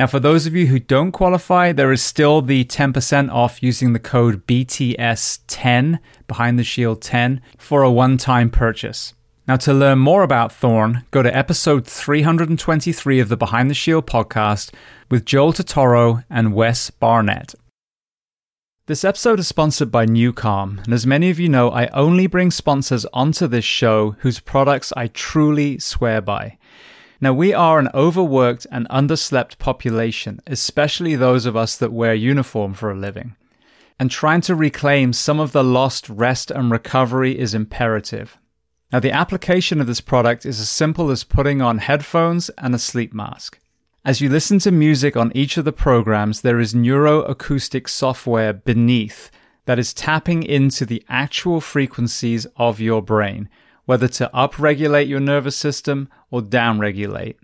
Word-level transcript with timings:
Now, 0.00 0.06
for 0.06 0.18
those 0.18 0.46
of 0.46 0.56
you 0.56 0.68
who 0.68 0.78
don't 0.78 1.12
qualify, 1.12 1.72
there 1.72 1.92
is 1.92 2.02
still 2.02 2.40
the 2.40 2.64
10% 2.64 3.30
off 3.30 3.62
using 3.62 3.92
the 3.92 3.98
code 3.98 4.46
BTS10, 4.46 5.98
Behind 6.26 6.58
the 6.58 6.64
Shield 6.64 7.02
10, 7.02 7.42
for 7.58 7.82
a 7.82 7.90
one 7.90 8.16
time 8.16 8.48
purchase. 8.48 9.12
Now, 9.46 9.56
to 9.56 9.74
learn 9.74 9.98
more 9.98 10.22
about 10.22 10.52
Thorne, 10.52 11.04
go 11.10 11.22
to 11.22 11.36
episode 11.36 11.86
323 11.86 13.20
of 13.20 13.28
the 13.28 13.36
Behind 13.36 13.68
the 13.68 13.74
Shield 13.74 14.06
podcast 14.06 14.72
with 15.10 15.26
Joel 15.26 15.52
Totoro 15.52 16.24
and 16.30 16.54
Wes 16.54 16.88
Barnett. 16.88 17.54
This 18.86 19.04
episode 19.04 19.38
is 19.38 19.48
sponsored 19.48 19.90
by 19.90 20.06
NuCalm, 20.06 20.82
and 20.82 20.94
as 20.94 21.06
many 21.06 21.28
of 21.28 21.38
you 21.38 21.50
know, 21.50 21.70
I 21.70 21.88
only 21.88 22.26
bring 22.26 22.50
sponsors 22.50 23.04
onto 23.12 23.46
this 23.46 23.66
show 23.66 24.16
whose 24.20 24.40
products 24.40 24.94
I 24.96 25.08
truly 25.08 25.78
swear 25.78 26.22
by. 26.22 26.56
Now, 27.22 27.34
we 27.34 27.52
are 27.52 27.78
an 27.78 27.90
overworked 27.92 28.66
and 28.72 28.88
underslept 28.88 29.58
population, 29.58 30.40
especially 30.46 31.16
those 31.16 31.44
of 31.44 31.54
us 31.54 31.76
that 31.76 31.92
wear 31.92 32.14
uniform 32.14 32.72
for 32.72 32.90
a 32.90 32.98
living. 32.98 33.36
And 33.98 34.10
trying 34.10 34.40
to 34.42 34.54
reclaim 34.54 35.12
some 35.12 35.38
of 35.38 35.52
the 35.52 35.62
lost 35.62 36.08
rest 36.08 36.50
and 36.50 36.70
recovery 36.70 37.38
is 37.38 37.52
imperative. 37.52 38.38
Now, 38.90 39.00
the 39.00 39.12
application 39.12 39.82
of 39.82 39.86
this 39.86 40.00
product 40.00 40.46
is 40.46 40.58
as 40.60 40.70
simple 40.70 41.10
as 41.10 41.22
putting 41.22 41.60
on 41.60 41.78
headphones 41.78 42.48
and 42.56 42.74
a 42.74 42.78
sleep 42.78 43.12
mask. 43.12 43.58
As 44.02 44.22
you 44.22 44.30
listen 44.30 44.58
to 44.60 44.72
music 44.72 45.14
on 45.14 45.30
each 45.34 45.58
of 45.58 45.66
the 45.66 45.72
programs, 45.72 46.40
there 46.40 46.58
is 46.58 46.72
neuroacoustic 46.72 47.86
software 47.86 48.54
beneath 48.54 49.30
that 49.66 49.78
is 49.78 49.92
tapping 49.92 50.42
into 50.42 50.86
the 50.86 51.04
actual 51.10 51.60
frequencies 51.60 52.46
of 52.56 52.80
your 52.80 53.02
brain, 53.02 53.50
whether 53.84 54.08
to 54.08 54.30
upregulate 54.34 55.08
your 55.08 55.20
nervous 55.20 55.56
system 55.56 56.08
or 56.30 56.40
downregulate. 56.40 57.36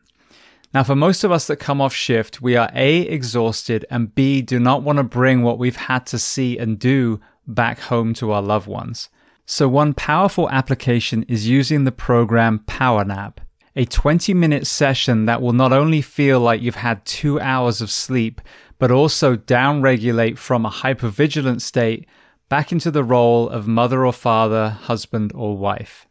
Now, 0.74 0.82
for 0.82 0.96
most 0.96 1.24
of 1.24 1.32
us 1.32 1.46
that 1.46 1.56
come 1.56 1.80
off 1.80 1.94
shift, 1.94 2.42
we 2.42 2.56
are 2.56 2.70
A, 2.74 3.00
exhausted, 3.00 3.86
and 3.90 4.14
B, 4.14 4.42
do 4.42 4.58
not 4.58 4.82
want 4.82 4.98
to 4.98 5.02
bring 5.02 5.42
what 5.42 5.58
we've 5.58 5.76
had 5.76 6.06
to 6.06 6.18
see 6.18 6.58
and 6.58 6.78
do 6.78 7.20
back 7.46 7.78
home 7.78 8.12
to 8.14 8.32
our 8.32 8.42
loved 8.42 8.66
ones. 8.66 9.08
So, 9.46 9.68
one 9.68 9.94
powerful 9.94 10.50
application 10.50 11.22
is 11.28 11.48
using 11.48 11.84
the 11.84 11.92
program 11.92 12.64
PowerNap, 12.66 13.38
a 13.76 13.84
20 13.84 14.34
minute 14.34 14.66
session 14.66 15.26
that 15.26 15.40
will 15.40 15.52
not 15.52 15.72
only 15.72 16.02
feel 16.02 16.40
like 16.40 16.60
you've 16.60 16.74
had 16.74 17.04
two 17.04 17.40
hours 17.40 17.80
of 17.80 17.90
sleep, 17.90 18.40
but 18.78 18.90
also 18.90 19.36
downregulate 19.36 20.36
from 20.36 20.66
a 20.66 20.70
hypervigilant 20.70 21.60
state 21.60 22.06
back 22.48 22.72
into 22.72 22.90
the 22.90 23.04
role 23.04 23.48
of 23.48 23.66
mother 23.66 24.04
or 24.04 24.12
father, 24.12 24.70
husband 24.70 25.32
or 25.34 25.56
wife. 25.56 26.05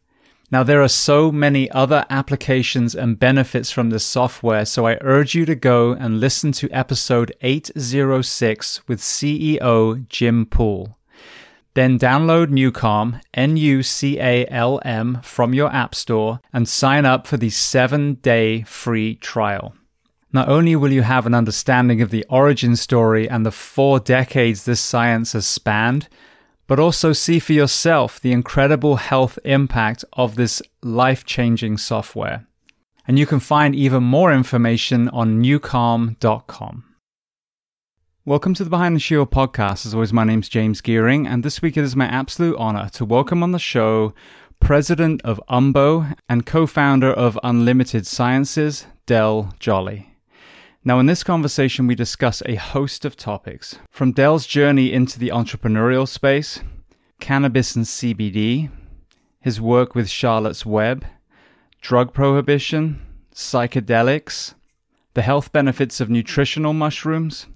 Now, 0.55 0.63
there 0.63 0.81
are 0.81 0.88
so 0.88 1.33
many 1.33 1.69
other 1.71 2.05
applications 2.09 2.95
and 2.95 3.19
benefits 3.19 3.71
from 3.71 3.89
this 3.89 4.05
software, 4.05 4.63
so 4.63 4.88
I 4.88 4.97
urge 5.01 5.35
you 5.35 5.45
to 5.47 5.53
go 5.53 5.91
and 5.91 6.21
listen 6.21 6.53
to 6.53 6.71
episode 6.71 7.35
806 7.41 8.88
with 8.88 9.01
CEO 9.01 10.07
Jim 10.07 10.45
Poole. 10.45 10.97
Then 11.73 11.99
download 11.99 12.51
Nucalm, 12.51 13.19
N 13.33 13.57
U 13.57 13.83
C 13.83 14.17
A 14.17 14.47
L 14.47 14.79
M, 14.85 15.19
from 15.23 15.53
your 15.53 15.69
App 15.73 15.93
Store 15.93 16.39
and 16.53 16.69
sign 16.69 17.05
up 17.05 17.27
for 17.27 17.35
the 17.35 17.49
seven 17.49 18.13
day 18.13 18.61
free 18.61 19.16
trial. 19.16 19.75
Not 20.31 20.47
only 20.47 20.77
will 20.77 20.93
you 20.93 21.01
have 21.01 21.25
an 21.25 21.33
understanding 21.33 22.01
of 22.01 22.11
the 22.11 22.25
origin 22.29 22.77
story 22.77 23.29
and 23.29 23.45
the 23.45 23.51
four 23.51 23.99
decades 23.99 24.63
this 24.63 24.79
science 24.79 25.33
has 25.33 25.45
spanned, 25.45 26.07
but 26.68 26.80
also 26.80 27.14
see 27.14 27.40
for 27.40 27.53
yourself 27.53 28.20
the 28.20 28.31
incredible 28.31 28.96
health 28.96 29.38
impact 29.44 30.03
of 30.14 30.36
this 30.36 30.62
life 30.81 31.26
changing 31.26 31.78
software. 31.78 32.46
And 33.08 33.20
you 33.20 33.26
can 33.26 33.40
find 33.40 33.76
even 33.76 34.03
more 34.03 34.34
information 34.34 35.09
on 35.09 35.42
nucalm.com. 35.44 36.84
Welcome 38.26 38.56
to 38.56 38.64
the 38.64 38.72
Behind 38.72 38.96
the 38.96 39.00
Shield 39.00 39.30
podcast. 39.30 39.86
As 39.86 39.94
always, 39.94 40.12
my 40.12 40.24
name's 40.24 40.50
James 40.50 40.81
Geering, 40.81 41.28
and 41.28 41.44
this 41.44 41.62
week 41.62 41.78
it 41.78 41.84
is 41.84 41.96
my 41.96 42.08
absolute 42.08 42.58
honor 42.58 42.90
to 42.94 43.06
welcome 43.06 43.44
on 43.44 43.52
the 43.52 43.59
show 43.59 44.16
President 44.59 45.22
of 45.24 45.40
UMBO 45.47 46.16
and 46.28 46.44
co 46.44 46.66
founder 46.66 47.12
of 47.12 47.38
Unlimited 47.44 48.08
Sciences, 48.08 48.88
Del 49.06 49.53
Jolly. 49.59 50.15
Now, 50.88 51.00
in 51.00 51.07
this 51.07 51.23
conversation, 51.23 51.88
we 51.88 51.96
discuss 51.96 52.44
a 52.46 52.53
host 52.53 53.06
of 53.06 53.18
topics 53.18 53.79
from 53.90 54.12
Del's 54.12 54.46
journey 54.46 54.94
into 54.94 55.18
the 55.18 55.29
entrepreneurial 55.29 56.07
space, 56.07 56.59
cannabis 57.19 57.75
and 57.75 57.85
CBD, 57.85 58.69
his 59.40 59.59
work 59.59 59.96
with 59.96 60.07
Charlotte's 60.07 60.63
Web, 60.63 61.03
drug 61.81 62.13
prohibition, 62.13 63.03
psychedelics, 63.34 64.53
the 65.16 65.23
health 65.23 65.51
benefits 65.51 66.00
of 66.00 66.12
nutritional 66.12 66.73
mushrooms, 66.73 67.47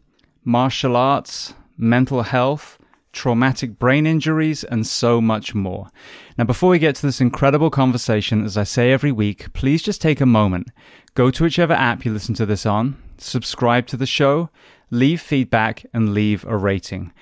martial 0.44 0.96
arts, 0.96 1.54
mental 1.78 2.24
health, 2.24 2.80
traumatic 3.14 3.78
brain 3.78 4.08
injuries, 4.08 4.64
and 4.64 4.88
so 4.88 5.22
much 5.22 5.54
more. 5.54 5.90
Now, 6.36 6.46
before 6.46 6.72
we 6.72 6.80
get 6.80 6.96
to 6.96 7.06
this 7.06 7.22
incredible 7.22 7.70
conversation, 7.70 8.44
as 8.44 8.58
I 8.58 8.64
say 8.64 8.92
every 8.92 9.12
week, 9.12 9.54
please 9.54 9.84
just 9.84 10.02
take 10.02 10.20
a 10.20 10.26
moment. 10.26 10.70
Go 11.14 11.30
to 11.30 11.44
whichever 11.44 11.74
app 11.74 12.06
you 12.06 12.12
listen 12.12 12.34
to 12.34 12.48
this 12.48 12.66
on, 12.66 12.98
subscribe 13.22 13.88
to 13.88 13.98
the 13.98 14.06
show, 14.06 14.50
leave 14.92 15.22
feedback, 15.22 15.86
and 15.94 16.14
leave 16.14 16.46
a 16.46 16.58
rating. 16.58 17.14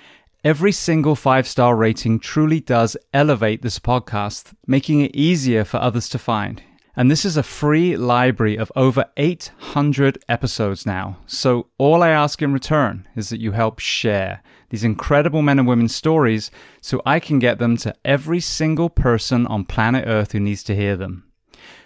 Every 0.44 0.72
single 0.72 1.16
five 1.16 1.48
star 1.48 1.76
rating 1.76 2.20
truly 2.20 2.60
does 2.60 2.96
elevate 3.12 3.62
this 3.62 3.78
podcast, 3.78 4.54
making 4.66 5.00
it 5.00 5.14
easier 5.14 5.64
for 5.64 5.78
others 5.78 6.08
to 6.10 6.18
find. 6.18 6.62
And 6.98 7.10
this 7.10 7.24
is 7.24 7.36
a 7.36 7.42
free 7.42 7.96
library 7.96 8.56
of 8.56 8.72
over 8.74 9.04
800 9.16 10.18
episodes 10.28 10.84
now. 10.84 11.18
So 11.26 11.68
all 11.78 12.02
I 12.02 12.08
ask 12.08 12.42
in 12.42 12.52
return 12.52 13.06
is 13.14 13.28
that 13.28 13.40
you 13.40 13.52
help 13.52 13.78
share 13.78 14.42
these 14.70 14.84
incredible 14.84 15.42
men 15.42 15.58
and 15.58 15.68
women's 15.68 15.94
stories 15.94 16.50
so 16.80 17.00
I 17.06 17.20
can 17.20 17.38
get 17.38 17.58
them 17.58 17.76
to 17.78 17.94
every 18.04 18.40
single 18.40 18.90
person 18.90 19.46
on 19.46 19.64
planet 19.64 20.06
Earth 20.08 20.32
who 20.32 20.40
needs 20.40 20.62
to 20.64 20.74
hear 20.74 20.96
them. 20.96 21.24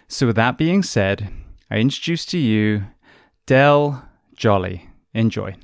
So, 0.08 0.26
with 0.26 0.36
that 0.36 0.56
being 0.56 0.82
said, 0.82 1.30
I 1.70 1.76
introduce 1.76 2.24
to 2.26 2.38
you 2.38 2.84
Del 3.46 4.08
Jolly. 4.42 4.88
Enjoy. 5.14 5.54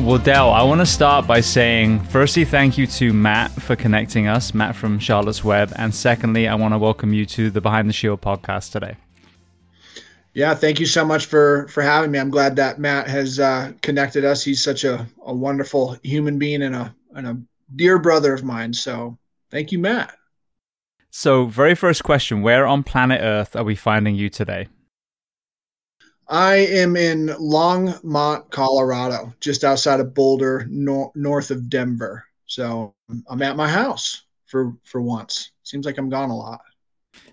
Well, 0.00 0.16
Del, 0.16 0.50
I 0.52 0.62
want 0.62 0.80
to 0.80 0.86
start 0.86 1.26
by 1.26 1.42
saying, 1.42 2.00
firstly, 2.04 2.46
thank 2.46 2.78
you 2.78 2.86
to 2.86 3.12
Matt 3.12 3.50
for 3.50 3.76
connecting 3.76 4.26
us, 4.26 4.54
Matt 4.54 4.74
from 4.74 4.98
Charlotte's 4.98 5.44
Web. 5.44 5.70
And 5.76 5.94
secondly, 5.94 6.48
I 6.48 6.54
want 6.54 6.72
to 6.72 6.78
welcome 6.78 7.12
you 7.12 7.26
to 7.26 7.50
the 7.50 7.60
Behind 7.60 7.90
the 7.90 7.92
Shield 7.92 8.22
podcast 8.22 8.72
today. 8.72 8.96
Yeah, 10.36 10.54
thank 10.54 10.78
you 10.78 10.84
so 10.84 11.02
much 11.02 11.24
for 11.24 11.66
for 11.68 11.82
having 11.82 12.10
me. 12.10 12.18
I'm 12.18 12.28
glad 12.28 12.56
that 12.56 12.78
Matt 12.78 13.08
has 13.08 13.40
uh, 13.40 13.72
connected 13.80 14.22
us. 14.22 14.44
He's 14.44 14.62
such 14.62 14.84
a, 14.84 15.06
a 15.22 15.34
wonderful 15.34 15.96
human 16.02 16.38
being 16.38 16.60
and 16.60 16.76
a 16.76 16.94
and 17.14 17.26
a 17.26 17.40
dear 17.74 17.98
brother 17.98 18.34
of 18.34 18.44
mine. 18.44 18.74
So 18.74 19.16
thank 19.50 19.72
you, 19.72 19.78
Matt. 19.78 20.14
So, 21.10 21.46
very 21.46 21.74
first 21.74 22.04
question: 22.04 22.42
Where 22.42 22.66
on 22.66 22.82
planet 22.82 23.22
Earth 23.22 23.56
are 23.56 23.64
we 23.64 23.76
finding 23.76 24.14
you 24.14 24.28
today? 24.28 24.68
I 26.28 26.56
am 26.56 26.96
in 26.96 27.28
Longmont, 27.28 28.50
Colorado, 28.50 29.32
just 29.40 29.64
outside 29.64 30.00
of 30.00 30.12
Boulder, 30.12 30.66
nor- 30.68 31.12
north 31.14 31.50
of 31.50 31.70
Denver. 31.70 32.26
So 32.44 32.94
I'm 33.26 33.40
at 33.40 33.56
my 33.56 33.70
house 33.70 34.24
for 34.44 34.76
for 34.84 35.00
once. 35.00 35.52
Seems 35.62 35.86
like 35.86 35.96
I'm 35.96 36.10
gone 36.10 36.28
a 36.28 36.36
lot. 36.36 36.60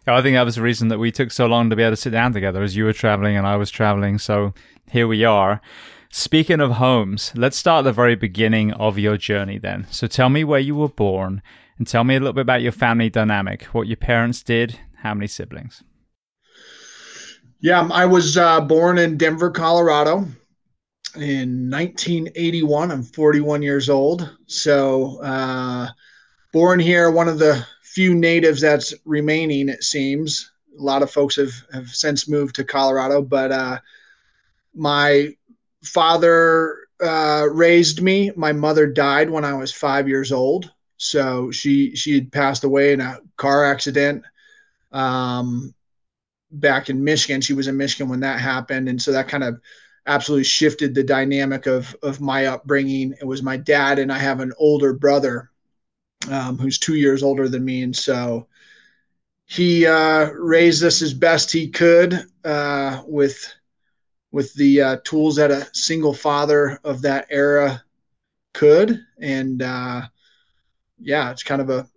I 0.05 0.21
think 0.21 0.35
that 0.35 0.43
was 0.43 0.55
the 0.55 0.61
reason 0.61 0.89
that 0.89 0.99
we 0.99 1.11
took 1.11 1.31
so 1.31 1.45
long 1.45 1.69
to 1.69 1.75
be 1.75 1.83
able 1.83 1.93
to 1.93 1.97
sit 1.97 2.09
down 2.09 2.33
together, 2.33 2.61
as 2.61 2.75
you 2.75 2.83
were 2.83 2.93
traveling 2.93 3.37
and 3.37 3.47
I 3.47 3.55
was 3.55 3.71
traveling. 3.71 4.17
So 4.17 4.53
here 4.91 5.07
we 5.07 5.23
are. 5.23 5.61
Speaking 6.11 6.59
of 6.59 6.73
homes, 6.73 7.31
let's 7.35 7.57
start 7.57 7.79
at 7.79 7.89
the 7.89 7.93
very 7.93 8.15
beginning 8.15 8.73
of 8.73 8.99
your 8.99 9.17
journey 9.17 9.57
then. 9.57 9.87
So 9.89 10.07
tell 10.07 10.29
me 10.29 10.43
where 10.43 10.59
you 10.59 10.75
were 10.75 10.89
born 10.89 11.41
and 11.77 11.87
tell 11.87 12.03
me 12.03 12.15
a 12.15 12.19
little 12.19 12.33
bit 12.33 12.41
about 12.41 12.61
your 12.61 12.71
family 12.71 13.09
dynamic, 13.09 13.63
what 13.65 13.87
your 13.87 13.97
parents 13.97 14.43
did, 14.43 14.79
how 14.97 15.13
many 15.13 15.27
siblings. 15.27 15.83
Yeah, 17.61 17.87
I 17.91 18.05
was 18.05 18.37
uh, 18.37 18.61
born 18.61 18.97
in 18.97 19.17
Denver, 19.17 19.49
Colorado 19.49 20.27
in 21.15 21.69
1981. 21.69 22.91
I'm 22.91 23.03
41 23.03 23.61
years 23.61 23.89
old. 23.89 24.37
So, 24.47 25.21
uh, 25.23 25.87
born 26.51 26.79
here, 26.79 27.09
one 27.09 27.27
of 27.27 27.39
the 27.39 27.65
few 27.93 28.15
natives 28.15 28.61
that's 28.61 28.93
remaining, 29.05 29.69
it 29.69 29.83
seems. 29.83 30.51
A 30.79 30.81
lot 30.81 31.03
of 31.03 31.11
folks 31.11 31.35
have, 31.35 31.53
have 31.71 31.89
since 31.89 32.27
moved 32.27 32.55
to 32.55 32.63
Colorado, 32.63 33.21
but 33.21 33.51
uh, 33.51 33.79
my 34.73 35.35
father 35.83 36.77
uh, 37.03 37.47
raised 37.51 38.01
me. 38.01 38.31
My 38.35 38.51
mother 38.51 38.87
died 38.87 39.29
when 39.29 39.45
I 39.45 39.53
was 39.53 39.71
five 39.71 40.07
years 40.07 40.31
old. 40.31 40.71
So 40.97 41.51
she 41.51 41.95
she 41.95 42.15
had 42.15 42.31
passed 42.31 42.63
away 42.63 42.93
in 42.93 43.01
a 43.01 43.19
car 43.37 43.65
accident. 43.65 44.23
Um, 44.91 45.73
back 46.53 46.89
in 46.89 47.03
Michigan. 47.03 47.41
She 47.41 47.53
was 47.53 47.67
in 47.67 47.77
Michigan 47.77 48.09
when 48.09 48.21
that 48.21 48.39
happened, 48.39 48.87
and 48.87 49.01
so 49.01 49.11
that 49.11 49.27
kind 49.27 49.43
of 49.43 49.59
absolutely 50.05 50.43
shifted 50.43 50.93
the 50.93 51.03
dynamic 51.03 51.65
of 51.65 51.95
of 52.03 52.21
my 52.21 52.45
upbringing. 52.45 53.13
It 53.19 53.25
was 53.25 53.41
my 53.43 53.57
dad, 53.57 53.99
and 53.99 54.11
I 54.11 54.19
have 54.19 54.39
an 54.39 54.53
older 54.57 54.93
brother 54.93 55.49
um, 56.29 56.57
who's 56.57 56.79
two 56.79 56.95
years 56.95 57.23
older 57.23 57.49
than 57.49 57.65
me, 57.65 57.83
and 57.83 57.95
so 57.95 58.47
he 59.45 59.85
uh, 59.85 60.31
raised 60.31 60.83
us 60.83 61.01
as 61.01 61.13
best 61.13 61.51
he 61.51 61.69
could 61.69 62.25
uh, 62.43 63.01
with 63.05 63.53
with 64.31 64.53
the 64.55 64.81
uh, 64.81 64.97
tools 65.03 65.35
that 65.35 65.51
a 65.51 65.69
single 65.73 66.13
father 66.13 66.79
of 66.83 67.01
that 67.03 67.27
era 67.29 67.83
could, 68.53 68.99
and 69.19 69.61
uh, 69.61 70.01
yeah, 70.99 71.31
it's 71.31 71.43
kind 71.43 71.61
of 71.61 71.69
a 71.69 71.87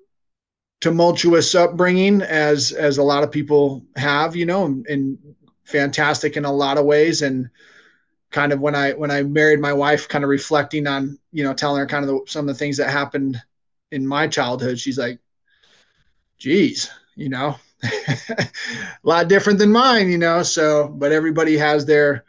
tumultuous 0.81 1.55
upbringing 1.55 2.21
as 2.23 2.73
as 2.73 2.99
a 2.99 3.03
lot 3.03 3.25
of 3.25 3.33
people 3.33 3.83
have 3.97 4.37
you 4.37 4.45
know 4.45 4.67
and, 4.67 4.87
and, 4.87 5.19
fantastic 5.65 6.37
in 6.37 6.45
a 6.45 6.53
lot 6.53 6.79
of 6.79 6.85
ways. 6.85 7.23
And 7.23 7.51
kind 8.31 8.53
of 8.53 8.61
when 8.61 8.75
i 8.75 8.93
when 8.93 9.11
i 9.11 9.23
married 9.23 9.61
my 9.61 9.73
wife 9.73 10.09
kind 10.09 10.25
of 10.25 10.31
reflecting 10.31 10.87
on 10.87 11.19
you 11.33 11.43
know 11.43 11.55
telling 11.55 11.81
her 11.81 11.87
kind 11.87 12.05
of 12.05 12.11
the, 12.11 12.21
some 12.27 12.49
of 12.49 12.55
the 12.55 12.59
things 12.59 12.77
that 12.77 12.91
happened 12.91 13.41
in 13.91 14.07
my 14.07 14.27
childhood 14.27 14.79
she's 14.79 14.99
like 14.99 15.19
geez 16.39 16.91
you 17.15 17.29
know 17.29 17.55
a 17.83 18.49
lot 19.03 19.29
different 19.29 19.59
than 19.59 19.71
mine 19.71 20.11
you 20.11 20.19
know 20.19 20.43
so 20.43 20.89
but 20.89 21.13
everybody 21.13 21.57
has 21.57 21.87
their 21.87 22.25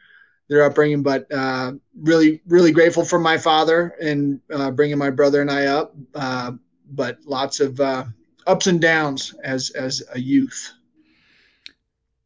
their 0.49 0.63
upbringing 0.63 1.03
but 1.03 1.29
uh, 1.31 1.73
really 1.99 2.41
really 2.47 2.71
grateful 2.71 3.03
for 3.03 3.19
my 3.19 3.37
father 3.37 3.95
and 4.01 4.39
uh, 4.53 4.71
bringing 4.71 4.97
my 4.97 5.09
brother 5.09 5.41
and 5.41 5.51
i 5.51 5.65
up 5.65 5.93
uh, 6.15 6.51
but 6.91 7.17
lots 7.25 7.59
of 7.59 7.79
uh, 7.79 8.05
ups 8.47 8.67
and 8.67 8.81
downs 8.81 9.35
as 9.43 9.69
as 9.71 10.01
a 10.13 10.19
youth. 10.19 10.73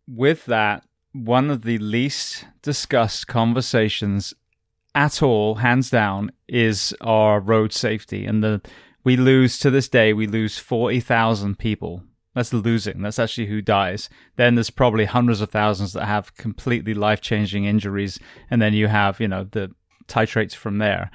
With 0.08 0.46
that, 0.46 0.86
one 1.12 1.50
of 1.50 1.64
the 1.64 1.78
least 1.80 2.46
discussed 2.62 3.28
conversations 3.28 4.34
at 4.94 5.24
all, 5.24 5.56
hands 5.56 5.90
down, 5.90 6.32
is 6.48 6.94
our 7.02 7.40
road 7.40 7.74
safety. 7.74 8.26
And 8.26 8.44
the 8.44 8.62
we 9.04 9.18
lose 9.18 9.58
to 9.60 9.70
this 9.70 9.90
day, 9.90 10.14
we 10.14 10.28
lose 10.28 10.58
forty 10.58 11.00
thousand 11.00 11.58
people. 11.60 12.04
That's 12.34 12.54
losing. 12.54 13.02
That's 13.02 13.20
actually 13.20 13.48
who 13.48 13.62
dies. 13.62 14.10
Then 14.38 14.56
there's 14.56 14.70
probably 14.70 15.06
hundreds 15.06 15.42
of 15.42 15.50
thousands 15.50 15.92
that 15.94 16.06
have 16.06 16.36
completely 16.36 16.94
life 16.94 17.20
changing 17.20 17.66
injuries, 17.66 18.20
and 18.50 18.62
then 18.62 18.74
you 18.74 18.88
have, 18.88 19.20
you 19.20 19.28
know, 19.28 19.44
the 19.44 19.72
titrates 20.08 20.56
from 20.56 20.78
there 20.78 21.12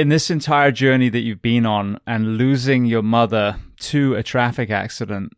in 0.00 0.08
this 0.08 0.30
entire 0.30 0.70
journey 0.70 1.10
that 1.10 1.20
you've 1.20 1.42
been 1.42 1.66
on 1.66 2.00
and 2.06 2.38
losing 2.38 2.86
your 2.86 3.02
mother 3.02 3.56
to 3.78 4.14
a 4.14 4.22
traffic 4.22 4.70
accident, 4.70 5.30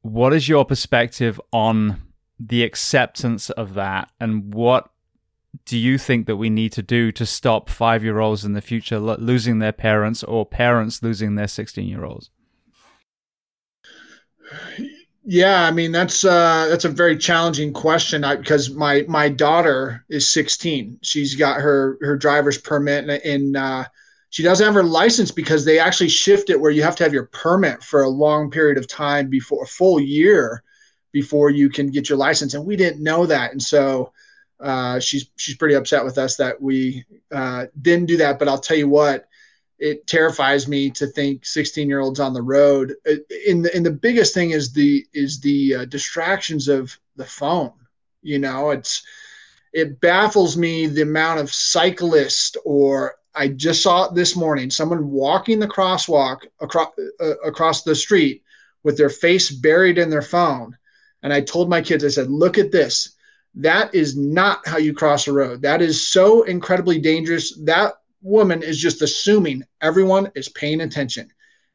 what 0.00 0.32
is 0.32 0.48
your 0.48 0.64
perspective 0.64 1.40
on 1.52 2.02
the 2.36 2.64
acceptance 2.64 3.48
of 3.50 3.74
that 3.74 4.10
and 4.18 4.52
what 4.52 4.90
do 5.64 5.76
you 5.76 5.98
think 5.98 6.26
that 6.26 6.36
we 6.36 6.50
need 6.50 6.72
to 6.72 6.82
do 6.82 7.12
to 7.12 7.26
stop 7.26 7.68
five 7.68 8.02
year 8.02 8.18
olds 8.20 8.44
in 8.44 8.54
the 8.54 8.62
future 8.62 8.98
losing 8.98 9.58
their 9.58 9.72
parents 9.72 10.22
or 10.22 10.46
parents 10.46 11.02
losing 11.02 11.34
their 11.34 11.48
16 11.48 11.86
year 11.86 12.04
olds? 12.04 12.30
Yeah, 15.24 15.62
I 15.62 15.70
mean 15.70 15.92
that's 15.92 16.24
uh, 16.24 16.66
that's 16.68 16.84
a 16.84 16.88
very 16.88 17.16
challenging 17.16 17.72
question 17.72 18.24
I, 18.24 18.36
because 18.36 18.70
my 18.70 19.04
my 19.08 19.28
daughter 19.28 20.04
is 20.08 20.28
16. 20.28 20.98
She's 21.02 21.36
got 21.36 21.60
her 21.60 21.96
her 22.00 22.16
driver's 22.16 22.58
permit 22.58 23.08
and, 23.08 23.22
and 23.22 23.56
uh, 23.56 23.84
she 24.30 24.42
doesn't 24.42 24.64
have 24.64 24.74
her 24.74 24.82
license 24.82 25.30
because 25.30 25.64
they 25.64 25.78
actually 25.78 26.08
shift 26.08 26.50
it 26.50 26.60
where 26.60 26.70
you 26.70 26.82
have 26.82 26.96
to 26.96 27.04
have 27.04 27.12
your 27.12 27.26
permit 27.26 27.82
for 27.82 28.02
a 28.02 28.08
long 28.08 28.50
period 28.50 28.78
of 28.78 28.88
time 28.88 29.28
before 29.28 29.62
a 29.62 29.68
full 29.68 30.00
year 30.00 30.62
before 31.12 31.50
you 31.50 31.68
can 31.68 31.90
get 31.90 32.08
your 32.08 32.18
license. 32.18 32.54
And 32.54 32.64
we 32.64 32.74
didn't 32.74 33.02
know 33.02 33.26
that, 33.26 33.52
and 33.52 33.62
so 33.62 34.12
uh, 34.62 35.00
she's 35.00 35.30
she's 35.36 35.56
pretty 35.56 35.74
upset 35.74 36.04
with 36.04 36.18
us 36.18 36.36
that 36.36 36.60
we 36.60 37.04
uh, 37.32 37.66
didn't 37.80 38.06
do 38.06 38.16
that. 38.18 38.38
But 38.38 38.48
I'll 38.48 38.58
tell 38.58 38.76
you 38.76 38.88
what 38.88 39.28
it 39.78 40.06
terrifies 40.06 40.68
me 40.68 40.90
to 40.90 41.06
think 41.08 41.44
16 41.44 41.88
year 41.88 42.00
olds 42.00 42.20
on 42.20 42.32
the 42.32 42.42
road. 42.42 42.94
In 43.46 43.62
the, 43.62 43.74
and 43.74 43.84
the 43.84 43.90
biggest 43.90 44.34
thing 44.34 44.50
is 44.50 44.72
the 44.72 45.04
is 45.12 45.40
the 45.40 45.74
uh, 45.74 45.84
distractions 45.86 46.68
of 46.68 46.96
the 47.16 47.24
phone. 47.26 47.72
You 48.22 48.38
know 48.38 48.70
it's 48.70 49.02
it 49.72 50.00
baffles 50.00 50.56
me 50.56 50.86
the 50.86 51.02
amount 51.02 51.40
of 51.40 51.52
cyclists 51.52 52.56
or 52.64 53.14
i 53.34 53.48
just 53.48 53.82
saw 53.82 54.04
it 54.04 54.14
this 54.14 54.36
morning 54.36 54.70
someone 54.70 55.10
walking 55.10 55.58
the 55.58 55.66
crosswalk 55.66 56.40
across 56.60 56.92
uh, 57.20 57.38
across 57.38 57.82
the 57.82 57.94
street 57.94 58.42
with 58.82 58.98
their 58.98 59.08
face 59.08 59.50
buried 59.50 59.96
in 59.96 60.10
their 60.10 60.22
phone. 60.22 60.76
And 61.22 61.32
i 61.32 61.40
told 61.40 61.68
my 61.68 61.80
kids 61.80 62.04
i 62.04 62.08
said 62.08 62.30
look 62.30 62.58
at 62.58 62.70
this 62.70 63.16
that 63.54 63.94
is 63.94 64.16
not 64.16 64.66
how 64.66 64.78
you 64.78 64.94
cross 64.94 65.28
a 65.28 65.32
road. 65.32 65.62
That 65.62 65.82
is 65.82 66.08
so 66.08 66.42
incredibly 66.42 66.98
dangerous. 66.98 67.56
That 67.64 67.94
woman 68.22 68.62
is 68.62 68.78
just 68.78 69.02
assuming 69.02 69.64
everyone 69.80 70.30
is 70.34 70.48
paying 70.48 70.80
attention. 70.80 71.30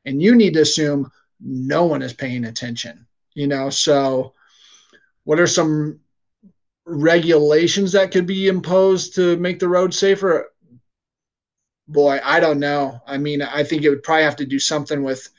And 0.05 0.21
you 0.21 0.35
need 0.35 0.53
to 0.53 0.61
assume 0.61 1.11
no 1.39 1.85
one 1.85 2.01
is 2.01 2.13
paying 2.13 2.45
attention 2.45 3.07
you 3.37 3.45
know? 3.45 3.69
So 3.69 4.33
what 5.23 5.39
are 5.39 5.47
some 5.47 5.99
regulations 6.85 7.91
that 7.91 8.11
could 8.11 8.25
be 8.25 8.47
imposed 8.47 9.13
to 9.15 9.37
make 9.37 9.59
the 9.59 9.69
road 9.69 9.93
safer? 9.93 10.51
Boy 11.87 12.19
i 12.23 12.39
don't 12.39 12.59
know. 12.59 12.99
I 13.05 13.17
mean 13.17 13.41
i 13.41 13.63
think 13.63 13.83
it 13.83 13.89
would 13.89 14.03
probably 14.03 14.23
have 14.23 14.35
to 14.37 14.45
do 14.45 14.59
something 14.59 15.03
with 15.03 15.29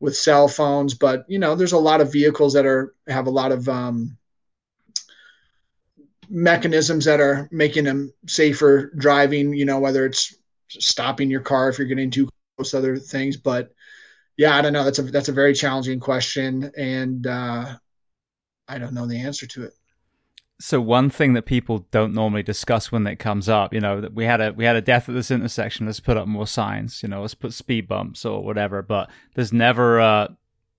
with 0.00 0.16
cell 0.16 0.48
phones 0.48 0.94
but 0.94 1.24
you 1.28 1.38
know 1.38 1.54
there's 1.54 1.72
a 1.72 1.78
lot 1.78 2.00
of 2.00 2.12
vehicles 2.12 2.52
that 2.54 2.66
are 2.66 2.94
have 3.06 3.26
a 3.26 3.30
lot 3.30 3.52
of 3.52 3.68
um, 3.68 4.16
mechanisms 6.34 7.04
that 7.04 7.20
are 7.20 7.48
making 7.52 7.84
them 7.84 8.12
safer 8.26 8.90
driving 8.96 9.54
you 9.54 9.64
know 9.64 9.78
whether 9.78 10.04
it's 10.04 10.34
stopping 10.68 11.30
your 11.30 11.40
car 11.40 11.68
if 11.68 11.78
you're 11.78 11.86
getting 11.86 12.10
too 12.10 12.28
close 12.56 12.74
other 12.74 12.96
things. 12.96 13.36
But 13.36 13.72
yeah, 14.36 14.56
I 14.56 14.62
don't 14.62 14.72
know. 14.72 14.84
That's 14.84 14.98
a 14.98 15.02
that's 15.02 15.28
a 15.28 15.32
very 15.32 15.54
challenging 15.54 16.00
question, 16.00 16.70
and 16.76 17.26
uh, 17.26 17.76
I 18.68 18.78
don't 18.78 18.94
know 18.94 19.06
the 19.06 19.20
answer 19.20 19.46
to 19.46 19.64
it. 19.64 19.72
So 20.60 20.80
one 20.80 21.10
thing 21.10 21.34
that 21.34 21.46
people 21.46 21.86
don't 21.90 22.14
normally 22.14 22.42
discuss 22.42 22.90
when 22.90 23.06
it 23.06 23.16
comes 23.16 23.48
up, 23.48 23.74
you 23.74 23.80
know, 23.80 24.00
that 24.00 24.14
we 24.14 24.24
had 24.24 24.40
a 24.40 24.52
we 24.52 24.64
had 24.64 24.76
a 24.76 24.80
death 24.80 25.08
at 25.08 25.14
this 25.14 25.30
intersection. 25.30 25.86
Let's 25.86 26.00
put 26.00 26.16
up 26.16 26.26
more 26.26 26.46
signs. 26.46 27.02
You 27.02 27.08
know, 27.08 27.22
let's 27.22 27.34
put 27.34 27.52
speed 27.52 27.88
bumps 27.88 28.24
or 28.24 28.42
whatever. 28.42 28.82
But 28.82 29.10
there's 29.34 29.52
never 29.52 30.00
uh, 30.00 30.28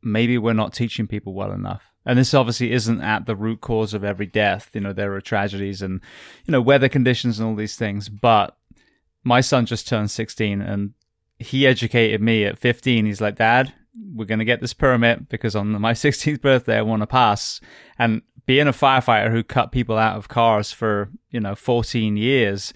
maybe 0.02 0.38
we're 0.38 0.54
not 0.54 0.74
teaching 0.74 1.08
people 1.08 1.34
well 1.34 1.52
enough. 1.52 1.95
And 2.06 2.20
this 2.20 2.34
obviously 2.34 2.72
isn't 2.72 3.02
at 3.02 3.26
the 3.26 3.36
root 3.36 3.62
cause 3.62 3.94
of 3.94 4.04
every 4.04 4.28
death. 4.28 4.70
You 4.74 4.82
know, 4.82 4.94
there 4.94 5.14
are 5.14 5.22
tragedies 5.22 5.82
and 5.82 6.02
you 6.46 6.52
know 6.52 6.62
weather 6.62 6.90
conditions 6.90 7.40
and 7.40 7.50
all 7.50 7.56
these 7.56 7.76
things, 7.76 8.10
but 8.10 8.58
my 9.24 9.42
son 9.42 9.66
just 9.66 9.88
turned 9.88 10.12
16 10.12 10.62
and 10.62 10.94
he 11.40 11.68
educated 11.68 12.22
me 12.22 12.46
at 12.46 12.60
15. 12.60 13.06
He's 13.06 13.22
like, 13.22 13.36
Dad, 13.36 13.74
we're 14.14 14.26
going 14.26 14.40
to 14.40 14.46
get 14.46 14.62
this 14.62 14.74
permit 14.74 15.28
because 15.30 15.56
on 15.56 15.80
my 15.82 15.94
16th 15.94 16.42
birthday, 16.42 16.78
I 16.78 16.84
want 16.84 17.02
to 17.02 17.08
pass. 17.08 17.60
And 17.98 18.22
being 18.46 18.68
a 18.68 18.72
firefighter 18.74 19.32
who 19.32 19.44
cut 19.44 19.72
people 19.72 19.98
out 19.98 20.18
of 20.18 20.28
cars 20.28 20.72
for, 20.72 21.10
you 21.32 21.40
know, 21.40 21.56
14 21.56 22.16
years, 22.16 22.74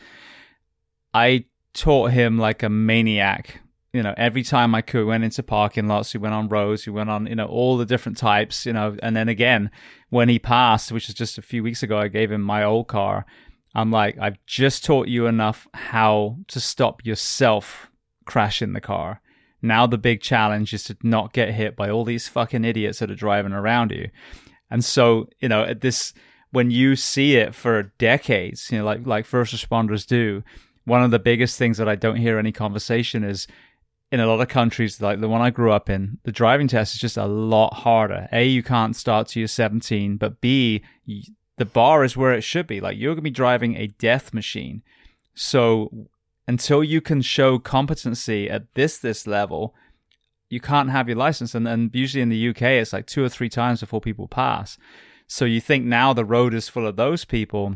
I 1.13 1.45
taught 1.73 2.11
him 2.11 2.37
like 2.37 2.63
a 2.63 2.69
maniac. 2.69 3.61
You 3.93 4.03
know, 4.03 4.13
every 4.17 4.43
time 4.43 4.75
I 4.75 4.81
could, 4.81 4.99
we 4.99 5.05
went 5.05 5.23
into 5.23 5.41
parking 5.41 5.87
lots, 5.87 6.13
we 6.13 6.19
went 6.19 6.35
on 6.35 6.47
roads, 6.47 6.85
we 6.85 6.93
went 6.93 7.09
on, 7.09 7.25
you 7.25 7.35
know, 7.35 7.47
all 7.47 7.75
the 7.75 7.85
different 7.85 8.17
types, 8.17 8.65
you 8.65 8.73
know, 8.73 8.95
and 9.01 9.15
then 9.15 9.27
again, 9.27 9.71
when 10.09 10.29
he 10.29 10.37
passed, 10.37 10.91
which 10.91 11.09
is 11.09 11.15
just 11.15 11.39
a 11.39 11.41
few 11.41 11.63
weeks 11.63 11.81
ago, 11.81 11.97
I 11.97 12.07
gave 12.07 12.31
him 12.31 12.41
my 12.41 12.63
old 12.63 12.87
car. 12.87 13.25
I'm 13.73 13.91
like, 13.91 14.17
I've 14.19 14.37
just 14.45 14.85
taught 14.85 15.07
you 15.07 15.25
enough 15.25 15.67
how 15.73 16.37
to 16.49 16.59
stop 16.59 17.03
yourself 17.03 17.89
crashing 18.25 18.73
the 18.73 18.81
car. 18.81 19.21
Now 19.61 19.87
the 19.87 19.97
big 19.97 20.21
challenge 20.21 20.73
is 20.73 20.83
to 20.85 20.97
not 21.03 21.33
get 21.33 21.53
hit 21.53 21.75
by 21.75 21.89
all 21.89 22.05
these 22.05 22.27
fucking 22.27 22.65
idiots 22.65 22.99
that 22.99 23.11
are 23.11 23.15
driving 23.15 23.53
around 23.53 23.91
you. 23.91 24.09
And 24.69 24.85
so, 24.85 25.29
you 25.39 25.49
know, 25.49 25.63
at 25.63 25.81
this 25.81 26.13
when 26.51 26.71
you 26.71 26.95
see 26.95 27.35
it 27.35 27.53
for 27.53 27.83
decades, 27.97 28.71
you 28.71 28.79
know, 28.79 28.85
like 28.85 29.05
like 29.05 29.25
first 29.25 29.53
responders 29.53 30.05
do, 30.05 30.43
one 30.85 31.03
of 31.03 31.11
the 31.11 31.19
biggest 31.19 31.57
things 31.57 31.77
that 31.77 31.89
I 31.89 31.95
don't 31.95 32.15
hear 32.15 32.39
any 32.39 32.51
conversation 32.51 33.23
is 33.23 33.47
in 34.11 34.19
a 34.19 34.27
lot 34.27 34.41
of 34.41 34.47
countries 34.47 35.01
like 35.01 35.21
the 35.21 35.29
one 35.29 35.41
I 35.41 35.51
grew 35.51 35.71
up 35.71 35.89
in, 35.89 36.17
the 36.23 36.31
driving 36.31 36.67
test 36.67 36.95
is 36.95 37.01
just 37.01 37.17
a 37.17 37.25
lot 37.25 37.73
harder. 37.75 38.27
A, 38.31 38.45
you 38.45 38.63
can't 38.63 38.95
start 38.95 39.27
till 39.27 39.41
you're 39.41 39.47
17, 39.47 40.17
but 40.17 40.41
B, 40.41 40.83
the 41.57 41.65
bar 41.65 42.03
is 42.03 42.17
where 42.17 42.33
it 42.33 42.41
should 42.41 42.65
be. 42.65 42.81
Like 42.81 42.97
you're 42.97 43.13
going 43.13 43.17
to 43.17 43.21
be 43.21 43.29
driving 43.29 43.75
a 43.75 43.87
death 43.87 44.33
machine. 44.33 44.81
So 45.35 46.07
until 46.47 46.83
you 46.83 47.01
can 47.01 47.21
show 47.21 47.59
competency 47.59 48.49
at 48.49 48.73
this 48.73 48.97
this 48.97 49.27
level, 49.27 49.75
you 50.49 50.59
can't 50.59 50.89
have 50.89 51.07
your 51.07 51.17
license. 51.17 51.53
And, 51.53 51.67
and 51.67 51.91
usually 51.93 52.23
in 52.23 52.29
the 52.29 52.49
UK, 52.49 52.63
it's 52.63 52.93
like 52.93 53.05
two 53.05 53.23
or 53.23 53.29
three 53.29 53.49
times 53.49 53.81
before 53.81 54.01
people 54.01 54.27
pass. 54.27 54.77
So 55.27 55.45
you 55.45 55.61
think 55.61 55.85
now 55.85 56.11
the 56.11 56.25
road 56.25 56.55
is 56.55 56.67
full 56.67 56.87
of 56.87 56.95
those 56.95 57.23
people. 57.23 57.75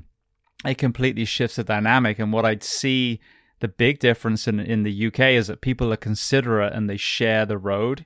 It 0.66 0.80
completely 0.80 1.26
shifts 1.26 1.58
the 1.58 1.64
dynamic. 1.64 2.18
And 2.18 2.34
what 2.34 2.46
I'd 2.46 2.64
see 2.64 3.20
the 3.64 3.68
big 3.68 3.98
difference 3.98 4.48
in, 4.48 4.60
in 4.60 4.84
the 4.84 5.08
UK 5.08 5.20
is 5.20 5.48
that 5.48 5.62
people 5.62 5.92
are 5.92 5.98
considerate 5.98 6.74
and 6.74 6.88
they 6.88 6.98
share 6.98 7.48
the 7.48 7.58
road. 7.58 8.06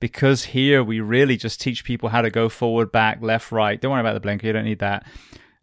Because 0.00 0.44
here 0.46 0.84
we 0.84 1.00
really 1.00 1.38
just 1.38 1.60
teach 1.60 1.84
people 1.84 2.10
how 2.10 2.20
to 2.20 2.30
go 2.30 2.50
forward, 2.50 2.92
back, 2.92 3.22
left, 3.22 3.50
right. 3.50 3.80
Don't 3.80 3.92
worry 3.92 4.00
about 4.00 4.14
the 4.14 4.20
blinker, 4.20 4.48
you 4.48 4.52
don't 4.52 4.64
need 4.64 4.80
that. 4.80 5.06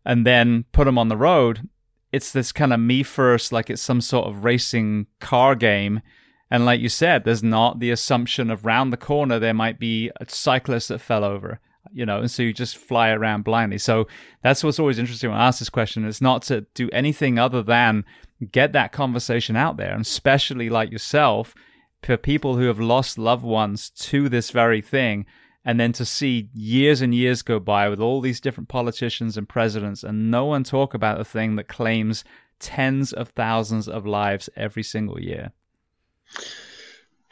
And 0.04 0.26
then 0.26 0.66
put 0.72 0.86
them 0.86 0.98
on 0.98 1.10
the 1.10 1.18
road 1.18 1.70
it's 2.12 2.32
this 2.32 2.52
kind 2.52 2.74
of 2.74 2.80
me 2.80 3.04
first, 3.04 3.52
like 3.52 3.70
it's 3.70 3.82
some 3.82 4.02
sort 4.02 4.28
of 4.28 4.44
racing 4.44 5.08
car 5.20 5.56
game. 5.56 6.02
And 6.50 6.66
like 6.66 6.82
you 6.82 6.90
said, 6.90 7.24
there's 7.24 7.44
not 7.44 7.80
the 7.80 7.92
assumption 7.92 8.50
of 8.50 8.66
round 8.66 8.92
the 8.92 8.98
corner 8.98 9.38
there 9.38 9.54
might 9.54 9.80
be 9.80 10.10
a 10.20 10.26
cyclist 10.28 10.90
that 10.90 11.00
fell 11.00 11.24
over, 11.24 11.60
you 11.94 12.06
know, 12.06 12.20
and 12.20 12.30
so 12.30 12.44
you 12.44 12.54
just 12.54 12.78
fly 12.78 13.10
around 13.10 13.44
blindly. 13.44 13.78
So 13.78 14.08
that's 14.44 14.64
what's 14.64 14.80
always 14.80 15.00
interesting 15.00 15.30
when 15.30 15.40
I 15.40 15.48
ask 15.48 15.60
this 15.60 15.70
question. 15.70 16.06
It's 16.06 16.22
not 16.22 16.42
to 16.44 16.62
do 16.74 16.90
anything 16.92 17.40
other 17.40 17.64
than 17.64 18.06
get 18.52 18.74
that 18.74 18.92
conversation 18.92 19.56
out 19.56 19.78
there, 19.78 19.92
and 19.92 20.02
especially 20.02 20.70
like 20.70 20.92
yourself, 20.92 21.54
for 22.02 22.18
people 22.18 22.58
who 22.58 22.66
have 22.66 22.80
lost 22.80 23.18
loved 23.18 23.44
ones 23.44 23.90
to 23.90 24.30
this 24.30 24.52
very 24.52 24.82
thing 24.82 25.26
and 25.66 25.80
then 25.80 25.92
to 25.94 26.06
see 26.06 26.50
years 26.54 27.02
and 27.02 27.14
years 27.14 27.42
go 27.42 27.60
by 27.60 27.90
with 27.90 28.00
all 28.00 28.22
these 28.22 28.40
different 28.40 28.70
politicians 28.70 29.38
and 29.38 29.50
presidents 29.50 30.04
and 30.04 30.32
no 30.32 30.46
one 30.46 30.64
talk 30.64 30.94
about 30.94 31.18
the 31.18 31.26
thing 31.26 31.56
that 31.56 31.68
claims 31.68 32.24
tens 32.60 33.14
of 33.14 33.30
thousands 33.30 33.88
of 33.88 34.06
lives 34.06 34.50
every 34.56 34.84
single 34.84 35.20
year 35.20 35.52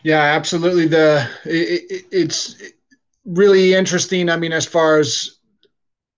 yeah 0.03 0.21
absolutely 0.21 0.87
the 0.87 1.27
it, 1.45 1.83
it, 1.89 2.05
it's 2.11 2.61
really 3.27 3.73
interesting 3.73 4.29
i 4.29 4.37
mean 4.37 4.53
as 4.53 4.65
far 4.65 4.97
as 4.97 5.37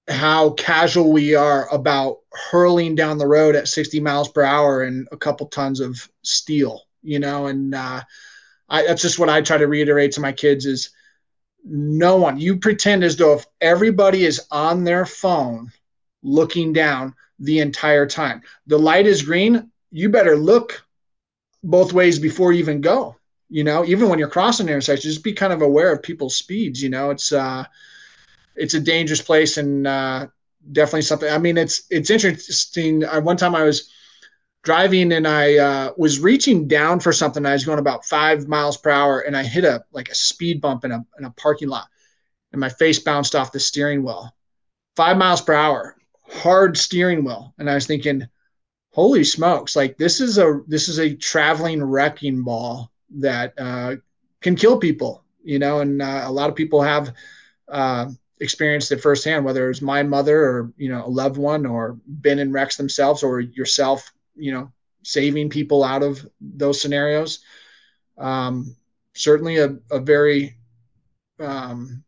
how 0.08 0.52
casual 0.52 1.12
we 1.12 1.36
are 1.36 1.68
about 1.74 2.18
hurling 2.32 2.96
down 2.96 3.18
the 3.18 3.28
road 3.28 3.56
at 3.56 3.68
60 3.68 4.00
miles 4.00 4.30
per 4.30 4.44
hour 4.44 4.84
and 4.84 5.08
a 5.12 5.18
couple 5.18 5.48
tons 5.48 5.80
of 5.80 6.10
steel 6.24 6.84
you 7.02 7.20
know 7.20 7.48
and 7.48 7.76
uh, 7.76 8.02
I, 8.70 8.84
that's 8.84 9.02
just 9.02 9.20
what 9.20 9.30
i 9.30 9.42
try 9.42 9.58
to 9.58 9.68
reiterate 9.68 10.14
to 10.14 10.22
my 10.22 10.32
kids 10.32 10.66
is 10.66 10.92
no 11.66 12.16
one 12.16 12.40
you 12.40 12.58
pretend 12.58 13.04
as 13.04 13.18
though 13.18 13.34
if 13.34 13.46
everybody 13.60 14.26
is 14.26 14.42
on 14.52 14.84
their 14.84 15.06
phone 15.06 15.72
looking 16.22 16.74
down 16.74 17.16
the 17.40 17.60
entire 17.60 18.06
time. 18.06 18.42
The 18.68 18.78
light 18.78 19.08
is 19.08 19.24
green 19.24 19.72
you 19.92 20.10
better 20.10 20.36
look 20.36 20.86
both 21.64 21.94
ways 21.94 22.20
before 22.20 22.54
you 22.54 22.60
even 22.60 22.82
go 22.82 23.16
you 23.50 23.64
know 23.64 23.86
even 23.86 24.10
when 24.10 24.20
you're 24.20 24.30
crossing 24.30 24.66
the 24.66 24.72
intersection 24.72 25.10
just 25.10 25.24
be 25.24 25.34
kind 25.34 25.54
of 25.54 25.62
aware 25.62 25.92
of 25.92 26.04
people's 26.04 26.36
speeds 26.36 26.82
you 26.82 26.90
know 26.90 27.10
it's 27.10 27.32
uh 27.32 27.64
it's 28.56 28.74
a 28.74 28.80
dangerous 28.80 29.22
place 29.22 29.58
and 29.58 29.88
uh 29.88 30.28
definitely 30.72 31.02
something 31.02 31.32
i 31.32 31.38
mean 31.38 31.58
it's 31.58 31.84
it's 31.90 32.10
interesting 32.10 33.04
I, 33.06 33.20
one 33.20 33.38
time 33.38 33.56
i 33.56 33.64
was 33.64 33.90
driving 34.64 35.14
and 35.14 35.28
I 35.28 35.58
uh, 35.58 35.94
was 35.98 36.20
reaching 36.20 36.68
down 36.68 37.00
for 37.00 37.14
something. 37.14 37.46
I 37.46 37.54
was 37.54 37.66
going 37.66 37.80
about 37.80 38.06
five 38.06 38.48
miles 38.48 38.78
per 38.78 38.90
hour 38.90 39.22
and 39.22 39.36
I 39.36 39.44
hit 39.44 39.64
a 39.64 39.84
like 39.92 40.10
a 40.10 40.16
speed 40.16 40.62
bump 40.62 40.86
in 40.86 40.92
a 40.92 41.06
in 41.18 41.26
a 41.26 41.32
parking 41.32 41.70
lot, 41.70 41.88
and 42.52 42.60
my 42.60 42.70
face 42.70 43.00
bounced 43.00 43.36
off 43.36 43.52
the 43.52 43.60
steering 43.60 44.04
wheel. 44.04 44.34
Five 44.96 45.18
miles 45.18 45.42
per 45.42 45.54
hour, 45.54 45.96
hard 46.28 46.78
steering 46.78 47.24
wheel, 47.24 47.54
and 47.58 47.70
I 47.70 47.76
was 47.76 47.88
thinking, 47.88 48.28
"Holy 48.92 49.24
smokes! 49.24 49.76
Like 49.76 49.98
this 49.98 50.20
is 50.20 50.38
a 50.38 50.62
this 50.68 50.90
is 50.90 51.00
a 51.00 51.16
traveling 51.16 51.84
wrecking 51.84 52.44
ball 52.44 52.92
that 53.12 53.54
uh, 53.58 53.96
can 54.42 54.56
kill 54.56 54.78
people." 54.78 55.24
You 55.44 55.60
know, 55.60 55.80
and 55.80 56.02
uh, 56.02 56.24
a 56.26 56.32
lot 56.32 56.50
of 56.50 56.56
people 56.56 56.82
have. 56.82 57.14
Uh, 57.68 58.10
experienced 58.42 58.90
it 58.94 59.02
firsthand, 59.02 59.44
whether 59.44 59.70
it's 59.70 59.82
my 59.82 60.02
mother 60.02 60.42
or 60.42 60.72
you 60.78 60.90
know 60.90 61.06
a 61.06 61.10
loved 61.10 61.36
one, 61.36 61.66
or 61.66 62.00
been 62.22 62.40
in 62.40 62.54
wrecks 62.54 62.78
themselves, 62.78 63.22
or 63.22 63.42
yourself 63.42 64.14
you 64.40 64.52
know, 64.52 64.72
saving 65.04 65.50
people 65.50 65.84
out 65.84 66.02
of 66.02 66.28
those 66.40 66.82
scenarios. 66.82 67.40
Um, 68.18 68.76
certainly 69.14 69.58
a, 69.58 69.78
a 69.92 70.00
very, 70.00 70.56
um, 71.40 72.04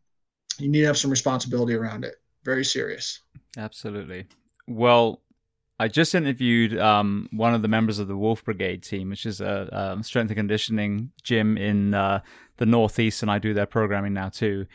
you 0.58 0.68
need 0.68 0.80
to 0.80 0.86
have 0.86 0.98
some 0.98 1.10
responsibility 1.10 1.74
around 1.74 2.04
it. 2.04 2.16
Very 2.44 2.64
serious. 2.64 3.20
Absolutely. 3.56 4.26
Well, 4.66 5.21
I 5.82 5.88
just 5.88 6.14
interviewed 6.14 6.78
um, 6.78 7.28
one 7.32 7.54
of 7.54 7.62
the 7.62 7.66
members 7.66 7.98
of 7.98 8.06
the 8.06 8.16
Wolf 8.16 8.44
Brigade 8.44 8.84
team, 8.84 9.10
which 9.10 9.26
is 9.26 9.40
a, 9.40 9.96
a 9.98 10.04
strength 10.04 10.30
and 10.30 10.36
conditioning 10.36 11.10
gym 11.24 11.58
in 11.58 11.92
uh, 11.92 12.20
the 12.58 12.66
Northeast, 12.66 13.20
and 13.20 13.30
I 13.30 13.40
do 13.40 13.52
their 13.52 13.66
programming 13.66 14.14
now 14.14 14.28
too. 14.28 14.66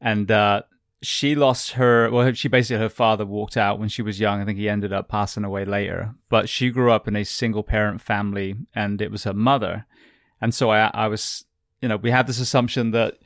And 0.00 0.28
uh, 0.28 0.62
she 1.02 1.36
lost 1.36 1.72
her 1.72 2.10
well 2.10 2.32
she 2.32 2.48
basically 2.48 2.80
her 2.80 2.88
father 2.88 3.24
walked 3.24 3.56
out 3.56 3.78
when 3.78 3.88
she 3.88 4.02
was 4.02 4.18
young. 4.18 4.40
I 4.40 4.44
think 4.44 4.58
he 4.58 4.68
ended 4.68 4.92
up 4.92 5.08
passing 5.08 5.44
away 5.44 5.64
later. 5.64 6.16
But 6.28 6.48
she 6.48 6.70
grew 6.70 6.90
up 6.90 7.06
in 7.06 7.14
a 7.14 7.24
single 7.24 7.62
parent 7.62 8.00
family 8.00 8.56
and 8.74 9.00
it 9.00 9.12
was 9.12 9.22
her 9.24 9.34
mother. 9.34 9.86
And 10.40 10.52
so 10.52 10.70
i 10.70 10.90
i 10.92 11.06
was 11.06 11.44
you 11.80 11.88
know 11.88 11.96
we 11.96 12.10
have 12.10 12.26
this 12.26 12.40
assumption 12.40 12.90
that 12.90 13.18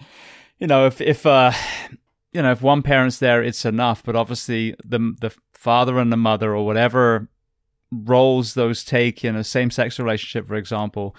you 0.59 0.67
know 0.67 0.87
if 0.87 1.01
if 1.01 1.25
uh 1.25 1.53
you 2.33 2.43
know 2.43 2.53
if 2.53 2.61
one 2.61 2.83
parent's 2.83 3.19
there 3.19 3.43
it's 3.43 3.65
enough. 3.65 4.03
But 4.05 4.15
obviously 4.15 4.77
the 4.85 5.17
the 5.21 5.35
father 5.65 5.99
and 5.99 6.13
the 6.13 6.17
mother 6.17 6.55
or 6.55 6.65
whatever 6.65 7.29
roles 7.91 8.55
those 8.55 8.85
take 8.85 9.25
in 9.25 9.35
a 9.37 9.45
same 9.45 9.71
sex 9.71 9.99
relationship 9.99 10.47
for 10.47 10.57
example 10.57 11.15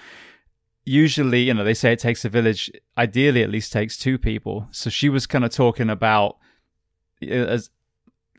usually, 0.86 1.42
you 1.42 1.54
know, 1.54 1.64
they 1.64 1.74
say 1.74 1.92
it 1.92 2.00
takes 2.00 2.24
a 2.24 2.30
village. 2.30 2.72
Ideally, 2.98 3.44
at 3.44 3.50
least 3.50 3.74
takes 3.74 3.98
two 3.98 4.18
people. 4.18 4.68
So 4.72 4.90
she 4.90 5.10
was 5.10 5.28
kind 5.28 5.44
of 5.44 5.52
talking 5.52 5.90
about 5.90 6.38
eh, 7.22 7.28
as 7.28 7.70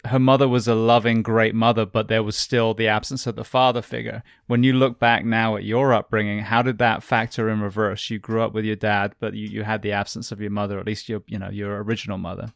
her 0.04 0.18
mother 0.20 0.46
was 0.46 0.68
a 0.68 0.74
loving, 0.74 1.20
great 1.22 1.54
mother, 1.54 1.84
but 1.84 2.06
there 2.06 2.22
was 2.22 2.36
still 2.36 2.74
the 2.74 2.86
absence 2.86 3.26
of 3.26 3.34
the 3.34 3.44
father 3.44 3.82
figure. 3.82 4.22
When 4.46 4.62
you 4.62 4.72
look 4.72 5.00
back 5.00 5.24
now 5.24 5.56
at 5.56 5.64
your 5.64 5.92
upbringing, 5.92 6.40
how 6.40 6.62
did 6.62 6.78
that 6.78 7.02
factor 7.02 7.50
in 7.50 7.60
reverse? 7.60 8.08
You 8.08 8.20
grew 8.20 8.40
up 8.40 8.52
with 8.52 8.64
your 8.64 8.76
dad, 8.76 9.16
but 9.18 9.34
you, 9.34 9.48
you 9.48 9.64
had 9.64 9.82
the 9.82 9.92
absence 9.92 10.30
of 10.30 10.40
your 10.40 10.50
mother, 10.50 10.78
at 10.78 10.86
least 10.86 11.08
your 11.08 11.22
you 11.26 11.38
know 11.38 11.50
your 11.50 11.82
original 11.82 12.18
mother. 12.18 12.52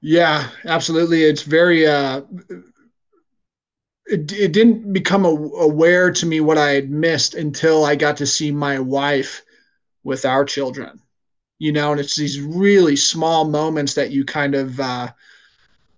Yeah, 0.00 0.50
absolutely. 0.64 1.24
It's 1.24 1.42
very. 1.42 1.86
Uh, 1.86 2.22
it, 4.06 4.32
it 4.32 4.52
didn't 4.52 4.92
become 4.92 5.24
a, 5.24 5.28
aware 5.28 6.10
to 6.10 6.26
me 6.26 6.40
what 6.40 6.58
I 6.58 6.70
had 6.70 6.90
missed 6.90 7.34
until 7.34 7.84
I 7.84 7.96
got 7.96 8.16
to 8.18 8.26
see 8.26 8.50
my 8.50 8.78
wife 8.78 9.42
with 10.04 10.24
our 10.24 10.44
children 10.44 11.00
you 11.60 11.72
know, 11.72 11.92
and 11.92 12.00
it's 12.00 12.16
these 12.16 12.40
really 12.40 12.96
small 12.96 13.44
moments 13.48 13.94
that 13.94 14.10
you 14.10 14.24
kind 14.24 14.56
of 14.56 14.80
uh, 14.80 15.08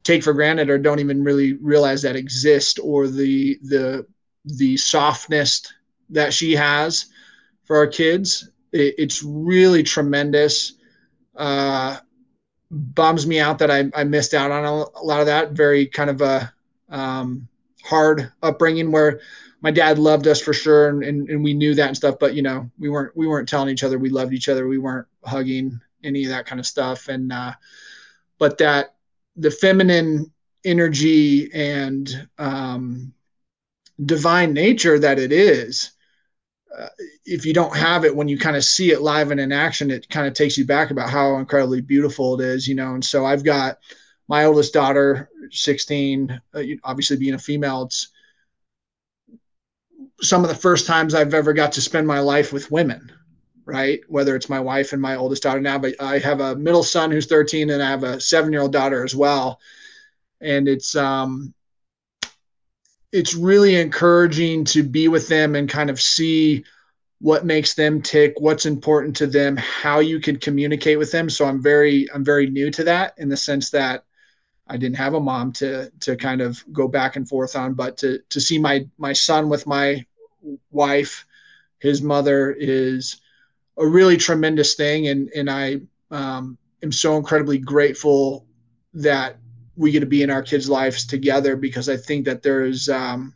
take 0.04 0.22
for 0.22 0.32
granted 0.32 0.70
or 0.70 0.78
don't 0.78 1.00
even 1.00 1.24
really 1.24 1.54
realize 1.54 2.02
that 2.02 2.16
exist, 2.16 2.78
or 2.82 3.08
the 3.08 3.58
the 3.62 4.06
the 4.44 4.76
softness 4.76 5.62
that 6.10 6.32
she 6.34 6.52
has 6.56 7.06
for 7.64 7.76
our 7.76 7.86
kids. 7.86 8.50
It, 8.72 8.94
it's 8.98 9.22
really 9.24 9.82
tremendous. 9.82 10.74
Uh, 11.36 11.98
bums 12.70 13.26
me 13.26 13.40
out 13.40 13.58
that 13.58 13.70
I, 13.70 13.90
I 13.94 14.04
missed 14.04 14.34
out 14.34 14.50
on 14.50 14.64
a, 14.64 14.74
lot 15.02 15.20
of 15.20 15.26
that. 15.26 15.52
Very 15.52 15.86
kind 15.86 16.10
of 16.10 16.20
a 16.20 16.52
um, 16.88 17.48
hard 17.82 18.32
upbringing 18.42 18.92
where 18.92 19.20
my 19.60 19.70
dad 19.70 19.98
loved 19.98 20.26
us 20.26 20.40
for 20.40 20.52
sure, 20.52 20.88
and, 20.88 21.02
and, 21.02 21.28
and 21.28 21.44
we 21.44 21.52
knew 21.52 21.74
that 21.74 21.88
and 21.88 21.96
stuff. 21.96 22.16
But 22.18 22.34
you 22.34 22.42
know, 22.42 22.70
we 22.78 22.88
weren't 22.88 23.16
we 23.16 23.26
weren't 23.26 23.48
telling 23.48 23.68
each 23.68 23.84
other 23.84 23.98
we 23.98 24.10
loved 24.10 24.32
each 24.32 24.48
other. 24.48 24.68
We 24.68 24.78
weren't 24.78 25.08
hugging 25.24 25.80
any 26.02 26.24
of 26.24 26.30
that 26.30 26.46
kind 26.46 26.60
of 26.60 26.66
stuff. 26.66 27.08
And 27.08 27.32
uh, 27.32 27.52
but 28.38 28.58
that 28.58 28.94
the 29.36 29.50
feminine 29.50 30.32
energy 30.64 31.50
and 31.52 32.28
um, 32.38 33.12
divine 34.04 34.52
nature 34.52 34.98
that 34.98 35.18
it 35.18 35.32
is. 35.32 35.92
Uh, 36.76 36.88
if 37.24 37.44
you 37.44 37.52
don't 37.52 37.76
have 37.76 38.04
it 38.04 38.14
when 38.14 38.28
you 38.28 38.38
kind 38.38 38.56
of 38.56 38.64
see 38.64 38.92
it 38.92 39.02
live 39.02 39.30
and 39.30 39.40
in 39.40 39.52
action, 39.52 39.90
it 39.90 40.08
kind 40.08 40.26
of 40.26 40.34
takes 40.34 40.56
you 40.56 40.64
back 40.64 40.90
about 40.90 41.10
how 41.10 41.36
incredibly 41.36 41.80
beautiful 41.80 42.40
it 42.40 42.44
is, 42.44 42.68
you 42.68 42.74
know. 42.74 42.94
And 42.94 43.04
so 43.04 43.26
I've 43.26 43.44
got 43.44 43.78
my 44.28 44.44
oldest 44.44 44.72
daughter, 44.72 45.28
16, 45.50 46.40
uh, 46.54 46.62
obviously 46.84 47.16
being 47.16 47.34
a 47.34 47.38
female, 47.38 47.82
it's 47.82 48.10
some 50.22 50.44
of 50.44 50.48
the 50.48 50.56
first 50.56 50.86
times 50.86 51.14
I've 51.14 51.34
ever 51.34 51.52
got 51.52 51.72
to 51.72 51.80
spend 51.80 52.06
my 52.06 52.20
life 52.20 52.52
with 52.52 52.70
women, 52.70 53.10
right? 53.64 54.00
Whether 54.08 54.36
it's 54.36 54.48
my 54.48 54.60
wife 54.60 54.92
and 54.92 55.02
my 55.02 55.16
oldest 55.16 55.42
daughter 55.42 55.60
now, 55.60 55.78
but 55.78 56.00
I 56.00 56.18
have 56.18 56.40
a 56.40 56.56
middle 56.56 56.82
son 56.84 57.10
who's 57.10 57.26
13 57.26 57.70
and 57.70 57.82
I 57.82 57.90
have 57.90 58.04
a 58.04 58.20
seven 58.20 58.52
year 58.52 58.62
old 58.62 58.72
daughter 58.72 59.04
as 59.04 59.14
well. 59.14 59.58
And 60.40 60.68
it's, 60.68 60.94
um, 60.94 61.54
it's 63.12 63.34
really 63.34 63.76
encouraging 63.76 64.64
to 64.64 64.82
be 64.82 65.08
with 65.08 65.28
them 65.28 65.56
and 65.56 65.68
kind 65.68 65.90
of 65.90 66.00
see 66.00 66.64
what 67.20 67.44
makes 67.44 67.74
them 67.74 68.00
tick, 68.00 68.34
what's 68.38 68.66
important 68.66 69.14
to 69.16 69.26
them, 69.26 69.56
how 69.56 69.98
you 69.98 70.20
can 70.20 70.38
communicate 70.38 70.98
with 70.98 71.12
them. 71.12 71.28
So 71.28 71.44
I'm 71.44 71.62
very, 71.62 72.06
I'm 72.14 72.24
very 72.24 72.48
new 72.48 72.70
to 72.70 72.84
that 72.84 73.14
in 73.18 73.28
the 73.28 73.36
sense 73.36 73.70
that 73.70 74.04
I 74.70 74.76
didn't 74.76 74.96
have 74.96 75.14
a 75.14 75.20
mom 75.20 75.52
to 75.54 75.90
to 76.00 76.16
kind 76.16 76.40
of 76.40 76.62
go 76.72 76.86
back 76.86 77.16
and 77.16 77.28
forth 77.28 77.56
on, 77.56 77.74
but 77.74 77.96
to 77.98 78.20
to 78.28 78.40
see 78.40 78.56
my 78.56 78.86
my 78.98 79.12
son 79.12 79.48
with 79.48 79.66
my 79.66 80.06
wife, 80.70 81.26
his 81.80 82.00
mother 82.00 82.52
is 82.52 83.20
a 83.76 83.86
really 83.86 84.16
tremendous 84.16 84.76
thing, 84.76 85.08
and 85.08 85.28
and 85.34 85.50
I 85.50 85.80
um, 86.12 86.56
am 86.84 86.92
so 86.92 87.16
incredibly 87.16 87.58
grateful 87.58 88.46
that 88.94 89.38
we 89.80 89.90
get 89.90 90.00
to 90.00 90.06
be 90.06 90.22
in 90.22 90.30
our 90.30 90.42
kids' 90.42 90.68
lives 90.68 91.06
together 91.06 91.56
because 91.56 91.88
I 91.88 91.96
think 91.96 92.26
that 92.26 92.42
there's 92.42 92.90
um, 92.90 93.34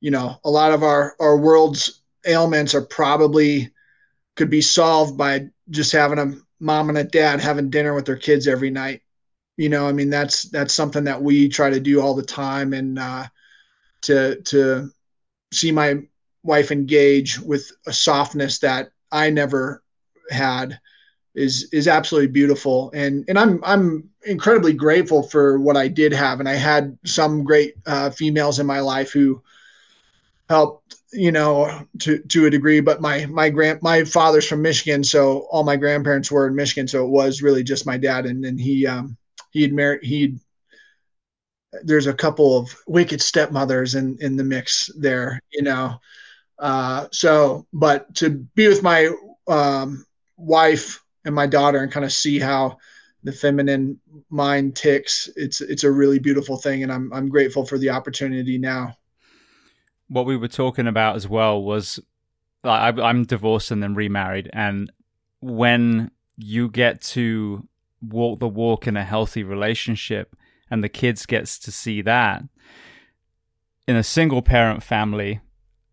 you 0.00 0.10
know 0.10 0.36
a 0.44 0.50
lot 0.50 0.72
of 0.72 0.82
our 0.82 1.14
our 1.20 1.38
world's 1.38 2.02
ailments 2.26 2.74
are 2.74 2.84
probably 2.84 3.70
could 4.34 4.50
be 4.50 4.60
solved 4.60 5.16
by 5.16 5.46
just 5.70 5.92
having 5.92 6.18
a 6.18 6.34
mom 6.58 6.88
and 6.88 6.98
a 6.98 7.04
dad 7.04 7.40
having 7.40 7.70
dinner 7.70 7.94
with 7.94 8.04
their 8.04 8.16
kids 8.16 8.48
every 8.48 8.70
night. 8.70 9.00
You 9.56 9.68
know 9.68 9.86
i 9.86 9.92
mean 9.92 10.10
that's 10.10 10.50
that's 10.50 10.74
something 10.74 11.04
that 11.04 11.22
we 11.22 11.48
try 11.48 11.70
to 11.70 11.78
do 11.78 12.00
all 12.00 12.16
the 12.16 12.24
time 12.24 12.72
and 12.72 12.98
uh, 12.98 13.26
to 14.02 14.42
to 14.42 14.90
see 15.52 15.70
my 15.70 16.00
wife 16.42 16.72
engage 16.72 17.38
with 17.38 17.70
a 17.86 17.92
softness 17.92 18.58
that 18.58 18.90
i 19.12 19.30
never 19.30 19.84
had 20.30 20.80
is 21.34 21.68
is 21.72 21.88
absolutely 21.88 22.30
beautiful. 22.32 22.90
And 22.94 23.24
and 23.28 23.38
i'm 23.38 23.60
i'm 23.64 24.10
incredibly 24.26 24.72
grateful 24.72 25.22
for 25.22 25.58
what 25.58 25.76
i 25.76 25.88
did 25.88 26.12
have 26.12 26.40
and 26.40 26.48
i 26.48 26.54
had 26.54 26.96
some 27.04 27.44
great 27.44 27.74
uh, 27.86 28.10
females 28.10 28.58
in 28.58 28.66
my 28.66 28.80
life 28.80 29.12
who 29.12 29.42
helped 30.48 30.96
you 31.12 31.32
know 31.32 31.86
to 31.98 32.18
to 32.20 32.46
a 32.46 32.50
degree 32.50 32.80
but 32.80 33.00
my 33.00 33.26
my 33.26 33.48
grand 33.48 33.80
my 33.82 34.04
father's 34.04 34.46
from 34.46 34.62
michigan 34.62 35.02
so 35.02 35.46
all 35.50 35.62
my 35.64 35.76
grandparents 35.76 36.30
were 36.30 36.46
in 36.46 36.54
michigan 36.54 36.86
so 36.88 37.04
it 37.04 37.10
was 37.10 37.42
really 37.42 37.62
just 37.62 37.86
my 37.86 37.96
dad 37.96 38.26
and 38.26 38.44
then 38.44 38.58
he 38.58 38.86
um 38.86 39.16
he 39.50 39.62
had 39.62 39.72
married 39.72 40.02
he 40.02 40.36
there's 41.82 42.06
a 42.06 42.14
couple 42.14 42.58
of 42.58 42.74
wicked 42.86 43.20
stepmothers 43.20 43.94
in 43.94 44.16
in 44.20 44.36
the 44.36 44.44
mix 44.44 44.90
there 44.98 45.40
you 45.52 45.62
know 45.62 45.94
uh 46.58 47.06
so 47.10 47.66
but 47.72 48.12
to 48.14 48.30
be 48.54 48.68
with 48.68 48.82
my 48.82 49.10
um 49.48 50.04
wife 50.36 51.02
and 51.24 51.34
my 51.34 51.46
daughter 51.46 51.78
and 51.78 51.92
kind 51.92 52.04
of 52.04 52.12
see 52.12 52.38
how 52.38 52.76
the 53.24 53.32
feminine 53.32 53.98
mind 54.30 54.76
ticks. 54.76 55.28
It's 55.34 55.60
it's 55.60 55.82
a 55.82 55.90
really 55.90 56.18
beautiful 56.18 56.56
thing 56.56 56.82
and 56.82 56.92
i'm 56.92 57.12
i'm 57.12 57.28
grateful 57.28 57.66
for 57.66 57.78
the 57.78 57.90
opportunity 57.90 58.58
now. 58.58 58.96
What 60.08 60.26
we 60.26 60.36
were 60.36 60.48
talking 60.48 60.86
about 60.86 61.16
as 61.16 61.26
well 61.26 61.62
was 61.62 61.98
i'm 62.62 63.24
divorced 63.24 63.70
and 63.70 63.82
then 63.82 63.94
remarried 63.94 64.48
and 64.54 64.90
when 65.40 66.10
you 66.38 66.70
get 66.70 67.02
to 67.02 67.68
walk 68.00 68.38
the 68.38 68.48
walk 68.48 68.86
in 68.86 68.96
a 68.96 69.04
healthy 69.04 69.42
relationship 69.42 70.34
and 70.70 70.82
the 70.82 70.88
kids 70.88 71.26
gets 71.26 71.58
to 71.58 71.70
see 71.70 72.00
that 72.00 72.42
in 73.86 73.96
a 73.96 74.02
single 74.02 74.40
parent 74.40 74.82
family 74.82 75.40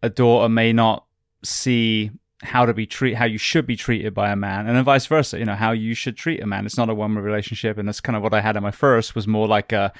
a 0.02 0.10
daughter 0.10 0.48
may 0.48 0.72
not 0.72 1.06
see 1.44 2.10
how 2.43 2.65
to 2.65 2.73
be 2.73 2.86
treat 2.86 3.15
how 3.15 3.25
you 3.25 3.38
should 3.38 3.67
be 3.67 3.75
treated 3.75 4.13
by 4.13 4.32
a 4.32 4.36
man 4.36 4.67
and 4.67 4.75
then 4.75 4.84
vice 4.84 5.06
versa 5.06 5.38
you 5.38 5.45
know 5.45 5.56
how 5.56 5.71
you 5.71 5.93
should 5.93 6.17
treat 6.17 6.41
a 6.41 6.47
man. 6.47 6.65
It's 6.65 6.77
not 6.77 6.89
a 6.89 6.93
one 6.93 7.13
way 7.13 7.21
relationship 7.21 7.77
and 7.77 7.88
that's 7.88 8.01
kind 8.01 8.15
of 8.15 8.23
what 8.23 8.34
i 8.34 8.41
had 8.41 8.58
in 8.58 8.63
my 8.63 8.71
first 8.71 9.15
was 9.15 9.27
more 9.27 9.47
like 9.47 9.71
a 9.71 9.93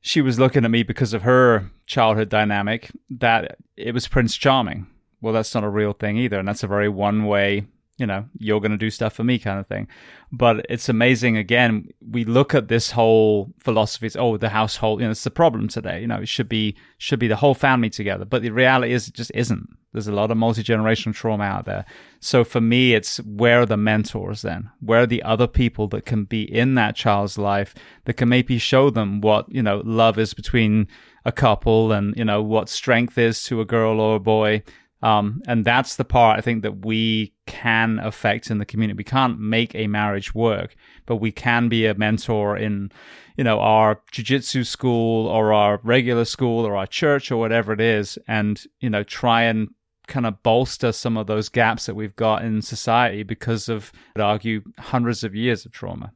she 0.00 0.20
was 0.20 0.38
looking 0.38 0.64
at 0.64 0.70
me 0.70 0.82
because 0.82 1.14
of 1.14 1.22
her 1.22 1.70
childhood 1.86 2.28
dynamic 2.28 2.90
that 3.08 3.56
it 3.76 3.94
was 3.94 4.06
prince 4.06 4.36
charming. 4.36 4.86
Well 5.20 5.32
that's 5.32 5.54
not 5.54 5.64
a 5.64 5.68
real 5.68 5.92
thing 5.94 6.18
either 6.18 6.38
and 6.38 6.48
that's 6.48 6.62
a 6.62 6.66
very 6.66 6.88
one 6.88 7.24
way 7.24 7.66
you 7.96 8.06
know, 8.06 8.26
you're 8.38 8.60
going 8.60 8.72
to 8.72 8.76
do 8.78 8.90
stuff 8.90 9.14
for 9.14 9.22
me 9.22 9.38
kind 9.38 9.60
of 9.60 9.66
thing. 9.66 9.86
But 10.32 10.66
it's 10.68 10.88
amazing. 10.88 11.36
Again, 11.36 11.88
we 12.00 12.24
look 12.24 12.54
at 12.54 12.66
this 12.66 12.90
whole 12.90 13.52
philosophy. 13.58 14.06
It's, 14.06 14.16
oh, 14.16 14.36
the 14.36 14.48
household, 14.48 15.00
you 15.00 15.06
know, 15.06 15.12
it's 15.12 15.22
the 15.22 15.30
problem 15.30 15.68
today. 15.68 16.00
You 16.00 16.08
know, 16.08 16.16
it 16.16 16.28
should 16.28 16.48
be, 16.48 16.74
should 16.98 17.20
be 17.20 17.28
the 17.28 17.36
whole 17.36 17.54
family 17.54 17.90
together. 17.90 18.24
But 18.24 18.42
the 18.42 18.50
reality 18.50 18.92
is 18.92 19.06
it 19.06 19.14
just 19.14 19.30
isn't. 19.32 19.68
There's 19.92 20.08
a 20.08 20.12
lot 20.12 20.32
of 20.32 20.36
multi-generational 20.36 21.14
trauma 21.14 21.44
out 21.44 21.66
there. 21.66 21.84
So 22.18 22.42
for 22.42 22.60
me, 22.60 22.94
it's 22.94 23.18
where 23.18 23.60
are 23.60 23.66
the 23.66 23.76
mentors 23.76 24.42
then? 24.42 24.70
Where 24.80 25.02
are 25.02 25.06
the 25.06 25.22
other 25.22 25.46
people 25.46 25.86
that 25.88 26.04
can 26.04 26.24
be 26.24 26.42
in 26.42 26.74
that 26.74 26.96
child's 26.96 27.38
life 27.38 27.76
that 28.06 28.14
can 28.14 28.28
maybe 28.28 28.58
show 28.58 28.90
them 28.90 29.20
what, 29.20 29.46
you 29.54 29.62
know, 29.62 29.82
love 29.84 30.18
is 30.18 30.34
between 30.34 30.88
a 31.24 31.30
couple 31.30 31.92
and, 31.92 32.12
you 32.16 32.24
know, 32.24 32.42
what 32.42 32.68
strength 32.68 33.16
is 33.16 33.44
to 33.44 33.60
a 33.60 33.64
girl 33.64 34.00
or 34.00 34.16
a 34.16 34.20
boy 34.20 34.64
um, 35.04 35.42
and 35.46 35.66
that's 35.66 35.96
the 35.96 36.04
part 36.04 36.38
I 36.38 36.40
think 36.40 36.62
that 36.62 36.86
we 36.86 37.34
can 37.44 37.98
affect 37.98 38.50
in 38.50 38.56
the 38.56 38.64
community. 38.64 38.96
We 38.96 39.04
can't 39.04 39.38
make 39.38 39.74
a 39.74 39.86
marriage 39.86 40.34
work, 40.34 40.74
but 41.04 41.16
we 41.16 41.30
can 41.30 41.68
be 41.68 41.84
a 41.84 41.94
mentor 41.94 42.56
in, 42.56 42.90
you 43.36 43.44
know, 43.44 43.60
our 43.60 44.00
jujitsu 44.12 44.66
school 44.66 45.26
or 45.26 45.52
our 45.52 45.78
regular 45.82 46.24
school 46.24 46.64
or 46.64 46.74
our 46.74 46.86
church 46.86 47.30
or 47.30 47.36
whatever 47.36 47.74
it 47.74 47.82
is, 47.82 48.18
and 48.26 48.64
you 48.80 48.88
know, 48.88 49.02
try 49.02 49.42
and 49.42 49.68
kind 50.06 50.24
of 50.24 50.42
bolster 50.42 50.90
some 50.90 51.18
of 51.18 51.26
those 51.26 51.50
gaps 51.50 51.84
that 51.84 51.94
we've 51.94 52.16
got 52.16 52.42
in 52.42 52.62
society 52.62 53.22
because 53.22 53.68
of, 53.68 53.92
I'd 54.16 54.22
argue, 54.22 54.62
hundreds 54.78 55.22
of 55.22 55.34
years 55.34 55.66
of 55.66 55.72
trauma. 55.72 56.12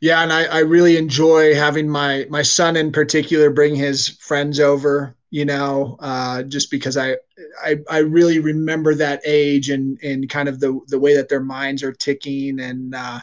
Yeah, 0.00 0.22
and 0.22 0.32
I, 0.32 0.44
I 0.44 0.58
really 0.60 0.96
enjoy 0.96 1.56
having 1.56 1.88
my 1.88 2.26
my 2.30 2.42
son 2.42 2.76
in 2.76 2.92
particular 2.92 3.50
bring 3.50 3.74
his 3.74 4.08
friends 4.08 4.60
over 4.60 5.16
you 5.30 5.44
know, 5.44 5.96
uh, 6.00 6.42
just 6.42 6.70
because 6.70 6.96
I, 6.96 7.16
I, 7.64 7.76
I 7.88 7.98
really 7.98 8.40
remember 8.40 8.94
that 8.96 9.22
age 9.24 9.70
and, 9.70 9.98
and 10.02 10.28
kind 10.28 10.48
of 10.48 10.58
the, 10.58 10.78
the 10.88 10.98
way 10.98 11.16
that 11.16 11.28
their 11.28 11.40
minds 11.40 11.84
are 11.84 11.92
ticking. 11.92 12.58
And 12.58 12.94
uh, 12.94 13.20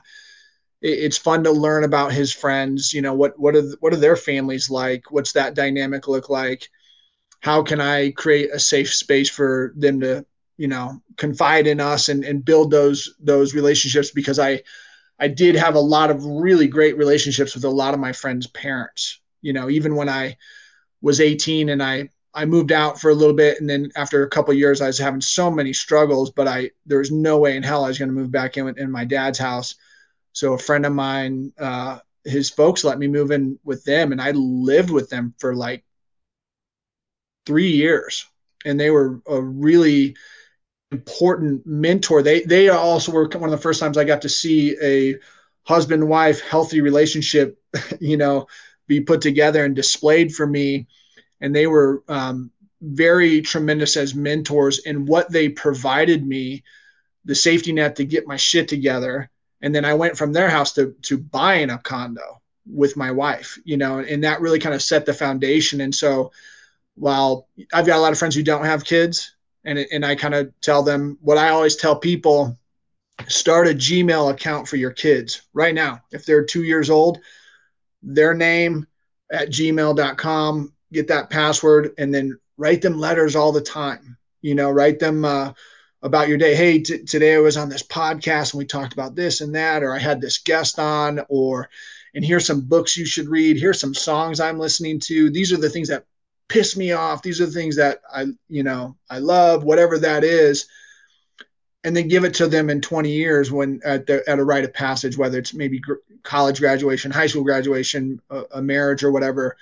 it, 0.82 1.00
it's 1.00 1.18
fun 1.18 1.44
to 1.44 1.52
learn 1.52 1.84
about 1.84 2.14
his 2.14 2.32
friends. 2.32 2.94
You 2.94 3.02
know, 3.02 3.14
what, 3.14 3.38
what 3.38 3.56
are, 3.56 3.64
what 3.82 3.94
are 3.94 3.98
their 3.98 4.16
families 4.16 4.70
like? 4.70 5.12
What's 5.12 5.34
that 5.34 5.54
dynamic 5.54 6.08
look 6.08 6.30
like? 6.30 6.70
How 7.42 7.62
can 7.62 7.82
I 7.82 8.12
create 8.12 8.52
a 8.54 8.60
safe 8.60 8.94
space 8.94 9.30
for 9.30 9.74
them 9.76 10.00
to, 10.00 10.26
you 10.58 10.70
know, 10.70 11.02
confide 11.18 11.68
in 11.68 11.82
us 11.82 12.08
and, 12.08 12.24
and 12.24 12.44
build 12.44 12.72
those, 12.72 13.16
those 13.20 13.54
relationships 13.54 14.12
because 14.12 14.40
I, 14.40 14.64
I 15.20 15.28
did 15.28 15.56
have 15.56 15.76
a 15.76 15.80
lot 15.80 16.10
of 16.10 16.24
really 16.24 16.68
great 16.68 16.98
relationships 16.98 17.54
with 17.54 17.66
a 17.66 17.70
lot 17.70 17.94
of 17.94 18.00
my 18.00 18.14
friends' 18.14 18.48
parents. 18.48 19.20
You 19.42 19.54
know, 19.54 19.70
even 19.70 19.96
when 19.96 20.10
I, 20.10 20.38
was 21.02 21.22
18 21.22 21.70
and 21.70 21.82
I 21.82 22.10
I 22.34 22.46
moved 22.46 22.72
out 22.72 23.00
for 23.02 23.10
a 23.10 23.16
little 23.16 23.36
bit 23.36 23.60
and 23.60 23.70
then 23.70 23.92
after 23.96 24.24
a 24.24 24.30
couple 24.30 24.54
years 24.54 24.82
I 24.82 24.88
was 24.88 25.00
having 25.00 25.22
so 25.22 25.50
many 25.50 25.74
struggles 25.74 26.32
but 26.32 26.48
I 26.48 26.72
there 26.86 27.00
was 27.00 27.12
no 27.12 27.38
way 27.38 27.56
in 27.56 27.64
hell 27.64 27.86
I 27.86 27.90
was 27.90 27.98
going 27.98 28.10
to 28.10 28.16
move 28.16 28.32
back 28.32 28.58
in 28.58 28.68
in 28.78 28.92
my 28.92 29.06
dad's 29.06 29.40
house. 29.40 29.76
So 30.34 30.54
a 30.54 30.60
friend 30.60 30.86
of 30.86 30.94
mine 30.94 31.54
uh, 31.60 32.00
his 32.24 32.50
folks 32.50 32.84
let 32.84 33.00
me 33.00 33.08
move 33.08 33.32
in 33.32 33.60
with 33.64 33.84
them 33.86 34.12
and 34.12 34.22
I 34.22 34.32
lived 34.32 34.90
with 34.90 35.10
them 35.10 35.34
for 35.40 35.56
like 35.56 35.84
3 37.46 37.68
years 37.70 38.28
and 38.66 38.80
they 38.80 38.92
were 38.92 39.22
a 39.28 39.42
really 39.42 40.16
important 40.92 41.66
mentor. 41.66 42.22
They 42.22 42.42
they 42.42 42.70
also 42.70 43.12
were 43.12 43.28
one 43.28 43.46
of 43.46 43.52
the 43.52 43.58
first 43.58 43.80
times 43.80 43.98
I 43.98 44.04
got 44.04 44.22
to 44.24 44.30
see 44.30 44.76
a 44.82 45.16
husband 45.66 46.08
wife 46.08 46.42
healthy 46.42 46.82
relationship, 46.82 47.60
you 48.00 48.18
know, 48.18 48.48
be 48.88 49.02
put 49.02 49.22
together 49.22 49.66
and 49.66 49.76
displayed 49.76 50.34
for 50.34 50.48
me. 50.48 50.88
And 51.42 51.56
they 51.56 51.68
were 51.68 52.04
um, 52.08 52.52
very 52.82 53.42
tremendous 53.42 53.98
as 53.98 54.16
mentors 54.16 54.80
in 54.80 55.06
what 55.06 55.32
they 55.32 55.50
provided 55.50 56.26
me, 56.26 56.64
the 57.26 57.36
safety 57.36 57.72
net 57.72 57.96
to 57.98 58.06
get 58.06 58.28
my 58.28 58.38
shit 58.38 58.68
together. 58.68 59.30
And 59.62 59.74
then 59.74 59.86
I 59.86 59.94
went 59.94 60.18
from 60.18 60.34
their 60.34 60.50
house 60.50 60.74
to 60.74 60.96
to 61.04 61.18
buying 61.18 61.70
a 61.70 61.80
condo 61.80 62.42
with 62.66 62.98
my 62.98 63.12
wife, 63.12 63.58
you 63.64 63.78
know, 63.78 64.00
and 64.00 64.24
that 64.24 64.42
really 64.42 64.60
kind 64.60 64.76
of 64.76 64.84
set 64.84 65.06
the 65.06 65.14
foundation. 65.14 65.82
And 65.82 65.94
so 65.94 66.32
while 66.96 67.48
I've 67.74 67.86
got 67.86 67.98
a 67.98 68.02
lot 68.02 68.12
of 68.12 68.20
friends 68.20 68.36
who 68.36 68.44
don't 68.44 68.66
have 68.66 68.84
kids, 68.84 69.36
and 69.64 69.80
and 69.80 70.06
I 70.06 70.16
kind 70.16 70.36
of 70.36 70.52
tell 70.62 70.84
them 70.84 71.18
what 71.22 71.38
I 71.38 71.50
always 71.50 71.76
tell 71.76 71.96
people: 71.96 72.58
start 73.28 73.68
a 73.68 73.72
Gmail 73.72 74.32
account 74.32 74.68
for 74.68 74.76
your 74.78 74.92
kids 74.92 75.44
right 75.54 75.74
now. 75.74 76.02
If 76.12 76.26
they're 76.26 76.46
two 76.46 76.64
years 76.64 76.90
old, 76.90 77.20
their 78.14 78.34
name 78.34 78.88
at 79.32 79.50
gmail.com, 79.50 80.74
get 80.94 81.08
that 81.10 81.30
password, 81.30 81.94
and 81.98 82.14
then 82.14 82.40
write 82.58 82.82
them 82.82 82.98
letters 82.98 83.36
all 83.36 83.52
the 83.52 83.62
time. 83.62 84.18
You 84.42 84.56
know, 84.56 84.72
write 84.72 85.00
them 85.00 85.26
uh, 85.26 85.54
about 86.02 86.28
your 86.28 86.38
day. 86.38 86.56
Hey, 86.56 86.80
t- 86.80 87.04
today 87.04 87.36
I 87.36 87.40
was 87.40 87.58
on 87.58 87.70
this 87.70 87.84
podcast 87.84 88.54
and 88.54 88.60
we 88.60 88.66
talked 88.66 88.94
about 88.94 89.16
this 89.16 89.42
and 89.42 89.54
that, 89.56 89.84
or 89.84 89.94
I 89.94 90.00
had 90.00 90.22
this 90.22 90.38
guest 90.38 90.80
on, 90.80 91.20
or 91.28 91.70
and 92.16 92.24
here's 92.24 92.48
some 92.48 92.62
books 92.62 92.98
you 92.98 93.06
should 93.06 93.28
read. 93.28 93.58
Here's 93.58 93.80
some 93.80 93.94
songs 93.94 94.40
I'm 94.40 94.58
listening 94.58 95.00
to. 95.02 95.30
These 95.30 95.52
are 95.52 95.58
the 95.58 95.70
things 95.70 95.90
that 95.90 96.06
piss 96.48 96.78
me 96.78 96.94
off. 96.94 97.22
These 97.22 97.42
are 97.42 97.46
the 97.46 97.52
things 97.52 97.76
that 97.76 98.00
I, 98.12 98.28
you 98.48 98.64
know, 98.64 98.96
I 99.10 99.20
love, 99.20 99.64
whatever 99.64 100.00
that 100.00 100.24
is. 100.24 100.68
And 101.84 101.96
then 101.96 102.08
give 102.08 102.24
it 102.24 102.34
to 102.36 102.48
them 102.48 102.70
in 102.70 102.82
20 102.82 103.12
years 103.12 103.52
when 103.52 103.80
at, 103.86 104.08
the, 104.08 104.28
at 104.28 104.40
a 104.40 104.44
rite 104.44 104.64
of 104.64 104.74
passage, 104.74 105.18
whether 105.18 105.38
it's 105.38 105.54
maybe 105.54 105.80
gr- 105.80 105.96
college 106.24 106.60
graduation, 106.60 107.12
high 107.12 107.28
school 107.28 107.44
graduation, 107.44 108.22
a, 108.30 108.44
a 108.56 108.62
marriage, 108.62 109.04
or 109.04 109.12
whatever. 109.12 109.56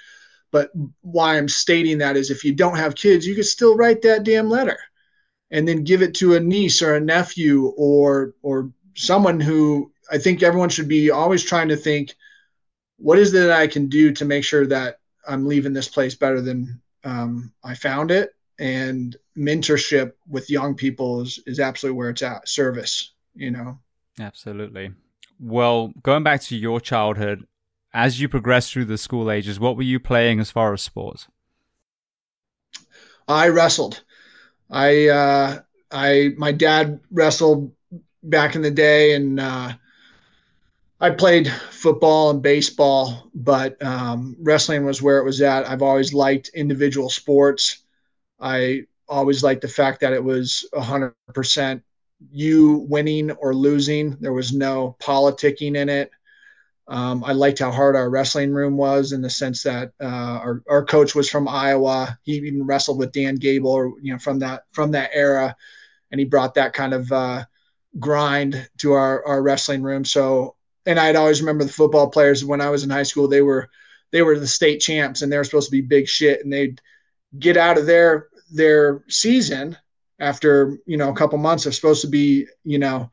But 0.52 0.72
why 1.02 1.38
I'm 1.38 1.50
stating 1.50 1.98
that 2.00 2.16
is 2.16 2.30
if 2.30 2.44
you 2.44 2.54
don't 2.54 2.78
have 2.78 2.96
kids, 2.96 3.26
you 3.26 3.36
could 3.36 3.46
still 3.46 3.76
write 3.76 4.02
that 4.04 4.24
damn 4.24 4.50
letter 4.50 4.78
and 5.52 5.68
then 5.68 5.84
give 5.84 6.02
it 6.02 6.16
to 6.16 6.36
a 6.36 6.40
niece 6.40 6.82
or 6.82 6.96
a 6.96 7.00
nephew 7.00 7.74
or 7.78 8.34
or 8.42 8.72
someone 8.96 9.40
who 9.40 9.92
I 10.12 10.18
think 10.18 10.44
everyone 10.44 10.70
should 10.70 10.88
be 10.88 11.12
always 11.12 11.44
trying 11.44 11.68
to 11.70 11.76
think 11.76 12.16
what 12.98 13.20
is 13.20 13.34
it 13.34 13.40
that 13.40 13.52
I 13.52 13.68
can 13.68 13.88
do 13.88 14.12
to 14.14 14.26
make 14.26 14.44
sure 14.44 14.66
that 14.68 15.00
I'm 15.28 15.46
leaving 15.46 15.74
this 15.74 15.88
place 15.88 16.16
better 16.16 16.42
than 16.42 16.82
um, 17.04 17.52
I 17.64 17.76
found 17.76 18.12
it. 18.12 18.32
And 18.58 19.16
mentorship 19.38 20.14
with 20.30 20.50
young 20.50 20.76
people 20.76 21.22
is, 21.22 21.40
is 21.46 21.60
absolutely 21.60 21.98
where 21.98 22.10
it's 22.10 22.22
at. 22.22 22.48
Service, 22.48 23.14
you 23.36 23.52
know. 23.52 23.80
Absolutely. 24.20 24.94
Well, 25.40 25.94
going 26.02 26.24
back 26.24 26.42
to 26.44 26.56
your 26.56 26.80
childhood, 26.80 27.46
as 27.94 28.20
you 28.20 28.30
progressed 28.30 28.72
through 28.72 28.86
the 28.86 28.98
school 28.98 29.32
ages, 29.32 29.60
what 29.60 29.76
were 29.76 29.84
you 29.84 30.00
playing 30.00 30.40
as 30.40 30.52
far 30.52 30.74
as 30.74 30.82
sports? 30.82 31.28
I 33.28 33.48
wrestled. 33.50 34.04
I 34.70 35.08
uh, 35.08 35.60
I 35.92 36.32
my 36.38 36.52
dad 36.52 37.00
wrestled 37.12 37.72
back 38.24 38.56
in 38.56 38.62
the 38.62 38.72
day, 38.72 39.14
and 39.14 39.40
uh, 39.40 39.74
I 41.00 41.10
played 41.12 41.48
football 41.70 42.30
and 42.30 42.42
baseball, 42.42 43.30
but 43.34 43.82
um, 43.84 44.36
wrestling 44.40 44.86
was 44.86 45.02
where 45.02 45.18
it 45.18 45.26
was 45.26 45.42
at. 45.42 45.68
I've 45.68 45.82
always 45.82 46.14
liked 46.14 46.52
individual 46.56 47.10
sports. 47.10 47.84
I 48.40 48.84
always 49.08 49.44
liked 49.44 49.62
the 49.62 49.68
fact 49.68 50.02
that 50.02 50.14
it 50.14 50.24
was 50.24 50.68
a 50.74 50.82
100% 50.82 51.82
you 52.32 52.86
winning 52.90 53.32
or 53.32 53.54
losing. 53.54 54.18
There 54.20 54.34
was 54.34 54.54
no 54.54 54.96
politicking 55.00 55.76
in 55.76 55.90
it. 55.90 56.12
Um, 56.88 57.24
I 57.24 57.32
liked 57.32 57.60
how 57.60 57.72
hard 57.72 57.96
our 57.96 58.10
wrestling 58.10 58.54
room 58.54 58.78
was 58.78 59.12
in 59.12 59.22
the 59.22 59.30
sense 59.30 59.64
that 59.64 59.92
uh, 60.00 60.06
our, 60.06 60.64
our 60.70 60.86
coach 60.86 61.16
was 61.16 61.30
from 61.30 61.48
Iowa. 61.48 62.18
He 62.22 62.34
even 62.34 62.66
wrestled 62.66 63.00
with 63.00 63.12
Dan 63.12 63.36
Gable, 63.36 63.72
or 63.72 63.94
you 64.02 64.14
know, 64.14 64.20
from 64.20 64.40
that 64.40 64.66
from 64.72 64.92
that 64.92 65.10
era, 65.14 65.56
and 66.12 66.20
he 66.20 66.26
brought 66.26 66.54
that 66.56 66.74
kind 66.74 66.94
of 66.94 67.12
uh, 67.12 67.46
grind 68.00 68.70
to 68.78 68.94
our 68.94 69.26
our 69.26 69.42
wrestling 69.42 69.82
room. 69.82 70.06
So 70.06 70.56
and 70.86 71.00
I'd 71.00 71.16
always 71.16 71.42
remember 71.42 71.64
the 71.64 71.74
football 71.74 72.10
players 72.10 72.46
when 72.46 72.62
I 72.62 72.70
was 72.70 72.84
in 72.84 72.90
high 72.90 73.04
school. 73.04 73.28
They 73.28 73.42
were 73.42 73.70
they 74.12 74.22
were 74.22 74.38
the 74.38 74.48
state 74.48 74.80
champs, 74.80 75.22
and 75.22 75.32
they 75.32 75.38
were 75.38 75.44
supposed 75.44 75.68
to 75.68 75.72
be 75.72 75.82
big 75.82 76.08
shit. 76.08 76.44
And 76.44 76.54
they'd 76.54 76.80
get 77.40 77.58
out 77.58 77.78
of 77.78 77.86
their 77.86 78.30
their 78.52 79.04
season 79.08 79.78
after 80.20 80.78
you 80.86 80.98
know 80.98 81.10
a 81.10 81.16
couple 81.16 81.38
months. 81.38 81.66
are 81.68 81.72
supposed 81.72 82.02
to 82.02 82.08
be 82.08 82.48
you 82.64 82.80
know 82.80 83.10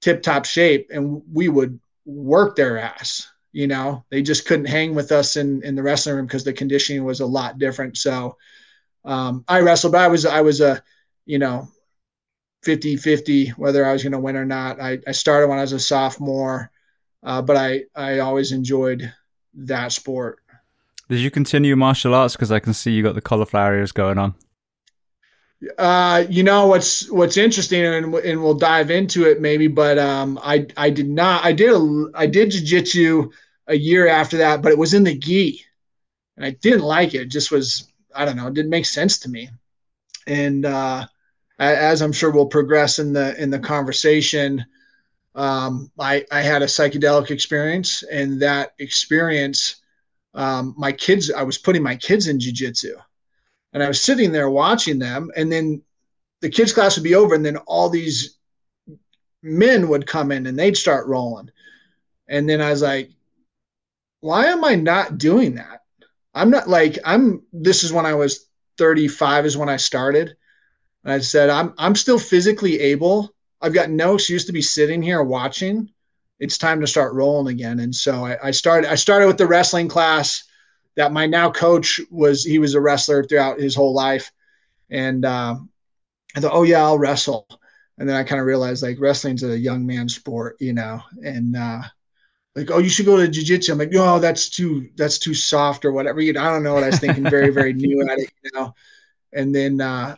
tip 0.00 0.22
top 0.22 0.44
shape, 0.44 0.90
and 0.92 1.22
we 1.32 1.48
would 1.48 1.78
work 2.04 2.56
their 2.56 2.78
ass. 2.78 3.28
You 3.52 3.66
know, 3.66 4.04
they 4.10 4.20
just 4.20 4.46
couldn't 4.46 4.66
hang 4.66 4.94
with 4.94 5.12
us 5.12 5.36
in 5.36 5.62
in 5.62 5.74
the 5.74 5.82
wrestling 5.82 6.16
room 6.16 6.26
because 6.26 6.44
the 6.44 6.52
conditioning 6.52 7.04
was 7.04 7.20
a 7.20 7.26
lot 7.26 7.58
different. 7.58 7.96
So 7.96 8.36
um, 9.04 9.44
I 9.48 9.60
wrestled, 9.60 9.92
but 9.92 10.02
I 10.02 10.08
was 10.08 10.26
I 10.26 10.40
was 10.40 10.60
a 10.60 10.82
you 11.24 11.38
know 11.38 11.68
50 12.62 12.96
50 12.96 13.50
whether 13.50 13.86
I 13.86 13.92
was 13.92 14.02
going 14.02 14.12
to 14.12 14.18
win 14.18 14.36
or 14.36 14.44
not. 14.44 14.80
I, 14.80 14.98
I 15.06 15.12
started 15.12 15.48
when 15.48 15.58
I 15.58 15.62
was 15.62 15.72
a 15.72 15.80
sophomore 15.80 16.70
uh, 17.26 17.42
but 17.42 17.56
I 17.56 17.82
I 17.94 18.20
always 18.20 18.52
enjoyed 18.52 19.12
that 19.54 19.92
sport. 19.92 20.38
Did 21.08 21.18
you 21.18 21.30
continue 21.30 21.76
martial 21.76 22.14
arts? 22.14 22.34
Because 22.34 22.52
I 22.52 22.60
can 22.60 22.72
see 22.72 22.92
you 22.92 23.02
got 23.02 23.14
the 23.14 23.20
cauliflower 23.20 23.76
ears 23.76 23.92
going 23.92 24.16
on. 24.16 24.34
Uh, 25.78 26.24
you 26.28 26.42
know 26.42 26.66
what's 26.66 27.10
what's 27.10 27.36
interesting, 27.36 27.84
and, 27.84 28.14
and 28.14 28.42
we'll 28.42 28.54
dive 28.54 28.90
into 28.90 29.24
it 29.24 29.40
maybe. 29.40 29.66
But 29.68 29.98
um, 29.98 30.38
I 30.42 30.66
I 30.76 30.90
did 30.90 31.08
not. 31.08 31.44
I 31.44 31.52
did 31.52 31.72
a 31.72 32.06
I 32.14 32.26
did 32.26 32.50
jujitsu 32.50 33.32
a 33.66 33.74
year 33.74 34.06
after 34.06 34.36
that, 34.38 34.62
but 34.62 34.72
it 34.72 34.78
was 34.78 34.94
in 34.94 35.04
the 35.04 35.16
gi, 35.16 35.64
and 36.36 36.44
I 36.44 36.50
didn't 36.50 36.82
like 36.82 37.14
it. 37.14 37.22
it 37.22 37.28
just 37.28 37.50
was 37.50 37.90
I 38.14 38.24
don't 38.24 38.36
know. 38.36 38.46
It 38.48 38.54
didn't 38.54 38.70
make 38.70 38.86
sense 38.86 39.18
to 39.20 39.28
me. 39.30 39.48
And 40.26 40.66
uh, 40.66 41.06
as 41.58 42.02
I'm 42.02 42.12
sure 42.12 42.30
we'll 42.30 42.46
progress 42.46 42.98
in 42.98 43.12
the 43.12 43.40
in 43.40 43.50
the 43.50 43.58
conversation, 43.58 44.64
um, 45.34 45.90
I, 45.98 46.24
I 46.32 46.40
had 46.40 46.62
a 46.62 46.66
psychedelic 46.66 47.30
experience, 47.30 48.02
and 48.10 48.40
that 48.40 48.72
experience, 48.78 49.76
um, 50.34 50.74
my 50.76 50.92
kids, 50.92 51.30
I 51.30 51.42
was 51.42 51.58
putting 51.58 51.82
my 51.82 51.94
kids 51.96 52.28
in 52.28 52.38
jujitsu, 52.38 52.94
and 53.76 53.82
I 53.84 53.88
was 53.88 54.00
sitting 54.00 54.32
there 54.32 54.48
watching 54.48 54.98
them, 54.98 55.30
and 55.36 55.52
then 55.52 55.82
the 56.40 56.48
kids' 56.48 56.72
class 56.72 56.96
would 56.96 57.04
be 57.04 57.14
over, 57.14 57.34
and 57.34 57.44
then 57.44 57.58
all 57.58 57.90
these 57.90 58.38
men 59.42 59.88
would 59.88 60.06
come 60.06 60.32
in 60.32 60.46
and 60.46 60.58
they'd 60.58 60.78
start 60.78 61.06
rolling, 61.08 61.50
and 62.26 62.48
then 62.48 62.62
I 62.62 62.70
was 62.70 62.80
like, 62.80 63.10
why 64.22 64.46
am 64.46 64.64
I 64.64 64.76
not 64.76 65.18
doing 65.18 65.56
that? 65.56 65.82
I'm 66.32 66.48
not 66.48 66.70
like 66.70 66.98
I'm. 67.04 67.42
This 67.52 67.84
is 67.84 67.92
when 67.92 68.06
I 68.06 68.14
was 68.14 68.48
35, 68.78 69.44
is 69.44 69.58
when 69.58 69.68
I 69.68 69.76
started. 69.76 70.34
And 71.04 71.12
I 71.12 71.18
said, 71.18 71.50
I'm 71.50 71.74
I'm 71.76 71.94
still 71.94 72.18
physically 72.18 72.80
able 72.80 73.36
I've 73.60 73.74
got 73.74 73.90
no 73.90 74.14
excuse 74.14 74.46
to 74.46 74.52
be 74.52 74.62
sitting 74.62 75.02
here 75.02 75.22
watching. 75.22 75.90
It's 76.38 76.56
time 76.56 76.80
to 76.80 76.86
start 76.86 77.12
rolling 77.12 77.54
again. 77.54 77.80
And 77.80 77.94
so 77.94 78.24
I, 78.24 78.48
I 78.48 78.50
started. 78.52 78.90
I 78.90 78.94
started 78.94 79.26
with 79.26 79.38
the 79.38 79.46
wrestling 79.46 79.88
class 79.88 80.44
that 80.96 81.12
my 81.12 81.26
now 81.26 81.50
coach 81.50 82.00
was. 82.10 82.44
He 82.44 82.58
was 82.58 82.74
a 82.74 82.80
wrestler 82.80 83.24
throughout 83.24 83.60
his 83.60 83.74
whole 83.74 83.94
life, 83.94 84.32
and 84.90 85.24
uh, 85.24 85.56
I 86.36 86.40
thought, 86.40 86.54
oh 86.54 86.62
yeah, 86.62 86.82
I'll 86.82 86.98
wrestle. 86.98 87.46
And 87.98 88.08
then 88.08 88.16
I 88.16 88.24
kind 88.24 88.40
of 88.40 88.46
realized 88.46 88.82
like 88.82 89.00
wrestling's 89.00 89.42
a 89.42 89.58
young 89.58 89.86
man 89.86 90.08
sport, 90.08 90.56
you 90.60 90.74
know, 90.74 91.00
and 91.24 91.56
uh, 91.56 91.82
like, 92.54 92.70
oh, 92.70 92.78
you 92.78 92.90
should 92.90 93.06
go 93.06 93.16
to 93.16 93.26
jiu-jitsu. 93.26 93.72
I'm 93.72 93.78
like, 93.78 93.90
no, 93.90 94.18
that's 94.18 94.50
too 94.50 94.88
that's 94.96 95.18
too 95.18 95.34
soft 95.34 95.84
or 95.84 95.92
whatever. 95.92 96.20
You 96.20 96.34
know, 96.34 96.42
I 96.42 96.50
don't 96.50 96.62
know 96.62 96.74
what 96.74 96.84
I 96.84 96.88
was 96.88 96.98
thinking. 96.98 97.24
Very 97.24 97.50
very 97.50 97.72
new 97.74 98.02
at 98.08 98.18
it, 98.18 98.30
you 98.42 98.50
know. 98.54 98.74
And 99.32 99.54
then 99.54 99.80
uh, 99.80 100.16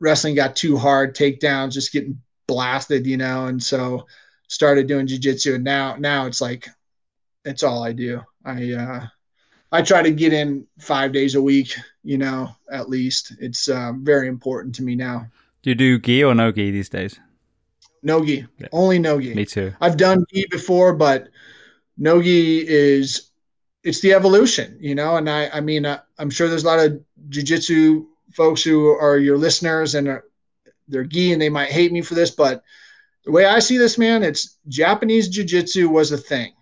wrestling 0.00 0.34
got 0.34 0.56
too 0.56 0.76
hard, 0.76 1.14
takedowns, 1.14 1.72
just 1.72 1.92
getting 1.92 2.20
blasted, 2.48 3.06
you 3.06 3.16
know, 3.16 3.46
and 3.46 3.62
so 3.62 4.06
started 4.48 4.88
doing 4.88 5.06
jujitsu. 5.06 5.54
And 5.54 5.64
now, 5.64 5.96
now 5.96 6.26
it's 6.26 6.40
like, 6.40 6.68
it's 7.44 7.62
all 7.62 7.84
I 7.84 7.92
do. 7.92 8.20
I, 8.44 8.72
uh, 8.72 9.06
I 9.72 9.82
try 9.82 10.02
to 10.02 10.10
get 10.10 10.32
in 10.32 10.66
five 10.78 11.12
days 11.12 11.34
a 11.34 11.42
week, 11.42 11.74
you 12.02 12.18
know, 12.18 12.50
at 12.70 12.88
least. 12.88 13.34
It's 13.38 13.68
uh, 13.68 13.92
very 13.96 14.28
important 14.28 14.74
to 14.76 14.82
me 14.82 14.96
now. 14.96 15.26
Do 15.62 15.70
you 15.70 15.76
do 15.76 15.98
gi 15.98 16.24
or 16.24 16.34
no 16.34 16.50
gi 16.50 16.70
these 16.70 16.88
days? 16.88 17.20
No 18.02 18.24
gi, 18.24 18.46
yeah. 18.58 18.66
only 18.72 18.98
no 18.98 19.20
gi. 19.20 19.34
Me 19.34 19.44
too. 19.44 19.72
I've 19.80 19.96
done 19.96 20.24
gi 20.32 20.46
before, 20.50 20.94
but 20.94 21.28
no 21.98 22.20
gi 22.22 22.66
is 22.66 23.30
it's 23.84 24.00
the 24.00 24.12
evolution, 24.14 24.76
you 24.80 24.94
know. 24.94 25.16
And 25.16 25.28
I, 25.28 25.48
I 25.50 25.60
mean, 25.60 25.86
uh, 25.86 26.00
I'm 26.18 26.30
sure 26.30 26.48
there's 26.48 26.64
a 26.64 26.66
lot 26.66 26.78
of 26.78 27.00
jujitsu 27.28 28.06
folks 28.32 28.62
who 28.62 28.88
are 28.88 29.18
your 29.18 29.36
listeners 29.36 29.94
and 29.94 30.08
are, 30.08 30.24
they're 30.88 31.04
gi 31.04 31.32
and 31.32 31.42
they 31.42 31.48
might 31.48 31.70
hate 31.70 31.92
me 31.92 32.02
for 32.02 32.14
this, 32.14 32.30
but 32.30 32.64
the 33.24 33.30
way 33.30 33.44
I 33.44 33.58
see 33.58 33.76
this, 33.76 33.98
man, 33.98 34.22
it's 34.22 34.56
Japanese 34.68 35.28
jiu-jitsu 35.28 35.88
was 35.88 36.10
a 36.12 36.18
thing, 36.18 36.52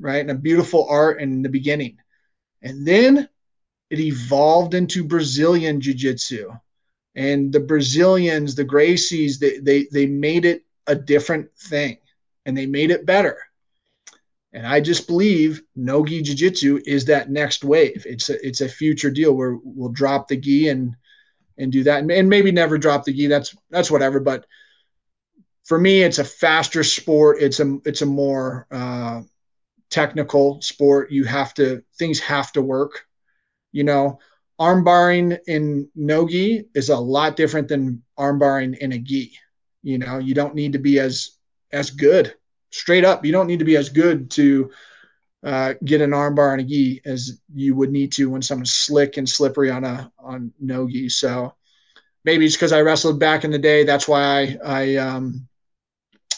right? 0.00 0.20
And 0.20 0.30
a 0.30 0.34
beautiful 0.34 0.86
art 0.88 1.20
in 1.20 1.42
the 1.42 1.48
beginning. 1.48 1.96
And 2.62 2.86
then 2.86 3.28
it 3.90 4.00
evolved 4.00 4.74
into 4.74 5.04
Brazilian 5.04 5.80
jiu-jitsu. 5.80 6.50
And 7.14 7.52
the 7.52 7.60
Brazilians, 7.60 8.54
the 8.54 8.64
Gracies, 8.64 9.38
they, 9.38 9.58
they, 9.58 9.86
they 9.92 10.06
made 10.06 10.44
it 10.44 10.64
a 10.86 10.94
different 10.94 11.50
thing 11.56 11.98
and 12.46 12.56
they 12.56 12.66
made 12.66 12.90
it 12.90 13.06
better. 13.06 13.38
And 14.52 14.66
I 14.66 14.80
just 14.80 15.06
believe 15.06 15.62
no-gi 15.76 16.22
jiu-jitsu 16.22 16.80
is 16.86 17.04
that 17.06 17.30
next 17.30 17.64
wave. 17.64 18.04
It's 18.06 18.30
a, 18.30 18.46
it's 18.46 18.60
a 18.60 18.68
future 18.68 19.10
deal 19.10 19.32
where 19.34 19.58
we'll 19.62 19.90
drop 19.90 20.28
the 20.28 20.36
gi 20.36 20.68
and– 20.68 20.94
and 21.60 21.72
do 21.72 21.82
that, 21.82 21.98
and, 21.98 22.12
and 22.12 22.28
maybe 22.28 22.52
never 22.52 22.78
drop 22.78 23.02
the 23.02 23.12
gi. 23.12 23.26
That's 23.26 23.52
that's 23.68 23.90
whatever. 23.90 24.20
But 24.20 24.46
for 25.64 25.76
me, 25.76 26.04
it's 26.04 26.20
a 26.20 26.24
faster 26.24 26.84
sport. 26.84 27.38
It's 27.40 27.58
a 27.58 27.78
it's 27.84 28.00
a 28.00 28.06
more 28.06 28.68
uh, 28.70 29.22
technical 29.90 30.60
sport. 30.60 31.10
You 31.10 31.24
have 31.24 31.54
to 31.54 31.82
things 31.98 32.20
have 32.20 32.52
to 32.52 32.62
work. 32.62 33.06
You 33.72 33.84
know, 33.84 34.18
arm 34.58 34.84
barring 34.84 35.38
in 35.46 35.88
nogi 35.94 36.64
is 36.74 36.88
a 36.88 36.96
lot 36.96 37.36
different 37.36 37.68
than 37.68 38.02
arm 38.16 38.38
barring 38.38 38.74
in 38.74 38.92
a 38.92 38.98
gi. 38.98 39.32
You 39.82 39.98
know, 39.98 40.18
you 40.18 40.34
don't 40.34 40.54
need 40.54 40.72
to 40.72 40.78
be 40.78 40.98
as 40.98 41.30
as 41.72 41.90
good. 41.90 42.34
Straight 42.70 43.04
up, 43.04 43.24
you 43.24 43.32
don't 43.32 43.46
need 43.46 43.60
to 43.60 43.64
be 43.64 43.76
as 43.76 43.88
good 43.88 44.30
to 44.32 44.70
uh, 45.44 45.74
get 45.84 46.00
an 46.00 46.10
armbar 46.10 46.52
and 46.52 46.60
a 46.60 46.64
gi 46.64 47.00
as 47.04 47.40
you 47.54 47.74
would 47.74 47.90
need 47.90 48.12
to 48.12 48.28
when 48.28 48.42
someone's 48.42 48.72
slick 48.72 49.16
and 49.16 49.28
slippery 49.28 49.70
on 49.70 49.84
a 49.84 50.10
on 50.18 50.52
no 50.60 50.88
gi. 50.88 51.08
So 51.08 51.54
maybe 52.24 52.44
it's 52.44 52.56
because 52.56 52.72
I 52.72 52.82
wrestled 52.82 53.20
back 53.20 53.44
in 53.44 53.50
the 53.50 53.58
day. 53.58 53.84
That's 53.84 54.08
why 54.08 54.22
I 54.22 54.58
I 54.64 54.96
um, 54.96 55.48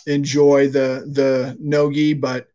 enjoy 0.06 0.68
the 0.68 1.08
the 1.10 1.56
no 1.58 1.90
gi, 1.90 2.14
but 2.14 2.49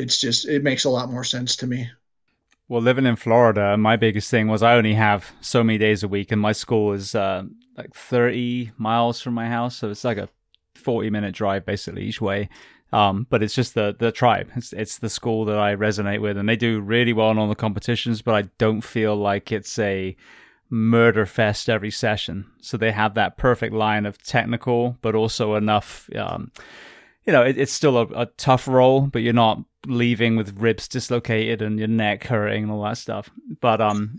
it's 0.00 0.18
just 0.18 0.48
it 0.48 0.62
makes 0.62 0.84
a 0.84 0.90
lot 0.90 1.10
more 1.10 1.24
sense 1.24 1.56
to 1.56 1.66
me. 1.66 1.90
Well, 2.68 2.82
living 2.82 3.06
in 3.06 3.16
Florida, 3.16 3.76
my 3.76 3.96
biggest 3.96 4.30
thing 4.30 4.46
was 4.46 4.62
I 4.62 4.74
only 4.76 4.94
have 4.94 5.32
so 5.40 5.64
many 5.64 5.76
days 5.76 6.04
a 6.04 6.08
week, 6.08 6.30
and 6.30 6.40
my 6.40 6.52
school 6.52 6.92
is 6.92 7.14
uh, 7.16 7.42
like 7.76 7.92
30 7.94 8.70
miles 8.78 9.20
from 9.20 9.34
my 9.34 9.48
house, 9.48 9.76
so 9.76 9.90
it's 9.90 10.04
like 10.04 10.18
a 10.18 10.28
40 10.76 11.10
minute 11.10 11.34
drive 11.34 11.66
basically 11.66 12.04
each 12.04 12.20
way. 12.20 12.48
Um, 12.92 13.26
but 13.30 13.42
it's 13.42 13.54
just 13.54 13.74
the 13.74 13.94
the 13.98 14.10
tribe. 14.10 14.50
It's 14.56 14.72
it's 14.72 14.98
the 14.98 15.10
school 15.10 15.44
that 15.44 15.58
I 15.58 15.76
resonate 15.76 16.20
with, 16.20 16.36
and 16.36 16.48
they 16.48 16.56
do 16.56 16.80
really 16.80 17.12
well 17.12 17.30
in 17.30 17.38
all 17.38 17.48
the 17.48 17.54
competitions. 17.54 18.22
But 18.22 18.34
I 18.34 18.42
don't 18.58 18.80
feel 18.80 19.14
like 19.16 19.52
it's 19.52 19.78
a 19.78 20.16
murder 20.70 21.26
fest 21.26 21.68
every 21.68 21.90
session. 21.90 22.46
So 22.60 22.76
they 22.76 22.92
have 22.92 23.14
that 23.14 23.36
perfect 23.36 23.74
line 23.74 24.06
of 24.06 24.22
technical, 24.22 24.96
but 25.02 25.14
also 25.14 25.54
enough. 25.54 26.08
Um, 26.16 26.50
you 27.30 27.36
know, 27.36 27.44
it, 27.44 27.56
it's 27.56 27.72
still 27.72 27.96
a, 27.96 28.06
a 28.22 28.26
tough 28.38 28.66
role, 28.66 29.02
but 29.02 29.22
you're 29.22 29.32
not 29.32 29.62
leaving 29.86 30.34
with 30.34 30.58
ribs 30.58 30.88
dislocated 30.88 31.62
and 31.62 31.78
your 31.78 31.86
neck 31.86 32.24
hurting 32.24 32.64
and 32.64 32.72
all 32.72 32.82
that 32.82 32.98
stuff. 32.98 33.30
But 33.60 33.80
um, 33.80 34.18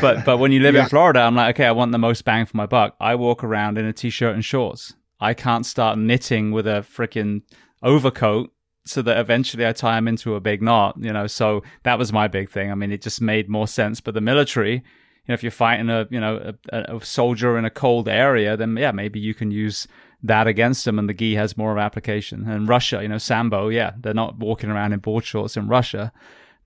but 0.00 0.24
but 0.24 0.38
when 0.38 0.52
you 0.52 0.60
live 0.60 0.74
yeah. 0.74 0.84
in 0.84 0.88
Florida, 0.88 1.20
I'm 1.20 1.36
like, 1.36 1.56
okay, 1.56 1.66
I 1.66 1.72
want 1.72 1.92
the 1.92 1.98
most 1.98 2.24
bang 2.24 2.46
for 2.46 2.56
my 2.56 2.64
buck. 2.64 2.96
I 2.98 3.14
walk 3.16 3.44
around 3.44 3.76
in 3.76 3.84
a 3.84 3.92
t-shirt 3.92 4.34
and 4.34 4.42
shorts. 4.42 4.94
I 5.20 5.34
can't 5.34 5.66
start 5.66 5.98
knitting 5.98 6.50
with 6.50 6.66
a 6.66 6.80
freaking 6.80 7.42
overcoat 7.82 8.50
so 8.86 9.02
that 9.02 9.18
eventually 9.18 9.66
I 9.66 9.74
tie 9.74 9.96
them 9.96 10.08
into 10.08 10.34
a 10.34 10.40
big 10.40 10.62
knot, 10.62 10.96
you 10.98 11.12
know. 11.12 11.26
So 11.26 11.62
that 11.82 11.98
was 11.98 12.10
my 12.10 12.26
big 12.26 12.48
thing. 12.48 12.72
I 12.72 12.74
mean, 12.74 12.90
it 12.90 13.02
just 13.02 13.20
made 13.20 13.50
more 13.50 13.68
sense. 13.68 14.00
But 14.00 14.14
the 14.14 14.22
military, 14.22 14.76
you 14.76 14.82
know, 15.28 15.34
if 15.34 15.42
you're 15.42 15.52
fighting 15.52 15.90
a, 15.90 16.08
you 16.10 16.20
know, 16.20 16.54
a, 16.72 16.96
a 16.96 17.04
soldier 17.04 17.58
in 17.58 17.66
a 17.66 17.70
cold 17.70 18.08
area, 18.08 18.56
then 18.56 18.78
yeah, 18.78 18.92
maybe 18.92 19.20
you 19.20 19.34
can 19.34 19.50
use 19.50 19.86
that 20.22 20.46
against 20.46 20.84
them 20.84 20.98
and 20.98 21.08
the 21.08 21.14
gi 21.14 21.34
has 21.34 21.56
more 21.56 21.72
of 21.72 21.78
application. 21.78 22.48
And 22.48 22.68
Russia, 22.68 23.02
you 23.02 23.08
know, 23.08 23.18
Sambo, 23.18 23.68
yeah, 23.68 23.92
they're 23.98 24.14
not 24.14 24.38
walking 24.38 24.70
around 24.70 24.92
in 24.92 25.00
board 25.00 25.24
shorts 25.24 25.56
in 25.56 25.68
Russia. 25.68 26.12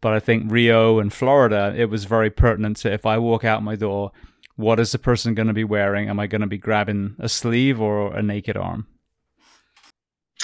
But 0.02 0.12
I 0.12 0.20
think 0.20 0.52
Rio 0.52 0.98
and 0.98 1.12
Florida, 1.12 1.74
it 1.76 1.86
was 1.86 2.04
very 2.04 2.30
pertinent 2.30 2.76
to 2.78 2.92
if 2.92 3.06
I 3.06 3.16
walk 3.18 3.44
out 3.44 3.62
my 3.62 3.76
door 3.76 4.12
what 4.56 4.80
is 4.80 4.92
the 4.92 4.98
person 4.98 5.34
going 5.34 5.48
to 5.48 5.54
be 5.54 5.64
wearing? 5.64 6.08
Am 6.08 6.18
I 6.18 6.26
going 6.26 6.40
to 6.40 6.46
be 6.46 6.58
grabbing 6.58 7.14
a 7.18 7.28
sleeve 7.28 7.80
or 7.80 8.14
a 8.14 8.22
naked 8.22 8.56
arm? 8.56 8.86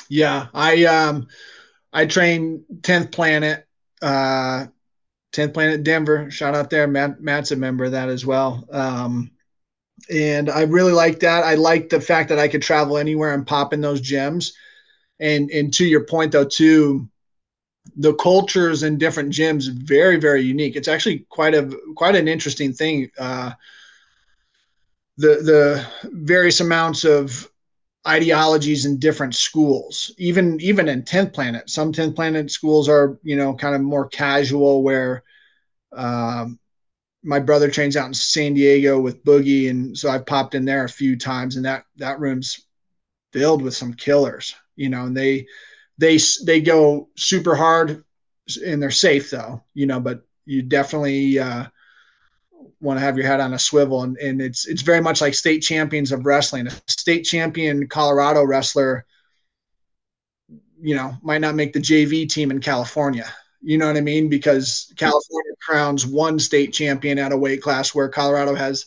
Yeah, 0.09 0.48
I 0.55 0.85
um 0.85 1.27
I 1.92 2.07
train 2.07 2.64
10th 2.81 3.11
Planet 3.12 3.66
uh 4.01 4.66
10th 5.33 5.55
Planet 5.55 5.83
Denver. 5.83 6.31
Shout 6.31 6.55
out 6.55 6.70
there. 6.70 6.87
Matt 6.87 7.20
Matt's 7.20 7.51
a 7.51 7.57
member 7.57 7.85
of 7.85 7.92
that 7.92 8.09
as 8.09 8.25
well. 8.25 8.66
Um 8.70 9.32
and 10.12 10.51
I 10.51 10.62
really 10.62 10.92
like 10.92 11.20
that. 11.20 11.44
I 11.44 11.55
like 11.55 11.88
the 11.88 12.01
fact 12.01 12.29
that 12.29 12.38
I 12.38 12.48
could 12.48 12.62
travel 12.62 12.98
anywhere 12.98 13.33
and 13.33 13.46
pop 13.46 13.72
in 13.72 13.81
those 13.81 14.01
gems. 14.01 14.53
And 15.20 15.51
and 15.51 15.72
to 15.75 15.85
your 15.85 16.05
point 16.05 16.33
though 16.33 16.44
too, 16.44 17.09
the 17.96 18.14
cultures 18.14 18.83
in 18.83 18.98
different 18.98 19.33
gyms 19.33 19.70
very 19.70 20.16
very 20.16 20.42
unique. 20.42 20.77
It's 20.77 20.88
actually 20.88 21.20
quite 21.31 21.55
a 21.55 21.70
quite 21.96 22.14
an 22.14 22.29
interesting 22.29 22.72
thing. 22.72 23.11
Uh, 23.18 23.53
the 25.16 25.37
the 25.42 25.87
various 26.05 26.61
amounts 26.61 27.05
of 27.05 27.48
ideologies 28.09 28.85
in 28.85 28.98
different 28.98 29.33
schools 29.33 30.12
even 30.18 30.61
even 30.61 30.88
in 30.88 31.05
10th 31.05 31.33
planet 31.33 31.70
some 31.70 31.92
10th 31.92 32.16
planet 32.16 32.51
schools 32.51 32.88
are 32.88 33.16
you 33.22 33.37
know 33.37 33.55
kind 33.55 33.77
of 33.77 33.81
more 33.81 34.09
casual 34.09 34.83
where 34.83 35.22
um, 35.92 36.59
my 37.22 37.38
brother 37.38 37.70
trains 37.70 37.96
out 37.96 38.06
in 38.06 38.14
san 38.14 38.54
diego 38.54 38.98
with 38.98 39.24
boogie 39.24 39.70
and 39.70 39.96
so 39.96 40.11
i've 40.11 40.26
popped 40.26 40.54
in 40.54 40.64
there 40.64 40.85
a 40.85 40.88
few 40.88 41.16
times 41.16 41.56
and 41.56 41.64
that 41.64 41.85
that 41.96 42.20
room's 42.20 42.66
filled 43.32 43.62
with 43.62 43.74
some 43.74 43.94
killers 43.94 44.54
you 44.76 44.88
know 44.88 45.04
and 45.04 45.16
they 45.16 45.46
they 45.98 46.18
they 46.44 46.61
go 46.61 47.08
super 47.16 47.54
hard 47.54 48.04
and 48.64 48.82
they're 48.82 48.90
safe 48.90 49.30
though 49.30 49.62
you 49.74 49.87
know 49.87 50.00
but 50.00 50.22
you 50.44 50.62
definitely 50.62 51.38
uh, 51.38 51.64
want 52.80 52.98
to 52.98 53.04
have 53.04 53.16
your 53.16 53.26
head 53.26 53.40
on 53.40 53.54
a 53.54 53.58
swivel 53.58 54.02
and, 54.02 54.16
and 54.18 54.42
it's 54.42 54.66
it's 54.66 54.82
very 54.82 55.00
much 55.00 55.20
like 55.20 55.35
state 55.35 55.61
champions 55.61 56.11
of 56.11 56.26
wrestling. 56.26 56.66
A 56.66 56.70
state 56.88 57.22
champion 57.22 57.87
colorado 57.87 58.42
wrestler 58.44 59.06
you 60.80 60.96
know 60.96 61.14
might 61.22 61.40
not 61.40 61.54
make 61.54 61.72
the 61.72 61.78
jv 61.78 62.28
team 62.28 62.50
in 62.50 62.61
california 62.61 63.32
you 63.62 63.78
know 63.78 63.87
what 63.87 63.96
i 63.96 64.00
mean? 64.00 64.28
Because 64.28 64.92
california 64.96 65.51
crowns 65.64 66.07
one 66.07 66.38
state 66.38 66.72
champion 66.72 67.18
at 67.18 67.33
a 67.33 67.37
weight 67.37 67.62
class 67.62 67.94
where 67.94 68.09
colorado 68.09 68.55
has 68.55 68.87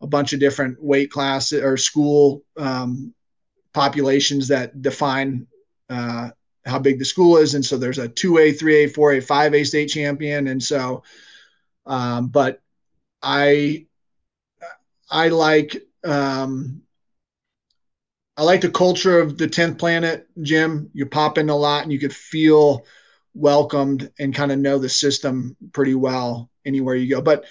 a 0.00 0.06
bunch 0.06 0.32
of 0.32 0.40
different 0.40 0.82
weight 0.82 1.10
classes 1.10 1.62
or 1.62 1.76
school 1.76 2.42
um, 2.56 3.12
populations 3.72 4.48
that 4.48 4.80
define 4.82 5.46
uh, 5.90 6.30
how 6.64 6.78
big 6.78 6.98
the 6.98 7.04
school 7.04 7.36
is 7.36 7.54
and 7.54 7.64
so 7.64 7.76
there's 7.76 7.98
a 7.98 8.08
2a 8.08 8.52
3a 8.52 8.92
4a 8.92 9.20
5a 9.20 9.64
state 9.64 9.88
champion 9.88 10.48
and 10.48 10.62
so 10.62 11.02
um, 11.86 12.28
but 12.28 12.60
I 13.22 13.86
I 15.10 15.28
like 15.28 15.82
um, 16.04 16.82
I 18.36 18.42
like 18.42 18.60
the 18.60 18.70
culture 18.70 19.18
of 19.18 19.36
the 19.38 19.48
tenth 19.48 19.78
planet, 19.78 20.28
gym. 20.42 20.90
You 20.92 21.06
pop 21.06 21.38
in 21.38 21.48
a 21.48 21.56
lot, 21.56 21.82
and 21.82 21.92
you 21.92 21.98
could 21.98 22.14
feel 22.14 22.84
welcomed 23.38 24.10
and 24.18 24.34
kind 24.34 24.52
of 24.52 24.58
know 24.58 24.78
the 24.78 24.88
system 24.88 25.56
pretty 25.72 25.94
well 25.94 26.50
anywhere 26.66 26.96
you 26.96 27.08
go. 27.08 27.22
But 27.22 27.44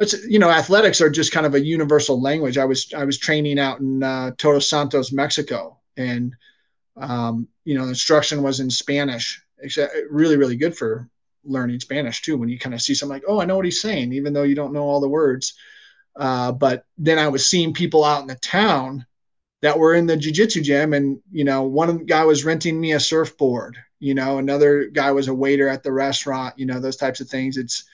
it's 0.00 0.14
you 0.26 0.38
know 0.38 0.50
athletics 0.50 1.00
are 1.00 1.10
just 1.10 1.32
kind 1.32 1.46
of 1.46 1.54
a 1.54 1.64
universal 1.64 2.20
language. 2.20 2.58
I 2.58 2.64
was 2.64 2.92
I 2.94 3.04
was 3.04 3.18
training 3.18 3.58
out 3.58 3.80
in 3.80 4.02
uh, 4.02 4.32
Todos 4.38 4.68
Santos, 4.68 5.12
Mexico, 5.12 5.78
and 5.96 6.34
um, 6.96 7.48
you 7.64 7.76
know 7.76 7.84
instruction 7.84 8.42
was 8.42 8.60
in 8.60 8.70
Spanish. 8.70 9.42
Except 9.60 9.92
really 10.10 10.36
really 10.36 10.56
good 10.56 10.76
for 10.76 11.08
learning 11.44 11.80
Spanish 11.80 12.22
too. 12.22 12.36
When 12.36 12.48
you 12.48 12.58
kind 12.58 12.74
of 12.74 12.82
see 12.82 12.94
something 12.94 13.14
like, 13.14 13.24
oh, 13.26 13.40
I 13.40 13.44
know 13.44 13.56
what 13.56 13.64
he's 13.64 13.80
saying, 13.80 14.12
even 14.12 14.32
though 14.32 14.44
you 14.44 14.54
don't 14.54 14.72
know 14.72 14.84
all 14.84 15.00
the 15.00 15.08
words. 15.08 15.54
Uh, 16.16 16.52
but 16.52 16.84
then 16.96 17.18
I 17.18 17.28
was 17.28 17.46
seeing 17.46 17.72
people 17.72 18.04
out 18.04 18.22
in 18.22 18.26
the 18.26 18.34
town 18.36 19.06
that 19.62 19.78
were 19.78 19.94
in 19.94 20.06
the 20.06 20.16
jiu-jitsu 20.16 20.62
gym 20.62 20.92
and 20.92 21.20
you 21.32 21.44
know 21.44 21.62
one 21.62 22.04
guy 22.04 22.24
was 22.24 22.44
renting 22.44 22.80
me 22.80 22.92
a 22.92 23.00
surfboard 23.00 23.76
you 24.00 24.14
know 24.14 24.38
another 24.38 24.86
guy 24.86 25.10
was 25.10 25.28
a 25.28 25.34
waiter 25.34 25.68
at 25.68 25.82
the 25.82 25.92
restaurant 25.92 26.58
you 26.58 26.66
know 26.66 26.80
those 26.80 26.96
types 26.96 27.20
of 27.20 27.28
things. 27.28 27.56
It's 27.56 27.84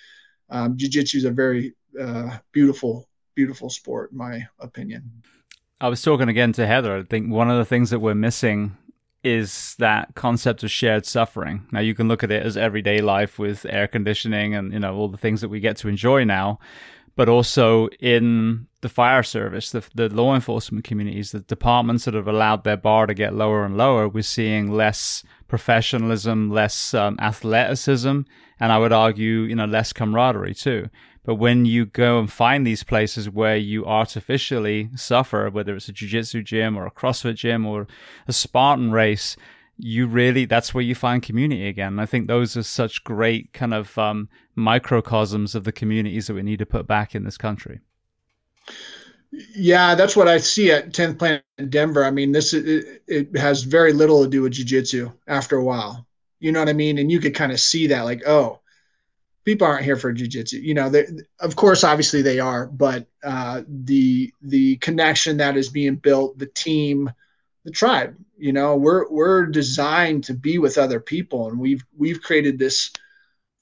um, 0.50 0.76
jiu-jitsu 0.76 1.18
is 1.18 1.24
a 1.24 1.30
very 1.30 1.74
uh, 2.00 2.38
beautiful 2.52 3.08
beautiful 3.34 3.70
sport 3.70 4.12
in 4.12 4.18
my 4.18 4.46
opinion. 4.60 5.10
I 5.80 5.88
was 5.88 6.00
talking 6.02 6.28
again 6.28 6.52
to 6.52 6.66
heather. 6.66 6.96
I 6.96 7.02
think 7.02 7.30
one 7.30 7.50
of 7.50 7.58
the 7.58 7.64
things 7.64 7.90
that 7.90 7.98
we're 7.98 8.14
missing 8.14 8.76
is 9.24 9.74
that 9.78 10.14
concept 10.14 10.62
of 10.62 10.70
shared 10.70 11.06
suffering. 11.06 11.66
Now 11.72 11.80
you 11.80 11.94
can 11.94 12.08
look 12.08 12.22
at 12.22 12.30
it 12.30 12.44
as 12.44 12.56
everyday 12.56 13.00
life 13.00 13.38
with 13.38 13.66
air 13.68 13.88
conditioning 13.88 14.54
and 14.54 14.72
you 14.72 14.78
know 14.78 14.94
all 14.94 15.08
the 15.08 15.16
things 15.16 15.40
that 15.40 15.48
we 15.48 15.60
get 15.60 15.76
to 15.78 15.88
enjoy 15.88 16.24
now, 16.24 16.58
but 17.16 17.28
also 17.28 17.88
in 18.00 18.66
the 18.80 18.88
fire 18.88 19.22
service, 19.22 19.70
the, 19.70 19.84
the 19.94 20.08
law 20.08 20.34
enforcement 20.34 20.84
communities, 20.84 21.32
the 21.32 21.40
departments 21.40 22.04
that 22.04 22.14
have 22.14 22.28
allowed 22.28 22.64
their 22.64 22.76
bar 22.76 23.06
to 23.06 23.14
get 23.14 23.34
lower 23.34 23.64
and 23.64 23.76
lower, 23.76 24.08
we're 24.08 24.22
seeing 24.22 24.70
less 24.70 25.24
professionalism, 25.48 26.50
less 26.50 26.92
um, 26.92 27.16
athleticism, 27.20 28.20
and 28.60 28.72
I 28.72 28.78
would 28.78 28.92
argue, 28.92 29.40
you 29.40 29.54
know, 29.54 29.64
less 29.64 29.92
camaraderie 29.92 30.54
too. 30.54 30.88
But 31.24 31.36
when 31.36 31.64
you 31.64 31.86
go 31.86 32.18
and 32.18 32.30
find 32.30 32.66
these 32.66 32.84
places 32.84 33.30
where 33.30 33.56
you 33.56 33.86
artificially 33.86 34.90
suffer, 34.94 35.48
whether 35.48 35.74
it's 35.74 35.88
a 35.88 35.92
jiu-jitsu 35.92 36.42
gym 36.42 36.76
or 36.76 36.86
a 36.86 36.90
CrossFit 36.90 37.36
gym 37.36 37.64
or 37.64 37.86
a 38.28 38.32
Spartan 38.32 38.92
race, 38.92 39.36
you 39.76 40.06
really 40.06 40.44
that's 40.44 40.74
where 40.74 40.84
you 40.84 40.94
find 40.94 41.22
community 41.22 41.66
again. 41.66 41.98
I 41.98 42.06
think 42.06 42.28
those 42.28 42.56
are 42.56 42.62
such 42.62 43.02
great 43.04 43.52
kind 43.52 43.74
of 43.74 43.96
um, 43.98 44.28
microcosms 44.54 45.54
of 45.54 45.64
the 45.64 45.72
communities 45.72 46.26
that 46.26 46.34
we 46.34 46.42
need 46.42 46.58
to 46.58 46.66
put 46.66 46.86
back 46.86 47.14
in 47.14 47.24
this 47.24 47.36
country. 47.36 47.80
Yeah, 49.56 49.94
that's 49.94 50.16
what 50.16 50.28
I 50.28 50.38
see 50.38 50.70
at 50.70 50.92
10th 50.92 51.18
Planet 51.18 51.44
in 51.58 51.68
Denver. 51.68 52.04
I 52.04 52.10
mean, 52.10 52.32
this 52.32 52.54
it, 52.54 53.02
it 53.08 53.36
has 53.36 53.64
very 53.64 53.92
little 53.92 54.22
to 54.22 54.30
do 54.30 54.42
with 54.42 54.52
jiu-jitsu 54.52 55.10
after 55.26 55.56
a 55.56 55.64
while. 55.64 56.06
You 56.38 56.52
know 56.52 56.60
what 56.60 56.68
I 56.68 56.74
mean? 56.74 56.98
And 56.98 57.10
you 57.10 57.20
could 57.20 57.34
kind 57.34 57.52
of 57.52 57.58
see 57.58 57.88
that 57.88 58.02
like, 58.02 58.22
oh, 58.26 58.60
people 59.44 59.66
aren't 59.66 59.84
here 59.84 59.96
for 59.96 60.12
jujitsu. 60.12 60.62
You 60.62 60.74
know, 60.74 60.88
they, 60.88 61.06
of 61.40 61.56
course, 61.56 61.84
obviously 61.84 62.22
they 62.22 62.40
are, 62.40 62.66
but 62.66 63.06
uh, 63.22 63.62
the 63.68 64.32
the 64.42 64.76
connection 64.76 65.36
that 65.38 65.56
is 65.56 65.68
being 65.68 65.96
built, 65.96 66.38
the 66.38 66.46
team, 66.46 67.10
the 67.64 67.70
tribe. 67.70 68.16
You 68.36 68.52
know, 68.52 68.76
we're 68.76 69.08
we're 69.10 69.46
designed 69.46 70.24
to 70.24 70.34
be 70.34 70.58
with 70.58 70.78
other 70.78 71.00
people, 71.00 71.48
and 71.48 71.58
we've 71.58 71.84
we've 71.96 72.22
created 72.22 72.58
this 72.58 72.90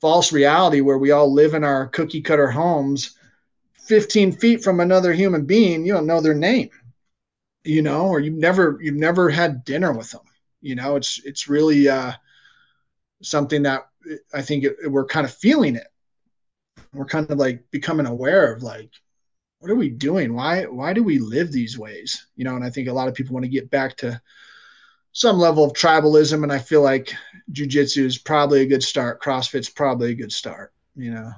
false 0.03 0.33
reality 0.33 0.83
where 0.83 0.99
we 0.99 1.13
all 1.13 1.33
live 1.33 1.55
in 1.55 1.65
our 1.65 1.87
cookie 1.87 2.21
cutter 2.21 2.51
homes 2.51 3.17
15 3.79 4.33
feet 4.33 4.63
from 4.63 4.81
another 4.81 5.15
human 5.15 5.47
being. 5.47 5.87
You 5.87 5.95
don't 5.95 6.07
know 6.07 6.21
their 6.21 6.35
name 6.35 6.69
you 7.65 7.83
know 7.83 8.07
or 8.07 8.21
you've 8.21 8.35
never 8.35 8.79
you've 8.81 8.95
never 8.95 9.29
had 9.31 9.65
dinner 9.65 9.93
with 9.93 10.11
them. 10.11 10.23
You 10.61 10.75
know 10.75 10.97
it's 10.97 11.21
it's 11.25 11.49
really 11.49 11.89
uh 11.89 12.13
something 13.23 13.63
that 13.63 13.89
i 14.35 14.43
think 14.43 14.65
it, 14.65 14.77
we're 14.91 15.07
kind 15.07 15.25
of 15.25 15.35
feeling 15.35 15.77
it. 15.77 15.87
We're 16.93 17.07
kind 17.07 17.31
of 17.31 17.39
like 17.39 17.71
becoming 17.71 18.07
aware 18.07 18.53
of 18.53 18.63
like 18.63 18.91
what 19.61 19.71
are 19.71 19.77
we 19.77 19.91
doing? 19.91 20.35
Why 20.35 20.65
why 20.65 20.93
do 20.93 21.03
we 21.03 21.19
live 21.19 21.53
these 21.53 21.79
ways? 21.79 22.27
You 22.37 22.45
know 22.45 22.57
and 22.57 22.65
i 22.65 22.71
think 22.71 22.89
a 22.89 22.93
lot 22.93 23.09
of 23.09 23.15
people 23.15 23.35
want 23.35 23.45
to 23.45 23.51
get 23.51 23.71
back 23.71 23.97
to 23.99 24.21
some 25.13 25.39
level 25.39 25.65
of 25.65 25.73
tribalism 25.73 26.43
and 26.43 26.53
i 26.53 26.59
feel 26.59 26.83
like 26.83 27.13
jiu-jitsu 27.51 28.05
is 28.05 28.19
probably 28.19 28.63
a 28.63 28.67
good 28.67 28.83
start. 28.83 29.21
Crossfit's 29.21 29.69
probably 29.69 30.11
a 30.11 30.15
good 30.15 30.33
start 30.33 30.73
you 30.97 31.11
know? 31.11 31.33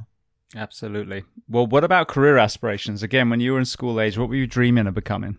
Absolutely. 0.56 1.24
Well 1.48 1.66
what 1.66 1.84
about 1.84 2.08
career 2.08 2.38
aspirations? 2.38 3.02
Again 3.02 3.28
when 3.30 3.40
you 3.40 3.52
were 3.52 3.58
in 3.58 3.64
school 3.64 4.00
age 4.00 4.16
what 4.16 4.28
were 4.28 4.36
you 4.36 4.46
dreaming 4.46 4.86
of 4.86 4.94
becoming? 4.94 5.36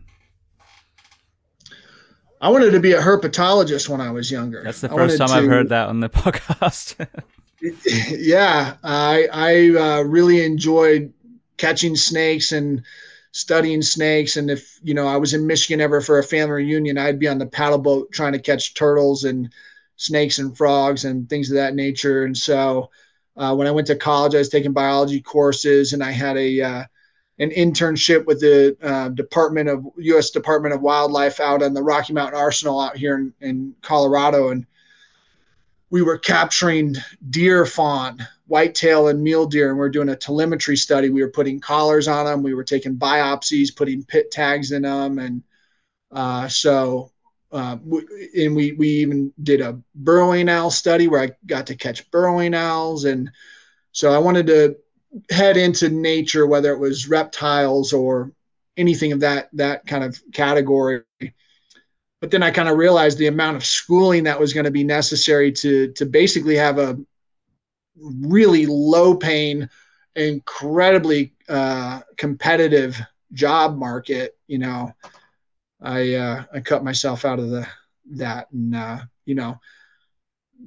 I 2.42 2.50
wanted 2.50 2.72
to 2.72 2.80
be 2.80 2.92
a 2.92 3.02
herpetologist 3.02 3.90
when 3.90 4.02
i 4.02 4.12
was 4.12 4.30
younger. 4.30 4.62
That's 4.64 4.82
the 4.82 4.90
first 4.90 5.18
time 5.18 5.30
to, 5.30 5.36
i've 5.36 5.46
heard 5.46 5.70
that 5.70 5.88
on 5.88 6.00
the 6.00 6.10
podcast. 6.22 7.08
Yeah 8.12 8.76
i 8.84 9.28
i 9.32 9.70
uh, 9.80 10.02
really 10.02 10.44
enjoyed 10.44 11.12
catching 11.58 11.96
snakes 11.96 12.52
and 12.52 12.84
studying 13.36 13.82
snakes. 13.82 14.38
And 14.38 14.50
if, 14.50 14.80
you 14.82 14.94
know, 14.94 15.08
I 15.08 15.18
was 15.18 15.34
in 15.34 15.46
Michigan 15.46 15.82
ever 15.82 16.00
for 16.00 16.20
a 16.20 16.24
family 16.24 16.64
reunion, 16.64 16.98
I'd 16.98 17.20
be 17.20 17.28
on 17.28 17.38
the 17.38 17.46
paddle 17.46 17.78
boat 17.78 18.10
trying 18.14 18.32
to 18.32 18.40
catch 18.40 18.76
turtles 18.76 19.26
and 19.26 19.52
snakes 19.98 20.40
and 20.40 20.56
frogs 20.56 21.04
and 21.04 21.30
things 21.30 21.52
of 21.52 21.56
that 21.56 21.76
nature. 21.76 22.24
And 22.24 22.36
so 22.36 22.90
uh, 23.36 23.54
when 23.54 23.68
I 23.68 23.72
went 23.72 23.88
to 23.88 23.96
college, 23.98 24.36
I 24.36 24.38
was 24.38 24.48
taking 24.48 24.72
biology 24.72 25.20
courses 25.20 25.92
and 25.92 26.02
I 26.02 26.12
had 26.12 26.38
a, 26.38 26.62
uh, 26.62 26.84
an 27.40 27.50
internship 27.50 28.26
with 28.26 28.40
the 28.40 28.78
uh, 28.82 29.10
Department 29.10 29.68
of 29.68 29.86
U.S. 29.98 30.30
Department 30.30 30.74
of 30.74 30.82
Wildlife 30.82 31.42
out 31.42 31.62
on 31.62 31.74
the 31.74 31.84
Rocky 31.84 32.14
Mountain 32.14 32.40
Arsenal 32.40 32.80
out 32.80 32.96
here 32.96 33.18
in, 33.18 33.34
in 33.42 33.76
Colorado, 33.82 34.52
and 34.52 34.66
we 35.90 36.02
were 36.02 36.18
capturing 36.18 36.96
deer 37.30 37.66
fawn 37.66 38.26
whitetail 38.48 39.08
and 39.08 39.24
mule 39.24 39.46
deer 39.46 39.70
and 39.70 39.80
we 39.80 39.86
are 39.86 39.90
doing 39.90 40.10
a 40.10 40.16
telemetry 40.16 40.78
study. 40.78 41.10
We 41.10 41.22
were 41.22 41.32
putting 41.32 41.60
collars 41.60 42.08
on 42.08 42.26
them 42.26 42.44
we 42.44 42.54
were 42.54 42.64
taking 42.64 42.96
biopsies 42.96 43.76
putting 43.76 44.04
pit 44.04 44.32
tags 44.32 44.72
in 44.72 44.84
them 44.84 45.20
and 45.20 45.44
uh, 46.12 46.48
so 46.48 47.12
uh, 47.52 47.78
and 48.38 48.56
we 48.56 48.74
we 48.74 48.90
even 48.90 49.32
did 49.44 49.62
a 49.62 49.80
burrowing 49.96 50.50
owl 50.50 50.70
study 50.70 51.08
where 51.08 51.22
i 51.22 51.32
got 51.46 51.68
to 51.68 51.76
catch 51.76 52.10
burrowing 52.12 52.54
owls. 52.54 53.06
And 53.06 53.32
so 53.92 54.12
i 54.12 54.18
wanted 54.18 54.48
to 54.48 54.76
head 55.30 55.56
into 55.56 55.90
nature 55.90 56.46
whether 56.46 56.74
it 56.74 56.80
was 56.80 57.08
reptiles 57.08 57.94
or 57.94 58.32
anything 58.76 59.14
of 59.14 59.22
that 59.22 59.50
that 59.54 59.86
kind 59.88 60.04
of 60.04 60.22
category. 60.34 61.04
But 62.20 62.32
then 62.32 62.44
i 62.44 62.52
kind 62.52 62.68
of 62.68 62.78
realized 62.78 63.18
the 63.18 63.28
amount 63.28 63.58
of 63.58 63.66
schooling 63.66 64.24
that 64.26 64.40
was 64.40 64.52
going 64.52 64.66
to 64.66 64.72
be 64.72 64.84
necessary 64.84 65.52
to 65.54 65.92
to 65.94 66.06
basically 66.06 66.56
have 66.56 66.78
a 66.78 66.98
really 68.00 68.66
low 68.66 69.16
paying, 69.16 69.70
incredibly 70.16 71.34
uh, 71.50 72.02
competitive 72.18 73.00
job 73.34 73.78
market, 73.78 74.38
you 74.48 74.58
know, 74.58 74.94
I 75.82 76.14
uh, 76.14 76.44
I 76.54 76.60
cut 76.62 76.84
myself 76.84 77.26
out 77.26 77.40
of 77.40 77.50
the 77.50 77.68
that, 78.12 78.52
and 78.52 78.76
uh, 78.76 79.00
you 79.26 79.36
know, 79.36 79.60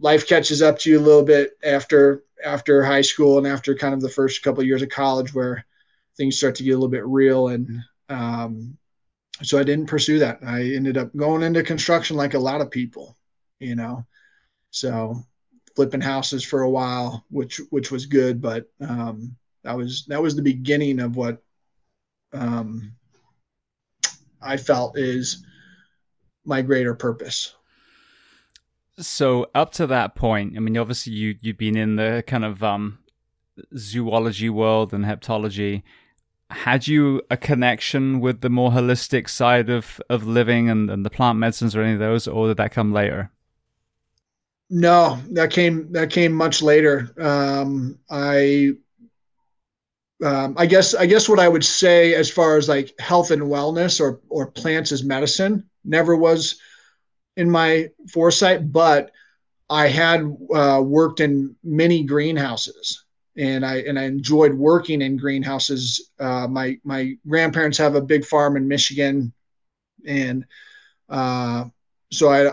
life 0.00 0.26
catches 0.26 0.62
up 0.62 0.78
to 0.80 0.90
you 0.90 0.98
a 0.98 1.02
little 1.02 1.24
bit 1.24 1.52
after 1.64 2.24
after 2.44 2.84
high 2.84 3.00
school 3.02 3.38
and 3.38 3.46
after 3.46 3.74
kind 3.74 3.94
of 3.94 4.00
the 4.00 4.08
first 4.08 4.42
couple 4.42 4.60
of 4.60 4.66
years 4.66 4.82
of 4.82 4.88
college, 4.90 5.34
where 5.34 5.64
things 6.16 6.36
start 6.36 6.54
to 6.56 6.62
get 6.62 6.72
a 6.72 6.74
little 6.74 6.88
bit 6.88 7.06
real, 7.06 7.48
and 7.48 7.82
um, 8.08 8.76
so 9.42 9.58
I 9.58 9.64
didn't 9.64 9.86
pursue 9.86 10.18
that. 10.20 10.38
I 10.44 10.62
ended 10.62 10.96
up 10.96 11.14
going 11.16 11.42
into 11.42 11.62
construction 11.62 12.16
like 12.16 12.34
a 12.34 12.38
lot 12.38 12.60
of 12.60 12.70
people, 12.70 13.16
you 13.60 13.74
know. 13.76 14.04
So 14.70 15.24
flipping 15.78 16.00
houses 16.00 16.42
for 16.42 16.62
a 16.62 16.68
while, 16.68 17.24
which 17.30 17.60
which 17.70 17.92
was 17.92 18.04
good. 18.04 18.42
But 18.42 18.68
um, 18.80 19.36
that 19.62 19.76
was 19.76 20.04
that 20.08 20.20
was 20.20 20.34
the 20.34 20.42
beginning 20.42 20.98
of 20.98 21.14
what 21.14 21.40
um, 22.32 22.94
I 24.42 24.56
felt 24.56 24.98
is 24.98 25.46
my 26.44 26.62
greater 26.62 26.96
purpose. 26.96 27.54
So 28.98 29.46
up 29.54 29.70
to 29.74 29.86
that 29.86 30.16
point, 30.16 30.56
I 30.56 30.58
mean, 30.58 30.76
obviously 30.76 31.12
you 31.12 31.36
you've 31.40 31.58
been 31.58 31.76
in 31.76 31.94
the 31.94 32.24
kind 32.26 32.44
of 32.44 32.64
um, 32.64 32.98
zoology 33.76 34.50
world 34.50 34.92
and 34.92 35.04
heptology. 35.04 35.84
Had 36.50 36.88
you 36.88 37.22
a 37.30 37.36
connection 37.36 38.18
with 38.18 38.40
the 38.40 38.50
more 38.50 38.72
holistic 38.72 39.28
side 39.28 39.70
of, 39.70 40.00
of 40.10 40.26
living 40.26 40.68
and, 40.68 40.90
and 40.90 41.06
the 41.06 41.10
plant 41.10 41.38
medicines 41.38 41.76
or 41.76 41.82
any 41.82 41.92
of 41.92 42.00
those, 42.00 42.26
or 42.26 42.48
did 42.48 42.56
that 42.56 42.72
come 42.72 42.92
later? 42.92 43.30
No, 44.70 45.18
that 45.30 45.50
came 45.50 45.92
that 45.92 46.10
came 46.10 46.32
much 46.32 46.60
later. 46.60 47.10
Um, 47.18 47.98
I 48.10 48.72
um, 50.24 50.54
I 50.58 50.66
guess 50.66 50.94
I 50.94 51.06
guess 51.06 51.28
what 51.28 51.38
I 51.38 51.48
would 51.48 51.64
say 51.64 52.14
as 52.14 52.30
far 52.30 52.56
as 52.56 52.68
like 52.68 52.98
health 52.98 53.30
and 53.30 53.42
wellness 53.42 54.00
or 54.00 54.20
or 54.28 54.50
plants 54.50 54.92
as 54.92 55.04
medicine 55.04 55.68
never 55.84 56.16
was 56.16 56.58
in 57.36 57.50
my 57.50 57.88
foresight, 58.12 58.72
but 58.72 59.10
I 59.70 59.86
had 59.86 60.20
uh, 60.54 60.82
worked 60.84 61.20
in 61.20 61.56
many 61.62 62.02
greenhouses 62.04 63.04
and 63.38 63.64
I 63.64 63.76
and 63.76 63.98
I 63.98 64.04
enjoyed 64.04 64.52
working 64.52 65.00
in 65.00 65.16
greenhouses. 65.16 66.10
Uh, 66.18 66.48
my 66.48 66.78
my 66.84 67.14
grandparents 67.26 67.78
have 67.78 67.94
a 67.94 68.02
big 68.02 68.24
farm 68.24 68.56
in 68.56 68.66
Michigan, 68.66 69.32
and 70.04 70.44
uh, 71.08 71.64
so 72.10 72.28
I 72.28 72.52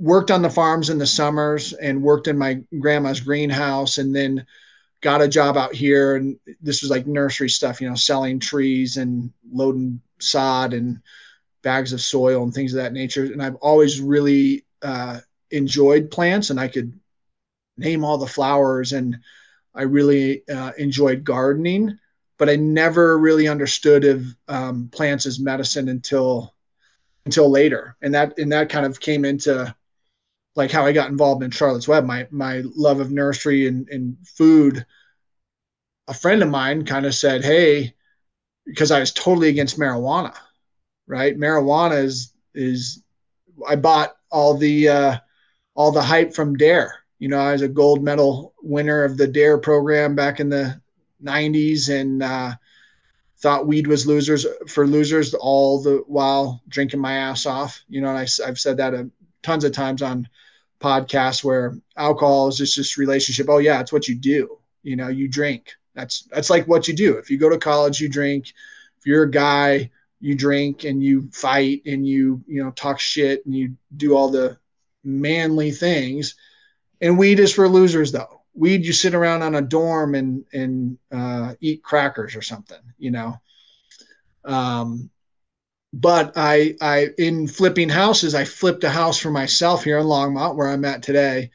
worked 0.00 0.30
on 0.30 0.40
the 0.42 0.50
farms 0.50 0.88
in 0.88 0.98
the 0.98 1.06
summers 1.06 1.74
and 1.74 2.02
worked 2.02 2.26
in 2.26 2.38
my 2.38 2.54
grandma's 2.78 3.20
greenhouse 3.20 3.98
and 3.98 4.16
then 4.16 4.44
got 5.02 5.20
a 5.20 5.28
job 5.28 5.56
out 5.56 5.74
here. 5.74 6.16
And 6.16 6.38
this 6.60 6.80
was 6.80 6.90
like 6.90 7.06
nursery 7.06 7.50
stuff 7.50 7.80
you 7.80 7.88
know 7.88 7.94
selling 7.94 8.38
trees 8.38 8.96
and 8.96 9.30
loading 9.52 10.00
sod 10.18 10.72
and 10.72 11.00
bags 11.62 11.92
of 11.92 12.00
soil 12.00 12.42
and 12.42 12.54
things 12.54 12.72
of 12.72 12.82
that 12.82 12.94
nature. 12.94 13.24
And 13.24 13.42
i've 13.42 13.56
always 13.56 14.00
really 14.00 14.64
uh, 14.82 15.20
enjoyed 15.50 16.10
plants 16.10 16.48
and 16.48 16.58
i 16.58 16.68
could 16.68 16.98
name 17.76 18.04
all 18.04 18.16
the 18.16 18.26
flowers 18.26 18.92
and 18.92 19.18
i 19.74 19.82
really 19.82 20.48
uh, 20.48 20.72
enjoyed 20.78 21.22
gardening 21.22 21.98
but 22.38 22.48
i 22.48 22.56
never 22.56 23.18
really 23.18 23.46
understood 23.48 24.04
of 24.04 24.24
um, 24.48 24.88
plants 24.90 25.26
as 25.26 25.38
medicine 25.38 25.88
until 25.90 26.54
until 27.26 27.50
later. 27.50 27.96
And 28.02 28.14
that 28.14 28.38
and 28.38 28.52
that 28.52 28.68
kind 28.68 28.86
of 28.86 29.00
came 29.00 29.24
into 29.24 29.74
like 30.60 30.70
how 30.70 30.84
I 30.84 30.92
got 30.92 31.08
involved 31.08 31.42
in 31.42 31.50
Charlotte's 31.50 31.88
Web, 31.88 32.04
my 32.04 32.28
my 32.30 32.62
love 32.76 33.00
of 33.00 33.10
nursery 33.10 33.66
and, 33.66 33.88
and 33.88 34.18
food. 34.26 34.84
A 36.06 36.12
friend 36.12 36.42
of 36.42 36.50
mine 36.50 36.84
kind 36.84 37.06
of 37.06 37.14
said, 37.14 37.42
"Hey," 37.42 37.94
because 38.66 38.90
I 38.90 39.00
was 39.00 39.10
totally 39.10 39.48
against 39.48 39.78
marijuana. 39.78 40.36
Right, 41.06 41.34
marijuana 41.34 42.04
is 42.04 42.34
is 42.54 43.02
I 43.66 43.76
bought 43.76 44.16
all 44.30 44.54
the 44.54 44.88
uh, 44.90 45.16
all 45.74 45.92
the 45.92 46.02
hype 46.02 46.34
from 46.34 46.56
Dare. 46.56 46.94
You 47.18 47.28
know, 47.28 47.38
I 47.38 47.52
was 47.52 47.62
a 47.62 47.68
gold 47.68 48.04
medal 48.04 48.52
winner 48.62 49.02
of 49.02 49.16
the 49.16 49.26
Dare 49.26 49.56
program 49.56 50.14
back 50.14 50.40
in 50.40 50.50
the 50.50 50.78
'90s, 51.24 51.88
and 51.88 52.22
uh, 52.22 52.52
thought 53.38 53.66
weed 53.66 53.86
was 53.86 54.06
losers 54.06 54.44
for 54.68 54.86
losers 54.86 55.32
all 55.32 55.80
the 55.80 56.04
while 56.06 56.62
drinking 56.68 57.00
my 57.00 57.14
ass 57.14 57.46
off. 57.46 57.82
You 57.88 58.02
know, 58.02 58.10
and 58.10 58.18
I, 58.18 58.26
I've 58.46 58.60
said 58.60 58.76
that 58.76 58.92
a 58.92 59.10
tons 59.42 59.64
of 59.64 59.72
times 59.72 60.02
on 60.02 60.28
podcasts 60.80 61.44
where 61.44 61.76
alcohol 61.96 62.48
is 62.48 62.56
just 62.56 62.76
this 62.76 62.98
relationship. 62.98 63.46
Oh 63.48 63.58
yeah, 63.58 63.80
it's 63.80 63.92
what 63.92 64.08
you 64.08 64.14
do. 64.14 64.58
You 64.82 64.96
know, 64.96 65.08
you 65.08 65.28
drink. 65.28 65.72
That's 65.94 66.22
that's 66.30 66.50
like 66.50 66.66
what 66.66 66.88
you 66.88 66.94
do. 66.94 67.16
If 67.18 67.30
you 67.30 67.38
go 67.38 67.48
to 67.48 67.58
college, 67.58 68.00
you 68.00 68.08
drink. 68.08 68.52
If 68.98 69.06
you're 69.06 69.24
a 69.24 69.30
guy, 69.30 69.90
you 70.20 70.34
drink 70.34 70.84
and 70.84 71.02
you 71.02 71.28
fight 71.32 71.82
and 71.86 72.06
you 72.06 72.42
you 72.46 72.62
know 72.62 72.70
talk 72.72 73.00
shit 73.00 73.44
and 73.46 73.54
you 73.54 73.76
do 73.96 74.16
all 74.16 74.30
the 74.30 74.58
manly 75.04 75.70
things. 75.70 76.34
And 77.00 77.18
weed 77.18 77.40
is 77.40 77.52
for 77.52 77.68
losers 77.68 78.12
though. 78.12 78.42
Weed, 78.54 78.84
you 78.84 78.92
sit 78.92 79.14
around 79.14 79.42
on 79.42 79.54
a 79.54 79.62
dorm 79.62 80.14
and 80.14 80.44
and 80.52 80.98
uh, 81.12 81.54
eat 81.60 81.82
crackers 81.82 82.34
or 82.34 82.42
something. 82.42 82.80
You 82.98 83.10
know. 83.10 83.40
Um, 84.44 85.10
but 85.92 86.32
I, 86.36 86.76
I 86.80 87.08
in 87.18 87.48
flipping 87.48 87.88
houses, 87.88 88.34
I 88.34 88.44
flipped 88.44 88.84
a 88.84 88.90
house 88.90 89.18
for 89.18 89.30
myself 89.30 89.84
here 89.84 89.98
in 89.98 90.06
Longmont, 90.06 90.56
where 90.56 90.68
I'm 90.68 90.84
at 90.84 91.02
today, 91.02 91.50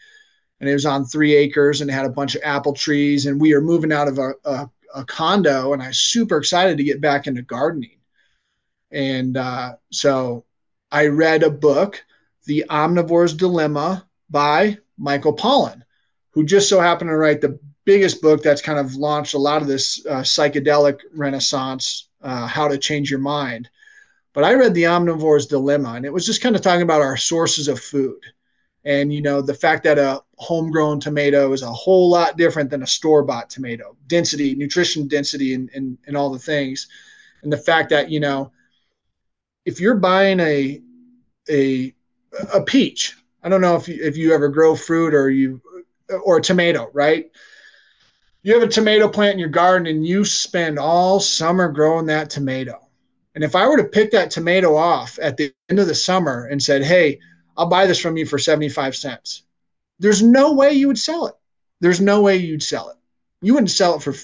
and 0.59 0.69
it 0.69 0.73
was 0.73 0.85
on 0.85 1.05
three 1.05 1.35
acres 1.35 1.81
and 1.81 1.89
had 1.89 2.05
a 2.05 2.09
bunch 2.09 2.35
of 2.35 2.41
apple 2.43 2.73
trees. 2.73 3.25
And 3.25 3.39
we 3.39 3.53
are 3.53 3.61
moving 3.61 3.93
out 3.93 4.07
of 4.07 4.19
a, 4.19 4.33
a, 4.43 4.69
a 4.95 5.05
condo, 5.05 5.73
and 5.73 5.81
I 5.81 5.87
was 5.87 5.99
super 5.99 6.37
excited 6.37 6.77
to 6.77 6.83
get 6.83 7.01
back 7.01 7.27
into 7.27 7.41
gardening. 7.41 7.99
And 8.91 9.37
uh, 9.37 9.75
so 9.91 10.45
I 10.91 11.07
read 11.07 11.43
a 11.43 11.49
book, 11.49 12.03
The 12.45 12.65
Omnivore's 12.69 13.33
Dilemma 13.33 14.07
by 14.29 14.77
Michael 14.97 15.35
Pollan, 15.35 15.81
who 16.31 16.45
just 16.45 16.69
so 16.69 16.79
happened 16.79 17.09
to 17.09 17.17
write 17.17 17.41
the 17.41 17.59
biggest 17.85 18.21
book 18.21 18.41
that's 18.41 18.61
kind 18.61 18.79
of 18.79 18.95
launched 18.95 19.33
a 19.33 19.39
lot 19.39 19.61
of 19.61 19.67
this 19.67 20.05
uh, 20.05 20.21
psychedelic 20.21 20.99
renaissance, 21.13 22.09
uh, 22.21 22.47
How 22.47 22.67
to 22.67 22.77
Change 22.77 23.09
Your 23.09 23.19
Mind. 23.19 23.69
But 24.35 24.43
I 24.43 24.53
read 24.53 24.73
The 24.73 24.83
Omnivore's 24.83 25.45
Dilemma, 25.45 25.93
and 25.93 26.05
it 26.05 26.11
was 26.11 26.25
just 26.25 26.41
kind 26.41 26.57
of 26.57 26.61
talking 26.61 26.81
about 26.81 27.01
our 27.01 27.15
sources 27.15 27.69
of 27.69 27.79
food. 27.79 28.19
And, 28.83 29.11
you 29.11 29.21
know, 29.21 29.41
the 29.41 29.53
fact 29.53 29.85
that 29.85 29.97
a 29.97 30.21
homegrown 30.35 30.99
tomato 30.99 31.53
is 31.53 31.61
a 31.61 31.71
whole 31.71 32.09
lot 32.09 32.35
different 32.35 32.69
than 32.69 32.83
a 32.83 32.87
store 32.87 33.23
bought 33.23 33.49
tomato, 33.49 33.95
density, 34.07 34.53
nutrition 34.53 35.07
density, 35.07 35.53
and, 35.53 35.69
and, 35.73 35.97
and 36.05 36.17
all 36.17 36.29
the 36.29 36.37
things. 36.37 36.89
And 37.43 37.51
the 37.51 37.57
fact 37.57 37.89
that, 37.91 38.11
you 38.11 38.19
know, 38.19 38.51
if 39.63 39.79
you're 39.79 39.95
buying 39.95 40.41
a, 40.41 40.81
a, 41.49 41.95
a 42.53 42.61
peach, 42.61 43.15
I 43.41 43.47
don't 43.47 43.61
know 43.61 43.77
if 43.77 43.87
you, 43.87 44.03
if 44.03 44.17
you 44.17 44.33
ever 44.33 44.49
grow 44.49 44.75
fruit 44.75 45.13
or 45.13 45.29
you, 45.29 45.61
or 46.25 46.37
a 46.37 46.41
tomato, 46.41 46.89
right? 46.91 47.31
You 48.43 48.53
have 48.55 48.63
a 48.63 48.71
tomato 48.71 49.07
plant 49.07 49.33
in 49.35 49.39
your 49.39 49.47
garden 49.47 49.87
and 49.87 50.05
you 50.05 50.25
spend 50.25 50.77
all 50.77 51.21
summer 51.21 51.69
growing 51.69 52.07
that 52.07 52.29
tomato 52.29 52.84
and 53.35 53.43
if 53.43 53.55
I 53.55 53.67
were 53.67 53.77
to 53.77 53.83
pick 53.83 54.11
that 54.11 54.31
tomato 54.31 54.75
off 54.75 55.19
at 55.21 55.35
the 55.35 55.53
end 55.69 55.79
of 55.79 55.87
the 55.87 55.95
summer 55.95 56.45
and 56.45 56.63
said, 56.63 56.83
hey, 56.83 57.19
I'll 57.57 57.67
buy 57.67 57.85
this 57.85 57.99
from 57.99 58.15
you 58.17 58.25
for 58.25 58.39
75 58.39 58.95
cents, 58.95 59.43
there's 59.99 60.23
no 60.23 60.53
way 60.53 60.71
you 60.71 60.87
would 60.87 60.97
sell 60.97 61.27
it. 61.27 61.35
There's 61.81 62.01
no 62.01 62.21
way 62.21 62.37
you'd 62.37 62.63
sell 62.63 62.89
it. 62.89 62.95
You 63.41 63.53
wouldn't 63.53 63.71
sell 63.71 63.95
it 63.95 64.01
for 64.01 64.15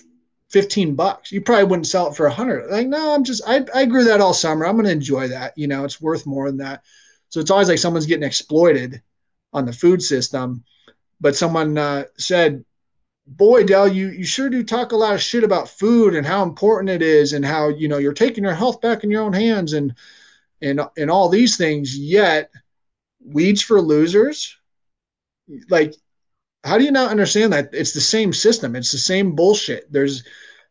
15 0.49 0.95
bucks. 0.95 1.31
You 1.31 1.41
probably 1.41 1.65
wouldn't 1.65 1.87
sell 1.87 2.07
it 2.07 2.15
for 2.15 2.25
100. 2.27 2.71
Like, 2.71 2.87
no, 2.87 3.13
I'm 3.13 3.25
just, 3.25 3.43
I, 3.45 3.65
I 3.75 3.85
grew 3.85 4.05
that 4.05 4.21
all 4.21 4.33
summer. 4.33 4.65
I'm 4.65 4.75
going 4.75 4.85
to 4.85 4.91
enjoy 4.91 5.27
that. 5.27 5.57
You 5.57 5.67
know, 5.67 5.83
it's 5.83 6.01
worth 6.01 6.25
more 6.25 6.47
than 6.47 6.57
that. 6.57 6.83
So 7.29 7.39
it's 7.39 7.51
always 7.51 7.67
like 7.67 7.79
someone's 7.79 8.05
getting 8.05 8.27
exploited 8.27 9.01
on 9.53 9.65
the 9.65 9.73
food 9.73 10.01
system. 10.01 10.63
But 11.19 11.35
someone 11.35 11.77
uh, 11.77 12.05
said, 12.17 12.63
boy, 13.37 13.63
Del, 13.63 13.87
you 13.87 14.09
you 14.09 14.25
sure 14.25 14.49
do 14.49 14.63
talk 14.63 14.91
a 14.91 14.97
lot 14.97 15.13
of 15.13 15.21
shit 15.21 15.43
about 15.43 15.69
food 15.69 16.15
and 16.15 16.25
how 16.25 16.43
important 16.43 16.89
it 16.89 17.01
is 17.01 17.33
and 17.33 17.45
how 17.45 17.69
you 17.69 17.87
know 17.87 17.97
you're 17.97 18.13
taking 18.13 18.43
your 18.43 18.53
health 18.53 18.81
back 18.81 19.03
in 19.03 19.11
your 19.11 19.23
own 19.23 19.33
hands 19.33 19.73
and 19.73 19.93
and 20.61 20.81
and 20.97 21.09
all 21.09 21.29
these 21.29 21.57
things. 21.57 21.97
Yet, 21.97 22.51
weeds 23.23 23.61
for 23.61 23.81
losers, 23.81 24.57
like, 25.69 25.95
how 26.63 26.77
do 26.77 26.83
you 26.83 26.91
not 26.91 27.11
understand 27.11 27.53
that 27.53 27.69
it's 27.73 27.93
the 27.93 28.01
same 28.01 28.33
system? 28.33 28.75
It's 28.75 28.91
the 28.91 28.97
same 28.97 29.35
bullshit. 29.35 29.91
There's 29.91 30.23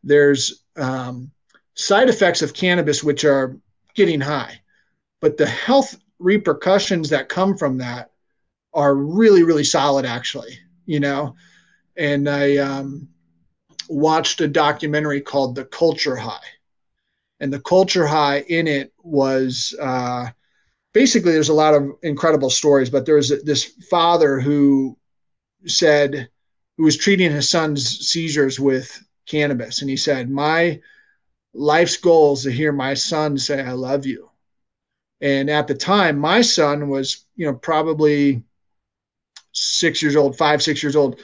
there's 0.04 0.64
um, 0.76 1.30
side 1.74 2.08
effects 2.08 2.42
of 2.42 2.54
cannabis 2.54 3.02
which 3.02 3.24
are 3.24 3.56
getting 3.94 4.20
high, 4.20 4.60
but 5.20 5.36
the 5.36 5.46
health 5.46 5.96
repercussions 6.18 7.08
that 7.08 7.30
come 7.30 7.56
from 7.56 7.78
that 7.78 8.10
are 8.74 8.94
really 8.94 9.42
really 9.42 9.64
solid 9.64 10.04
actually 10.04 10.56
you 10.86 11.00
know 11.00 11.34
and 12.00 12.30
I 12.30 12.56
um, 12.56 13.08
watched 13.90 14.40
a 14.40 14.48
documentary 14.48 15.20
called 15.20 15.54
The 15.54 15.66
Culture 15.66 16.16
High. 16.16 16.40
And 17.40 17.52
the 17.52 17.60
culture 17.60 18.06
high 18.06 18.40
in 18.48 18.66
it 18.66 18.92
was 19.02 19.74
uh, 19.80 20.28
basically 20.92 21.32
there's 21.32 21.48
a 21.50 21.54
lot 21.54 21.74
of 21.74 21.90
incredible 22.02 22.50
stories, 22.50 22.90
but 22.90 23.06
there 23.06 23.14
was 23.16 23.42
this 23.44 23.64
father 23.90 24.40
who 24.40 24.96
said, 25.66 26.28
who 26.76 26.84
was 26.84 26.96
treating 26.96 27.30
his 27.30 27.48
son's 27.48 28.08
seizures 28.08 28.58
with 28.58 29.02
cannabis. 29.26 29.80
And 29.80 29.90
he 29.90 29.96
said, 29.96 30.30
My 30.30 30.80
life's 31.54 31.96
goal 31.96 32.34
is 32.34 32.42
to 32.42 32.50
hear 32.50 32.72
my 32.72 32.94
son 32.94 33.38
say, 33.38 33.62
I 33.62 33.72
love 33.72 34.04
you. 34.04 34.30
And 35.22 35.50
at 35.50 35.66
the 35.66 35.74
time, 35.74 36.18
my 36.18 36.40
son 36.40 36.88
was, 36.88 37.26
you 37.36 37.46
know, 37.46 37.54
probably 37.54 38.42
six 39.52 40.02
years 40.02 40.16
old, 40.16 40.36
five, 40.36 40.62
six 40.62 40.82
years 40.82 40.96
old 40.96 41.20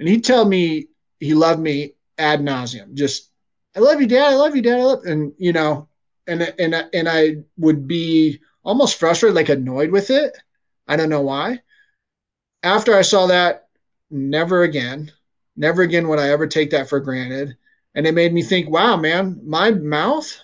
and 0.00 0.08
he'd 0.08 0.24
tell 0.24 0.44
me 0.44 0.88
he 1.20 1.34
loved 1.34 1.60
me 1.60 1.94
ad 2.18 2.40
nauseum. 2.40 2.94
Just, 2.94 3.30
I 3.76 3.80
love 3.80 4.00
you, 4.00 4.08
Dad. 4.08 4.32
I 4.32 4.34
love 4.34 4.56
you, 4.56 4.62
Dad. 4.62 4.80
I 4.80 4.82
love, 4.82 5.04
and 5.04 5.32
you 5.38 5.52
know, 5.52 5.88
and 6.26 6.42
and 6.58 6.74
and 6.92 7.08
I 7.08 7.36
would 7.58 7.86
be 7.86 8.40
almost 8.64 8.98
frustrated, 8.98 9.36
like 9.36 9.50
annoyed 9.50 9.90
with 9.90 10.10
it. 10.10 10.36
I 10.88 10.96
don't 10.96 11.10
know 11.10 11.20
why. 11.20 11.60
After 12.62 12.94
I 12.94 13.02
saw 13.02 13.26
that, 13.26 13.68
never 14.10 14.62
again, 14.62 15.12
never 15.56 15.82
again 15.82 16.08
would 16.08 16.18
I 16.18 16.30
ever 16.30 16.46
take 16.46 16.70
that 16.70 16.88
for 16.88 16.98
granted. 17.00 17.56
And 17.94 18.06
it 18.06 18.14
made 18.14 18.32
me 18.32 18.42
think, 18.42 18.70
wow, 18.70 18.96
man, 18.96 19.40
my 19.44 19.70
mouth 19.70 20.34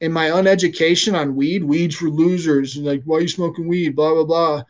and 0.00 0.12
my 0.14 0.28
uneducation 0.28 1.18
on 1.18 1.36
weed, 1.36 1.64
weeds 1.64 1.96
for 1.96 2.08
losers, 2.08 2.76
like 2.76 3.02
why 3.04 3.18
are 3.18 3.20
you 3.22 3.28
smoking 3.28 3.68
weed, 3.68 3.96
blah 3.96 4.14
blah 4.14 4.24
blah. 4.24 4.62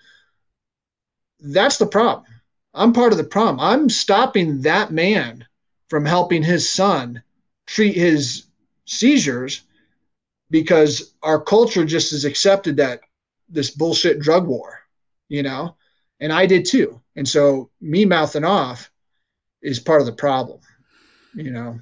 That's 1.41 1.77
the 1.77 1.87
problem. 1.87 2.32
I'm 2.75 2.93
part 2.93 3.13
of 3.13 3.19
the 3.19 3.25
problem. 3.25 3.61
I'm 3.61 3.89
stopping 3.91 4.63
that 4.63 4.91
man 4.91 5.47
from 5.89 6.05
helping 6.05 6.43
his 6.43 6.69
son 6.69 7.23
treat 7.67 7.95
his 7.95 8.47
seizures 8.87 9.63
because 10.51 11.15
our 11.23 11.41
culture 11.41 11.85
just 11.85 12.11
has 12.13 12.25
accepted 12.25 12.77
that 12.77 13.01
this 13.49 13.71
bullshit 13.71 14.21
drug 14.21 14.47
war, 14.47 14.81
you 15.29 15.43
know, 15.43 15.77
and 16.21 16.33
I 16.33 16.47
did 16.47 16.65
too. 16.65 17.01
And 17.17 17.29
so 17.29 17.71
me 17.81 18.05
mouthing 18.05 18.45
off 18.45 18.91
is 19.61 19.79
part 19.79 20.01
of 20.01 20.07
the 20.07 20.13
problem, 20.13 20.61
you 21.35 21.51
know. 21.51 21.81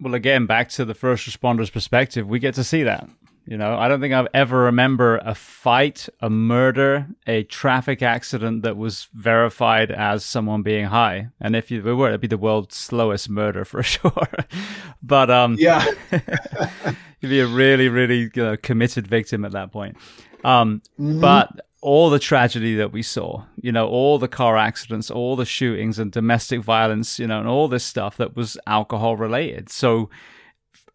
Well, 0.00 0.14
again, 0.14 0.46
back 0.46 0.70
to 0.70 0.84
the 0.84 0.94
first 0.94 1.28
responders' 1.28 1.72
perspective, 1.72 2.26
we 2.26 2.38
get 2.38 2.54
to 2.54 2.64
see 2.64 2.82
that. 2.84 3.08
You 3.46 3.56
know, 3.56 3.76
I 3.76 3.88
don't 3.88 4.00
think 4.00 4.14
I've 4.14 4.28
ever 4.32 4.64
remember 4.64 5.18
a 5.24 5.34
fight, 5.34 6.08
a 6.20 6.30
murder, 6.30 7.08
a 7.26 7.42
traffic 7.44 8.02
accident 8.02 8.62
that 8.62 8.76
was 8.76 9.08
verified 9.14 9.90
as 9.90 10.24
someone 10.24 10.62
being 10.62 10.86
high. 10.86 11.28
And 11.40 11.56
if 11.56 11.70
you 11.70 11.82
were, 11.82 12.08
it'd 12.08 12.20
be 12.20 12.28
the 12.28 12.38
world's 12.38 12.76
slowest 12.76 13.28
murder 13.28 13.64
for 13.64 13.82
sure. 13.84 14.28
but 15.02 15.30
um, 15.30 15.56
yeah, 15.58 15.84
you'd 17.20 17.28
be 17.28 17.40
a 17.40 17.46
really, 17.46 17.88
really 17.88 18.30
you 18.34 18.42
know, 18.42 18.56
committed 18.56 19.06
victim 19.06 19.44
at 19.44 19.52
that 19.52 19.72
point. 19.72 19.96
Um, 20.44 20.82
mm-hmm. 20.98 21.20
but 21.20 21.66
all 21.82 22.10
the 22.10 22.18
tragedy 22.18 22.76
that 22.76 22.92
we 22.92 23.02
saw, 23.02 23.44
you 23.60 23.72
know, 23.72 23.88
all 23.88 24.18
the 24.18 24.28
car 24.28 24.56
accidents, 24.56 25.10
all 25.10 25.34
the 25.34 25.46
shootings 25.46 25.98
and 25.98 26.12
domestic 26.12 26.60
violence, 26.60 27.18
you 27.18 27.26
know, 27.26 27.40
and 27.40 27.48
all 27.48 27.68
this 27.68 27.84
stuff 27.84 28.16
that 28.18 28.36
was 28.36 28.58
alcohol 28.66 29.16
related. 29.16 29.70
So 29.70 30.10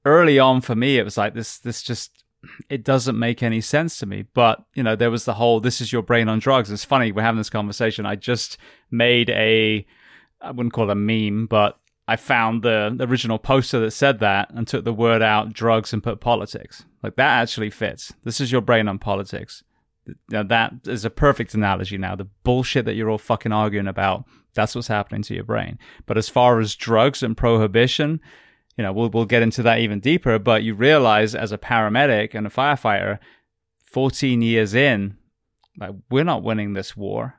early 0.06 0.38
on 0.38 0.62
for 0.62 0.76
me, 0.76 0.98
it 0.98 1.04
was 1.04 1.18
like 1.18 1.34
this, 1.34 1.58
this 1.58 1.82
just 1.82 2.25
it 2.70 2.84
doesn't 2.84 3.18
make 3.18 3.44
any 3.44 3.62
sense 3.62 3.98
to 4.00 4.06
me. 4.06 4.26
But, 4.34 4.64
you 4.74 4.84
know, 4.84 4.96
there 4.96 5.12
was 5.12 5.26
the 5.26 5.36
whole 5.36 5.60
this 5.60 5.82
is 5.82 5.92
your 5.92 6.02
brain 6.02 6.30
on 6.30 6.40
drugs. 6.40 6.72
It's 6.72 6.86
funny, 6.86 7.12
we're 7.12 7.22
having 7.22 7.40
this 7.40 7.50
conversation. 7.50 8.06
I 8.06 8.16
just 8.16 8.58
made 8.92 9.30
a, 9.30 9.86
I 10.42 10.52
wouldn't 10.52 10.74
call 10.74 10.90
it 10.90 10.94
a 10.94 10.96
meme, 10.96 11.48
but 11.48 11.80
I 12.08 12.16
found 12.16 12.62
the, 12.62 12.94
the 12.96 13.08
original 13.08 13.40
poster 13.40 13.80
that 13.80 13.92
said 13.92 14.20
that 14.20 14.52
and 14.54 14.68
took 14.68 14.86
the 14.86 14.94
word 14.94 15.22
out 15.22 15.54
drugs 15.54 15.92
and 15.92 16.04
put 16.04 16.20
politics. 16.20 16.86
Like 17.02 17.16
that 17.16 17.42
actually 17.42 17.70
fits. 17.72 18.14
This 18.24 18.40
is 18.40 18.52
your 18.52 18.62
brain 18.62 18.88
on 18.88 19.00
politics. 19.00 19.64
Now, 20.30 20.44
that 20.44 20.74
is 20.86 21.04
a 21.04 21.10
perfect 21.10 21.56
analogy 21.56 21.98
now. 21.98 22.16
The 22.16 22.28
bullshit 22.44 22.86
that 22.86 22.94
you're 22.94 23.10
all 23.10 23.18
fucking 23.18 23.52
arguing 23.52 23.88
about, 23.88 24.26
that's 24.54 24.76
what's 24.76 24.88
happening 24.88 25.24
to 25.24 25.34
your 25.34 25.44
brain. 25.44 25.80
But 26.06 26.18
as 26.18 26.30
far 26.30 26.60
as 26.60 26.76
drugs 26.76 27.24
and 27.24 27.36
prohibition, 27.36 28.22
you 28.78 28.84
know, 28.84 28.92
we'll, 28.92 29.10
we'll 29.10 29.26
get 29.26 29.42
into 29.42 29.64
that 29.64 29.80
even 29.80 30.00
deeper, 30.00 30.38
but 30.38 30.64
you 30.64 30.74
realize 30.74 31.34
as 31.34 31.52
a 31.52 31.58
paramedic 31.58 32.34
and 32.34 32.46
a 32.46 32.50
firefighter, 32.50 33.20
14 33.86 34.42
years 34.42 34.74
in, 34.74 35.18
like, 35.78 35.92
we're 36.10 36.24
not 36.24 36.44
winning 36.44 36.74
this 36.74 36.96
war. 36.96 37.36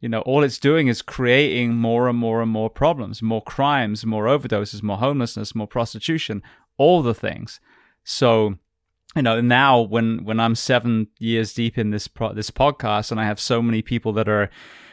You 0.00 0.08
know, 0.08 0.20
all 0.20 0.42
it's 0.42 0.58
doing 0.58 0.88
is 0.88 1.02
creating 1.02 1.74
more 1.74 2.08
and 2.08 2.18
more 2.18 2.42
and 2.42 2.50
more 2.50 2.70
problems, 2.70 3.22
more 3.22 3.42
crimes, 3.42 4.04
more 4.04 4.24
overdoses, 4.24 4.82
more 4.82 4.98
homelessness, 4.98 5.54
more 5.54 5.66
prostitution, 5.66 6.42
all 6.76 7.02
the 7.02 7.14
things. 7.14 7.60
So, 8.04 8.56
you 9.14 9.22
know, 9.22 9.40
now 9.40 9.80
when 9.80 10.24
when 10.24 10.38
I'm 10.38 10.54
seven 10.54 11.08
years 11.18 11.54
deep 11.54 11.78
in 11.78 11.90
this 11.90 12.08
pro- 12.08 12.34
this 12.34 12.50
podcast, 12.50 13.10
and 13.10 13.18
I 13.18 13.24
have 13.24 13.40
so 13.40 13.62
many 13.62 13.80
people 13.80 14.12
that 14.12 14.28
are 14.28 14.50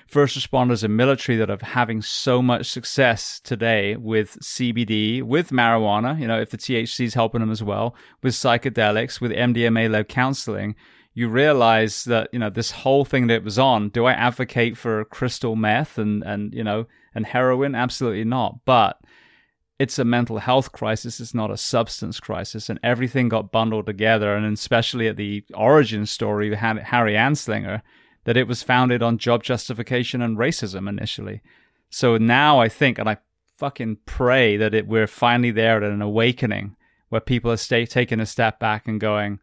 first 0.07 0.37
responders 0.37 0.83
and 0.83 0.95
military 0.95 1.37
that 1.37 1.49
are 1.49 1.57
having 1.61 2.01
so 2.01 2.41
much 2.41 2.69
success 2.69 3.39
today 3.39 3.95
with 3.95 4.37
CBD, 4.39 5.23
with 5.23 5.49
marijuana, 5.49 6.19
you 6.19 6.27
know, 6.27 6.39
if 6.39 6.49
the 6.49 6.57
THC 6.57 7.05
is 7.05 7.13
helping 7.13 7.41
them 7.41 7.51
as 7.51 7.63
well, 7.63 7.95
with 8.21 8.33
psychedelics, 8.33 9.19
with 9.19 9.31
MDMA 9.31 9.89
led 9.89 10.07
counseling, 10.07 10.75
you 11.13 11.29
realize 11.29 12.05
that, 12.05 12.29
you 12.33 12.39
know, 12.39 12.49
this 12.49 12.71
whole 12.71 13.05
thing 13.05 13.27
that 13.27 13.35
it 13.35 13.43
was 13.43 13.59
on, 13.59 13.89
do 13.89 14.05
I 14.05 14.13
advocate 14.13 14.77
for 14.77 15.05
crystal 15.05 15.55
meth 15.55 15.97
and, 15.97 16.23
and, 16.23 16.53
you 16.53 16.63
know, 16.63 16.87
and 17.13 17.25
heroin? 17.25 17.75
Absolutely 17.75 18.23
not. 18.23 18.65
But 18.65 18.99
it's 19.77 19.99
a 19.99 20.05
mental 20.05 20.39
health 20.39 20.71
crisis. 20.71 21.19
It's 21.19 21.33
not 21.33 21.51
a 21.51 21.57
substance 21.57 22.19
crisis. 22.19 22.69
And 22.69 22.79
everything 22.83 23.29
got 23.29 23.51
bundled 23.51 23.85
together. 23.85 24.35
And 24.35 24.51
especially 24.53 25.07
at 25.07 25.17
the 25.17 25.43
origin 25.53 26.05
story, 26.05 26.55
Harry 26.55 27.13
Anslinger, 27.13 27.81
that 28.25 28.37
it 28.37 28.47
was 28.47 28.63
founded 28.63 29.03
on 29.03 29.17
job 29.17 29.43
justification 29.43 30.21
and 30.21 30.37
racism 30.37 30.87
initially. 30.87 31.41
So 31.89 32.17
now 32.17 32.59
I 32.59 32.69
think, 32.69 32.97
and 32.97 33.09
I 33.09 33.17
fucking 33.57 33.97
pray 34.05 34.57
that 34.57 34.73
it, 34.73 34.87
we're 34.87 35.07
finally 35.07 35.51
there 35.51 35.77
at 35.77 35.91
an 35.91 36.01
awakening 36.01 36.75
where 37.09 37.21
people 37.21 37.51
are 37.51 37.57
stay, 37.57 37.85
taking 37.85 38.19
a 38.19 38.25
step 38.25 38.59
back 38.59 38.87
and 38.87 38.99
going, 38.99 39.39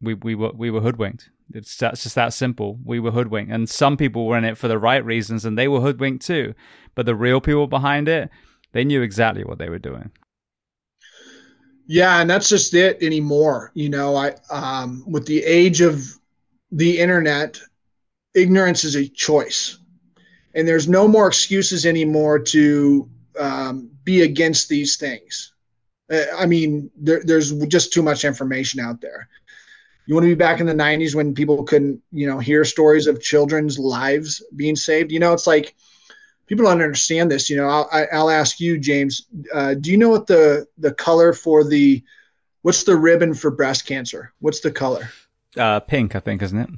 we, 0.00 0.14
we, 0.14 0.34
were, 0.34 0.52
we 0.52 0.70
were 0.70 0.80
hoodwinked. 0.80 1.30
It's 1.52 1.76
that's 1.76 2.02
just 2.02 2.14
that 2.14 2.32
simple. 2.32 2.78
We 2.84 2.98
were 2.98 3.10
hoodwinked, 3.10 3.52
and 3.52 3.68
some 3.68 3.98
people 3.98 4.26
were 4.26 4.38
in 4.38 4.44
it 4.44 4.56
for 4.56 4.66
the 4.66 4.78
right 4.78 5.04
reasons, 5.04 5.44
and 5.44 5.58
they 5.58 5.68
were 5.68 5.80
hoodwinked 5.80 6.24
too. 6.24 6.54
But 6.94 7.04
the 7.04 7.14
real 7.14 7.40
people 7.40 7.66
behind 7.66 8.08
it, 8.08 8.30
they 8.72 8.82
knew 8.82 9.02
exactly 9.02 9.44
what 9.44 9.58
they 9.58 9.68
were 9.68 9.78
doing. 9.78 10.10
Yeah, 11.86 12.20
and 12.20 12.30
that's 12.30 12.48
just 12.48 12.72
it 12.72 13.02
anymore. 13.02 13.72
You 13.74 13.90
know, 13.90 14.16
I 14.16 14.34
um, 14.50 15.04
with 15.06 15.26
the 15.26 15.44
age 15.44 15.82
of 15.82 16.02
the 16.72 16.98
internet, 16.98 17.60
ignorance 18.34 18.84
is 18.84 18.96
a 18.96 19.08
choice, 19.08 19.78
and 20.54 20.66
there's 20.66 20.88
no 20.88 21.08
more 21.08 21.26
excuses 21.26 21.86
anymore 21.86 22.38
to 22.38 23.08
um, 23.38 23.90
be 24.04 24.22
against 24.22 24.68
these 24.68 24.96
things. 24.96 25.52
Uh, 26.12 26.22
I 26.36 26.46
mean, 26.46 26.90
there, 26.96 27.22
there's 27.24 27.52
just 27.66 27.92
too 27.92 28.02
much 28.02 28.24
information 28.24 28.80
out 28.80 29.00
there. 29.00 29.28
You 30.06 30.14
want 30.14 30.24
to 30.24 30.28
be 30.28 30.34
back 30.34 30.60
in 30.60 30.66
the 30.66 30.74
90s 30.74 31.14
when 31.14 31.34
people 31.34 31.64
couldn't, 31.64 32.00
you 32.12 32.26
know, 32.26 32.38
hear 32.38 32.64
stories 32.64 33.06
of 33.06 33.22
children's 33.22 33.78
lives 33.78 34.44
being 34.54 34.76
saved. 34.76 35.10
You 35.10 35.18
know, 35.18 35.32
it's 35.32 35.46
like 35.46 35.74
people 36.46 36.66
don't 36.66 36.82
understand 36.82 37.30
this. 37.30 37.48
You 37.48 37.56
know, 37.56 37.68
I'll, 37.68 38.06
I'll 38.12 38.30
ask 38.30 38.60
you, 38.60 38.78
James. 38.78 39.26
Uh, 39.52 39.74
do 39.74 39.90
you 39.90 39.96
know 39.96 40.10
what 40.10 40.26
the 40.26 40.66
the 40.76 40.92
color 40.92 41.32
for 41.32 41.64
the 41.64 42.02
what's 42.62 42.84
the 42.84 42.96
ribbon 42.96 43.32
for 43.32 43.50
breast 43.50 43.86
cancer? 43.86 44.32
What's 44.40 44.60
the 44.60 44.70
color? 44.70 45.08
Uh, 45.56 45.80
pink, 45.80 46.14
I 46.14 46.20
think, 46.20 46.42
isn't 46.42 46.58
it? 46.58 46.70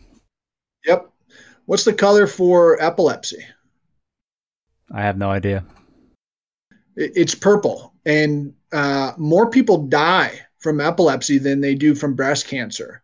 Yep. 0.85 1.11
What's 1.67 1.85
the 1.85 1.93
color 1.93 2.27
for 2.27 2.81
epilepsy? 2.81 3.45
I 4.93 5.03
have 5.03 5.19
no 5.19 5.31
idea. 5.31 5.65
It's 6.97 7.35
purple, 7.35 7.93
and 8.07 8.55
uh, 8.73 9.13
more 9.19 9.51
people 9.51 9.87
die 9.87 10.41
from 10.59 10.81
epilepsy 10.81 11.39
than 11.39 11.61
they 11.61 11.75
do 11.75 11.95
from 11.95 12.15
breast 12.15 12.47
cancer. 12.47 13.03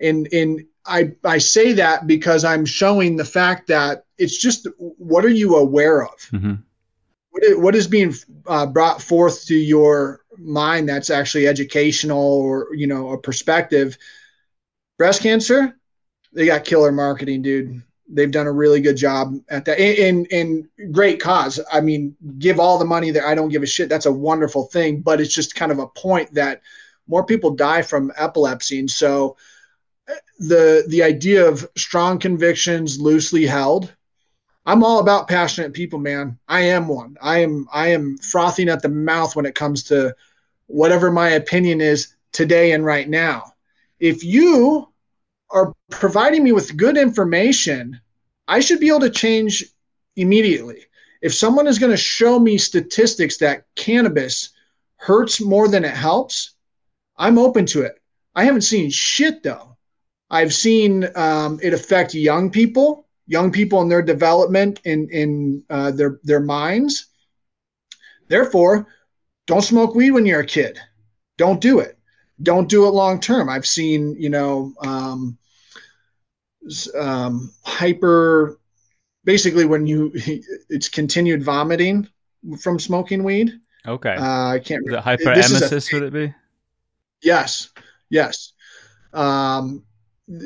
And 0.00 0.28
and 0.32 0.66
I 0.84 1.12
I 1.24 1.38
say 1.38 1.72
that 1.72 2.06
because 2.06 2.44
I'm 2.44 2.66
showing 2.66 3.16
the 3.16 3.24
fact 3.24 3.68
that 3.68 4.04
it's 4.18 4.36
just 4.36 4.66
what 4.78 5.24
are 5.24 5.30
you 5.30 5.56
aware 5.56 6.04
of? 6.04 6.18
Mm-hmm. 6.32 6.54
What, 7.30 7.44
is, 7.44 7.56
what 7.56 7.74
is 7.74 7.88
being 7.88 8.14
uh, 8.46 8.66
brought 8.66 9.00
forth 9.00 9.46
to 9.46 9.54
your 9.54 10.20
mind 10.38 10.88
that's 10.88 11.10
actually 11.10 11.46
educational 11.46 12.22
or 12.22 12.74
you 12.74 12.86
know 12.86 13.10
a 13.12 13.18
perspective? 13.18 13.96
Breast 14.98 15.22
cancer, 15.22 15.76
they 16.34 16.46
got 16.46 16.64
killer 16.64 16.92
marketing, 16.92 17.42
dude. 17.42 17.82
They've 18.08 18.30
done 18.30 18.46
a 18.46 18.52
really 18.52 18.80
good 18.80 18.96
job 18.96 19.40
at 19.48 19.64
that, 19.64 19.80
and 19.80 20.26
in 20.26 20.68
great 20.92 21.20
cause. 21.20 21.58
I 21.72 21.80
mean, 21.80 22.14
give 22.38 22.60
all 22.60 22.78
the 22.78 22.84
money 22.84 23.10
that 23.12 23.24
I 23.24 23.34
don't 23.34 23.48
give 23.48 23.62
a 23.62 23.66
shit. 23.66 23.88
That's 23.88 24.06
a 24.06 24.12
wonderful 24.12 24.64
thing, 24.66 25.00
but 25.00 25.20
it's 25.20 25.34
just 25.34 25.54
kind 25.54 25.72
of 25.72 25.78
a 25.78 25.86
point 25.86 26.34
that 26.34 26.60
more 27.08 27.24
people 27.24 27.50
die 27.50 27.82
from 27.82 28.12
epilepsy, 28.16 28.78
and 28.78 28.90
so 28.90 29.36
eh, 30.08 30.14
the 30.38 30.84
the 30.88 31.02
idea 31.02 31.46
of 31.48 31.66
strong 31.76 32.18
convictions 32.18 33.00
loosely 33.00 33.46
held 33.46 33.94
i'm 34.66 34.82
all 34.82 34.98
about 34.98 35.28
passionate 35.28 35.72
people 35.72 35.98
man 35.98 36.38
i 36.48 36.60
am 36.60 36.88
one 36.88 37.16
i 37.22 37.38
am 37.38 37.66
i 37.72 37.88
am 37.88 38.16
frothing 38.18 38.68
at 38.68 38.82
the 38.82 38.88
mouth 38.88 39.36
when 39.36 39.46
it 39.46 39.54
comes 39.54 39.84
to 39.84 40.14
whatever 40.66 41.10
my 41.10 41.30
opinion 41.30 41.80
is 41.80 42.14
today 42.32 42.72
and 42.72 42.84
right 42.84 43.08
now 43.08 43.52
if 44.00 44.24
you 44.24 44.88
are 45.54 45.72
providing 45.90 46.44
me 46.44 46.52
with 46.52 46.76
good 46.76 46.98
information 46.98 47.98
i 48.48 48.60
should 48.60 48.80
be 48.80 48.88
able 48.88 49.00
to 49.00 49.10
change 49.10 49.64
immediately 50.16 50.80
if 51.22 51.32
someone 51.32 51.66
is 51.66 51.78
going 51.78 51.90
to 51.90 51.96
show 51.96 52.38
me 52.38 52.58
statistics 52.58 53.38
that 53.38 53.64
cannabis 53.76 54.50
hurts 54.96 55.40
more 55.40 55.68
than 55.68 55.84
it 55.84 55.94
helps 55.94 56.54
i'm 57.16 57.38
open 57.38 57.64
to 57.64 57.80
it 57.80 57.94
i 58.34 58.44
haven't 58.44 58.62
seen 58.62 58.90
shit 58.90 59.42
though 59.42 59.74
I've 60.34 60.52
seen 60.52 61.08
um, 61.14 61.60
it 61.62 61.72
affect 61.72 62.12
young 62.12 62.50
people, 62.50 63.06
young 63.26 63.52
people 63.52 63.80
in 63.82 63.88
their 63.88 64.02
development 64.02 64.80
in 64.84 65.08
in 65.10 65.62
uh, 65.70 65.92
their 65.92 66.18
their 66.24 66.40
minds. 66.40 67.06
Therefore, 68.26 68.88
don't 69.46 69.62
smoke 69.62 69.94
weed 69.94 70.10
when 70.10 70.26
you're 70.26 70.40
a 70.40 70.46
kid. 70.46 70.80
Don't 71.36 71.60
do 71.60 71.78
it. 71.78 71.98
Don't 72.42 72.68
do 72.68 72.86
it 72.86 72.90
long 72.90 73.20
term. 73.20 73.48
I've 73.48 73.66
seen 73.66 74.16
you 74.18 74.30
know 74.30 74.72
um, 74.80 75.38
um, 76.98 77.52
hyper. 77.64 78.58
Basically, 79.24 79.64
when 79.64 79.86
you 79.86 80.10
it's 80.68 80.88
continued 80.88 81.42
vomiting 81.42 82.08
from 82.60 82.78
smoking 82.78 83.24
weed. 83.24 83.52
Okay. 83.86 84.14
Uh, 84.14 84.48
I 84.52 84.58
can't. 84.58 84.84
The 84.86 84.98
hyperemesis 84.98 85.92
would 85.92 86.02
it 86.02 86.12
be? 86.12 86.34
Yes. 87.22 87.70
Yes. 88.10 88.52
Um, 89.12 89.84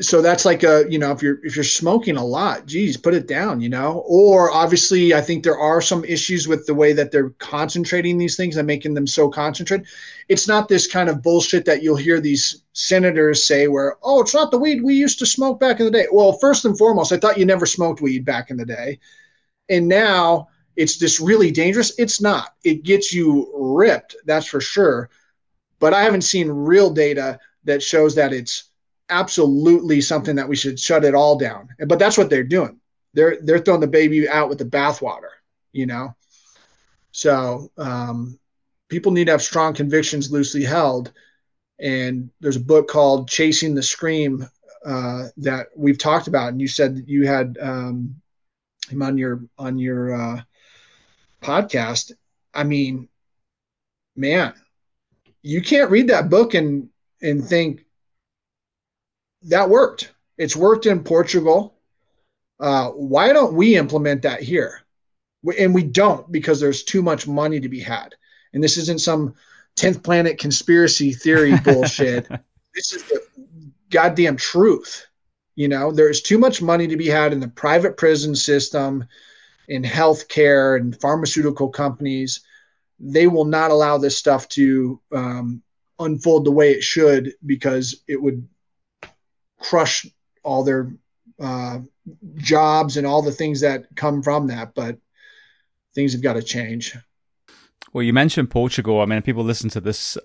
so 0.00 0.20
that's 0.20 0.44
like 0.44 0.64
a 0.64 0.84
you 0.88 0.98
know 0.98 1.12
if 1.12 1.22
you're 1.22 1.38
if 1.44 1.54
you're 1.54 1.64
smoking 1.64 2.16
a 2.16 2.24
lot 2.24 2.66
geez 2.66 2.96
put 2.96 3.14
it 3.14 3.28
down 3.28 3.60
you 3.60 3.68
know? 3.68 4.02
Or 4.06 4.50
obviously 4.50 5.14
i 5.14 5.20
think 5.20 5.44
there 5.44 5.58
are 5.58 5.80
some 5.80 6.04
issues 6.04 6.48
with 6.48 6.66
the 6.66 6.74
way 6.74 6.92
that 6.92 7.12
they're 7.12 7.30
concentrating 7.38 8.18
these 8.18 8.36
things 8.36 8.56
and 8.56 8.66
making 8.66 8.94
them 8.94 9.06
so 9.06 9.28
concentrated. 9.28 9.86
It's 10.28 10.48
not 10.48 10.68
this 10.68 10.88
kind 10.88 11.08
of 11.08 11.22
bullshit 11.22 11.64
that 11.66 11.82
you'll 11.82 11.96
hear 11.96 12.20
these 12.20 12.64
senators 12.72 13.44
say 13.44 13.68
where 13.68 13.96
oh 14.02 14.20
it's 14.20 14.34
not 14.34 14.50
the 14.50 14.58
weed 14.58 14.82
we 14.82 14.94
used 14.94 15.20
to 15.20 15.26
smoke 15.26 15.60
back 15.60 15.78
in 15.78 15.86
the 15.86 15.92
day. 15.92 16.06
Well 16.10 16.32
first 16.32 16.64
and 16.64 16.76
foremost 16.76 17.12
i 17.12 17.16
thought 17.16 17.38
you 17.38 17.44
never 17.46 17.66
smoked 17.66 18.00
weed 18.00 18.24
back 18.24 18.50
in 18.50 18.56
the 18.56 18.66
day. 18.66 18.98
And 19.68 19.86
now 19.86 20.48
it's 20.74 20.96
just 20.96 21.20
really 21.20 21.50
dangerous. 21.52 21.92
It's 21.98 22.20
not. 22.20 22.54
It 22.64 22.82
gets 22.82 23.12
you 23.12 23.52
ripped 23.54 24.16
that's 24.26 24.46
for 24.46 24.60
sure. 24.60 25.08
But 25.78 25.94
i 25.94 26.02
haven't 26.02 26.22
seen 26.22 26.48
real 26.48 26.90
data 26.90 27.38
that 27.62 27.80
shows 27.80 28.16
that 28.16 28.32
it's 28.32 28.67
absolutely 29.10 30.00
something 30.00 30.36
that 30.36 30.48
we 30.48 30.56
should 30.56 30.78
shut 30.78 31.04
it 31.04 31.14
all 31.14 31.36
down. 31.36 31.68
But 31.86 31.98
that's 31.98 32.18
what 32.18 32.30
they're 32.30 32.42
doing. 32.42 32.80
They're 33.14 33.38
they're 33.42 33.58
throwing 33.58 33.80
the 33.80 33.86
baby 33.86 34.28
out 34.28 34.48
with 34.48 34.58
the 34.58 34.64
bathwater, 34.64 35.30
you 35.72 35.86
know. 35.86 36.14
So 37.12 37.70
um, 37.78 38.38
people 38.88 39.12
need 39.12 39.26
to 39.26 39.32
have 39.32 39.42
strong 39.42 39.74
convictions 39.74 40.30
loosely 40.30 40.64
held. 40.64 41.12
And 41.80 42.30
there's 42.40 42.56
a 42.56 42.60
book 42.60 42.88
called 42.88 43.28
Chasing 43.28 43.74
the 43.74 43.82
Scream 43.82 44.46
uh, 44.84 45.28
that 45.38 45.68
we've 45.76 45.98
talked 45.98 46.28
about, 46.28 46.48
and 46.48 46.60
you 46.60 46.68
said 46.68 47.04
you 47.06 47.26
had 47.26 47.56
um, 47.60 48.16
him 48.88 49.02
on 49.02 49.18
your 49.18 49.42
on 49.58 49.78
your 49.78 50.14
uh, 50.14 50.40
podcast. 51.42 52.12
I 52.54 52.64
mean, 52.64 53.08
man, 54.16 54.54
you 55.42 55.62
can't 55.62 55.90
read 55.90 56.08
that 56.08 56.30
book 56.30 56.54
and 56.54 56.88
and 57.22 57.44
think 57.44 57.84
that 59.42 59.68
worked. 59.68 60.12
It's 60.36 60.56
worked 60.56 60.86
in 60.86 61.02
Portugal. 61.02 61.74
Uh, 62.60 62.90
why 62.90 63.32
don't 63.32 63.54
we 63.54 63.76
implement 63.76 64.22
that 64.22 64.42
here? 64.42 64.82
And 65.58 65.74
we 65.74 65.84
don't 65.84 66.30
because 66.32 66.60
there's 66.60 66.82
too 66.82 67.02
much 67.02 67.26
money 67.26 67.60
to 67.60 67.68
be 67.68 67.80
had. 67.80 68.14
And 68.52 68.62
this 68.62 68.76
isn't 68.76 69.00
some 69.00 69.34
10th 69.76 70.02
planet 70.02 70.38
conspiracy 70.38 71.12
theory 71.12 71.56
bullshit. 71.64 72.28
this 72.74 72.92
is 72.92 73.04
the 73.04 73.20
goddamn 73.90 74.36
truth. 74.36 75.06
You 75.54 75.68
know, 75.68 75.90
there's 75.90 76.22
too 76.22 76.38
much 76.38 76.62
money 76.62 76.86
to 76.86 76.96
be 76.96 77.08
had 77.08 77.32
in 77.32 77.40
the 77.40 77.48
private 77.48 77.96
prison 77.96 78.34
system, 78.34 79.06
in 79.68 79.82
healthcare 79.82 80.78
and 80.78 80.98
pharmaceutical 81.00 81.68
companies. 81.68 82.40
They 83.00 83.26
will 83.26 83.44
not 83.44 83.70
allow 83.70 83.98
this 83.98 84.16
stuff 84.16 84.48
to 84.50 85.00
um, 85.12 85.62
unfold 85.98 86.44
the 86.44 86.52
way 86.52 86.72
it 86.72 86.82
should 86.82 87.34
because 87.44 88.02
it 88.08 88.20
would 88.20 88.46
crush 89.60 90.06
all 90.42 90.64
their 90.64 90.92
uh, 91.38 91.78
jobs 92.36 92.96
and 92.96 93.06
all 93.06 93.22
the 93.22 93.32
things 93.32 93.60
that 93.60 93.84
come 93.94 94.22
from 94.22 94.46
that. 94.48 94.74
But 94.74 94.98
things 95.94 96.12
have 96.12 96.22
got 96.22 96.34
to 96.34 96.42
change. 96.42 96.96
Well, 97.92 98.02
you 98.02 98.12
mentioned 98.12 98.50
Portugal. 98.50 99.00
I 99.00 99.06
mean, 99.06 99.22
people 99.22 99.44
listen 99.44 99.70
to 99.70 99.80
this 99.80 100.18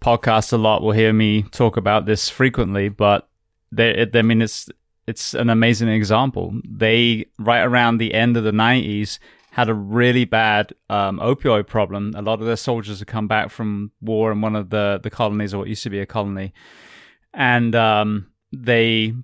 podcast 0.00 0.52
a 0.52 0.56
lot 0.56 0.82
will 0.82 0.92
hear 0.92 1.12
me 1.12 1.42
talk 1.42 1.76
about 1.76 2.06
this 2.06 2.28
frequently, 2.28 2.88
but 2.88 3.28
they, 3.72 4.06
I 4.14 4.22
mean, 4.22 4.42
it's 4.42 4.68
it's 5.06 5.34
an 5.34 5.50
amazing 5.50 5.88
example. 5.88 6.54
They 6.64 7.26
right 7.38 7.62
around 7.62 7.98
the 7.98 8.14
end 8.14 8.36
of 8.36 8.44
the 8.44 8.52
'90s 8.52 9.18
had 9.52 9.68
a 9.68 9.74
really 9.74 10.24
bad 10.24 10.72
um, 10.88 11.18
opioid 11.18 11.66
problem. 11.66 12.12
A 12.14 12.22
lot 12.22 12.40
of 12.40 12.46
their 12.46 12.56
soldiers 12.56 13.00
had 13.00 13.08
come 13.08 13.26
back 13.26 13.50
from 13.50 13.90
war 14.00 14.30
in 14.32 14.40
one 14.40 14.56
of 14.56 14.70
the 14.70 15.00
the 15.02 15.10
colonies, 15.10 15.54
or 15.54 15.58
what 15.58 15.68
used 15.68 15.82
to 15.82 15.90
be 15.90 16.00
a 16.00 16.06
colony, 16.06 16.52
and 17.34 17.74
um, 17.74 18.28
they 18.52 19.14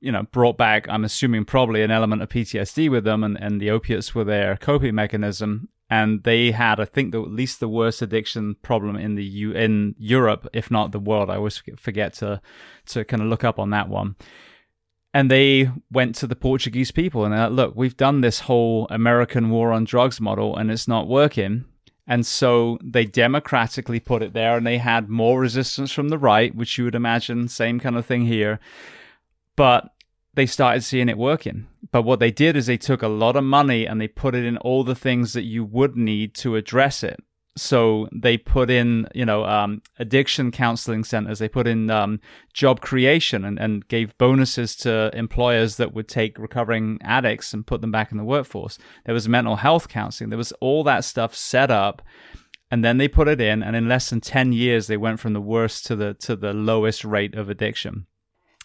you 0.00 0.10
know 0.10 0.22
brought 0.32 0.56
back 0.56 0.88
i'm 0.88 1.04
assuming 1.04 1.44
probably 1.44 1.82
an 1.82 1.90
element 1.90 2.22
of 2.22 2.28
ptsd 2.28 2.90
with 2.90 3.04
them 3.04 3.22
and, 3.22 3.38
and 3.40 3.60
the 3.60 3.70
opiates 3.70 4.14
were 4.14 4.24
their 4.24 4.56
coping 4.56 4.94
mechanism. 4.94 5.68
And 5.92 6.22
they 6.22 6.52
had 6.52 6.78
i 6.78 6.84
think 6.84 7.10
the, 7.10 7.20
at 7.20 7.30
least 7.30 7.58
the 7.58 7.68
worst 7.68 8.00
addiction 8.00 8.54
problem 8.62 8.96
in 8.96 9.16
the 9.16 9.24
U, 9.24 9.52
in 9.52 9.96
europe 9.98 10.46
if 10.52 10.70
not 10.70 10.92
the 10.92 11.00
world. 11.00 11.28
I 11.28 11.36
always 11.36 11.62
forget 11.76 12.14
to 12.14 12.40
to 12.86 13.04
kind 13.04 13.22
of 13.22 13.28
look 13.28 13.44
up 13.44 13.58
on 13.58 13.70
that 13.70 13.88
one. 13.88 14.14
And 15.12 15.28
they 15.28 15.68
went 15.90 16.14
to 16.16 16.28
the 16.28 16.36
portuguese 16.36 16.92
people 16.92 17.24
and 17.24 17.34
like 17.34 17.50
look 17.50 17.72
we've 17.74 17.96
done 17.96 18.20
this 18.20 18.40
whole 18.40 18.86
american 18.88 19.50
war 19.50 19.72
on 19.72 19.82
drugs 19.82 20.20
model 20.20 20.56
and 20.56 20.70
it's 20.70 20.86
not 20.86 21.08
working 21.08 21.64
and 22.10 22.26
so 22.26 22.76
they 22.82 23.06
democratically 23.06 24.00
put 24.00 24.22
it 24.22 24.34
there, 24.34 24.56
and 24.56 24.66
they 24.66 24.78
had 24.78 25.08
more 25.08 25.40
resistance 25.40 25.92
from 25.92 26.10
the 26.10 26.18
right, 26.18 26.54
which 26.54 26.76
you 26.76 26.84
would 26.84 26.94
imagine, 26.96 27.48
same 27.48 27.80
kind 27.80 27.96
of 27.96 28.04
thing 28.04 28.26
here. 28.26 28.60
but 29.56 29.92
they 30.34 30.46
started 30.46 30.82
seeing 30.82 31.08
it 31.08 31.18
working. 31.18 31.66
But 31.92 32.02
what 32.02 32.20
they 32.20 32.30
did 32.30 32.56
is 32.56 32.66
they 32.66 32.76
took 32.78 33.02
a 33.02 33.08
lot 33.08 33.36
of 33.36 33.44
money 33.44 33.84
and 33.84 34.00
they 34.00 34.08
put 34.08 34.34
it 34.34 34.44
in 34.44 34.56
all 34.58 34.84
the 34.84 34.94
things 34.94 35.32
that 35.34 35.42
you 35.42 35.64
would 35.64 35.96
need 35.96 36.34
to 36.36 36.56
address 36.56 37.02
it. 37.02 37.22
So 37.60 38.08
they 38.10 38.38
put 38.38 38.70
in, 38.70 39.06
you 39.14 39.26
know, 39.26 39.44
um, 39.44 39.82
addiction 39.98 40.50
counseling 40.50 41.04
centers. 41.04 41.40
They 41.40 41.48
put 41.48 41.66
in 41.66 41.90
um, 41.90 42.18
job 42.54 42.80
creation 42.80 43.44
and, 43.44 43.58
and 43.58 43.86
gave 43.86 44.16
bonuses 44.16 44.74
to 44.76 45.10
employers 45.12 45.76
that 45.76 45.92
would 45.92 46.08
take 46.08 46.38
recovering 46.38 46.98
addicts 47.02 47.52
and 47.52 47.66
put 47.66 47.82
them 47.82 47.90
back 47.90 48.12
in 48.12 48.16
the 48.16 48.24
workforce. 48.24 48.78
There 49.04 49.12
was 49.12 49.28
mental 49.28 49.56
health 49.56 49.88
counseling. 49.88 50.30
There 50.30 50.38
was 50.38 50.52
all 50.52 50.82
that 50.84 51.04
stuff 51.04 51.34
set 51.34 51.70
up, 51.70 52.00
and 52.70 52.82
then 52.82 52.96
they 52.96 53.08
put 53.08 53.28
it 53.28 53.42
in. 53.42 53.62
And 53.62 53.76
in 53.76 53.88
less 53.88 54.08
than 54.08 54.22
ten 54.22 54.52
years, 54.54 54.86
they 54.86 54.96
went 54.96 55.20
from 55.20 55.34
the 55.34 55.40
worst 55.40 55.84
to 55.86 55.96
the 55.96 56.14
to 56.14 56.36
the 56.36 56.54
lowest 56.54 57.04
rate 57.04 57.34
of 57.34 57.50
addiction. 57.50 58.06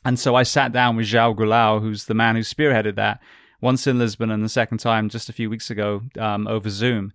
And 0.05 0.17
so 0.17 0.35
I 0.35 0.43
sat 0.43 0.71
down 0.71 0.95
with 0.95 1.07
João 1.07 1.35
Goulão, 1.35 1.81
who's 1.81 2.05
the 2.05 2.13
man 2.13 2.35
who 2.35 2.43
spearheaded 2.43 2.95
that, 2.95 3.19
once 3.59 3.87
in 3.87 3.99
Lisbon 3.99 4.31
and 4.31 4.41
the 4.41 4.49
second 4.49 4.77
time 4.77 5.09
just 5.09 5.27
a 5.27 5.33
few 5.33 5.49
weeks 5.49 5.69
ago 5.69 6.03
um, 6.17 6.47
over 6.47 6.69
Zoom. 6.69 7.11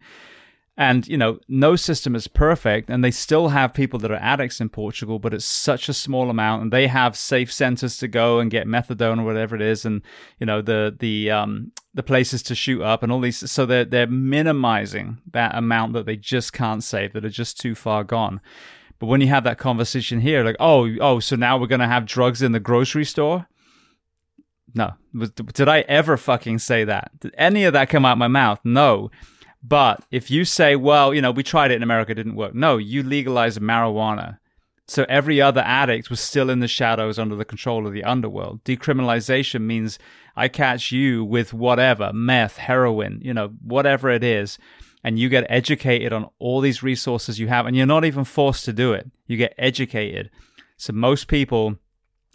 And, 0.76 1.06
you 1.06 1.18
know, 1.18 1.38
no 1.46 1.76
system 1.76 2.14
is 2.14 2.26
perfect, 2.26 2.88
and 2.88 3.04
they 3.04 3.10
still 3.10 3.48
have 3.48 3.74
people 3.74 3.98
that 3.98 4.10
are 4.10 4.14
addicts 4.14 4.60
in 4.60 4.70
Portugal, 4.70 5.18
but 5.18 5.34
it's 5.34 5.44
such 5.44 5.88
a 5.90 5.92
small 5.92 6.30
amount, 6.30 6.62
and 6.62 6.72
they 6.72 6.86
have 6.86 7.16
safe 7.16 7.52
centers 7.52 7.98
to 7.98 8.08
go 8.08 8.38
and 8.38 8.50
get 8.50 8.66
methadone 8.66 9.20
or 9.20 9.24
whatever 9.24 9.54
it 9.54 9.60
is, 9.60 9.84
and 9.84 10.00
you 10.38 10.46
know 10.46 10.62
the 10.62 10.96
the 10.98 11.30
um 11.30 11.72
the 11.92 12.02
places 12.02 12.42
to 12.44 12.54
shoot 12.54 12.80
up 12.80 13.02
and 13.02 13.12
all 13.12 13.20
these. 13.20 13.50
So 13.50 13.66
they're 13.66 13.84
they're 13.84 14.06
minimizing 14.06 15.18
that 15.32 15.54
amount 15.54 15.92
that 15.94 16.06
they 16.06 16.16
just 16.16 16.54
can't 16.54 16.82
save, 16.82 17.12
that 17.12 17.26
are 17.26 17.30
just 17.30 17.60
too 17.60 17.74
far 17.74 18.02
gone. 18.02 18.40
But 18.98 19.06
when 19.06 19.20
you 19.20 19.28
have 19.28 19.44
that 19.44 19.58
conversation 19.58 20.20
here, 20.20 20.44
like, 20.44 20.56
oh, 20.60 20.88
oh, 21.00 21.20
so 21.20 21.36
now 21.36 21.58
we're 21.58 21.66
gonna 21.66 21.88
have 21.88 22.06
drugs 22.06 22.40
in 22.40 22.52
the 22.52 22.60
grocery 22.60 23.04
store. 23.04 23.48
No, 24.74 24.92
did 25.52 25.68
I 25.68 25.80
ever 25.80 26.16
fucking 26.16 26.60
say 26.60 26.84
that? 26.84 27.10
Did 27.20 27.34
any 27.36 27.64
of 27.64 27.72
that 27.74 27.90
come 27.90 28.06
out 28.06 28.16
my 28.16 28.28
mouth? 28.28 28.60
No. 28.64 29.10
But 29.62 30.04
if 30.10 30.30
you 30.30 30.44
say, 30.44 30.74
well, 30.76 31.12
you 31.12 31.20
know, 31.20 31.30
we 31.30 31.42
tried 31.42 31.70
it 31.70 31.76
in 31.76 31.82
America, 31.82 32.12
it 32.12 32.16
didn't 32.16 32.36
work. 32.36 32.54
No, 32.54 32.78
you 32.78 33.02
legalized 33.02 33.60
marijuana. 33.60 34.38
So 34.88 35.06
every 35.08 35.40
other 35.40 35.60
addict 35.60 36.10
was 36.10 36.18
still 36.18 36.50
in 36.50 36.60
the 36.60 36.66
shadows 36.66 37.18
under 37.18 37.36
the 37.36 37.44
control 37.44 37.86
of 37.86 37.92
the 37.92 38.02
underworld. 38.02 38.64
Decriminalization 38.64 39.62
means 39.62 39.98
I 40.34 40.48
catch 40.48 40.90
you 40.90 41.24
with 41.24 41.52
whatever, 41.52 42.12
meth, 42.12 42.56
heroin, 42.56 43.20
you 43.22 43.32
know, 43.32 43.52
whatever 43.62 44.10
it 44.10 44.24
is, 44.24 44.58
and 45.04 45.18
you 45.18 45.28
get 45.28 45.46
educated 45.48 46.12
on 46.12 46.28
all 46.38 46.60
these 46.60 46.82
resources 46.82 47.38
you 47.38 47.48
have, 47.48 47.66
and 47.66 47.76
you're 47.76 47.86
not 47.86 48.04
even 48.04 48.24
forced 48.24 48.64
to 48.64 48.72
do 48.72 48.92
it. 48.92 49.08
You 49.26 49.36
get 49.36 49.54
educated. 49.58 50.30
So 50.76 50.92
most 50.92 51.28
people, 51.28 51.76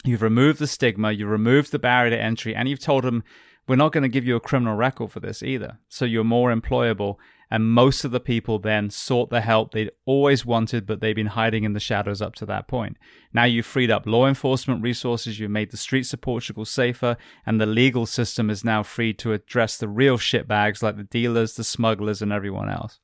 you've 0.04 0.22
removed 0.22 0.58
the 0.58 0.66
stigma, 0.66 1.12
you've 1.12 1.28
removed 1.28 1.72
the 1.72 1.78
barrier 1.78 2.16
to 2.16 2.22
entry, 2.22 2.54
and 2.54 2.68
you've 2.68 2.80
told 2.80 3.04
them 3.04 3.22
we're 3.68 3.76
not 3.76 3.92
going 3.92 4.02
to 4.02 4.08
give 4.08 4.26
you 4.26 4.36
a 4.36 4.40
criminal 4.40 4.76
record 4.76 5.10
for 5.10 5.20
this 5.20 5.42
either. 5.42 5.78
So 5.88 6.04
you're 6.04 6.24
more 6.24 6.54
employable. 6.54 7.16
And 7.50 7.70
most 7.70 8.04
of 8.04 8.10
the 8.10 8.18
people 8.18 8.58
then 8.58 8.90
sought 8.90 9.30
the 9.30 9.40
help 9.40 9.72
they'd 9.72 9.92
always 10.04 10.44
wanted, 10.44 10.84
but 10.84 11.00
they've 11.00 11.14
been 11.14 11.26
hiding 11.26 11.62
in 11.62 11.74
the 11.74 11.80
shadows 11.80 12.20
up 12.20 12.34
to 12.36 12.46
that 12.46 12.66
point. 12.66 12.96
Now 13.32 13.44
you've 13.44 13.66
freed 13.66 13.90
up 13.90 14.04
law 14.04 14.26
enforcement 14.26 14.82
resources, 14.82 15.38
you've 15.38 15.52
made 15.52 15.70
the 15.70 15.76
streets 15.76 16.12
of 16.12 16.20
Portugal 16.20 16.64
safer, 16.64 17.16
and 17.44 17.60
the 17.60 17.66
legal 17.66 18.04
system 18.04 18.50
is 18.50 18.64
now 18.64 18.82
free 18.82 19.12
to 19.14 19.32
address 19.32 19.76
the 19.76 19.88
real 19.88 20.18
shitbags 20.18 20.82
like 20.82 20.96
the 20.96 21.04
dealers, 21.04 21.54
the 21.54 21.62
smugglers, 21.62 22.20
and 22.20 22.32
everyone 22.32 22.68
else. 22.68 22.98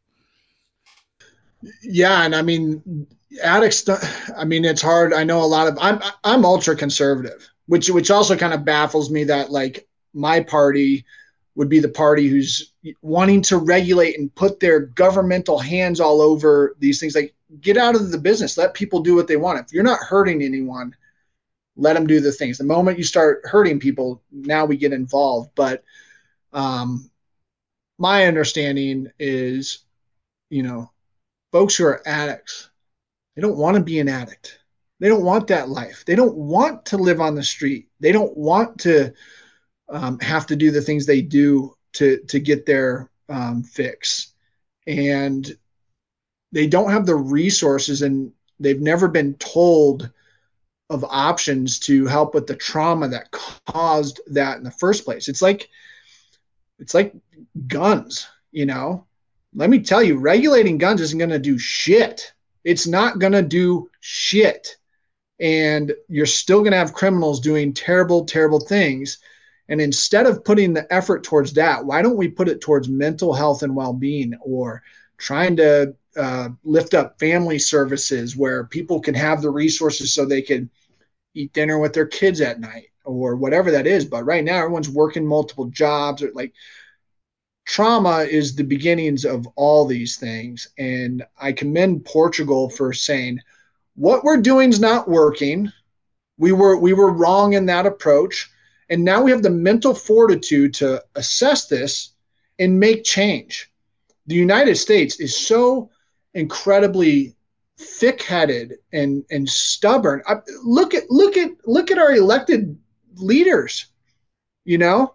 Yeah, 1.85 2.25
and 2.25 2.35
I 2.35 2.43
mean, 2.43 3.07
addicts. 3.45 3.89
I 4.37 4.45
mean, 4.45 4.65
it's 4.65 4.83
hard. 4.83 5.13
I 5.13 5.23
know 5.23 5.41
a 5.41 5.47
lot 5.47 5.69
of. 5.69 5.79
I'm 5.81 6.01
I'm 6.25 6.45
ultra 6.45 6.75
conservative, 6.75 7.49
which 7.67 7.89
which 7.91 8.11
also 8.11 8.37
kind 8.37 8.53
of 8.53 8.65
baffles 8.65 9.11
me 9.11 9.23
that 9.25 9.51
like 9.51 9.87
my 10.15 10.41
party 10.41 11.05
would 11.55 11.69
be 11.69 11.81
the 11.81 11.89
party 11.89 12.29
who's 12.29 12.73
wanting 13.03 13.43
to 13.43 13.59
regulate 13.59 14.19
and 14.19 14.35
put 14.35 14.59
their 14.59 14.81
governmental 14.81 15.59
hands 15.59 16.01
all 16.01 16.21
over 16.23 16.77
these 16.79 16.99
things. 16.99 17.15
Like 17.15 17.35
get 17.61 17.77
out 17.77 17.95
of 17.95 18.11
the 18.11 18.19
business. 18.19 18.57
Let 18.57 18.75
people 18.75 19.01
do 19.01 19.15
what 19.15 19.29
they 19.29 19.37
want. 19.37 19.61
If 19.61 19.73
you're 19.73 19.83
not 19.83 20.01
hurting 20.01 20.43
anyone 20.43 20.95
let 21.77 21.95
them 21.95 22.07
do 22.07 22.21
the 22.21 22.33
things. 22.33 22.59
The 22.59 22.65
moment 22.65 22.99
you 22.99 23.05
start 23.05 23.43
hurting 23.45 23.81
people 23.81 24.23
now 24.31 24.65
we 24.65 24.77
get 24.77 24.93
involved. 24.93 25.51
But 25.55 25.85
um, 26.53 27.11
my 27.99 28.27
understanding 28.27 29.11
is 29.19 29.81
you 30.51 30.63
know 30.63 30.91
folks 31.51 31.77
who 31.77 31.85
are 31.85 32.07
addicts 32.07 32.71
they 33.35 33.43
don't 33.43 33.57
want 33.57 33.77
to 33.77 33.83
be 33.83 33.99
an 33.99 34.09
addict. 34.09 34.59
They 35.01 35.09
don't 35.09 35.25
want 35.25 35.47
that 35.49 35.69
life. 35.69 36.05
They 36.07 36.15
don't 36.15 36.37
want 36.37 36.85
to 36.87 36.99
live 36.99 37.21
on 37.21 37.35
the 37.35 37.43
street. 37.43 37.89
They 37.99 38.13
don't 38.13 38.37
want 38.37 38.79
to 38.81 39.13
um, 39.93 40.19
have 40.21 40.47
to 40.47 40.57
do 40.57 40.71
the 40.71 40.81
things 40.81 41.07
they 41.07 41.21
do 41.21 41.77
to 41.95 42.19
to 42.29 42.41
get 42.41 42.67
their 42.67 43.11
um, 43.29 43.63
fix, 43.63 44.33
and 44.87 45.57
they 46.51 46.67
don't 46.67 46.91
have 46.91 47.07
the 47.07 47.15
resources, 47.15 48.03
and 48.03 48.33
they've 48.59 48.81
never 48.81 49.09
been 49.09 49.35
told 49.35 50.11
of 50.91 51.05
options 51.05 51.79
to 51.79 52.07
help 52.07 52.35
with 52.35 52.47
the 52.47 52.57
trauma 52.57 53.09
that 53.09 53.31
caused 53.31 54.21
that 54.27 54.59
in 54.59 54.65
the 54.65 54.71
first 54.71 55.05
place. 55.05 55.29
It's 55.29 55.43
like 55.43 55.69
it's 56.79 56.95
like 56.95 57.15
guns, 57.69 58.27
you 58.51 58.67
know. 58.67 59.07
Let 59.55 59.69
me 59.69 59.81
tell 59.81 60.03
you, 60.03 60.17
regulating 60.17 60.79
guns 60.79 61.03
isn't 61.03 61.19
going 61.19 61.31
to 61.31 61.39
do 61.39 61.59
shit. 61.59 62.33
It's 62.65 62.87
not 62.87 63.19
going 63.19 63.35
to 63.35 63.43
do 63.43 63.91
shit. 64.01 64.77
And 65.41 65.93
you're 66.09 66.27
still 66.27 66.61
going 66.61 66.73
to 66.73 66.79
have 66.79 66.95
criminals 66.95 67.41
doing 67.41 67.75
terrible, 67.75 68.25
terrible 68.25 68.61
things 68.61 69.19
and 69.73 69.81
instead 69.81 70.27
of 70.27 70.45
putting 70.45 70.75
the 70.75 70.87
effort 70.93 71.25
towards 71.25 71.55
that, 71.55 71.83
why 71.83 72.03
don't 72.03 72.19
we 72.19 72.29
put 72.29 72.47
it 72.47 72.61
towards 72.61 72.91
mental 72.91 73.33
health 73.33 73.63
and 73.63 73.75
well 73.75 73.95
being 73.95 74.35
or 74.43 74.83
trying 75.17 75.57
to 75.57 75.95
uh, 76.15 76.51
lift 76.63 76.93
up 76.93 77.19
family 77.19 77.59
services 77.59 78.37
where 78.37 78.65
people 78.65 79.01
can 79.01 79.15
have 79.15 79.41
the 79.41 79.49
resources 79.49 80.13
so 80.13 80.27
they 80.27 80.43
can 80.43 80.69
eat 81.33 81.55
dinner 81.55 81.79
with 81.79 81.95
their 81.95 82.05
kids 82.05 82.43
at 82.43 82.61
night 82.61 82.89
or 83.07 83.35
whatever 83.35 83.71
that 83.71 83.87
is. 83.87 84.05
But 84.05 84.27
right 84.27 84.45
now, 84.45 84.59
everyone's 84.59 84.91
working 84.91 85.27
multiple 85.27 85.71
jobs 85.71 86.23
or 86.23 86.31
like 86.35 86.53
trauma 87.65 88.27
is 88.31 88.55
the 88.55 88.65
beginnings 88.65 89.25
of 89.25 89.47
all 89.57 89.87
these 89.87 90.19
things. 90.19 90.69
And 90.77 91.25
I 91.41 91.51
commend 91.53 92.05
Portugal 92.05 92.69
for 92.69 92.93
saying, 92.93 93.39
what 93.95 94.23
we're 94.23 94.43
doing 94.43 94.69
is 94.69 94.81
not 94.81 95.09
working. 95.09 95.73
We 96.37 96.53
were 96.53 96.77
we 96.79 96.93
were 96.93 97.11
wrong 97.11 97.55
in 97.55 97.65
that 97.67 97.87
approach. 97.87 98.51
And 98.93 99.03
now 99.03 99.23
we 99.23 99.31
have 99.31 99.43
the 99.43 99.49
mental 99.49 99.95
fortitude 99.95 100.75
to 100.75 101.03
assess 101.15 101.67
this 101.67 102.11
and 102.59 102.79
make 102.79 103.05
change. 103.05 103.73
The 104.27 104.35
United 104.35 104.77
States 104.77 105.19
is 105.19 105.35
so 105.35 105.89
incredibly 106.35 107.35
thick-headed 107.79 108.75
and 108.93 109.25
and 109.31 109.49
stubborn. 109.49 110.21
I, 110.27 110.35
look 110.63 110.93
at 110.93 111.11
look 111.11 111.39
at 111.39 111.53
look 111.65 111.91
at 111.91 111.97
our 111.97 112.13
elected 112.13 112.79
leaders. 113.15 113.87
You 114.65 114.77
know, 114.77 115.15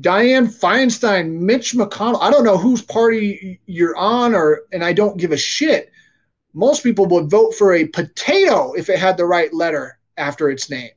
Dianne 0.00 0.52
Feinstein, 0.52 1.38
Mitch 1.38 1.74
McConnell. 1.74 2.20
I 2.20 2.32
don't 2.32 2.44
know 2.44 2.58
whose 2.58 2.82
party 2.82 3.60
you're 3.66 3.96
on, 3.96 4.34
or 4.34 4.62
and 4.72 4.82
I 4.82 4.92
don't 4.92 5.16
give 5.16 5.30
a 5.30 5.36
shit. 5.36 5.92
Most 6.54 6.82
people 6.82 7.06
would 7.06 7.30
vote 7.30 7.54
for 7.54 7.74
a 7.74 7.86
potato 7.86 8.72
if 8.72 8.90
it 8.90 8.98
had 8.98 9.16
the 9.16 9.26
right 9.26 9.54
letter 9.54 10.00
after 10.16 10.50
its 10.50 10.68
name. 10.68 10.95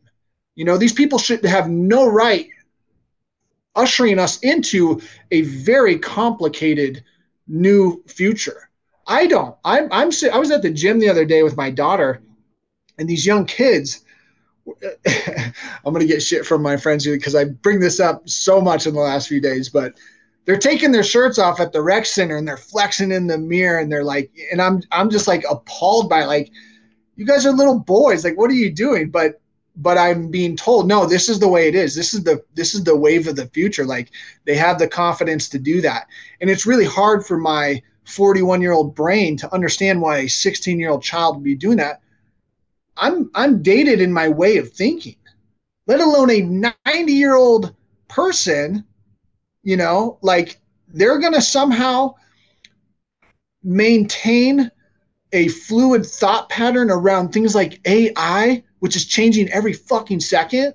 You 0.59 0.65
know, 0.65 0.77
these 0.77 0.91
people 0.91 1.17
should 1.17 1.45
have 1.45 1.69
no 1.69 2.05
right 2.11 2.49
ushering 3.77 4.19
us 4.19 4.39
into 4.39 4.99
a 5.31 5.43
very 5.43 5.97
complicated 5.97 7.01
new 7.47 8.03
future. 8.07 8.69
I 9.07 9.25
don't. 9.25 9.55
I'm. 9.63 9.87
I'm. 9.89 10.11
I 10.33 10.37
was 10.37 10.51
at 10.51 10.61
the 10.61 10.69
gym 10.69 10.99
the 10.99 11.07
other 11.07 11.23
day 11.23 11.43
with 11.43 11.55
my 11.55 11.71
daughter, 11.71 12.21
and 12.97 13.07
these 13.07 13.25
young 13.25 13.45
kids. 13.45 14.03
I'm 15.07 15.93
gonna 15.93 16.03
get 16.03 16.21
shit 16.21 16.45
from 16.45 16.61
my 16.61 16.75
friends 16.75 17.07
because 17.07 17.35
I 17.35 17.45
bring 17.45 17.79
this 17.79 18.01
up 18.01 18.27
so 18.27 18.59
much 18.59 18.85
in 18.85 18.93
the 18.93 18.99
last 18.99 19.29
few 19.29 19.39
days, 19.39 19.69
but 19.69 19.93
they're 20.43 20.57
taking 20.57 20.91
their 20.91 21.05
shirts 21.05 21.39
off 21.39 21.61
at 21.61 21.71
the 21.71 21.81
rec 21.81 22.05
center 22.05 22.35
and 22.35 22.45
they're 22.45 22.57
flexing 22.57 23.13
in 23.13 23.27
the 23.27 23.37
mirror 23.37 23.79
and 23.79 23.89
they're 23.89 24.03
like, 24.03 24.29
and 24.51 24.61
I'm 24.61 24.81
I'm 24.91 25.09
just 25.09 25.25
like 25.25 25.45
appalled 25.49 26.09
by 26.09 26.25
like, 26.25 26.51
you 27.15 27.25
guys 27.25 27.45
are 27.45 27.53
little 27.53 27.79
boys. 27.79 28.25
Like, 28.25 28.37
what 28.37 28.51
are 28.51 28.55
you 28.55 28.69
doing? 28.73 29.09
But 29.09 29.39
but 29.75 29.97
I'm 29.97 30.29
being 30.29 30.55
told 30.55 30.87
no 30.87 31.05
this 31.05 31.29
is 31.29 31.39
the 31.39 31.47
way 31.47 31.67
it 31.67 31.75
is. 31.75 31.95
This 31.95 32.13
is 32.13 32.23
the 32.23 32.43
this 32.55 32.73
is 32.73 32.83
the 32.83 32.95
wave 32.97 33.27
of 33.27 33.35
the 33.35 33.47
future. 33.47 33.85
Like 33.85 34.11
they 34.45 34.55
have 34.55 34.79
the 34.79 34.87
confidence 34.87 35.49
to 35.49 35.59
do 35.59 35.81
that. 35.81 36.07
And 36.41 36.49
it's 36.49 36.65
really 36.65 36.85
hard 36.85 37.25
for 37.25 37.37
my 37.37 37.81
41 38.05 38.61
year 38.61 38.73
old 38.73 38.95
brain 38.95 39.37
to 39.37 39.53
understand 39.53 40.01
why 40.01 40.17
a 40.19 40.29
16 40.29 40.79
year 40.79 40.89
old 40.89 41.03
child 41.03 41.35
would 41.35 41.43
be 41.43 41.55
doing 41.55 41.77
that. 41.77 42.01
I'm 42.97 43.29
I'm 43.35 43.61
dated 43.61 44.01
in 44.01 44.11
my 44.13 44.27
way 44.29 44.57
of 44.57 44.71
thinking 44.71 45.15
let 45.87 46.01
alone 46.01 46.29
a 46.29 46.41
90 46.41 47.11
year 47.13 47.35
old 47.35 47.73
person 48.07 48.85
you 49.63 49.77
know 49.77 50.17
like 50.21 50.59
they're 50.87 51.19
to 51.19 51.41
somehow 51.41 52.13
maintain 53.63 54.71
a 55.33 55.47
fluid 55.47 56.05
thought 56.05 56.49
pattern 56.49 56.89
around 56.89 57.29
things 57.29 57.55
like 57.55 57.79
AI 57.85 58.63
which 58.79 58.95
is 58.95 59.05
changing 59.05 59.49
every 59.49 59.73
fucking 59.73 60.19
second. 60.19 60.73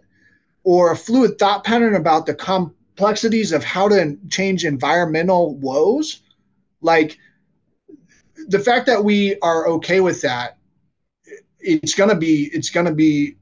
or 0.66 0.92
a 0.92 0.96
fluid 0.96 1.38
thought 1.38 1.62
pattern 1.62 1.94
about 1.94 2.24
the 2.24 2.32
complexities 2.34 3.52
of 3.52 3.62
how 3.62 3.86
to 3.86 4.16
change 4.30 4.64
environmental 4.64 5.56
woes, 5.56 6.22
like 6.80 7.18
the 8.48 8.58
fact 8.58 8.86
that 8.86 9.04
we 9.04 9.38
are 9.40 9.68
okay 9.68 10.00
with 10.00 10.22
that, 10.22 10.56
it's 11.60 11.92
gonna 11.92 12.14
be 12.14 12.50
it's 12.54 12.70
gonna 12.70 12.94
be 12.94 13.36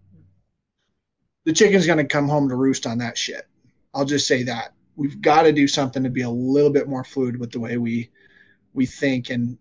the 1.45 1.53
chicken's 1.53 1.87
gonna 1.87 2.05
come 2.05 2.29
home 2.29 2.49
to 2.49 2.57
roost 2.57 2.89
on 2.89 2.99
that 2.99 3.17
shit. 3.17 3.47
I'll 3.95 4.05
just 4.05 4.27
say 4.27 4.43
that 4.43 4.75
we've 4.97 5.21
got 5.21 5.43
to 5.43 5.53
do 5.53 5.67
something 5.67 6.03
to 6.03 6.11
be 6.11 6.23
a 6.23 6.31
little 6.31 6.71
bit 6.71 6.89
more 6.89 7.05
fluid 7.05 7.39
with 7.39 7.51
the 7.51 7.61
way 7.61 7.77
we 7.77 8.11
we 8.75 8.87
think 8.87 9.31
and 9.31 9.59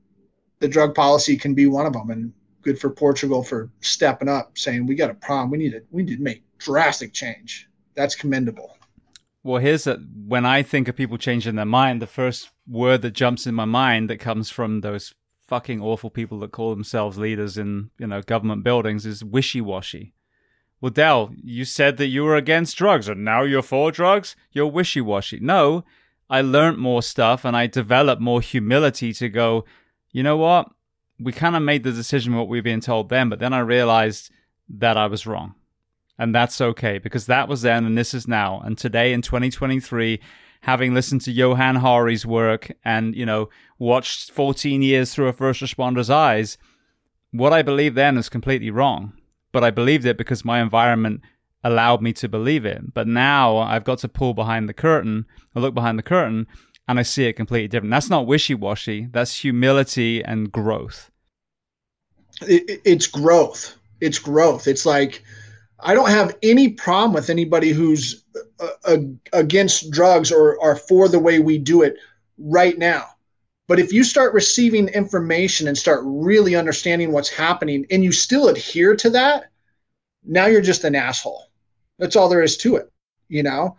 the 0.60 0.68
drug 0.68 0.95
policy 0.95 1.36
can 1.36 1.54
be 1.54 1.68
one 1.68 1.86
of 1.86 1.93
them 1.93 2.10
and 2.10 2.34
good 2.62 2.80
for 2.80 2.89
Portugal 2.89 3.43
for 3.43 3.70
stepping 3.82 4.30
up 4.30 4.57
saying 4.57 4.86
we 4.86 4.95
got 4.95 5.09
a 5.09 5.16
problem 5.16 5.51
we 5.51 5.57
need 5.57 5.72
to 5.72 5.82
we 5.91 6.03
need 6.03 6.18
to 6.18 6.24
make 6.24 6.43
drastic 6.57 7.14
change 7.14 7.68
that's 7.95 8.16
commendable 8.16 8.78
well 9.43 9.62
here's 9.62 9.88
a, 9.88 9.95
when 10.28 10.45
I 10.45 10.64
think 10.64 10.88
of 10.88 10.95
people 10.95 11.18
changing 11.18 11.55
their 11.55 11.66
mind 11.66 12.01
the 12.01 12.07
first 12.07 12.51
word 12.68 13.01
that 13.01 13.12
jumps 13.12 13.47
in 13.47 13.55
my 13.55 13.66
mind 13.66 14.09
that 14.09 14.18
comes 14.18 14.49
from 14.49 14.82
those 14.82 15.14
fucking 15.47 15.82
awful 15.82 16.09
people 16.09 16.39
that 16.39 16.51
call 16.51 16.70
themselves 16.70 17.18
leaders 17.18 17.57
in 17.57 17.89
you 17.97 18.07
know 18.07 18.22
government 18.22 18.64
buildings 18.64 19.05
is 19.05 19.24
wishy-washy 19.24 20.14
well, 20.80 20.89
Del, 20.89 21.36
you 21.43 21.64
said 21.64 21.97
that 21.97 22.07
you 22.07 22.24
were 22.24 22.36
against 22.36 22.76
drugs, 22.76 23.07
and 23.07 23.24
now 23.24 23.43
you're 23.43 23.62
for 23.62 23.91
drugs? 23.91 24.36
You're 24.51 24.66
wishy 24.66 24.99
washy. 24.99 25.39
No, 25.39 25.86
I 26.32 26.39
learned 26.39 26.78
more 26.78 27.03
stuff 27.03 27.43
and 27.43 27.57
I 27.57 27.68
developed 27.68 28.22
more 28.22 28.39
humility 28.39 29.12
to 29.14 29.28
go, 29.28 29.66
you 30.14 30.24
know 30.24 30.38
what? 30.38 30.70
We 31.22 31.32
kind 31.32 31.55
of 31.55 31.61
made 31.61 31.84
the 31.84 31.91
decision 31.91 32.36
what 32.36 32.47
we 32.47 32.57
were 32.57 32.63
being 32.63 32.82
told 32.82 33.09
then, 33.09 33.30
but 33.30 33.39
then 33.39 33.53
I 33.53 33.59
realized 33.59 34.32
that 34.69 34.97
I 34.97 35.07
was 35.07 35.28
wrong. 35.28 35.55
And 36.17 36.36
that's 36.36 36.61
okay 36.61 36.97
because 36.97 37.26
that 37.26 37.47
was 37.47 37.63
then 37.63 37.86
and 37.86 37.97
this 37.97 38.13
is 38.13 38.28
now. 38.28 38.61
And 38.63 38.78
today 38.78 39.11
in 39.13 39.22
2023, 39.22 40.19
having 40.61 40.93
listened 40.93 41.22
to 41.22 41.32
Johann 41.32 41.78
Hari's 41.78 42.26
work 42.26 42.72
and, 42.86 43.15
you 43.15 43.26
know, 43.26 43.49
watched 43.80 44.32
14 44.32 44.82
years 44.82 45.13
through 45.13 45.28
a 45.28 45.34
first 45.34 45.61
responder's 45.61 46.09
eyes, 46.09 46.57
what 47.32 47.53
I 47.53 47.61
believed 47.61 47.95
then 47.95 48.17
is 48.17 48.30
completely 48.30 48.69
wrong 48.69 49.13
but 49.51 49.63
I 49.63 49.72
believed 49.72 50.05
it 50.05 50.17
because 50.17 50.45
my 50.45 50.61
environment 50.61 51.22
allowed 51.63 52.01
me 52.01 52.13
to 52.13 52.30
believe 52.30 52.65
it. 52.65 52.93
But 52.93 53.07
now 53.07 53.57
I've 53.57 53.84
got 53.84 53.99
to 53.99 54.09
pull 54.09 54.34
behind 54.34 54.67
the 54.67 54.74
curtain, 54.74 55.26
look 55.55 55.74
behind 55.74 55.99
the 55.99 56.03
curtain, 56.03 56.47
and 56.88 56.99
I 56.99 57.03
see 57.03 57.26
it 57.26 57.34
completely 57.34 57.67
different. 57.67 57.91
That's 57.91 58.09
not 58.09 58.28
wishy 58.28 58.55
washy, 58.55 59.07
that's 59.11 59.41
humility 59.41 60.24
and 60.24 60.51
growth. 60.51 61.11
It, 62.42 62.82
it's 62.86 63.08
growth. 63.08 63.78
It's 64.00 64.20
growth. 64.20 64.68
It's 64.68 64.86
like, 64.86 65.24
I 65.80 65.94
don't 65.94 66.10
have 66.10 66.38
any 66.44 66.70
problem 66.70 67.14
with 67.14 67.30
anybody 67.30 67.70
who's 67.70 68.24
uh, 68.60 68.68
uh, 68.86 68.98
against 69.34 69.92
drugs 69.92 70.32
or 70.32 70.62
are 70.62 70.76
for 70.76 71.08
the 71.08 71.20
way 71.20 71.39
we 71.39 71.58
do 71.58 71.82
it 71.82 71.96
right 72.38 72.78
now. 72.78 73.06
But 73.68 73.80
if 73.80 73.94
you 73.94 74.04
start 74.04 74.34
receiving 74.34 74.89
information 74.89 75.68
and 75.68 75.78
start 75.78 76.02
really 76.04 76.56
understanding 76.56 77.12
what's 77.12 77.30
happening 77.30 77.86
and 77.89 78.04
you 78.04 78.12
still 78.12 78.50
adhere 78.50 78.96
to 78.98 79.10
that, 79.12 79.46
now 80.24 80.46
you're 80.48 80.62
just 80.62 80.84
an 80.84 80.96
asshole. 80.96 81.46
That's 81.98 82.16
all 82.16 82.30
there 82.30 82.44
is 82.44 82.58
to 82.58 82.76
it, 82.76 82.92
you 83.30 83.44
know? 83.44 83.78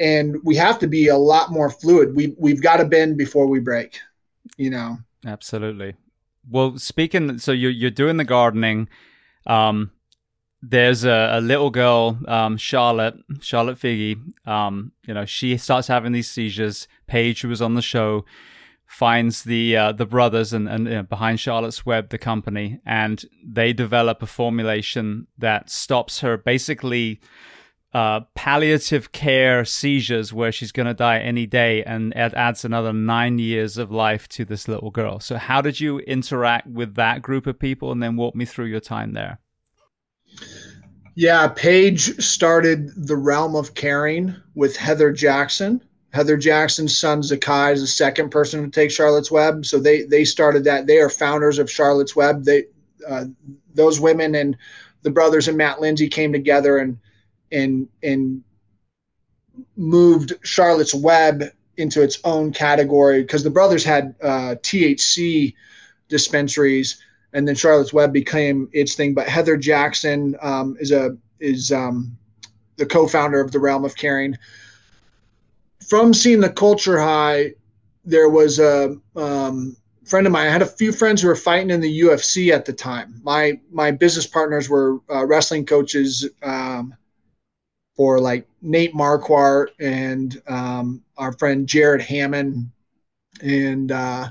And 0.00 0.36
we 0.44 0.56
have 0.56 0.78
to 0.80 0.86
be 0.86 1.08
a 1.08 1.16
lot 1.16 1.50
more 1.50 1.70
fluid. 1.70 2.14
We 2.14 2.34
we've 2.38 2.62
got 2.62 2.78
to 2.78 2.84
bend 2.84 3.16
before 3.16 3.46
we 3.46 3.60
break, 3.60 3.98
you 4.56 4.70
know. 4.70 4.98
Absolutely. 5.26 5.94
Well, 6.50 6.78
speaking 6.78 7.38
so 7.38 7.52
you're 7.52 7.70
you're 7.70 7.90
doing 7.90 8.16
the 8.16 8.24
gardening 8.24 8.88
um 9.46 9.90
there's 10.60 11.04
a, 11.04 11.30
a 11.34 11.40
little 11.40 11.70
girl, 11.70 12.18
um, 12.26 12.56
Charlotte, 12.56 13.14
Charlotte 13.40 13.78
Figi. 13.78 14.18
Um, 14.46 14.92
you 15.06 15.14
know, 15.14 15.24
she 15.24 15.56
starts 15.56 15.88
having 15.88 16.12
these 16.12 16.30
seizures. 16.30 16.88
Paige, 17.06 17.42
who 17.42 17.48
was 17.48 17.62
on 17.62 17.74
the 17.74 17.82
show, 17.82 18.24
finds 18.86 19.44
the 19.44 19.76
uh, 19.76 19.92
the 19.92 20.06
brothers 20.06 20.52
and, 20.52 20.68
and 20.68 20.86
you 20.86 20.94
know, 20.94 21.02
behind 21.02 21.38
Charlotte's 21.40 21.86
Web, 21.86 22.08
the 22.08 22.18
company, 22.18 22.80
and 22.84 23.24
they 23.44 23.72
develop 23.72 24.22
a 24.22 24.26
formulation 24.26 25.26
that 25.38 25.70
stops 25.70 26.20
her 26.20 26.36
basically 26.36 27.20
uh, 27.98 28.20
palliative 28.34 29.12
care 29.12 29.64
seizures 29.64 30.32
where 30.32 30.52
she's 30.52 30.72
going 30.72 30.86
to 30.86 30.94
die 30.94 31.18
any 31.18 31.46
day, 31.46 31.82
and 31.84 32.12
it 32.14 32.34
adds 32.34 32.64
another 32.64 32.92
nine 32.92 33.38
years 33.38 33.78
of 33.78 33.90
life 33.90 34.28
to 34.28 34.44
this 34.44 34.68
little 34.68 34.90
girl. 34.90 35.20
So, 35.20 35.36
how 35.36 35.60
did 35.60 35.80
you 35.80 35.98
interact 36.00 36.66
with 36.66 36.94
that 36.94 37.22
group 37.22 37.46
of 37.46 37.58
people, 37.58 37.90
and 37.90 38.02
then 38.02 38.16
walk 38.16 38.34
me 38.34 38.44
through 38.44 38.66
your 38.66 38.80
time 38.80 39.12
there? 39.12 39.38
Yeah, 41.14 41.48
Paige 41.48 42.20
started 42.22 42.90
the 42.94 43.16
realm 43.16 43.56
of 43.56 43.74
caring 43.74 44.36
with 44.54 44.76
Heather 44.76 45.12
Jackson 45.12 45.82
Heather 46.10 46.36
Jackson's 46.36 46.98
son 46.98 47.22
Zaki 47.22 47.72
is 47.72 47.80
the 47.80 47.86
second 47.86 48.30
person 48.30 48.62
to 48.62 48.70
take 48.70 48.90
Charlotte's 48.90 49.30
Web. 49.30 49.66
So 49.66 49.78
they 49.78 50.02
they 50.04 50.24
started 50.24 50.64
that. 50.64 50.86
They 50.86 50.98
are 50.98 51.10
founders 51.10 51.58
of 51.58 51.70
Charlotte's 51.70 52.16
Web. 52.16 52.44
They 52.44 52.64
uh, 53.06 53.26
those 53.74 54.00
women 54.00 54.34
and 54.34 54.56
the 55.02 55.10
brothers 55.10 55.48
and 55.48 55.58
Matt 55.58 55.80
Lindsay 55.80 56.08
came 56.08 56.32
together 56.32 56.78
and 56.78 56.98
and 57.52 57.88
and 58.02 58.42
moved 59.76 60.32
Charlotte's 60.42 60.94
Web 60.94 61.44
into 61.76 62.02
its 62.02 62.18
own 62.24 62.52
category 62.52 63.22
because 63.22 63.44
the 63.44 63.50
brothers 63.50 63.84
had 63.84 64.14
uh, 64.22 64.56
THC 64.62 65.54
dispensaries, 66.08 67.00
and 67.32 67.46
then 67.46 67.54
Charlotte's 67.54 67.92
Web 67.92 68.12
became 68.12 68.68
its 68.72 68.94
thing. 68.94 69.14
But 69.14 69.28
Heather 69.28 69.56
Jackson 69.56 70.36
um, 70.40 70.76
is 70.80 70.92
a 70.92 71.16
is 71.40 71.72
um, 71.72 72.16
the 72.76 72.86
co-founder 72.86 73.40
of 73.40 73.52
the 73.52 73.60
Realm 73.60 73.84
of 73.84 73.96
Caring 73.96 74.36
from 75.88 76.12
seeing 76.12 76.40
the 76.40 76.50
culture 76.50 77.00
high, 77.00 77.54
there 78.04 78.28
was 78.28 78.58
a 78.58 78.96
um, 79.16 79.76
friend 80.04 80.26
of 80.26 80.32
mine. 80.32 80.46
I 80.46 80.50
had 80.50 80.62
a 80.62 80.66
few 80.66 80.92
friends 80.92 81.22
who 81.22 81.28
were 81.28 81.36
fighting 81.36 81.70
in 81.70 81.80
the 81.80 82.00
UFC 82.00 82.52
at 82.52 82.66
the 82.66 82.72
time. 82.72 83.20
My 83.22 83.58
my 83.70 83.90
business 83.90 84.26
partners 84.26 84.68
were 84.68 84.98
uh, 85.10 85.24
wrestling 85.26 85.64
coaches 85.64 86.28
um, 86.42 86.94
for 87.98 88.20
like 88.20 88.46
Nate 88.62 88.94
Marquardt 88.94 89.70
and 89.80 90.40
um, 90.46 91.02
our 91.16 91.32
friend 91.32 91.66
Jared 91.66 92.00
Hammond, 92.00 92.70
and 93.42 93.90
uh, 93.90 94.28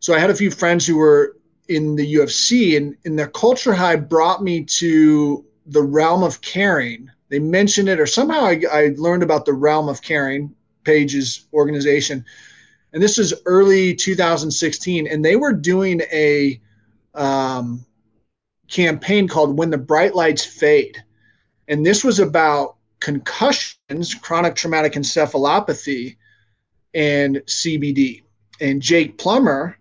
so 0.00 0.12
I 0.12 0.18
had 0.18 0.28
a 0.28 0.34
few 0.34 0.50
friends 0.50 0.84
who 0.84 0.96
were 0.96 1.36
in 1.68 1.94
the 1.94 2.14
UFC, 2.16 2.76
and, 2.76 2.96
and 3.04 3.16
the 3.16 3.28
culture 3.28 3.72
high 3.72 3.94
brought 3.94 4.42
me 4.42 4.64
to 4.64 5.44
the 5.66 5.82
realm 5.82 6.24
of 6.24 6.40
caring. 6.40 7.08
They 7.28 7.38
mentioned 7.38 7.88
it, 7.88 8.00
or 8.00 8.06
somehow 8.06 8.44
I, 8.44 8.60
I 8.72 8.94
learned 8.96 9.22
about 9.22 9.46
the 9.46 9.52
realm 9.52 9.88
of 9.88 10.02
caring 10.02 10.52
Paige's 10.82 11.46
organization. 11.52 12.24
And 12.92 13.00
this 13.00 13.18
is 13.18 13.32
early 13.46 13.94
2016, 13.94 15.06
and 15.06 15.24
they 15.24 15.36
were 15.36 15.52
doing 15.52 16.00
a 16.12 16.60
um, 17.14 17.86
campaign 18.66 19.28
called 19.28 19.56
When 19.56 19.70
the 19.70 19.78
Bright 19.78 20.16
Lights 20.16 20.44
Fade. 20.44 21.04
And 21.68 21.86
this 21.86 22.02
was 22.02 22.18
about 22.18 22.75
concussions, 23.00 24.14
chronic 24.14 24.54
traumatic 24.54 24.94
encephalopathy, 24.94 26.16
and 26.94 27.36
CBD. 27.46 28.22
And 28.60 28.80
Jake 28.80 29.18
Plummer, 29.18 29.78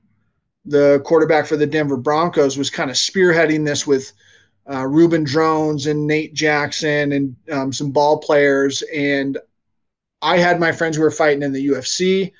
the 0.65 1.01
quarterback 1.05 1.45
for 1.45 1.57
the 1.57 1.65
Denver 1.65 1.97
Broncos, 1.97 2.57
was 2.57 2.69
kind 2.69 2.89
of 2.89 2.97
spearheading 2.97 3.65
this 3.65 3.87
with 3.87 4.11
uh, 4.69 4.85
Reuben 4.85 5.23
Droughns 5.23 5.89
and 5.89 6.07
Nate 6.07 6.33
Jackson 6.33 7.11
and 7.11 7.35
um, 7.51 7.71
some 7.71 7.91
ball 7.91 8.17
players. 8.17 8.81
And 8.93 9.37
I 10.21 10.37
had 10.37 10.59
my 10.59 10.71
friends 10.71 10.97
who 10.97 11.03
were 11.03 11.11
fighting 11.11 11.43
in 11.43 11.53
the 11.53 11.67
UFC. 11.67 12.31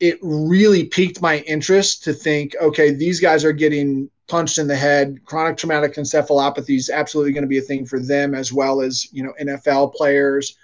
It 0.00 0.18
really 0.22 0.84
piqued 0.84 1.20
my 1.20 1.38
interest 1.40 2.04
to 2.04 2.12
think, 2.12 2.54
okay, 2.60 2.92
these 2.92 3.20
guys 3.20 3.44
are 3.44 3.52
getting 3.52 4.08
punched 4.32 4.56
in 4.56 4.66
the 4.66 4.74
head. 4.74 5.22
Chronic 5.26 5.58
traumatic 5.58 5.96
encephalopathy 5.96 6.74
is 6.74 6.88
absolutely 6.88 7.34
going 7.34 7.42
to 7.42 7.48
be 7.48 7.58
a 7.58 7.60
thing 7.60 7.84
for 7.84 8.00
them 8.00 8.34
as 8.34 8.50
well 8.50 8.80
as 8.80 9.12
you 9.12 9.22
know 9.22 9.34
NFL 9.38 9.92
players. 9.92 10.56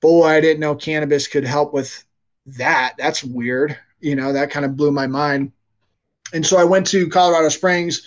Boy, 0.00 0.24
I 0.24 0.40
didn't 0.40 0.60
know 0.60 0.74
cannabis 0.74 1.28
could 1.28 1.44
help 1.44 1.74
with 1.74 2.02
that. 2.46 2.94
That's 2.96 3.22
weird. 3.22 3.76
You 4.00 4.16
know, 4.16 4.32
that 4.32 4.50
kind 4.50 4.64
of 4.64 4.78
blew 4.78 4.92
my 4.92 5.06
mind. 5.06 5.52
And 6.32 6.46
so 6.46 6.56
I 6.56 6.64
went 6.64 6.86
to 6.86 7.06
Colorado 7.10 7.50
Springs. 7.50 8.06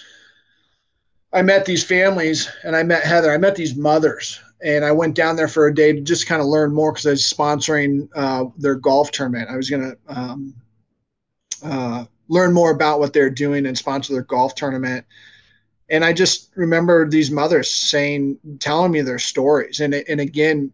I 1.31 1.43
met 1.43 1.65
these 1.65 1.83
families 1.83 2.49
and 2.63 2.75
I 2.75 2.81
met 2.81 3.03
Heather. 3.03 3.31
I 3.31 3.37
met 3.37 3.55
these 3.55 3.75
mothers 3.75 4.41
and 4.63 4.83
I 4.83 4.91
went 4.91 5.13
down 5.13 5.35
there 5.35 5.47
for 5.47 5.67
a 5.67 5.75
day 5.75 5.93
to 5.93 6.01
just 6.01 6.25
kind 6.25 6.41
of 6.41 6.47
learn 6.47 6.73
more 6.73 6.91
because 6.91 7.05
I 7.05 7.11
was 7.11 7.31
sponsoring 7.31 8.09
uh, 8.15 8.45
their 8.57 8.75
golf 8.75 9.11
tournament. 9.11 9.51
I 9.51 9.55
was 9.55 9.69
going 9.69 9.91
to 9.91 9.97
um, 10.07 10.55
uh, 11.63 12.05
learn 12.27 12.53
more 12.53 12.71
about 12.71 12.99
what 12.99 13.13
they're 13.13 13.29
doing 13.29 13.65
and 13.65 13.77
sponsor 13.77 14.13
their 14.13 14.23
golf 14.23 14.55
tournament. 14.55 15.05
And 15.89 16.03
I 16.03 16.13
just 16.13 16.51
remember 16.55 17.07
these 17.07 17.29
mothers 17.29 17.69
saying, 17.69 18.37
telling 18.59 18.91
me 18.91 19.01
their 19.01 19.19
stories. 19.19 19.79
And 19.79 19.93
and 19.93 20.19
again, 20.19 20.71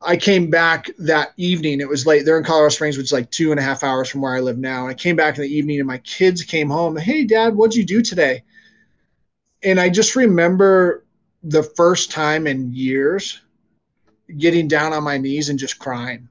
I 0.00 0.16
came 0.16 0.50
back 0.50 0.90
that 0.98 1.32
evening. 1.36 1.80
It 1.80 1.88
was 1.88 2.06
late. 2.06 2.24
They're 2.24 2.38
in 2.38 2.44
Colorado 2.44 2.70
Springs, 2.70 2.96
which 2.96 3.06
is 3.06 3.12
like 3.12 3.30
two 3.30 3.50
and 3.50 3.60
a 3.60 3.62
half 3.62 3.84
hours 3.84 4.08
from 4.08 4.20
where 4.22 4.34
I 4.34 4.40
live 4.40 4.58
now. 4.58 4.88
I 4.88 4.94
came 4.94 5.16
back 5.16 5.36
in 5.36 5.42
the 5.42 5.54
evening, 5.54 5.78
and 5.78 5.86
my 5.86 5.98
kids 5.98 6.42
came 6.42 6.70
home. 6.70 6.96
Hey, 6.96 7.24
Dad, 7.24 7.54
what'd 7.54 7.76
you 7.76 7.84
do 7.84 8.02
today? 8.02 8.42
And 9.62 9.78
I 9.78 9.88
just 9.88 10.16
remember 10.16 11.04
the 11.44 11.62
first 11.62 12.10
time 12.10 12.46
in 12.46 12.72
years 12.72 13.40
getting 14.38 14.66
down 14.66 14.92
on 14.92 15.04
my 15.04 15.18
knees 15.18 15.50
and 15.50 15.58
just 15.58 15.78
crying 15.78 16.28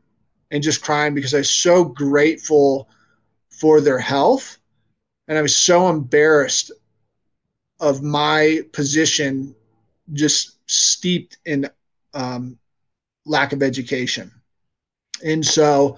and 0.49 0.63
just 0.63 0.81
crying 0.81 1.13
because 1.13 1.33
I 1.33 1.39
was 1.39 1.49
so 1.49 1.85
grateful 1.85 2.89
for 3.61 3.79
their 3.79 3.99
health. 3.99 4.57
And 5.27 5.37
I 5.37 5.41
was 5.43 5.55
so 5.55 5.87
embarrassed 5.87 6.71
of 7.79 8.01
my 8.01 8.61
position 8.73 9.55
just 10.13 10.57
steeped 10.65 11.37
in 11.45 11.69
um, 12.15 12.57
lack 13.27 13.53
of 13.53 13.61
education. 13.61 14.31
And 15.23 15.45
so 15.45 15.97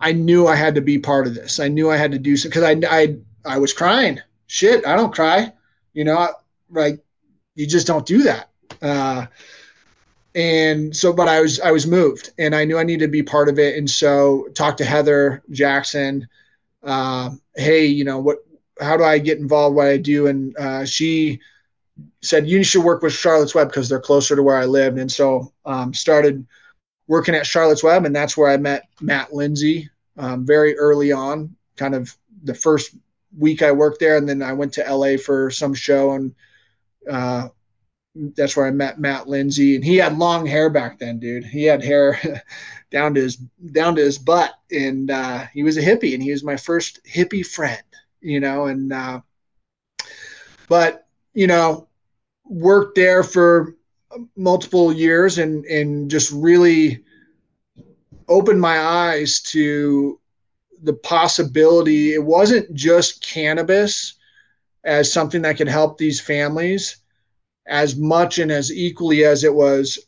I 0.00 0.10
knew 0.10 0.48
I 0.48 0.56
had 0.56 0.74
to 0.74 0.80
be 0.80 0.98
part 0.98 1.28
of 1.28 1.36
this. 1.36 1.60
I 1.60 1.68
knew 1.68 1.88
I 1.88 1.96
had 1.96 2.10
to 2.10 2.18
do 2.18 2.36
something 2.36 2.60
because 2.60 2.84
I, 2.84 3.00
I, 3.02 3.16
I 3.44 3.58
was 3.58 3.72
crying. 3.72 4.18
Shit, 4.48 4.84
I 4.84 4.96
don't 4.96 5.14
cry. 5.14 5.52
You 5.92 6.02
know, 6.02 6.30
like 6.68 6.98
you 7.54 7.64
just 7.64 7.86
don't 7.86 8.04
do 8.04 8.24
that. 8.24 8.50
Uh, 8.82 9.26
and 10.34 10.94
so, 10.96 11.12
but 11.12 11.28
I 11.28 11.40
was, 11.40 11.60
I 11.60 11.70
was 11.70 11.86
moved 11.86 12.32
and 12.38 12.56
I 12.56 12.64
knew 12.64 12.76
I 12.76 12.82
needed 12.82 13.06
to 13.06 13.12
be 13.12 13.22
part 13.22 13.48
of 13.48 13.60
it. 13.60 13.78
And 13.78 13.88
so 13.88 14.48
talked 14.54 14.78
to 14.78 14.84
Heather 14.84 15.44
Jackson, 15.50 16.26
uh, 16.84 17.30
Hey, 17.56 17.86
you 17.86 18.04
know, 18.04 18.18
what, 18.18 18.38
how 18.80 18.96
do 18.96 19.04
I 19.04 19.18
get 19.18 19.38
involved? 19.38 19.76
What 19.76 19.86
I 19.86 19.96
do? 19.96 20.26
And, 20.26 20.56
uh, 20.56 20.84
she, 20.84 21.40
said 22.22 22.48
you 22.48 22.64
should 22.64 22.82
work 22.82 23.02
with 23.02 23.12
Charlotte's 23.12 23.54
Web 23.54 23.68
because 23.68 23.88
they're 23.88 24.00
closer 24.00 24.34
to 24.34 24.42
where 24.42 24.56
I 24.56 24.64
lived, 24.64 24.98
and 24.98 25.10
so 25.10 25.52
um, 25.64 25.94
started 25.94 26.44
working 27.06 27.34
at 27.34 27.46
Charlotte's 27.46 27.84
Web, 27.84 28.04
and 28.04 28.14
that's 28.14 28.36
where 28.36 28.50
I 28.50 28.56
met 28.56 28.88
Matt 29.00 29.32
Lindsay 29.32 29.90
um, 30.16 30.46
very 30.46 30.76
early 30.78 31.12
on, 31.12 31.54
kind 31.76 31.94
of 31.94 32.16
the 32.42 32.54
first 32.54 32.96
week 33.36 33.62
I 33.62 33.72
worked 33.72 34.00
there, 34.00 34.16
and 34.16 34.28
then 34.28 34.42
I 34.42 34.52
went 34.52 34.72
to 34.74 34.94
LA 34.94 35.16
for 35.16 35.50
some 35.50 35.74
show, 35.74 36.12
and 36.12 36.34
uh, 37.10 37.48
that's 38.36 38.56
where 38.56 38.66
I 38.66 38.70
met 38.70 39.00
Matt 39.00 39.28
Lindsay, 39.28 39.74
and 39.76 39.84
he 39.84 39.96
had 39.96 40.18
long 40.18 40.46
hair 40.46 40.70
back 40.70 40.98
then, 40.98 41.18
dude. 41.18 41.44
He 41.44 41.64
had 41.64 41.82
hair 41.82 42.18
down 42.94 43.12
to 43.12 43.20
his 43.22 43.36
down 43.72 43.96
to 43.96 44.02
his 44.02 44.18
butt, 44.18 44.54
and 44.70 45.10
uh, 45.10 45.44
he 45.52 45.64
was 45.64 45.76
a 45.76 45.82
hippie, 45.82 46.14
and 46.14 46.22
he 46.22 46.30
was 46.30 46.44
my 46.44 46.56
first 46.56 47.00
hippie 47.04 47.44
friend, 47.44 47.82
you 48.20 48.38
know, 48.38 48.66
and 48.66 48.92
uh, 48.92 49.20
but 50.68 51.06
you 51.34 51.48
know, 51.48 51.88
worked 52.44 52.94
there 52.94 53.24
for 53.24 53.74
multiple 54.36 54.92
years 54.92 55.38
and 55.38 55.64
and 55.66 56.08
just 56.08 56.30
really 56.30 57.02
opened 58.28 58.60
my 58.60 58.78
eyes 58.78 59.40
to 59.40 60.20
the 60.84 60.94
possibility. 60.94 62.14
It 62.14 62.22
wasn't 62.22 62.72
just 62.74 63.26
cannabis 63.26 64.14
as 64.84 65.12
something 65.12 65.42
that 65.42 65.56
could 65.56 65.68
help 65.68 65.98
these 65.98 66.20
families 66.20 66.98
as 67.66 67.96
much 67.96 68.38
and 68.38 68.52
as 68.52 68.70
equally 68.70 69.24
as 69.24 69.42
it 69.42 69.52
was 69.52 69.98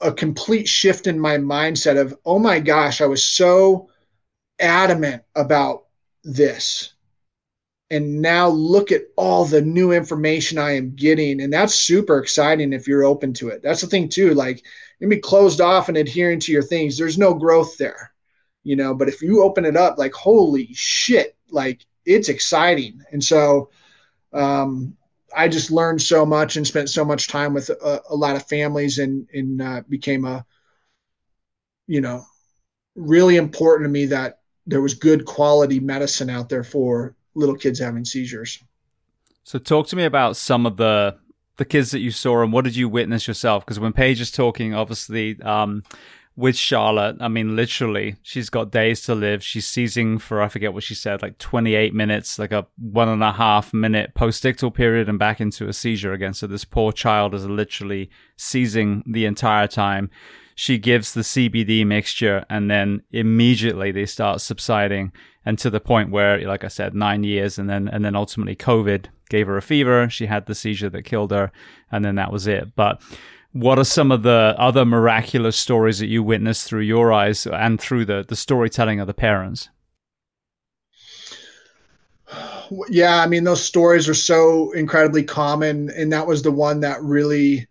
a 0.00 0.12
complete 0.12 0.68
shift 0.68 1.06
in 1.06 1.18
my 1.18 1.36
mindset 1.36 2.00
of 2.00 2.16
oh 2.24 2.38
my 2.38 2.60
gosh 2.60 3.00
i 3.00 3.06
was 3.06 3.24
so 3.24 3.88
adamant 4.60 5.22
about 5.34 5.86
this 6.24 6.94
and 7.90 8.20
now 8.20 8.48
look 8.48 8.92
at 8.92 9.02
all 9.16 9.44
the 9.44 9.62
new 9.62 9.92
information 9.92 10.58
I 10.58 10.72
am 10.72 10.94
getting. 10.94 11.40
And 11.40 11.52
that's 11.52 11.74
super 11.74 12.18
exciting 12.18 12.72
if 12.72 12.86
you're 12.86 13.04
open 13.04 13.32
to 13.34 13.48
it. 13.48 13.62
That's 13.62 13.80
the 13.80 13.86
thing 13.86 14.08
too. 14.08 14.34
Like 14.34 14.62
you 15.00 15.08
be 15.08 15.18
closed 15.18 15.60
off 15.60 15.88
and 15.88 15.96
adhering 15.96 16.40
to 16.40 16.52
your 16.52 16.62
things. 16.62 16.98
There's 16.98 17.18
no 17.18 17.32
growth 17.32 17.78
there, 17.78 18.12
you 18.62 18.76
know, 18.76 18.94
but 18.94 19.08
if 19.08 19.22
you 19.22 19.42
open 19.42 19.64
it 19.64 19.76
up, 19.76 19.96
like, 19.96 20.12
holy 20.12 20.68
shit, 20.74 21.36
like 21.50 21.86
it's 22.04 22.28
exciting. 22.28 23.00
And 23.12 23.24
so, 23.24 23.70
um, 24.32 24.96
I 25.36 25.48
just 25.48 25.70
learned 25.70 26.00
so 26.02 26.24
much 26.24 26.56
and 26.56 26.66
spent 26.66 26.90
so 26.90 27.04
much 27.04 27.28
time 27.28 27.54
with 27.54 27.70
a, 27.70 28.02
a 28.08 28.14
lot 28.14 28.36
of 28.36 28.46
families 28.46 28.98
and, 28.98 29.28
and, 29.32 29.60
uh, 29.60 29.82
became 29.88 30.24
a, 30.24 30.44
you 31.86 32.00
know, 32.00 32.24
really 32.94 33.36
important 33.36 33.86
to 33.86 33.90
me 33.90 34.06
that 34.06 34.40
there 34.66 34.82
was 34.82 34.94
good 34.94 35.24
quality 35.24 35.80
medicine 35.80 36.30
out 36.30 36.48
there 36.48 36.64
for 36.64 37.14
little 37.34 37.54
kids 37.54 37.78
having 37.78 38.04
seizures. 38.04 38.62
So 39.44 39.58
talk 39.58 39.86
to 39.88 39.96
me 39.96 40.04
about 40.04 40.36
some 40.36 40.66
of 40.66 40.76
the 40.76 41.16
the 41.56 41.64
kids 41.64 41.90
that 41.90 41.98
you 41.98 42.12
saw 42.12 42.42
and 42.42 42.52
what 42.52 42.64
did 42.64 42.76
you 42.76 42.88
witness 42.88 43.26
yourself? 43.26 43.64
Because 43.64 43.80
when 43.80 43.92
Paige 43.92 44.20
is 44.20 44.30
talking, 44.30 44.74
obviously, 44.74 45.40
um, 45.42 45.82
with 46.38 46.56
Charlotte, 46.56 47.16
I 47.18 47.26
mean, 47.26 47.56
literally, 47.56 48.14
she's 48.22 48.48
got 48.48 48.70
days 48.70 49.02
to 49.02 49.14
live. 49.16 49.42
She's 49.42 49.66
seizing 49.66 50.18
for, 50.18 50.40
I 50.40 50.46
forget 50.46 50.72
what 50.72 50.84
she 50.84 50.94
said, 50.94 51.20
like 51.20 51.36
28 51.38 51.92
minutes, 51.92 52.38
like 52.38 52.52
a 52.52 52.64
one 52.78 53.08
and 53.08 53.24
a 53.24 53.32
half 53.32 53.74
minute 53.74 54.12
postictal 54.14 54.72
period 54.72 55.08
and 55.08 55.18
back 55.18 55.40
into 55.40 55.66
a 55.68 55.72
seizure 55.72 56.12
again. 56.12 56.34
So 56.34 56.46
this 56.46 56.64
poor 56.64 56.92
child 56.92 57.34
is 57.34 57.44
literally 57.46 58.08
seizing 58.36 59.02
the 59.04 59.24
entire 59.24 59.66
time. 59.66 60.10
She 60.54 60.78
gives 60.78 61.12
the 61.12 61.22
CBD 61.22 61.84
mixture 61.84 62.44
and 62.48 62.70
then 62.70 63.02
immediately 63.10 63.90
they 63.90 64.06
start 64.06 64.40
subsiding 64.40 65.10
and 65.44 65.58
to 65.58 65.70
the 65.70 65.80
point 65.80 66.12
where, 66.12 66.40
like 66.46 66.62
I 66.62 66.68
said, 66.68 66.94
nine 66.94 67.24
years, 67.24 67.58
and 67.58 67.70
then 67.70 67.88
and 67.88 68.04
then 68.04 68.14
ultimately 68.14 68.54
COVID 68.54 69.06
gave 69.30 69.46
her 69.46 69.56
a 69.56 69.62
fever. 69.62 70.08
She 70.10 70.26
had 70.26 70.46
the 70.46 70.54
seizure 70.54 70.90
that 70.90 71.02
killed 71.04 71.30
her, 71.30 71.50
and 71.90 72.04
then 72.04 72.16
that 72.16 72.30
was 72.30 72.46
it. 72.46 72.76
But 72.76 73.00
what 73.52 73.78
are 73.78 73.84
some 73.84 74.12
of 74.12 74.22
the 74.22 74.54
other 74.58 74.84
miraculous 74.84 75.56
stories 75.56 75.98
that 75.98 76.06
you 76.06 76.22
witnessed 76.22 76.66
through 76.66 76.82
your 76.82 77.12
eyes 77.12 77.46
and 77.46 77.80
through 77.80 78.04
the 78.04 78.24
the 78.26 78.36
storytelling 78.36 79.00
of 79.00 79.06
the 79.06 79.14
parents? 79.14 79.68
Yeah, 82.90 83.22
I 83.22 83.26
mean 83.26 83.44
those 83.44 83.64
stories 83.64 84.08
are 84.08 84.14
so 84.14 84.72
incredibly 84.72 85.22
common, 85.24 85.90
and 85.90 86.12
that 86.12 86.26
was 86.26 86.42
the 86.42 86.52
one 86.52 86.80
that 86.80 87.02
really 87.02 87.66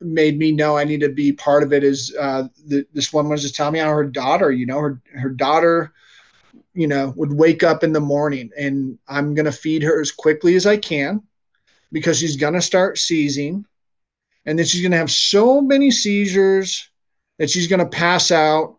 made 0.00 0.38
me 0.38 0.52
know 0.52 0.76
I 0.76 0.84
need 0.84 1.00
to 1.00 1.08
be 1.08 1.32
part 1.32 1.62
of 1.62 1.72
it. 1.72 1.82
Is 1.84 2.14
uh, 2.18 2.48
the, 2.66 2.86
this 2.92 3.12
one 3.12 3.28
was 3.28 3.42
just 3.42 3.54
telling 3.54 3.74
me 3.74 3.78
how 3.78 3.90
her 3.90 4.04
daughter, 4.04 4.52
you 4.52 4.66
know, 4.66 4.78
her 4.78 5.00
her 5.14 5.30
daughter 5.30 5.92
you 6.74 6.86
know, 6.86 7.12
would 7.16 7.32
wake 7.32 7.62
up 7.62 7.82
in 7.82 7.92
the 7.92 8.00
morning 8.00 8.50
and 8.56 8.98
I'm 9.08 9.34
going 9.34 9.46
to 9.46 9.52
feed 9.52 9.82
her 9.82 10.00
as 10.00 10.12
quickly 10.12 10.54
as 10.54 10.66
I 10.66 10.76
can 10.76 11.22
because 11.92 12.18
she's 12.18 12.36
going 12.36 12.54
to 12.54 12.62
start 12.62 12.98
seizing. 12.98 13.64
And 14.46 14.58
then 14.58 14.66
she's 14.66 14.82
going 14.82 14.92
to 14.92 14.98
have 14.98 15.10
so 15.10 15.60
many 15.60 15.90
seizures 15.90 16.90
that 17.38 17.50
she's 17.50 17.68
going 17.68 17.80
to 17.80 17.86
pass 17.86 18.30
out 18.30 18.78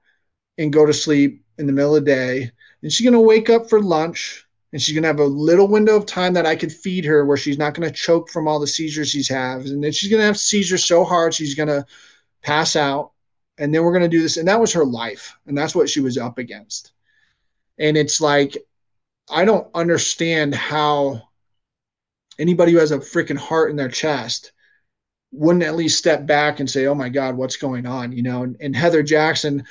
and 0.57 0.73
go 0.73 0.85
to 0.85 0.93
sleep 0.93 1.43
in 1.57 1.67
the 1.67 1.73
middle 1.73 1.95
of 1.95 2.05
the 2.05 2.11
day. 2.11 2.51
And 2.81 2.91
she's 2.91 3.05
going 3.05 3.13
to 3.13 3.19
wake 3.19 3.49
up 3.49 3.69
for 3.69 3.81
lunch 3.81 4.45
and 4.73 4.81
she's 4.81 4.95
going 4.95 5.03
to 5.03 5.07
have 5.07 5.19
a 5.19 5.25
little 5.25 5.67
window 5.67 5.95
of 5.97 6.05
time 6.05 6.33
that 6.33 6.45
I 6.45 6.55
could 6.55 6.71
feed 6.71 7.03
her 7.05 7.25
where 7.25 7.37
she's 7.37 7.57
not 7.57 7.73
going 7.73 7.87
to 7.87 7.95
choke 7.95 8.29
from 8.29 8.47
all 8.47 8.59
the 8.59 8.67
seizures 8.67 9.09
she's 9.09 9.27
has. 9.27 9.71
And 9.71 9.83
then 9.83 9.91
she's 9.91 10.09
going 10.09 10.21
to 10.21 10.25
have 10.25 10.37
seizures 10.37 10.85
so 10.85 11.03
hard 11.03 11.33
she's 11.33 11.55
going 11.55 11.67
to 11.69 11.85
pass 12.41 12.75
out. 12.75 13.11
And 13.57 13.73
then 13.73 13.83
we're 13.83 13.91
going 13.91 14.03
to 14.03 14.07
do 14.07 14.21
this. 14.21 14.37
And 14.37 14.47
that 14.47 14.59
was 14.59 14.73
her 14.73 14.85
life. 14.85 15.35
And 15.45 15.57
that's 15.57 15.75
what 15.75 15.89
she 15.89 15.99
was 15.99 16.17
up 16.17 16.37
against. 16.37 16.93
And 17.77 17.97
it's 17.97 18.21
like, 18.21 18.57
I 19.29 19.45
don't 19.45 19.67
understand 19.75 20.55
how 20.55 21.21
anybody 22.39 22.71
who 22.71 22.77
has 22.77 22.91
a 22.91 22.99
freaking 22.99 23.37
heart 23.37 23.69
in 23.69 23.75
their 23.75 23.89
chest 23.89 24.53
wouldn't 25.31 25.63
at 25.63 25.75
least 25.75 25.97
step 25.97 26.25
back 26.25 26.59
and 26.59 26.69
say, 26.69 26.85
"Oh 26.87 26.95
my 26.95 27.09
God, 27.09 27.37
what's 27.37 27.57
going 27.57 27.85
on?" 27.85 28.11
You 28.11 28.23
know. 28.23 28.43
And, 28.43 28.57
and 28.59 28.75
Heather 28.75 29.03
Jackson 29.03 29.65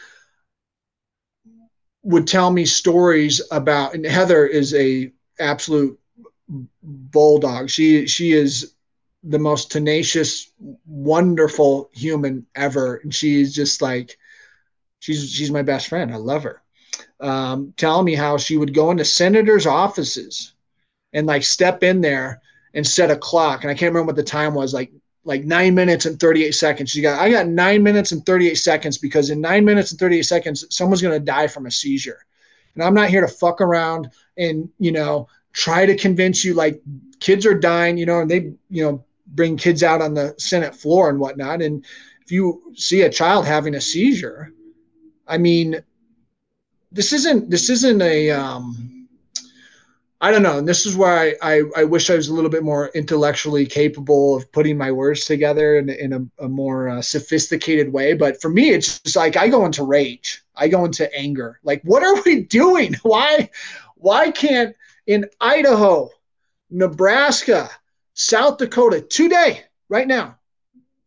would 2.03 2.27
tell 2.27 2.51
me 2.51 2.65
stories 2.65 3.41
about, 3.51 3.95
and 3.95 4.05
Heather 4.05 4.47
is 4.47 4.75
a 4.75 5.13
absolute 5.39 5.99
bulldog. 6.83 7.71
She 7.71 8.07
she 8.07 8.33
is 8.33 8.75
the 9.23 9.39
most 9.39 9.71
tenacious, 9.71 10.51
wonderful 10.87 11.91
human 11.93 12.47
ever, 12.55 12.97
and 12.97 13.15
she's 13.15 13.55
just 13.55 13.83
like, 13.83 14.19
she's 15.01 15.31
she's 15.31 15.51
my 15.51 15.63
best 15.63 15.89
friend. 15.89 16.13
I 16.13 16.17
love 16.17 16.43
her 16.45 16.63
um, 17.21 17.73
telling 17.77 18.05
me 18.05 18.15
how 18.15 18.37
she 18.37 18.57
would 18.57 18.75
go 18.75 18.91
into 18.91 19.05
senators' 19.05 19.67
offices 19.67 20.55
and 21.13 21.27
like 21.27 21.43
step 21.43 21.83
in 21.83 22.01
there 22.01 22.41
and 22.75 22.87
set 22.87 23.11
a 23.11 23.17
clock. 23.17 23.63
And 23.63 23.71
I 23.71 23.75
can't 23.75 23.93
remember 23.93 24.09
what 24.09 24.17
the 24.17 24.23
time 24.23 24.55
was, 24.55 24.73
like 24.73 24.93
like 25.25 25.45
nine 25.45 25.75
minutes 25.75 26.07
and 26.07 26.19
38 26.19 26.53
seconds. 26.53 26.91
She 26.91 27.03
got 27.03 27.21
I 27.21 27.31
got 27.31 27.47
nine 27.47 27.83
minutes 27.83 28.13
and 28.13 28.25
38 28.25 28.55
seconds 28.55 28.99
because 28.99 29.31
in 29.31 29.41
nine 29.41 29.65
minutes 29.65 29.91
and 29.91 30.01
38 30.01 30.23
seconds, 30.23 30.65
someone's 30.71 31.03
gonna 31.03 31.21
die 31.21 31.47
from 31.47 31.67
a 31.67 31.71
seizure. 31.71 32.25
And 32.75 32.83
I'm 32.85 32.95
not 32.95 33.11
here 33.11 33.21
to 33.21 33.29
fuck 33.29 33.61
around 33.61 34.11
and 34.39 34.69
you 34.79 34.93
know 34.93 35.29
try 35.53 35.85
to 35.85 35.97
convince 35.97 36.45
you 36.45 36.55
like 36.55 36.81
kids 37.19 37.45
are 37.45 37.59
dying, 37.59 37.99
you 37.99 38.07
know, 38.07 38.21
and 38.21 38.31
they 38.31 38.53
you 38.71 38.85
know 38.85 39.05
bring 39.29 39.57
kids 39.57 39.83
out 39.83 40.03
on 40.03 40.15
the 40.15 40.35
Senate 40.39 40.75
floor 40.75 41.11
and 41.11 41.21
whatnot. 41.21 41.63
And 41.63 41.85
if 42.23 42.33
you 42.33 42.73
see 42.75 43.03
a 43.03 43.11
child 43.11 43.47
having 43.47 43.75
a 43.75 43.81
seizure, 43.81 44.53
I 45.27 45.39
mean, 45.39 45.83
this 46.93 47.13
isn't 47.13 47.51
this 47.51 47.71
isn't 47.71 48.03
a 48.03 48.31
um, 48.31 49.00
I 50.23 50.31
don't 50.31 50.43
know. 50.43 50.59
And 50.59 50.69
this 50.69 50.85
is 50.85 50.97
where 50.97 51.19
I, 51.19 51.35
I, 51.41 51.63
I, 51.79 51.85
wish 51.85 52.11
I 52.11 52.17
was 52.17 52.29
a 52.29 52.35
little 52.35 52.51
bit 52.51 52.63
more 52.63 52.89
intellectually 52.89 53.65
capable 53.65 54.37
of 54.37 54.53
putting 54.53 54.77
my 54.77 54.93
words 54.93 55.25
together 55.25 55.79
in, 55.79 55.89
in 55.89 56.13
a, 56.13 56.45
a 56.45 56.49
more 56.49 56.91
uh, 56.91 57.01
sophisticated 57.01 57.91
way. 57.91 58.13
But 58.13 58.41
for 58.41 58.51
me, 58.51 58.71
it's 58.71 59.01
just 59.01 59.17
like 59.17 59.39
I 59.39 59.49
go 59.49 59.65
into 59.65 59.83
rage. 59.83 60.43
I 60.55 60.69
go 60.69 60.85
into 60.85 61.11
anger. 61.17 61.59
Like, 61.63 61.81
what 61.85 62.03
are 62.03 62.21
we 62.23 62.43
doing? 62.45 62.97
Why, 63.03 63.49
why 63.97 64.31
can't 64.31 64.77
in 65.07 65.25
Idaho, 65.41 66.11
Nebraska, 66.69 67.71
South 68.13 68.59
Dakota 68.59 69.01
today, 69.01 69.65
right 69.89 70.07
now, 70.07 70.39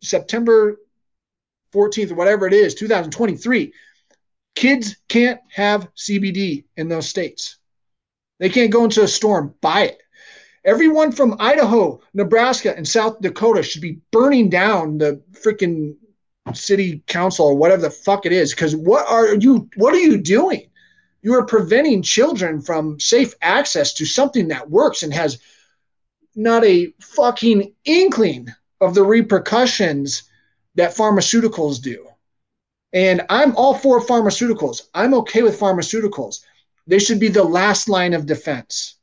September 0.02 0.80
14th 1.72 2.12
or 2.12 2.16
whatever 2.16 2.48
it 2.48 2.54
is, 2.54 2.74
2023. 2.74 3.74
Kids 4.56 4.96
can't 5.08 5.40
have 5.52 5.88
CBD 5.96 6.66
in 6.78 6.88
those 6.88 7.08
states. 7.08 7.60
They 8.40 8.50
can't 8.50 8.72
go 8.72 8.84
into 8.84 9.04
a 9.04 9.08
store 9.08 9.40
and 9.40 9.62
buy 9.62 9.84
it. 9.84 10.02
Everyone 10.66 11.12
from 11.12 11.36
Idaho, 11.40 12.02
Nebraska, 12.14 12.76
and 12.76 12.88
South 12.88 13.20
Dakota 13.22 13.64
should 13.64 13.82
be 13.82 14.00
burning 14.12 14.50
down 14.50 14.98
the 14.98 15.22
freaking 15.32 15.96
city 16.54 17.04
council 17.08 17.48
or 17.48 17.56
whatever 17.56 17.82
the 17.82 17.90
fuck 17.90 18.26
it 18.26 18.32
is. 18.32 18.54
Because 18.54 18.76
what 18.76 19.06
are 19.08 19.36
you? 19.36 19.70
What 19.76 19.94
are 19.94 20.00
you 20.00 20.18
doing? 20.18 20.70
You 21.22 21.34
are 21.36 21.46
preventing 21.46 22.02
children 22.02 22.62
from 22.62 23.00
safe 23.00 23.34
access 23.42 23.94
to 23.96 24.06
something 24.06 24.50
that 24.50 24.70
works 24.70 25.04
and 25.04 25.14
has 25.14 25.40
not 26.36 26.66
a 26.66 26.94
fucking 27.00 27.74
inkling 27.86 28.48
of 28.82 28.94
the 28.96 29.04
repercussions 29.04 30.24
that 30.76 30.96
pharmaceuticals 30.96 31.82
do. 31.82 32.08
And 32.92 33.22
I'm 33.30 33.56
all 33.56 33.74
for 33.74 34.02
pharmaceuticals. 34.02 34.82
I'm 34.94 35.14
okay 35.16 35.44
with 35.44 35.60
pharmaceuticals. 35.60 36.42
They 36.88 37.00
should 37.00 37.20
be 37.20 37.30
the 37.30 37.44
last 37.44 37.90
line 37.90 38.14
of 38.14 38.26
defense. 38.26 38.96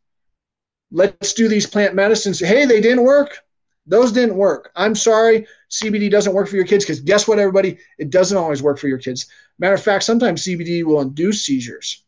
Let's 0.93 1.35
do 1.35 1.49
these 1.49 1.67
plant 1.67 1.95
medicines. 1.95 2.41
Hey, 2.41 2.65
they 2.67 2.81
didn't 2.81 3.05
work. 3.05 3.39
Those 3.87 4.13
didn't 4.13 4.37
work. 4.37 4.71
I'm 4.77 4.95
sorry. 4.95 5.47
CBD 5.71 6.11
doesn't 6.11 6.35
work 6.35 6.49
for 6.49 6.57
your 6.57 6.67
kids 6.67 6.85
because 6.85 7.01
guess 7.01 7.27
what, 7.27 7.39
everybody? 7.39 7.79
It 7.99 8.11
doesn't 8.11 8.37
always 8.37 8.63
work 8.63 8.79
for 8.79 8.89
your 8.89 8.99
kids. 8.99 9.27
Matter 9.59 9.75
of 9.75 9.83
fact, 9.83 10.05
sometimes 10.05 10.45
CBD 10.45 10.85
will 10.85 11.01
induce 11.01 11.45
seizures. 11.45 12.05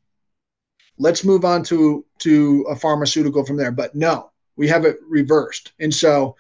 Let's 0.99 1.25
move 1.25 1.45
on 1.45 1.63
to 1.65 2.05
to 2.19 2.67
a 2.69 2.77
pharmaceutical 2.77 3.45
from 3.45 3.57
there. 3.57 3.73
But 3.73 3.95
no, 3.95 4.31
we 4.57 4.69
have 4.69 4.85
it 4.85 4.99
reversed. 5.09 5.73
And 5.81 5.93
so 5.93 6.37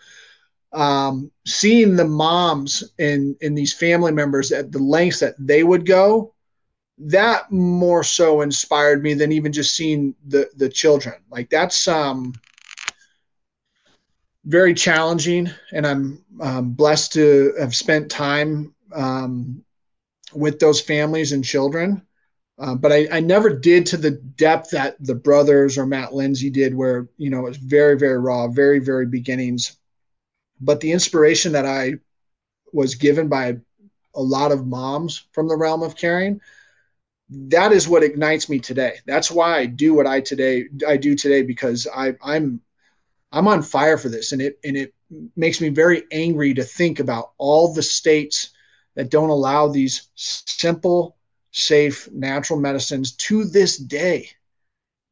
um, 0.73 1.31
seeing 1.47 1.97
the 1.97 2.07
moms 2.07 2.85
and, 2.99 3.37
and 3.43 3.57
these 3.57 3.75
family 3.75 4.13
members 4.13 4.53
at 4.53 4.73
the 4.73 4.79
lengths 4.79 5.21
that 5.21 5.35
they 5.39 5.65
would 5.65 5.87
go, 5.87 6.32
that 6.99 7.51
more 7.51 8.05
so 8.05 8.43
inspired 8.43 9.03
me 9.03 9.15
than 9.15 9.33
even 9.33 9.53
just 9.53 9.75
seeing 9.75 10.15
the 10.27 10.49
the 10.57 10.69
children. 10.69 11.15
Like 11.31 11.51
that's 11.51 11.89
um 11.89 12.35
very 14.45 14.75
challenging, 14.75 15.51
and 15.73 15.87
I'm 15.87 16.25
um, 16.41 16.73
blessed 16.73 17.13
to 17.13 17.55
have 17.61 17.75
spent 17.75 18.11
time 18.11 18.75
um, 18.93 19.65
with 20.35 20.59
those 20.59 20.81
families 20.81 21.33
and 21.33 21.45
children. 21.45 22.03
Uh, 22.59 22.75
but 22.75 22.93
I, 22.93 23.09
I 23.11 23.21
never 23.21 23.51
did 23.51 23.87
to 23.87 23.97
the 23.97 24.11
depth 24.11 24.71
that 24.71 24.97
the 25.01 25.15
brothers 25.15 25.79
or 25.79 25.87
Matt 25.87 26.13
Lindsay 26.13 26.51
did, 26.51 26.75
where 26.75 27.09
you 27.17 27.31
know 27.31 27.41
it 27.41 27.51
was 27.51 27.57
very, 27.57 27.99
very 27.99 28.19
raw, 28.19 28.49
very, 28.49 28.79
very 28.79 29.07
beginnings. 29.07 29.79
But 30.61 30.81
the 30.81 30.93
inspiration 30.93 31.53
that 31.53 31.67
I 31.67 31.95
was 32.73 32.95
given 32.95 33.29
by 33.29 33.59
a 34.15 34.23
lot 34.23 34.53
of 34.53 34.67
moms 34.67 35.27
from 35.33 35.49
the 35.49 35.57
realm 35.57 35.83
of 35.83 35.97
caring, 35.97 36.41
that 37.31 37.73
is 37.73 37.89
what 37.89 38.03
ignites 38.03 38.49
me 38.49 38.59
today. 38.59 38.99
That's 39.07 39.31
why 39.31 39.59
I 39.59 39.67
do 39.67 39.95
what 39.95 40.07
I 40.07 40.21
today 40.21 40.67
I 40.87 40.97
do 40.97 41.15
today 41.15 41.43
because 41.43 41.87
I, 41.95 42.15
I'm 42.23 42.61
I'm 43.33 43.49
on 43.49 43.63
fire 43.63 43.97
for 43.97 44.09
this, 44.09 44.33
and 44.33 44.43
it 44.43 44.59
and 44.65 44.77
it 44.77 44.95
makes 45.37 45.61
me 45.61 45.69
very 45.69 46.05
angry 46.13 46.55
to 46.55 46.65
think 46.65 47.01
about 47.01 47.33
all 47.39 47.73
the 47.73 47.83
states 47.83 48.51
that 48.95 49.11
don't 49.11 49.31
allow 49.31 49.69
these 49.69 50.09
simple 50.15 51.17
safe 51.51 52.11
natural 52.13 52.59
medicines 52.59 53.13
to 53.13 53.45
this 53.45 53.77
day 53.77 54.29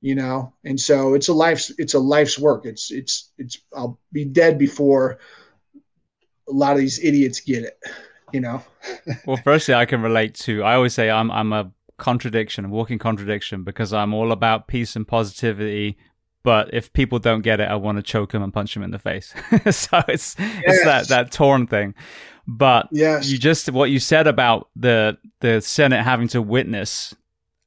you 0.03 0.15
know? 0.15 0.53
And 0.65 0.81
so 0.81 1.15
it's 1.15 1.29
a 1.29 1.33
life's 1.33 1.71
it's 1.79 1.95
a 1.95 1.99
life's 1.99 2.39
work. 2.39 2.65
It's 2.65 2.91
it's 2.91 3.33
it's 3.39 3.59
i'll 3.75 3.99
be 4.13 4.25
dead 4.25 4.59
before 4.59 5.19
a 6.49 6.53
lot 6.53 6.73
of 6.73 6.79
these 6.79 7.03
idiots 7.05 7.41
get 7.41 7.65
it 7.65 7.79
you 8.33 8.41
know? 8.41 8.63
Well 9.27 9.39
firstly 9.45 9.75
i 9.75 9.85
can 9.85 10.03
relate 10.03 10.35
to 10.47 10.63
i 10.63 10.75
always 10.75 10.95
say 10.95 11.11
i'm 11.11 11.31
i'm 11.31 11.53
a 11.53 11.71
contradiction 12.01 12.71
walking 12.71 12.99
contradiction 12.99 13.63
because 13.63 13.93
i'm 13.93 14.13
all 14.13 14.33
about 14.33 14.67
peace 14.67 14.97
and 14.97 15.07
positivity 15.07 15.97
but 16.43 16.73
if 16.73 16.93
people 16.93 17.19
don't 17.19 17.43
get 17.43 17.61
it 17.61 17.69
i 17.69 17.77
want 17.77 17.97
to 17.97 18.03
choke 18.03 18.33
them 18.33 18.43
and 18.43 18.53
punch 18.53 18.75
them 18.75 18.83
in 18.83 18.91
the 18.91 18.99
face 18.99 19.33
so 19.71 20.03
it's 20.09 20.35
yes. 20.39 20.63
it's 20.65 20.85
that 20.85 21.09
that 21.09 21.31
torn 21.31 21.67
thing 21.67 21.95
but 22.47 22.89
yes. 22.91 23.31
you 23.31 23.39
just 23.39 23.71
what 23.71 23.91
you 23.91 24.01
said 24.01 24.27
about 24.27 24.69
the 24.75 25.17
the 25.39 25.61
Senate 25.61 26.03
having 26.03 26.27
to 26.29 26.43
witness 26.43 27.15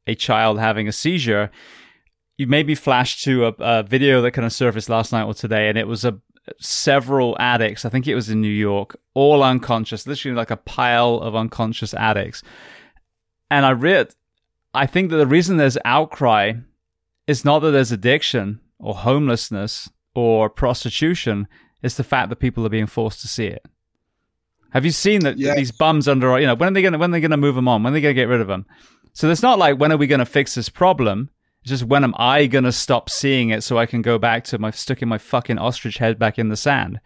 a 0.08 0.16
child 0.16 0.60
having 0.60 0.88
a 0.88 0.92
seizure, 0.92 1.50
you 2.38 2.48
made 2.48 2.68
me 2.68 2.76
flash 2.76 3.24
to 3.24 3.46
a, 3.46 3.54
a 3.60 3.84
video 3.84 4.22
that 4.22 4.32
kind 4.32 4.46
of 4.46 4.54
surfaced 4.54 4.90
last 4.90 5.12
night 5.12 5.24
or 5.24 5.34
today, 5.34 5.70
and 5.70 5.78
it 5.78 5.88
was 5.88 6.04
a 6.04 6.20
several 6.60 7.38
addicts. 7.40 7.86
I 7.86 7.90
think 7.90 8.08
it 8.08 8.16
was 8.16 8.30
in 8.30 8.42
New 8.42 8.50
York, 8.50 8.98
all 9.14 9.44
unconscious, 9.44 10.06
literally 10.06 10.36
like 10.36 10.52
a 10.52 10.58
pile 10.58 11.16
of 11.16 11.36
unconscious 11.36 11.94
addicts. 11.94 12.44
And 13.50 13.66
I 13.66 13.72
read, 13.72 14.14
I 14.74 14.86
think 14.86 15.12
that 15.12 15.18
the 15.18 15.28
reason 15.28 15.58
there's 15.58 15.78
outcry 15.86 16.54
is 17.28 17.46
not 17.46 17.60
that 17.60 17.72
there's 17.72 17.92
addiction 17.92 18.60
or 18.80 18.96
homelessness 18.96 19.90
or 20.16 20.50
prostitution, 20.50 21.48
it's 21.82 21.96
the 21.96 22.04
fact 22.04 22.30
that 22.30 22.38
people 22.38 22.66
are 22.66 22.70
being 22.70 22.88
forced 22.88 23.22
to 23.22 23.28
see 23.28 23.46
it. 23.46 23.66
Have 24.72 24.86
you 24.86 24.92
seen 24.92 25.22
that 25.22 25.38
yes. 25.38 25.56
these 25.56 25.72
bums 25.72 26.08
under 26.08 26.40
you 26.40 26.48
know 26.48 26.56
when 26.56 26.70
are 26.70 26.74
they 26.74 26.82
gonna 26.82 26.98
when 26.98 27.12
are 27.12 27.14
they 27.14 27.22
gonna 27.22 27.38
move 27.38 27.56
them 27.56 27.68
on? 27.68 27.84
When 27.84 27.94
are 27.94 27.96
they 27.96 28.02
gonna 28.02 28.14
get 28.16 28.28
rid 28.28 28.42
of 28.42 28.48
them? 28.48 28.66
So 29.14 29.30
it's 29.30 29.44
not 29.44 29.60
like 29.60 29.80
when 29.80 29.92
are 29.92 29.98
we 29.98 30.08
gonna 30.08 30.26
fix 30.26 30.56
this 30.56 30.70
problem? 30.70 31.30
It's 31.62 31.70
just 31.70 31.84
when 31.84 32.04
am 32.04 32.16
I 32.18 32.48
gonna 32.48 32.72
stop 32.72 33.10
seeing 33.10 33.52
it 33.52 33.64
so 33.64 33.78
I 33.78 33.86
can 33.86 34.02
go 34.02 34.18
back 34.18 34.44
to 34.46 34.58
my 34.58 34.72
sticking 34.72 35.08
my 35.08 35.20
fucking 35.20 35.60
ostrich 35.60 36.00
head 36.00 36.18
back 36.18 36.40
in 36.40 36.50
the 36.50 36.58
sand? 36.58 37.00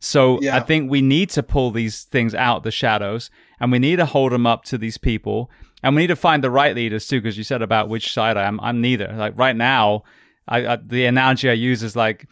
So 0.00 0.40
yeah. 0.40 0.56
I 0.56 0.60
think 0.60 0.90
we 0.90 1.00
need 1.00 1.30
to 1.30 1.44
pull 1.44 1.70
these 1.70 2.02
things 2.02 2.34
out 2.34 2.64
the 2.64 2.72
shadows 2.72 3.30
and 3.60 3.70
we 3.70 3.78
need 3.78 3.96
to 3.96 4.06
hold 4.06 4.32
them 4.32 4.44
up 4.44 4.64
to 4.64 4.76
these 4.76 4.98
people 4.98 5.48
and 5.82 5.94
we 5.94 6.02
need 6.02 6.08
to 6.08 6.16
find 6.16 6.42
the 6.42 6.50
right 6.50 6.74
leaders 6.74 7.06
too 7.06 7.20
because 7.20 7.36
you 7.36 7.44
said 7.44 7.62
about 7.62 7.88
which 7.88 8.12
side 8.12 8.36
I 8.36 8.44
am. 8.44 8.60
I'm 8.60 8.80
neither. 8.80 9.12
Like 9.16 9.36
right 9.36 9.56
now, 9.56 10.04
I, 10.46 10.66
I, 10.66 10.76
the 10.76 11.06
analogy 11.06 11.50
I 11.50 11.54
use 11.54 11.82
is 11.82 11.96
like 11.96 12.28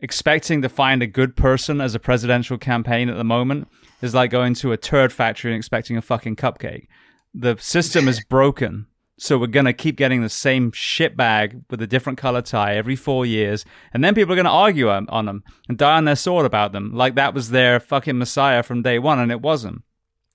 expecting 0.00 0.62
to 0.62 0.68
find 0.68 1.02
a 1.02 1.06
good 1.06 1.36
person 1.36 1.80
as 1.80 1.94
a 1.94 2.00
presidential 2.00 2.58
campaign 2.58 3.08
at 3.08 3.16
the 3.16 3.24
moment 3.24 3.68
is 4.02 4.14
like 4.14 4.30
going 4.30 4.54
to 4.54 4.72
a 4.72 4.76
turd 4.76 5.12
factory 5.12 5.52
and 5.52 5.58
expecting 5.58 5.96
a 5.96 6.02
fucking 6.02 6.36
cupcake. 6.36 6.88
The 7.32 7.56
system 7.58 8.08
is 8.08 8.22
broken. 8.24 8.86
So 9.18 9.38
we're 9.38 9.46
going 9.46 9.66
to 9.66 9.72
keep 9.72 9.96
getting 9.96 10.22
the 10.22 10.28
same 10.28 10.72
shit 10.72 11.16
bag 11.16 11.62
with 11.70 11.80
a 11.80 11.86
different 11.86 12.18
color 12.18 12.42
tie 12.42 12.74
every 12.74 12.96
four 12.96 13.24
years. 13.24 13.64
And 13.94 14.02
then 14.02 14.14
people 14.14 14.32
are 14.32 14.36
going 14.36 14.46
to 14.46 14.50
argue 14.50 14.88
on 14.90 15.26
them 15.26 15.44
and 15.68 15.78
die 15.78 15.96
on 15.96 16.04
their 16.04 16.16
sword 16.16 16.44
about 16.44 16.72
them. 16.72 16.92
Like 16.92 17.14
that 17.14 17.32
was 17.32 17.50
their 17.50 17.78
fucking 17.78 18.18
messiah 18.18 18.64
from 18.64 18.82
day 18.82 18.98
one 18.98 19.20
and 19.20 19.30
it 19.30 19.40
wasn't. 19.40 19.82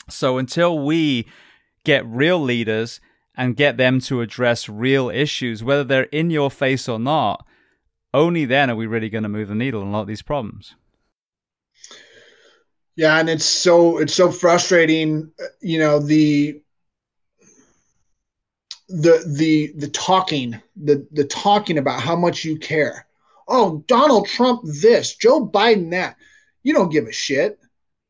So 0.09 0.37
until 0.37 0.79
we 0.79 1.27
get 1.87 2.05
real 2.05 2.37
leaders 2.37 2.99
and 3.33 3.55
get 3.55 3.77
them 3.77 4.01
to 4.01 4.19
address 4.19 4.67
real 4.67 5.09
issues, 5.09 5.63
whether 5.63 5.85
they're 5.85 6.03
in 6.03 6.29
your 6.29 6.51
face 6.51 6.89
or 6.89 6.99
not, 6.99 7.45
only 8.13 8.43
then 8.43 8.69
are 8.69 8.75
we 8.75 8.85
really 8.85 9.09
going 9.09 9.23
to 9.23 9.29
move 9.29 9.47
the 9.47 9.55
needle 9.55 9.81
on 9.81 9.87
a 9.87 9.91
lot 9.91 10.01
of 10.01 10.07
these 10.07 10.21
problems. 10.21 10.75
Yeah, 12.97 13.17
and 13.19 13.29
it's 13.29 13.45
so 13.45 13.99
it's 13.99 14.13
so 14.13 14.31
frustrating, 14.31 15.31
uh, 15.39 15.45
you 15.61 15.79
know, 15.79 15.99
the 15.99 16.61
the 18.89 19.23
the 19.37 19.71
the 19.77 19.87
talking, 19.87 20.59
the 20.75 21.07
the 21.11 21.23
talking 21.25 21.77
about 21.77 22.01
how 22.01 22.15
much 22.15 22.43
you 22.43 22.57
care. 22.57 23.05
Oh, 23.47 23.83
Donald 23.87 24.27
Trump 24.27 24.61
this, 24.81 25.15
Joe 25.15 25.47
Biden 25.47 25.91
that. 25.91 26.17
You 26.63 26.73
don't 26.73 26.91
give 26.91 27.05
a 27.05 27.13
shit. 27.13 27.59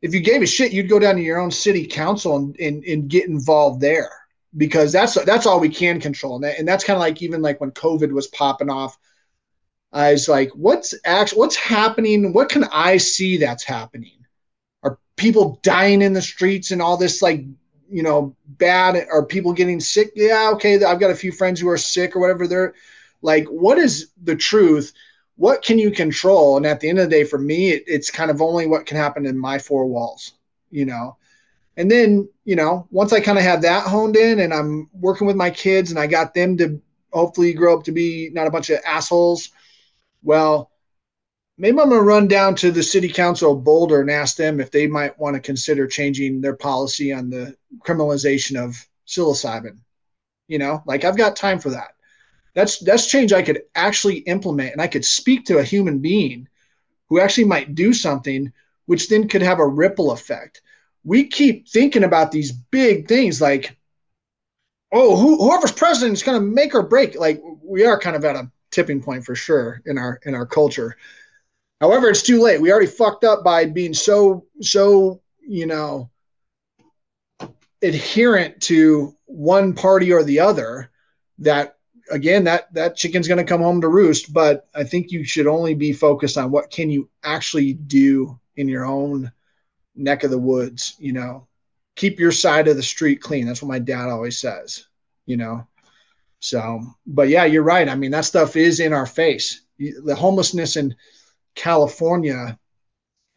If 0.02 0.14
you 0.14 0.20
gave 0.20 0.41
a 0.41 0.45
shit, 0.45 0.72
you'd 0.72 0.89
go 0.89 1.00
down 1.00 1.16
to 1.16 1.22
your 1.22 1.39
own 1.39 1.52
city 1.52 1.86
council 1.88 2.36
and, 2.36 2.56
and, 2.60 2.84
and 2.84 3.10
get 3.10 3.28
involved 3.28 3.82
there 3.82 4.12
because 4.56 4.91
that's 4.91 5.16
that's 5.26 5.45
all 5.45 5.60
we 5.60 5.70
can 5.70 6.00
control. 6.00 6.36
And, 6.36 6.43
that, 6.43 6.60
and 6.60 6.68
that's 6.68 6.84
kind 6.84 6.95
of 6.95 7.02
like 7.02 7.22
even 7.22 7.41
like 7.41 7.60
when 7.60 7.72
COVID 7.72 8.12
was 8.12 8.28
popping 8.28 8.70
off, 8.70 8.98
I 9.91 10.12
was 10.12 10.28
like, 10.28 10.52
what's 10.54 10.93
actually 11.06 11.39
what's 11.39 11.56
happening? 11.56 12.34
What 12.34 12.50
can 12.50 12.66
I 12.66 12.98
see 12.98 13.38
that's 13.38 13.64
happening? 13.64 14.26
Are 14.84 15.00
people 15.16 15.60
dying 15.64 16.02
in 16.02 16.14
the 16.14 16.22
streets 16.22 16.72
and 16.72 16.82
all 16.82 16.98
this 16.98 17.22
like 17.22 17.43
you 17.89 18.04
know 18.04 18.36
bad 18.45 19.08
Are 19.12 19.26
people 19.26 19.54
getting 19.54 19.80
sick 19.80 20.12
yeah 20.16 20.52
okay 20.54 20.84
i've 20.84 21.00
got 21.00 21.12
a 21.12 21.16
few 21.16 21.32
friends 21.32 21.60
who 21.60 21.70
are 21.70 21.78
sick 21.78 22.16
or 22.16 22.20
whatever 22.20 22.48
they're 22.48 22.74
like 23.22 23.45
what 23.48 23.78
is 23.78 24.12
the 24.24 24.36
truth 24.36 24.93
what 25.38 25.64
can 25.64 25.80
you 25.80 25.92
control 25.92 26.58
and 26.58 26.66
at 26.66 26.80
the 26.80 26.90
end 26.90 27.00
of 27.00 27.06
the 27.06 27.16
day 27.16 27.24
for 27.24 27.40
me 27.40 27.72
it, 27.72 27.84
it's 27.88 28.12
kind 28.12 28.30
of 28.30 28.42
only 28.42 28.68
what 28.68 28.86
can 28.86 28.98
happen 28.98 29.26
in 29.26 29.38
my 29.38 29.58
four 29.58 29.86
walls 29.86 30.34
you 30.70 30.86
know 30.86 31.16
and 31.78 31.90
then 31.90 32.28
you 32.44 32.56
know 32.56 32.88
once 32.92 33.14
i 33.14 33.20
kind 33.20 33.38
of 33.38 33.44
have 33.44 33.62
that 33.62 33.88
honed 33.88 34.16
in 34.16 34.40
and 34.42 34.54
i'm 34.54 34.90
working 34.94 35.26
with 35.26 35.36
my 35.36 35.50
kids 35.50 35.90
and 35.90 36.00
i 36.00 36.06
got 36.06 36.34
them 36.34 36.58
to 36.58 36.82
hopefully 37.14 37.54
grow 37.54 37.78
up 37.78 37.84
to 37.84 37.92
be 37.92 38.30
not 38.34 38.48
a 38.48 38.52
bunch 38.52 38.70
of 38.70 38.80
assholes 38.86 39.50
well 40.24 40.72
maybe 41.58 41.80
I'm 41.80 41.90
going 41.90 42.00
to 42.00 42.06
run 42.06 42.28
down 42.28 42.56
to 42.56 42.72
the 42.72 42.84
city 42.84 43.10
council 43.10 43.54
of 43.54 43.64
Boulder 43.64 44.02
and 44.02 44.12
ask 44.12 44.38
them 44.38 44.60
if 44.60 44.72
they 44.72 44.88
might 44.88 45.18
want 45.20 45.36
to 45.36 45.42
consider 45.42 45.88
changing 45.88 46.42
their 46.42 46.56
policy 46.56 47.12
on 47.12 47.30
the 47.30 47.56
criminalization 47.80 48.64
of 48.64 48.88
psilocybin. 49.08 49.78
You 50.48 50.60
know, 50.60 50.84
like 50.86 51.04
I've 51.04 51.18
got 51.18 51.36
time 51.36 51.60
for 51.60 51.72
that. 51.72 51.90
That's 52.58 52.80
that's 52.80 53.05
change 53.05 53.34
I 53.34 53.43
could 53.43 53.62
actually 53.76 54.18
implement, 54.26 54.72
and 54.72 54.82
I 54.82 54.88
could 54.88 55.05
speak 55.05 55.45
to 55.45 55.60
a 55.60 55.64
human 55.64 55.99
being 55.99 56.47
who 57.08 57.20
actually 57.20 57.43
might 57.43 57.76
do 57.76 57.93
something, 57.93 58.51
which 58.88 59.10
then 59.10 59.28
could 59.28 59.43
have 59.43 59.60
a 59.60 59.68
ripple 59.68 60.10
effect. 60.12 60.64
we 61.03 61.28
keep 61.28 61.70
thinking 61.70 62.03
about 62.03 62.32
these 62.32 62.51
big 62.51 63.08
things 63.08 63.39
like, 63.39 63.78
oh, 64.91 65.16
who, 65.16 65.38
whoever's 65.38 65.72
president 65.72 66.14
is 66.14 66.24
going 66.24 66.39
to 66.39 66.45
make 66.45 66.74
or 66.74 66.82
break. 66.82 67.16
Like 67.16 67.39
we 67.64 67.86
are 67.86 67.99
kind 67.99 68.16
of 68.16 68.26
at 68.26 68.36
a 68.36 68.51
tipping 68.72 69.03
point 69.03 69.24
for 69.24 69.36
sure 69.36 69.84
in 69.86 69.99
our 69.99 70.20
in 70.26 70.34
our 70.34 70.47
culture. 70.47 70.97
However, 71.80 72.10
it's 72.10 72.24
too 72.24 72.41
late. 72.41 72.60
We 72.60 72.72
already 72.72 72.88
fucked 72.88 73.24
up 73.24 73.43
by 73.43 73.66
being 73.66 73.93
so 73.93 74.47
so 74.62 75.22
you 75.39 75.68
know 75.68 76.10
adherent 77.84 78.62
to 78.64 79.16
one 79.26 79.74
party 79.74 80.12
or 80.12 80.24
the 80.24 80.39
other 80.39 80.89
that 81.38 81.77
again 82.12 82.43
that 82.43 82.74
that 82.74 82.95
chicken's 82.95 83.28
going 83.28 83.38
to 83.38 83.43
come 83.43 83.62
home 83.62 83.82
to 83.82 83.88
roost 83.88 84.34
but 84.34 84.68
i 84.76 84.84
think 84.84 85.12
you 85.12 85.24
should 85.24 85.47
only 85.47 85.74
be 85.74 85.91
focused 85.93 86.38
on 86.38 86.51
what 86.51 86.70
can 86.70 86.89
you 86.89 87.10
actually 87.24 87.74
do 87.74 88.39
in 88.55 88.68
your 88.68 88.86
own 88.86 89.32
neck 89.95 90.24
of 90.24 90.32
the 90.32 90.38
woods 90.38 90.95
you 90.99 91.14
know? 91.14 91.47
Keep 91.95 92.20
your 92.20 92.32
side 92.32 92.68
of 92.68 92.76
the 92.76 92.84
street 92.84 93.22
clean. 93.22 93.47
That's 93.47 93.64
what 93.64 93.70
my 93.70 93.80
dad 93.80 94.10
always 94.10 94.38
says 94.38 94.86
you 95.26 95.38
know? 95.38 95.66
So 96.39 96.82
but 97.05 97.30
yeah 97.30 97.45
you're 97.45 97.64
right. 97.64 97.89
I 97.89 97.95
mean 97.95 98.12
that 98.12 98.26
stuff 98.26 98.55
is 98.55 98.80
in 98.80 98.93
our 98.93 99.05
face. 99.05 99.62
The 99.80 100.16
homelessness 100.16 100.76
in 100.76 100.95
california 101.55 102.58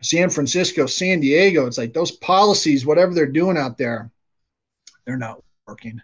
san 0.02 0.28
francisco 0.28 0.84
san 0.84 1.20
diego 1.20 1.66
it's 1.66 1.78
like 1.78 1.94
those 1.94 2.10
policies 2.10 2.84
whatever 2.84 3.14
they're 3.14 3.24
doing 3.24 3.56
out 3.56 3.78
there 3.78 4.10
they're 5.06 5.16
not 5.16 5.42
working 5.66 6.00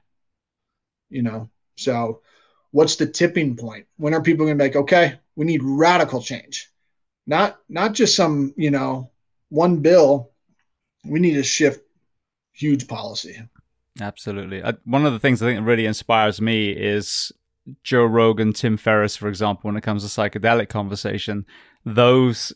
you 1.11 1.23
know? 1.23 1.49
So 1.77 2.21
what's 2.77 2.97
the 2.97 3.07
tipping 3.07 3.57
point? 3.57 3.87
When 3.97 4.13
are 4.13 4.21
people 4.21 4.45
going 4.45 4.59
to 4.59 4.63
be 4.63 4.69
like 4.69 4.77
okay 4.77 5.19
we 5.35 5.47
need 5.47 5.63
radical 5.63 6.21
change? 6.21 6.71
Not 7.27 7.59
not 7.69 7.95
just 7.95 8.15
some 8.15 8.53
you 8.57 8.71
know 8.71 9.11
one 9.49 9.79
bill. 9.79 10.31
We 11.05 11.19
need 11.19 11.35
to 11.35 11.43
shift 11.43 11.81
huge 12.53 12.87
policy. 12.87 13.41
Absolutely. 14.01 14.63
Uh, 14.63 14.75
one 14.85 15.07
of 15.07 15.15
the 15.15 15.19
things 15.19 15.43
i 15.43 15.47
think 15.47 15.67
really 15.67 15.87
inspires 15.87 16.41
me 16.41 16.69
is 16.71 17.33
joe 17.83 18.05
rogan 18.05 18.53
tim 18.53 18.77
ferriss 18.77 19.17
for 19.17 19.27
example 19.27 19.67
when 19.67 19.77
it 19.77 19.83
comes 19.83 20.05
to 20.05 20.21
psychedelic 20.21 20.69
conversation 20.69 21.45
those 21.85 22.53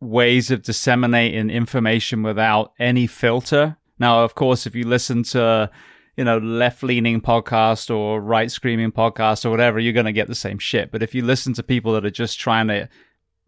ways 0.00 0.50
of 0.50 0.62
disseminating 0.62 1.48
information 1.48 2.22
without 2.24 2.72
any 2.78 3.06
filter. 3.06 3.76
Now 3.98 4.24
of 4.24 4.34
course 4.34 4.66
if 4.66 4.74
you 4.74 4.84
listen 4.84 5.22
to 5.34 5.70
you 6.16 6.24
know, 6.24 6.38
left 6.38 6.82
leaning 6.82 7.20
podcast 7.20 7.94
or 7.94 8.20
right 8.20 8.50
screaming 8.50 8.92
podcast 8.92 9.44
or 9.44 9.50
whatever, 9.50 9.78
you're 9.80 9.92
going 9.92 10.06
to 10.06 10.12
get 10.12 10.28
the 10.28 10.34
same 10.34 10.58
shit. 10.58 10.90
But 10.90 11.02
if 11.02 11.14
you 11.14 11.24
listen 11.24 11.54
to 11.54 11.62
people 11.62 11.92
that 11.94 12.04
are 12.04 12.10
just 12.10 12.38
trying 12.38 12.68
to 12.68 12.88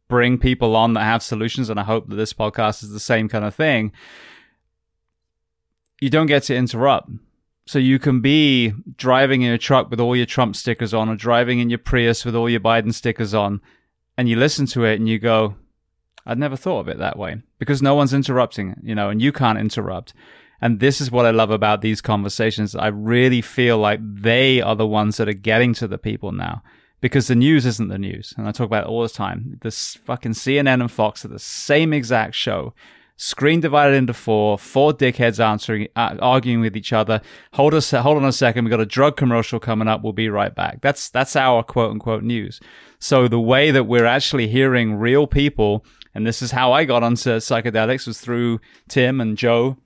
bring 0.09 0.39
people 0.39 0.77
on 0.77 0.95
that 0.95 1.05
have 1.05 1.23
solutions, 1.23 1.69
and 1.69 1.79
I 1.79 1.85
hope 1.85 2.09
that 2.09 2.17
this 2.17 2.33
podcast 2.33 2.83
is 2.83 2.91
the 2.91 3.01
same 3.01 3.29
kind 3.29 3.45
of 3.45 3.55
thing, 3.55 3.93
you 6.01 6.11
don't 6.11 6.27
get 6.27 6.45
to 6.45 6.57
interrupt. 6.57 7.11
So 7.67 7.79
you 7.79 7.99
can 7.99 8.21
be 8.21 8.73
driving 8.97 9.43
in 9.43 9.49
your 9.49 9.59
truck 9.59 9.91
with 9.91 10.01
all 10.01 10.15
your 10.15 10.27
Trump 10.27 10.55
stickers 10.55 10.93
on 10.93 11.09
or 11.09 11.17
driving 11.17 11.61
in 11.61 11.71
your 11.71 11.79
Prius 11.79 12.25
with 12.25 12.37
all 12.37 12.49
your 12.49 12.61
Biden 12.61 12.93
stickers 12.93 13.33
on, 13.33 13.61
and 14.19 14.29
you 14.29 14.37
listen 14.37 14.67
to 14.67 14.85
it 14.85 14.97
and 15.01 15.09
you 15.09 15.19
go, 15.19 15.57
I'd 16.27 16.39
never 16.39 16.57
thought 16.57 16.81
of 16.81 16.89
it 16.89 16.99
that 16.99 17.19
way 17.19 17.43
because 17.59 17.83
no 17.83 17.95
one's 17.95 18.15
interrupting, 18.15 18.75
you 18.83 18.95
know, 18.95 19.09
and 19.11 19.21
you 19.21 19.33
can't 19.33 19.59
interrupt. 19.59 20.15
And 20.65 20.81
this 20.81 20.99
is 20.99 21.11
what 21.11 21.27
I 21.27 21.31
love 21.31 21.51
about 21.51 21.83
these 21.83 22.01
conversations. 22.01 22.75
I 22.75 22.87
really 22.87 23.43
feel 23.43 23.77
like 23.77 24.01
they 24.03 24.63
are 24.63 24.75
the 24.75 24.87
ones 24.87 25.19
that 25.19 25.29
are 25.29 25.35
getting 25.35 25.75
to 25.75 25.87
the 25.87 25.99
people 25.99 26.33
now 26.33 26.63
because 27.03 27.27
the 27.27 27.35
news 27.35 27.67
isn't 27.67 27.89
the 27.89 27.99
news. 27.99 28.33
And 28.39 28.49
I 28.49 28.53
talk 28.53 28.65
about 28.65 28.85
it 28.85 28.89
all 28.89 29.03
the 29.03 29.11
time. 29.11 29.59
This 29.61 29.97
fucking 29.97 30.33
CNN 30.33 30.81
and 30.81 30.91
Fox 30.91 31.23
are 31.23 31.29
the 31.29 31.39
same 31.39 31.93
exact 31.93 32.35
show. 32.35 32.73
Screen 33.17 33.61
divided 33.61 33.95
into 33.95 34.15
four, 34.15 34.57
four 34.57 34.95
dickheads 34.95 35.39
answering, 35.39 35.89
uh, 35.97 36.17
arguing 36.19 36.63
with 36.63 36.79
each 36.79 36.95
other. 36.95 37.21
Hold 37.53 37.75
us, 37.75 37.91
hold 37.91 38.17
on 38.17 38.25
a 38.25 38.33
second. 38.33 38.65
We've 38.65 38.71
got 38.71 38.81
a 38.81 38.87
drug 38.87 39.19
commercial 39.19 39.61
coming 39.61 39.87
up. 39.87 40.03
We'll 40.03 40.15
be 40.15 40.31
right 40.31 40.55
back. 40.55 40.81
That's, 40.81 41.11
that's 41.11 41.37
our 41.37 41.63
quote 41.63 41.91
unquote 41.91 42.23
news. 42.23 42.59
So 42.99 43.29
the 43.29 43.39
way 43.39 43.71
that 43.71 43.85
we're 43.85 44.07
actually 44.07 44.49
hearing 44.49 44.95
real 44.95 45.27
people, 45.27 45.85
and 46.15 46.27
this 46.27 46.41
is 46.41 46.53
how 46.53 46.73
I 46.73 46.87
got 46.87 47.03
onto 47.03 47.37
psychedelics 47.37 48.07
was 48.07 48.19
through 48.19 48.61
Tim 48.89 49.21
and 49.21 49.37
Joe 49.37 49.77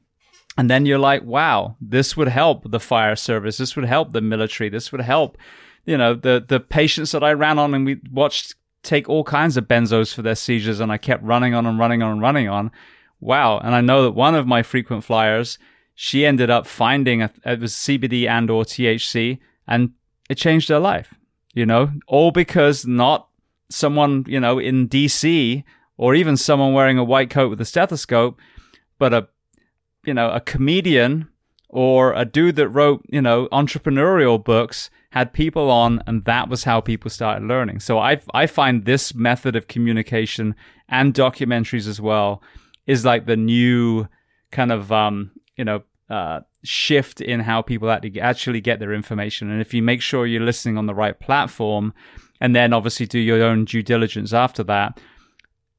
and 0.59 0.69
then 0.69 0.87
you're 0.87 0.99
like, 0.99 1.23
wow, 1.23 1.77
this 1.81 2.17
would 2.17 2.27
help 2.27 2.69
the 2.69 2.81
fire 2.81 3.15
service. 3.15 3.59
This 3.59 3.77
would 3.77 3.85
help 3.85 4.13
the 4.13 4.21
military. 4.21 4.69
This 4.69 4.91
would 4.91 5.01
help, 5.01 5.39
you 5.87 5.97
know, 5.97 6.15
the, 6.15 6.45
the 6.47 6.59
patients 6.59 7.13
that 7.13 7.23
I 7.23 7.33
ran 7.33 7.61
on 7.61 7.75
and 7.75 7.87
we 7.87 8.01
watched 8.11 8.57
take 8.83 9.09
all 9.09 9.23
kinds 9.23 9.57
of 9.57 9.69
benzos 9.69 10.13
for 10.13 10.23
their 10.23 10.35
seizures. 10.35 10.81
And 10.81 10.91
I 10.91 10.99
kept 10.99 11.23
running 11.23 11.55
on 11.55 11.65
and 11.65 11.79
running 11.79 12.03
on 12.03 12.11
and 12.11 12.21
running 12.21 12.49
on. 12.49 12.73
Wow. 13.21 13.59
And 13.59 13.73
I 13.73 13.81
know 13.81 14.03
that 14.03 14.11
one 14.11 14.35
of 14.35 14.49
my 14.49 14.65
frequent 14.65 15.05
flyers, 15.05 15.61
she 15.95 16.27
ended 16.27 16.51
up 16.51 16.67
finding 16.67 17.23
a, 17.23 17.31
it 17.47 17.61
was 17.61 17.73
CBD 17.75 18.29
and 18.29 18.51
or 18.51 18.65
THC 18.65 19.39
and 19.69 19.93
it 20.29 20.39
changed 20.39 20.71
her 20.71 20.81
life, 20.81 21.15
you 21.55 21.67
know, 21.67 21.93
all 22.09 22.33
because 22.33 22.85
not 22.85 23.29
someone, 23.71 24.25
you 24.27 24.41
know, 24.41 24.59
in 24.59 24.89
DC 24.89 25.63
or 25.97 26.17
even 26.17 26.37
someone 26.37 26.73
wearing 26.73 26.99
a 26.99 27.05
white 27.05 27.31
coat 27.31 27.49
with 27.49 27.61
a 27.61 27.65
stethoscope, 27.65 28.41
but 28.99 29.15
a 29.15 29.29
you 30.09 30.15
know, 30.15 30.31
a 30.31 30.41
comedian 30.41 31.29
or 31.69 32.15
a 32.15 32.25
dude 32.25 32.57
that 32.57 32.71
wrote, 32.71 33.05
you 33.11 33.21
know, 33.21 33.47
entrepreneurial 33.53 34.43
books 34.43 34.89
had 35.11 35.35
people 35.35 35.71
on 35.71 36.03
and 36.07 36.25
that 36.25 36.49
was 36.49 36.65
how 36.65 36.81
people 36.81 37.11
started 37.11 37.47
learning. 37.47 37.79
So 37.81 37.99
I 37.99 38.21
I 38.33 38.47
find 38.47 38.85
this 38.85 39.15
method 39.15 39.55
of 39.55 39.69
communication 39.69 40.55
and 40.89 41.13
documentaries 41.13 41.87
as 41.87 42.01
well 42.01 42.43
is 42.87 43.05
like 43.05 43.27
the 43.27 43.37
new 43.37 44.09
kind 44.51 44.73
of 44.73 44.91
um, 44.91 45.31
you 45.59 45.65
know, 45.65 45.83
uh, 46.09 46.41
shift 46.65 47.21
in 47.21 47.41
how 47.41 47.61
people 47.61 47.91
actually 47.91 48.63
get 48.63 48.79
their 48.81 48.95
information. 48.95 49.51
And 49.51 49.61
if 49.61 49.75
you 49.75 49.83
make 49.83 50.01
sure 50.01 50.27
you're 50.27 50.51
listening 50.51 50.79
on 50.79 50.87
the 50.87 50.95
right 50.95 51.19
platform 51.21 51.93
and 52.41 52.57
then 52.57 52.73
obviously 52.73 53.05
do 53.05 53.19
your 53.19 53.43
own 53.43 53.67
due 53.67 53.83
diligence 53.83 54.33
after 54.33 54.65
that, 54.65 54.99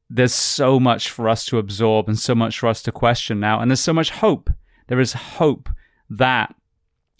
there's 0.09 0.33
so 0.33 0.79
much 0.79 1.09
for 1.09 1.29
us 1.29 1.45
to 1.45 1.59
absorb 1.59 2.07
and 2.07 2.17
so 2.17 2.33
much 2.33 2.59
for 2.59 2.67
us 2.67 2.81
to 2.83 2.91
question 2.91 3.39
now. 3.39 3.59
And 3.59 3.69
there's 3.69 3.79
so 3.79 3.93
much 3.93 4.09
hope. 4.09 4.49
There 4.87 4.99
is 4.99 5.13
hope 5.13 5.69
that 6.09 6.55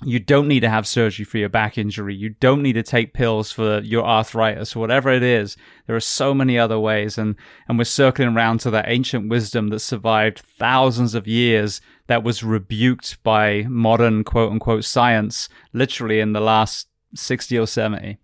you 0.04 0.18
don't 0.18 0.48
need 0.48 0.62
to 0.62 0.70
have 0.70 0.88
surgery 0.88 1.26
for 1.26 1.38
your 1.38 1.50
back 1.50 1.78
injury. 1.78 2.16
You 2.16 2.30
don't 2.30 2.64
need 2.64 2.74
to 2.74 2.84
take 2.84 3.14
pills 3.14 3.52
for 3.52 3.80
your 3.82 4.06
arthritis 4.06 4.76
or 4.76 4.80
whatever 4.80 5.10
it 5.10 5.22
is. 5.22 5.58
There 5.88 5.96
are 5.96 6.00
so 6.00 6.34
many 6.34 6.58
other 6.58 6.80
ways. 6.80 7.18
And, 7.18 7.36
and 7.68 7.78
we're 7.78 7.84
circling 7.84 8.30
around 8.30 8.60
to 8.62 8.72
that 8.72 8.86
ancient 8.88 9.30
wisdom 9.30 9.68
that 9.68 9.80
survived 9.80 10.40
thousands 10.40 11.16
of 11.16 11.28
years 11.28 11.82
that 12.08 12.24
was 12.24 12.44
rebuked 12.44 13.22
by 13.24 13.64
modern 13.68 14.24
quote 14.24 14.52
unquote 14.52 14.86
science 14.86 15.50
literally 15.74 16.22
in 16.22 16.32
the 16.34 16.40
last 16.40 16.88
60 17.16 17.58
or 17.58 17.68
70. 17.68 18.18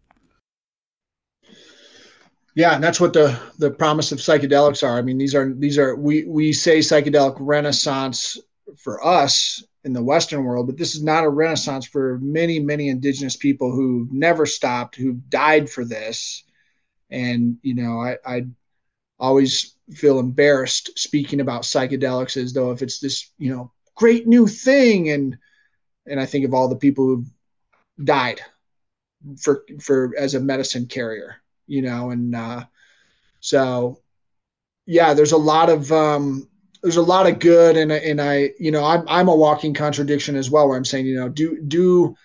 Yeah, 2.56 2.74
and 2.76 2.84
that's 2.84 3.02
what 3.02 3.14
the 3.14 3.38
the 3.60 3.70
promise 3.70 4.12
of 4.12 4.20
psychedelics 4.20 4.82
are. 4.82 4.98
I 4.98 5.02
mean, 5.02 5.18
these 5.18 5.36
are 5.36 5.54
these 5.54 5.78
are 5.78 5.96
we 5.96 6.24
we 6.26 6.54
say 6.54 6.80
psychedelic 6.80 7.36
renaissance 7.40 8.38
for 8.78 9.06
us 9.06 9.62
in 9.84 9.92
the 9.94 10.04
Western 10.04 10.44
world, 10.44 10.68
but 10.68 10.78
this 10.78 10.96
is 10.96 11.04
not 11.04 11.26
a 11.26 11.30
renaissance 11.30 11.86
for 11.86 12.18
many 12.22 12.60
many 12.60 12.88
indigenous 12.88 13.36
people 13.36 13.72
who 13.72 14.08
never 14.10 14.46
stopped, 14.46 14.96
who 14.96 15.14
died 15.30 15.70
for 15.70 15.84
this. 15.84 16.44
And 17.10 17.58
you 17.62 17.76
know, 17.76 18.00
I 18.00 18.18
I 18.26 18.46
always 19.20 19.76
feel 19.94 20.20
embarrassed 20.20 20.92
speaking 20.98 21.42
about 21.42 21.64
psychedelics 21.64 22.38
as 22.38 22.54
though 22.54 22.72
if 22.72 22.82
it's 22.82 23.00
this 23.00 23.32
you 23.38 23.54
know 23.54 23.72
great 23.96 24.28
new 24.28 24.48
thing, 24.48 25.10
and 25.10 25.38
and 26.08 26.20
I 26.22 26.26
think 26.26 26.46
of 26.46 26.54
all 26.54 26.70
the 26.70 26.78
people 26.78 27.06
who've 27.06 27.28
died 28.06 28.42
for 29.42 29.66
for 29.82 30.14
as 30.18 30.36
a 30.36 30.40
medicine 30.40 30.88
carrier 30.88 31.38
you 31.68 31.82
know, 31.82 32.12
and 32.12 32.36
uh, 32.36 32.66
so 33.40 34.00
yeah, 34.86 35.14
there's 35.14 35.32
a 35.32 35.38
lot 35.38 35.70
of 35.70 35.92
um, 35.92 36.48
there's 36.82 36.98
a 36.98 37.02
lot 37.02 37.28
of 37.28 37.40
good, 37.40 37.78
and 37.78 37.92
and 37.92 38.22
I 38.22 38.52
you 38.60 38.72
know 38.72 38.84
I'm 38.86 39.04
I'm 39.08 39.28
a 39.28 39.36
walking 39.36 39.74
contradiction 39.74 40.36
as 40.36 40.50
well, 40.50 40.68
where 40.68 40.78
I'm 40.78 40.86
saying 40.86 41.06
you 41.06 41.16
know 41.16 41.30
do 41.30 41.62
do 41.62 42.16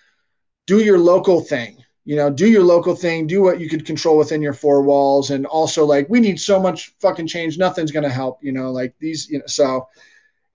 do 0.67 0.83
your 0.83 0.99
local 0.99 1.41
thing, 1.41 1.77
you 2.05 2.15
know, 2.15 2.29
do 2.29 2.47
your 2.47 2.63
local 2.63 2.95
thing, 2.95 3.27
do 3.27 3.41
what 3.41 3.59
you 3.59 3.69
could 3.69 3.85
control 3.85 4.17
within 4.17 4.41
your 4.41 4.53
four 4.53 4.83
walls, 4.83 5.31
and 5.31 5.45
also 5.45 5.85
like 5.85 6.07
we 6.09 6.19
need 6.19 6.39
so 6.39 6.59
much 6.59 6.93
fucking 6.99 7.27
change, 7.27 7.57
nothing's 7.57 7.91
gonna 7.91 8.09
help, 8.09 8.39
you 8.41 8.51
know, 8.51 8.71
like 8.71 8.95
these, 8.99 9.29
you 9.29 9.39
know, 9.39 9.45
so 9.47 9.87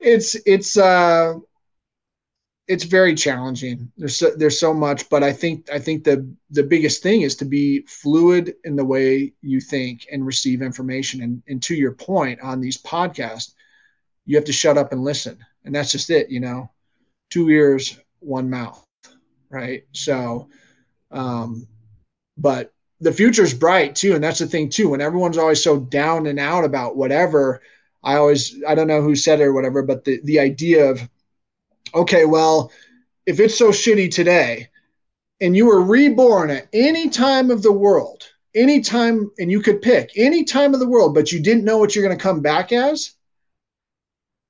it's 0.01 0.37
it's 0.47 0.77
uh 0.77 1.35
it's 2.69 2.85
very 2.85 3.15
challenging. 3.15 3.91
There's 3.97 4.17
so, 4.17 4.31
there's 4.37 4.59
so 4.59 4.75
much, 4.75 5.09
but 5.09 5.23
I 5.23 5.33
think 5.33 5.71
I 5.73 5.79
think 5.79 6.05
the 6.05 6.29
the 6.51 6.63
biggest 6.63 7.03
thing 7.03 7.23
is 7.23 7.37
to 7.37 7.45
be 7.45 7.83
fluid 7.83 8.55
in 8.65 8.77
the 8.77 8.85
way 8.85 9.33
you 9.41 9.61
think 9.61 10.07
and 10.11 10.27
receive 10.27 10.63
information. 10.63 11.23
And 11.23 11.43
and 11.49 11.63
to 11.65 11.75
your 11.75 11.93
point 11.93 12.41
on 12.41 12.61
these 12.61 12.83
podcasts, 12.83 13.53
you 14.25 14.37
have 14.37 14.45
to 14.47 14.53
shut 14.53 14.79
up 14.79 14.93
and 14.93 15.05
listen, 15.05 15.39
and 15.65 15.75
that's 15.75 15.93
just 15.93 16.11
it. 16.11 16.31
You 16.31 16.41
know, 16.41 16.71
two 17.31 17.49
ears, 17.51 17.99
one 18.21 18.51
mouth, 18.51 18.85
right? 19.51 19.85
So, 19.93 20.49
um, 21.11 21.69
but 22.37 22.73
the 23.01 23.13
future's 23.13 23.55
bright 23.55 23.95
too, 23.95 24.15
and 24.15 24.25
that's 24.25 24.39
the 24.39 24.47
thing 24.47 24.69
too. 24.69 24.91
When 24.91 25.01
everyone's 25.01 25.39
always 25.39 25.63
so 25.63 25.79
down 25.79 26.27
and 26.27 26.39
out 26.41 26.65
about 26.65 26.97
whatever, 26.97 27.61
I 28.03 28.17
always, 28.17 28.63
I 28.67 28.75
don't 28.75 28.87
know 28.89 29.03
who 29.03 29.15
said 29.15 29.41
it 29.41 29.45
or 29.45 29.53
whatever, 29.53 29.83
but 29.83 30.05
the, 30.05 30.21
the 30.25 30.41
idea 30.41 30.91
of, 30.91 31.07
okay, 31.97 32.25
well, 32.27 32.71
if 33.25 33.41
it's 33.41 33.57
so 33.57 33.71
shitty 33.71 34.13
today 34.13 34.69
and 35.41 35.57
you 35.57 35.67
were 35.67 35.83
reborn 35.83 36.51
at 36.51 36.69
any 36.73 37.09
time 37.09 37.51
of 37.51 37.63
the 37.63 37.73
world, 37.73 38.23
any 38.55 38.81
time, 38.81 39.31
and 39.39 39.51
you 39.51 39.61
could 39.61 39.83
pick 39.83 40.11
any 40.17 40.45
time 40.45 40.75
of 40.75 40.81
the 40.81 40.89
world, 40.89 41.15
but 41.15 41.33
you 41.33 41.41
didn't 41.41 41.65
know 41.65 41.79
what 41.79 41.95
you're 41.95 42.05
going 42.05 42.17
to 42.17 42.23
come 42.23 42.41
back 42.41 42.73
as, 42.73 43.15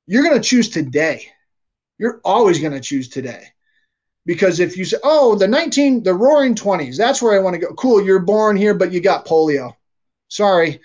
you're 0.07 0.23
going 0.23 0.41
to 0.41 0.49
choose 0.49 0.69
today. 0.69 1.27
You're 1.99 2.21
always 2.25 2.59
going 2.61 2.73
to 2.73 2.81
choose 2.81 3.09
today. 3.09 3.45
Because 4.27 4.59
if 4.61 4.77
you 4.77 4.85
say, 4.85 4.99
oh, 5.05 5.37
the 5.37 5.47
19, 5.47 6.03
the 6.03 6.13
roaring 6.13 6.55
20s, 6.55 6.97
that's 6.97 7.23
where 7.23 7.35
I 7.35 7.43
want 7.43 7.55
to 7.55 7.61
go. 7.61 7.73
Cool, 7.75 8.05
you're 8.05 8.19
born 8.19 8.57
here, 8.57 8.75
but 8.75 8.93
you 8.93 9.01
got 9.01 9.27
polio. 9.27 9.75
Sorry, 10.29 10.81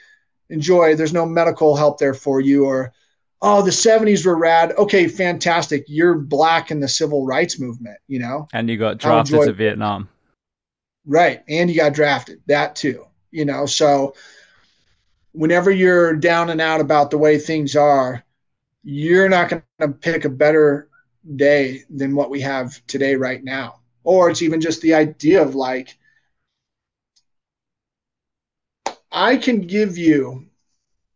enjoy. 0.49 0.95
There's 0.95 1.13
no 1.13 1.25
medical 1.25 1.75
help 1.75 1.97
there 1.99 2.13
for 2.13 2.39
you. 2.39 2.65
Or, 2.65 2.93
oh, 3.41 3.61
the 3.61 3.72
70s 3.72 4.26
were 4.26 4.38
rad. 4.38 4.73
Okay, 4.77 5.07
fantastic. 5.07 5.85
You're 5.88 6.15
black 6.15 6.72
in 6.72 6.80
the 6.80 6.88
civil 6.88 7.26
rights 7.26 7.59
movement, 7.59 7.97
you 8.07 8.19
know? 8.19 8.47
And 8.53 8.69
you 8.69 8.77
got 8.77 8.97
drafted 8.97 9.41
to 9.41 9.53
Vietnam. 9.53 10.09
Right. 11.05 11.43
And 11.47 11.69
you 11.69 11.76
got 11.76 11.93
drafted. 11.93 12.41
That 12.47 12.76
too, 12.76 13.05
you 13.31 13.45
know? 13.45 13.65
So 13.65 14.13
whenever 15.31 15.72
you're 15.72 16.15
down 16.15 16.49
and 16.49 16.61
out 16.61 16.81
about 16.81 17.09
the 17.09 17.18
way 17.18 17.38
things 17.38 17.76
are, 17.76 18.23
you're 18.84 19.30
not 19.30 19.49
going 19.49 19.63
to 19.80 19.88
pick 19.89 20.26
a 20.26 20.30
better 20.30 20.89
day 21.35 21.84
than 21.89 22.15
what 22.15 22.30
we 22.30 22.41
have 22.41 22.85
today 22.88 23.15
right 23.15 23.43
now 23.43 23.81
or 24.03 24.30
it's 24.30 24.41
even 24.41 24.61
just 24.61 24.81
the 24.81 24.93
idea 24.93 25.41
of 25.41 25.55
like 25.55 25.97
i 29.11 29.35
can 29.35 29.61
give 29.61 29.97
you 29.97 30.45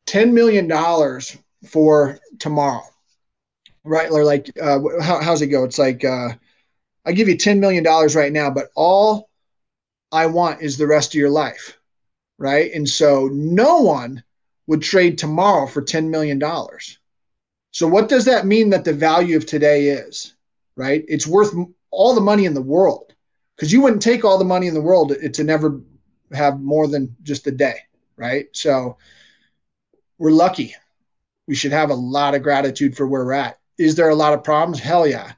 10 0.05 0.33
million 0.33 0.67
dollars 0.67 1.37
for 1.67 2.19
tomorrow 2.39 2.83
right 3.83 4.09
or 4.11 4.23
like 4.23 4.49
uh, 4.61 4.79
how, 5.01 5.21
how's 5.21 5.41
it 5.41 5.47
go 5.47 5.63
it's 5.63 5.79
like 5.79 6.03
uh, 6.03 6.29
i 7.05 7.11
give 7.11 7.27
you 7.27 7.37
10 7.37 7.59
million 7.59 7.83
dollars 7.83 8.15
right 8.15 8.33
now 8.33 8.49
but 8.49 8.69
all 8.75 9.29
i 10.11 10.25
want 10.25 10.61
is 10.61 10.77
the 10.77 10.87
rest 10.87 11.13
of 11.13 11.19
your 11.19 11.29
life 11.29 11.77
right 12.37 12.71
and 12.73 12.87
so 12.87 13.29
no 13.31 13.81
one 13.81 14.23
would 14.67 14.81
trade 14.81 15.17
tomorrow 15.17 15.67
for 15.67 15.81
10 15.81 16.09
million 16.09 16.39
dollars 16.39 16.97
so, 17.75 17.89
what 17.89 18.07
does 18.07 18.23
that 18.23 18.45
mean 18.45 18.69
that 18.69 18.85
the 18.85 18.93
value 18.93 19.35
of 19.35 19.45
today 19.45 19.89
is? 19.89 20.33
Right? 20.77 21.03
It's 21.09 21.27
worth 21.27 21.53
all 21.91 22.15
the 22.15 22.21
money 22.21 22.45
in 22.45 22.53
the 22.53 22.61
world 22.61 23.13
because 23.53 23.73
you 23.73 23.81
wouldn't 23.81 24.01
take 24.01 24.23
all 24.23 24.37
the 24.37 24.45
money 24.45 24.67
in 24.67 24.73
the 24.73 24.79
world 24.81 25.11
to 25.33 25.43
never 25.43 25.81
have 26.31 26.61
more 26.61 26.87
than 26.87 27.13
just 27.21 27.47
a 27.47 27.51
day. 27.51 27.75
Right? 28.15 28.47
So, 28.53 28.95
we're 30.17 30.31
lucky. 30.31 30.73
We 31.47 31.55
should 31.55 31.71
have 31.71 31.89
a 31.89 31.95
lot 31.95 32.35
of 32.35 32.43
gratitude 32.43 32.95
for 32.95 33.07
where 33.07 33.25
we're 33.25 33.33
at. 33.33 33.59
Is 33.77 33.95
there 33.95 34.09
a 34.09 34.15
lot 34.15 34.33
of 34.33 34.43
problems? 34.43 34.79
Hell 34.79 35.05
yeah. 35.05 35.33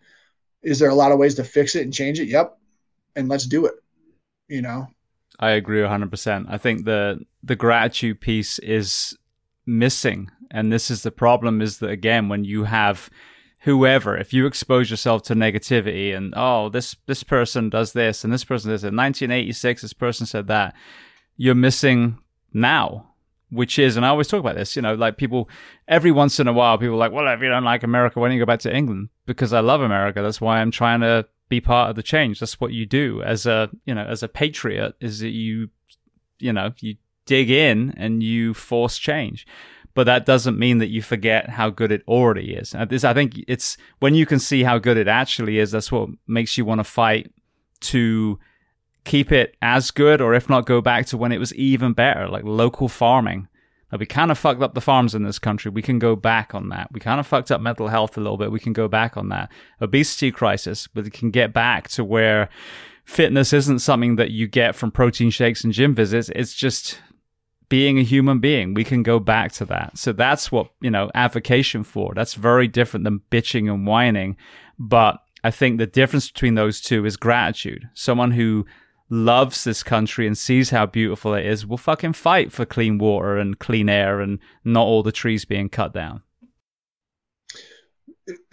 Is 0.63 0.79
there 0.79 0.89
a 0.89 0.95
lot 0.95 1.11
of 1.11 1.17
ways 1.17 1.35
to 1.35 1.43
fix 1.43 1.75
it 1.75 1.84
and 1.84 1.93
change 1.93 2.19
it? 2.19 2.27
Yep. 2.27 2.57
And 3.15 3.27
let's 3.27 3.45
do 3.45 3.65
it. 3.65 3.75
You 4.47 4.61
know? 4.61 4.88
I 5.39 5.51
agree 5.51 5.81
100%. 5.81 6.45
I 6.49 6.57
think 6.57 6.85
the 6.85 7.19
the 7.43 7.55
gratitude 7.55 8.19
piece 8.19 8.59
is 8.59 9.17
missing 9.65 10.29
and 10.49 10.71
this 10.71 10.89
is 10.89 11.03
the 11.03 11.11
problem 11.11 11.61
is 11.61 11.79
that 11.79 11.89
again 11.89 12.29
when 12.29 12.43
you 12.43 12.63
have 12.63 13.09
whoever 13.61 14.17
if 14.17 14.34
you 14.34 14.45
expose 14.45 14.89
yourself 14.89 15.21
to 15.23 15.35
negativity 15.35 16.15
and 16.15 16.34
oh 16.38 16.69
this 16.69 16.95
this 17.05 17.23
person 17.23 17.69
does 17.69 17.93
this 17.93 18.23
and 18.23 18.31
this 18.31 18.45
person 18.45 18.71
does 18.71 18.84
it 18.84 18.89
in 18.89 18.95
1986 18.95 19.81
this 19.81 19.93
person 19.93 20.25
said 20.25 20.47
that 20.47 20.73
you're 21.35 21.55
missing 21.55 22.17
now 22.53 23.06
which 23.49 23.79
is 23.79 23.95
and 23.95 24.05
i 24.05 24.09
always 24.09 24.27
talk 24.27 24.39
about 24.39 24.55
this 24.55 24.75
you 24.75 24.81
know 24.81 24.93
like 24.93 25.17
people 25.17 25.49
every 25.87 26.11
once 26.11 26.39
in 26.39 26.47
a 26.47 26.53
while 26.53 26.77
people 26.77 26.95
are 26.95 26.97
like 26.97 27.11
well 27.11 27.27
if 27.33 27.41
you 27.41 27.49
don't 27.49 27.63
like 27.63 27.83
america 27.83 28.19
why 28.19 28.27
don't 28.27 28.35
you 28.35 28.41
go 28.41 28.45
back 28.45 28.59
to 28.59 28.73
england? 28.73 29.09
Because 29.25 29.53
i 29.53 29.59
love 29.59 29.81
america. 29.81 30.21
That's 30.21 30.41
why 30.41 30.59
i'm 30.59 30.71
trying 30.71 31.01
to 31.01 31.25
be 31.49 31.61
part 31.61 31.89
of 31.89 31.95
the 31.95 32.03
change. 32.03 32.39
That's 32.39 32.59
what 32.59 32.73
you 32.73 32.85
do 32.85 33.21
as 33.23 33.45
a 33.45 33.69
you 33.85 33.95
know 33.95 34.03
as 34.03 34.23
a 34.23 34.27
patriot 34.27 34.95
is 34.99 35.19
that 35.19 35.29
you 35.29 35.69
you 36.39 36.53
know 36.53 36.73
you 36.79 36.95
dig 37.25 37.49
in 37.49 37.93
and 37.97 38.21
you 38.23 38.53
force 38.53 38.97
change. 38.97 39.47
But 39.93 40.03
that 40.03 40.27
doesn't 40.27 40.59
mean 40.59 40.77
that 40.77 40.89
you 40.89 41.01
forget 41.01 41.49
how 41.49 41.71
good 41.71 41.91
it 41.91 42.03
already 42.07 42.53
is. 42.53 42.75
This, 42.87 43.03
I 43.03 43.15
think 43.15 43.43
it's 43.47 43.77
when 43.97 44.13
you 44.13 44.27
can 44.27 44.37
see 44.37 44.61
how 44.61 44.77
good 44.77 44.95
it 44.95 45.07
actually 45.07 45.57
is, 45.57 45.71
that's 45.71 45.91
what 45.91 46.09
makes 46.27 46.55
you 46.55 46.65
want 46.65 46.79
to 46.79 46.83
fight 46.83 47.31
to 47.79 48.37
keep 49.07 49.31
it 49.31 49.55
as 49.61 49.91
good, 49.91 50.21
or 50.21 50.34
if 50.34 50.49
not, 50.49 50.65
go 50.65 50.81
back 50.81 51.05
to 51.07 51.17
when 51.17 51.31
it 51.31 51.39
was 51.39 51.53
even 51.55 51.93
better, 51.93 52.27
like 52.27 52.43
local 52.43 52.88
farming. 52.88 53.47
Like 53.91 53.99
we 53.99 54.05
kind 54.05 54.31
of 54.31 54.38
fucked 54.38 54.61
up 54.61 54.73
the 54.73 54.81
farms 54.81 55.15
in 55.15 55.23
this 55.23 55.39
country. 55.39 55.71
We 55.71 55.81
can 55.81 55.97
go 55.97 56.15
back 56.15 56.53
on 56.53 56.69
that. 56.69 56.91
We 56.91 56.99
kind 56.99 57.19
of 57.19 57.25
fucked 57.25 57.51
up 57.51 57.61
mental 57.61 57.88
health 57.88 58.17
a 58.17 58.21
little 58.21 58.38
bit. 58.38 58.51
We 58.51 58.59
can 58.59 58.73
go 58.73 58.88
back 58.88 59.15
on 59.15 59.29
that. 59.29 59.49
Obesity 59.79 60.31
crisis, 60.31 60.88
but 60.88 61.05
we 61.05 61.09
can 61.09 61.31
get 61.31 61.53
back 61.53 61.88
to 61.89 62.03
where 62.03 62.49
fitness 63.05 63.53
isn't 63.53 63.79
something 63.79 64.17
that 64.17 64.31
you 64.31 64.47
get 64.47 64.75
from 64.75 64.91
protein 64.91 65.29
shakes 65.29 65.63
and 65.63 65.71
gym 65.71 65.95
visits. 65.95 66.29
It's 66.35 66.53
just 66.53 66.99
being 67.69 67.97
a 67.97 68.03
human 68.03 68.39
being. 68.39 68.73
We 68.73 68.84
can 68.84 69.03
go 69.03 69.19
back 69.19 69.53
to 69.53 69.65
that. 69.65 69.97
So 69.97 70.11
that's 70.11 70.51
what, 70.51 70.71
you 70.81 70.91
know, 70.91 71.09
avocation 71.15 71.84
for. 71.84 72.13
That's 72.13 72.34
very 72.34 72.67
different 72.67 73.05
than 73.05 73.21
bitching 73.31 73.71
and 73.71 73.88
whining. 73.88 74.35
But 74.77 75.21
I 75.45 75.51
think 75.51 75.77
the 75.77 75.88
difference 75.88 76.29
between 76.29 76.55
those 76.55 76.81
two 76.81 77.05
is 77.05 77.15
gratitude. 77.15 77.89
Someone 77.93 78.31
who 78.31 78.65
loves 79.09 79.63
this 79.63 79.84
country 79.84 80.27
and 80.27 80.38
sees 80.38 80.69
how 80.69 80.85
beautiful 80.85 81.34
it 81.34 81.45
is 81.45 81.65
will 81.65 81.77
fucking 81.77 82.13
fight 82.13 82.51
for 82.51 82.65
clean 82.65 82.97
water 82.97 83.38
and 83.38 83.59
clean 83.59 83.89
air 83.89 84.19
and 84.19 84.39
not 84.63 84.85
all 84.85 85.03
the 85.03 85.11
trees 85.11 85.45
being 85.45 85.69
cut 85.69 85.93
down. 85.93 86.21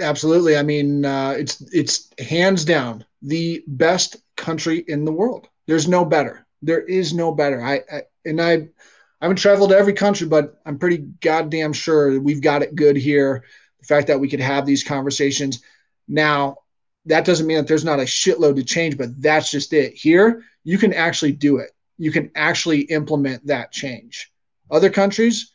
Absolutely. 0.00 0.56
I 0.56 0.62
mean, 0.62 1.04
uh, 1.04 1.34
it's 1.36 1.60
it's 1.72 2.08
hands 2.20 2.64
down 2.64 3.04
the 3.22 3.64
best 3.66 4.16
country 4.36 4.84
in 4.86 5.04
the 5.04 5.12
world. 5.12 5.48
There's 5.66 5.88
no 5.88 6.04
better. 6.04 6.46
There 6.62 6.82
is 6.82 7.12
no 7.12 7.32
better. 7.32 7.60
I, 7.60 7.80
I 7.92 8.02
and 8.24 8.40
I 8.40 8.52
I 8.52 9.26
haven't 9.26 9.38
traveled 9.38 9.70
to 9.70 9.76
every 9.76 9.94
country, 9.94 10.28
but 10.28 10.60
I'm 10.64 10.78
pretty 10.78 10.98
goddamn 10.98 11.72
sure 11.72 12.20
we've 12.20 12.42
got 12.42 12.62
it 12.62 12.76
good 12.76 12.96
here. 12.96 13.44
The 13.80 13.86
fact 13.86 14.06
that 14.06 14.20
we 14.20 14.28
could 14.28 14.40
have 14.40 14.64
these 14.64 14.84
conversations. 14.84 15.62
Now, 16.06 16.58
that 17.06 17.24
doesn't 17.24 17.46
mean 17.46 17.58
that 17.58 17.66
there's 17.66 17.84
not 17.84 18.00
a 18.00 18.04
shitload 18.04 18.56
to 18.56 18.64
change, 18.64 18.96
but 18.96 19.20
that's 19.20 19.50
just 19.50 19.72
it. 19.72 19.94
Here, 19.94 20.42
you 20.64 20.78
can 20.78 20.92
actually 20.92 21.32
do 21.32 21.58
it. 21.58 21.70
You 21.98 22.10
can 22.10 22.30
actually 22.34 22.80
implement 22.82 23.46
that 23.46 23.72
change. 23.72 24.32
Other 24.70 24.90
countries, 24.90 25.52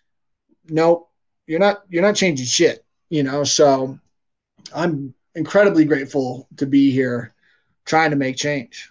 no, 0.69 1.07
you're 1.47 1.59
not 1.59 1.84
you're 1.89 2.03
not 2.03 2.15
changing 2.15 2.45
shit, 2.45 2.85
you 3.09 3.23
know. 3.23 3.43
So 3.43 3.99
I'm 4.73 5.13
incredibly 5.35 5.85
grateful 5.85 6.47
to 6.57 6.65
be 6.65 6.91
here 6.91 7.34
trying 7.85 8.11
to 8.11 8.15
make 8.15 8.38
change. 8.38 8.89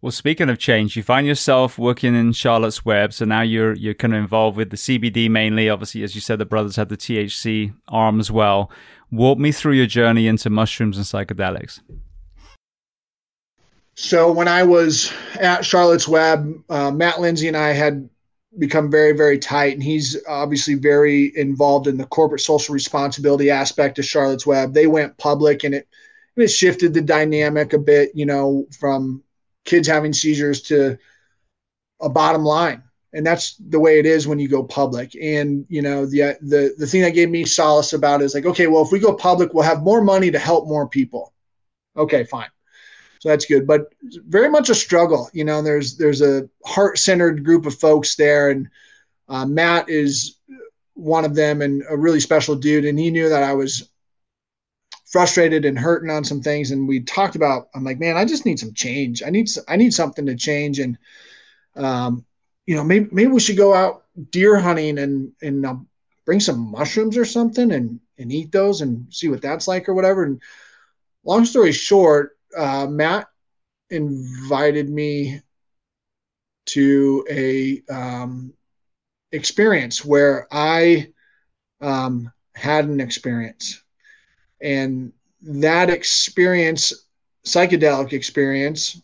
Well, 0.00 0.12
speaking 0.12 0.48
of 0.48 0.58
change, 0.58 0.96
you 0.96 1.02
find 1.02 1.26
yourself 1.26 1.76
working 1.76 2.14
in 2.14 2.32
Charlotte's 2.32 2.84
Web, 2.84 3.12
so 3.12 3.24
now 3.24 3.40
you're 3.40 3.74
you're 3.74 3.94
kind 3.94 4.14
of 4.14 4.20
involved 4.20 4.56
with 4.56 4.70
the 4.70 4.76
CBD 4.76 5.28
mainly. 5.28 5.68
Obviously, 5.68 6.04
as 6.04 6.14
you 6.14 6.20
said, 6.20 6.38
the 6.38 6.44
brothers 6.44 6.76
had 6.76 6.88
the 6.88 6.96
THC 6.96 7.74
arm 7.88 8.20
as 8.20 8.30
well. 8.30 8.70
Walk 9.10 9.38
me 9.38 9.50
through 9.50 9.72
your 9.72 9.86
journey 9.86 10.28
into 10.28 10.50
mushrooms 10.50 10.98
and 10.98 11.06
psychedelics. 11.06 11.80
So 13.96 14.30
when 14.30 14.46
I 14.46 14.62
was 14.62 15.12
at 15.40 15.64
Charlotte's 15.64 16.06
Web, 16.06 16.54
uh, 16.68 16.92
Matt 16.92 17.20
Lindsay 17.20 17.48
and 17.48 17.56
I 17.56 17.70
had 17.70 18.08
become 18.56 18.92
very 18.92 19.10
very 19.10 19.36
tight, 19.36 19.72
and 19.72 19.82
he's 19.82 20.16
obviously 20.28 20.74
very 20.74 21.36
involved 21.36 21.88
in 21.88 21.96
the 21.96 22.06
corporate 22.06 22.40
social 22.40 22.72
responsibility 22.72 23.50
aspect 23.50 23.98
of 23.98 24.04
Charlotte's 24.04 24.46
Web. 24.46 24.74
They 24.74 24.86
went 24.86 25.18
public, 25.18 25.64
and 25.64 25.74
it 25.74 25.88
and 26.36 26.44
it 26.44 26.48
shifted 26.52 26.94
the 26.94 27.02
dynamic 27.02 27.72
a 27.72 27.78
bit, 27.78 28.12
you 28.14 28.26
know, 28.26 28.64
from 28.78 29.24
kids 29.68 29.86
having 29.86 30.12
seizures 30.12 30.62
to 30.62 30.98
a 32.00 32.08
bottom 32.08 32.42
line. 32.42 32.82
And 33.12 33.26
that's 33.26 33.56
the 33.56 33.80
way 33.80 33.98
it 33.98 34.06
is 34.06 34.26
when 34.26 34.38
you 34.38 34.48
go 34.48 34.62
public. 34.62 35.14
And 35.20 35.66
you 35.68 35.82
know 35.82 36.06
the 36.06 36.36
the 36.40 36.74
the 36.76 36.86
thing 36.86 37.02
that 37.02 37.14
gave 37.14 37.30
me 37.30 37.44
solace 37.44 37.92
about 37.92 38.22
is 38.22 38.34
like 38.34 38.46
okay 38.46 38.66
well 38.66 38.82
if 38.82 38.92
we 38.92 38.98
go 38.98 39.14
public 39.14 39.54
we'll 39.54 39.64
have 39.64 39.82
more 39.82 40.02
money 40.02 40.30
to 40.30 40.38
help 40.38 40.66
more 40.66 40.88
people. 40.88 41.32
Okay 41.96 42.24
fine. 42.24 42.48
So 43.20 43.28
that's 43.30 43.46
good. 43.46 43.66
But 43.66 43.92
very 44.28 44.48
much 44.48 44.68
a 44.68 44.74
struggle 44.74 45.30
you 45.32 45.44
know 45.44 45.62
there's 45.62 45.96
there's 45.96 46.22
a 46.22 46.48
heart-centered 46.64 47.44
group 47.44 47.66
of 47.66 47.74
folks 47.78 48.14
there. 48.16 48.50
And 48.50 48.68
uh, 49.28 49.46
matt 49.46 49.88
is 49.88 50.38
one 50.94 51.24
of 51.24 51.34
them 51.34 51.62
and 51.62 51.82
a 51.88 51.96
really 51.96 52.20
special 52.20 52.56
dude. 52.56 52.84
And 52.84 52.98
he 52.98 53.10
knew 53.10 53.28
that 53.28 53.42
i 53.42 53.54
was 53.54 53.88
frustrated 55.10 55.64
and 55.64 55.78
hurting 55.78 56.10
on 56.10 56.24
some 56.24 56.40
things. 56.40 56.70
And 56.70 56.86
we 56.88 57.00
talked 57.00 57.36
about 57.36 57.68
i'm 57.74 57.84
like 57.84 57.98
man 57.98 58.16
i 58.16 58.24
just 58.24 58.46
need 58.46 58.58
some 58.58 58.74
change. 58.74 59.22
I 59.22 59.30
need 59.30 59.48
i 59.68 59.76
need 59.76 59.94
something 59.94 60.26
to 60.26 60.36
change. 60.36 60.78
And 60.78 60.98
um, 61.76 62.24
you 62.66 62.76
know 62.76 62.84
maybe 62.84 63.08
maybe 63.12 63.30
we 63.30 63.40
should 63.40 63.56
go 63.56 63.74
out 63.74 64.04
deer 64.30 64.58
hunting 64.58 64.98
and 64.98 65.32
and 65.42 65.64
uh, 65.64 65.76
bring 66.24 66.40
some 66.40 66.70
mushrooms 66.70 67.16
or 67.16 67.24
something 67.24 67.72
and 67.72 68.00
and 68.18 68.32
eat 68.32 68.52
those 68.52 68.80
and 68.80 69.12
see 69.12 69.28
what 69.28 69.42
that's 69.42 69.68
like 69.68 69.88
or 69.88 69.94
whatever. 69.94 70.24
And 70.24 70.42
long 71.24 71.44
story 71.44 71.72
short 71.72 72.36
uh, 72.56 72.86
matt 72.86 73.28
invited 73.90 74.88
me 74.90 75.40
to 76.66 77.26
a 77.30 77.82
um, 77.90 78.52
experience 79.32 80.04
where 80.04 80.46
i 80.50 81.08
um, 81.80 82.30
had 82.54 82.86
an 82.86 83.00
experience. 83.00 83.82
And 84.60 85.12
that 85.42 85.90
experience, 85.90 86.92
psychedelic 87.44 88.12
experience, 88.12 89.00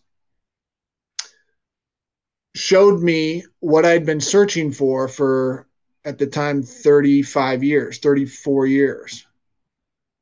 showed 2.55 3.01
me 3.01 3.43
what 3.59 3.85
I'd 3.85 4.05
been 4.05 4.21
searching 4.21 4.71
for 4.71 5.07
for 5.07 5.67
at 6.05 6.17
the 6.17 6.27
time 6.27 6.63
35 6.63 7.63
years, 7.63 7.97
34 7.99 8.67
years. 8.67 9.25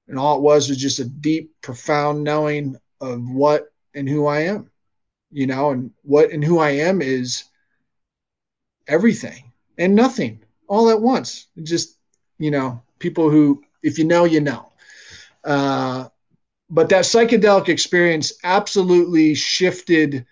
And 0.07 0.17
all 0.17 0.37
it 0.37 0.41
was 0.41 0.69
was 0.69 0.77
just 0.77 0.99
a 0.99 1.05
deep, 1.05 1.51
profound 1.61 2.23
knowing 2.23 2.77
of 2.99 3.29
what 3.29 3.71
and 3.93 4.09
who 4.09 4.25
I 4.25 4.41
am, 4.41 4.69
you 5.31 5.47
know, 5.47 5.71
and 5.71 5.91
what 6.03 6.31
and 6.31 6.43
who 6.43 6.59
I 6.59 6.71
am 6.71 7.01
is 7.01 7.45
everything 8.87 9.51
and 9.77 9.95
nothing 9.95 10.43
all 10.67 10.89
at 10.89 11.01
once. 11.01 11.47
Just, 11.61 11.97
you 12.39 12.51
know, 12.51 12.81
people 12.99 13.29
who, 13.29 13.63
if 13.83 13.97
you 13.97 14.05
know, 14.05 14.25
you 14.25 14.41
know. 14.41 14.72
Uh, 15.43 16.07
but 16.69 16.89
that 16.89 17.03
psychedelic 17.05 17.69
experience 17.69 18.33
absolutely 18.43 19.35
shifted 19.35 20.25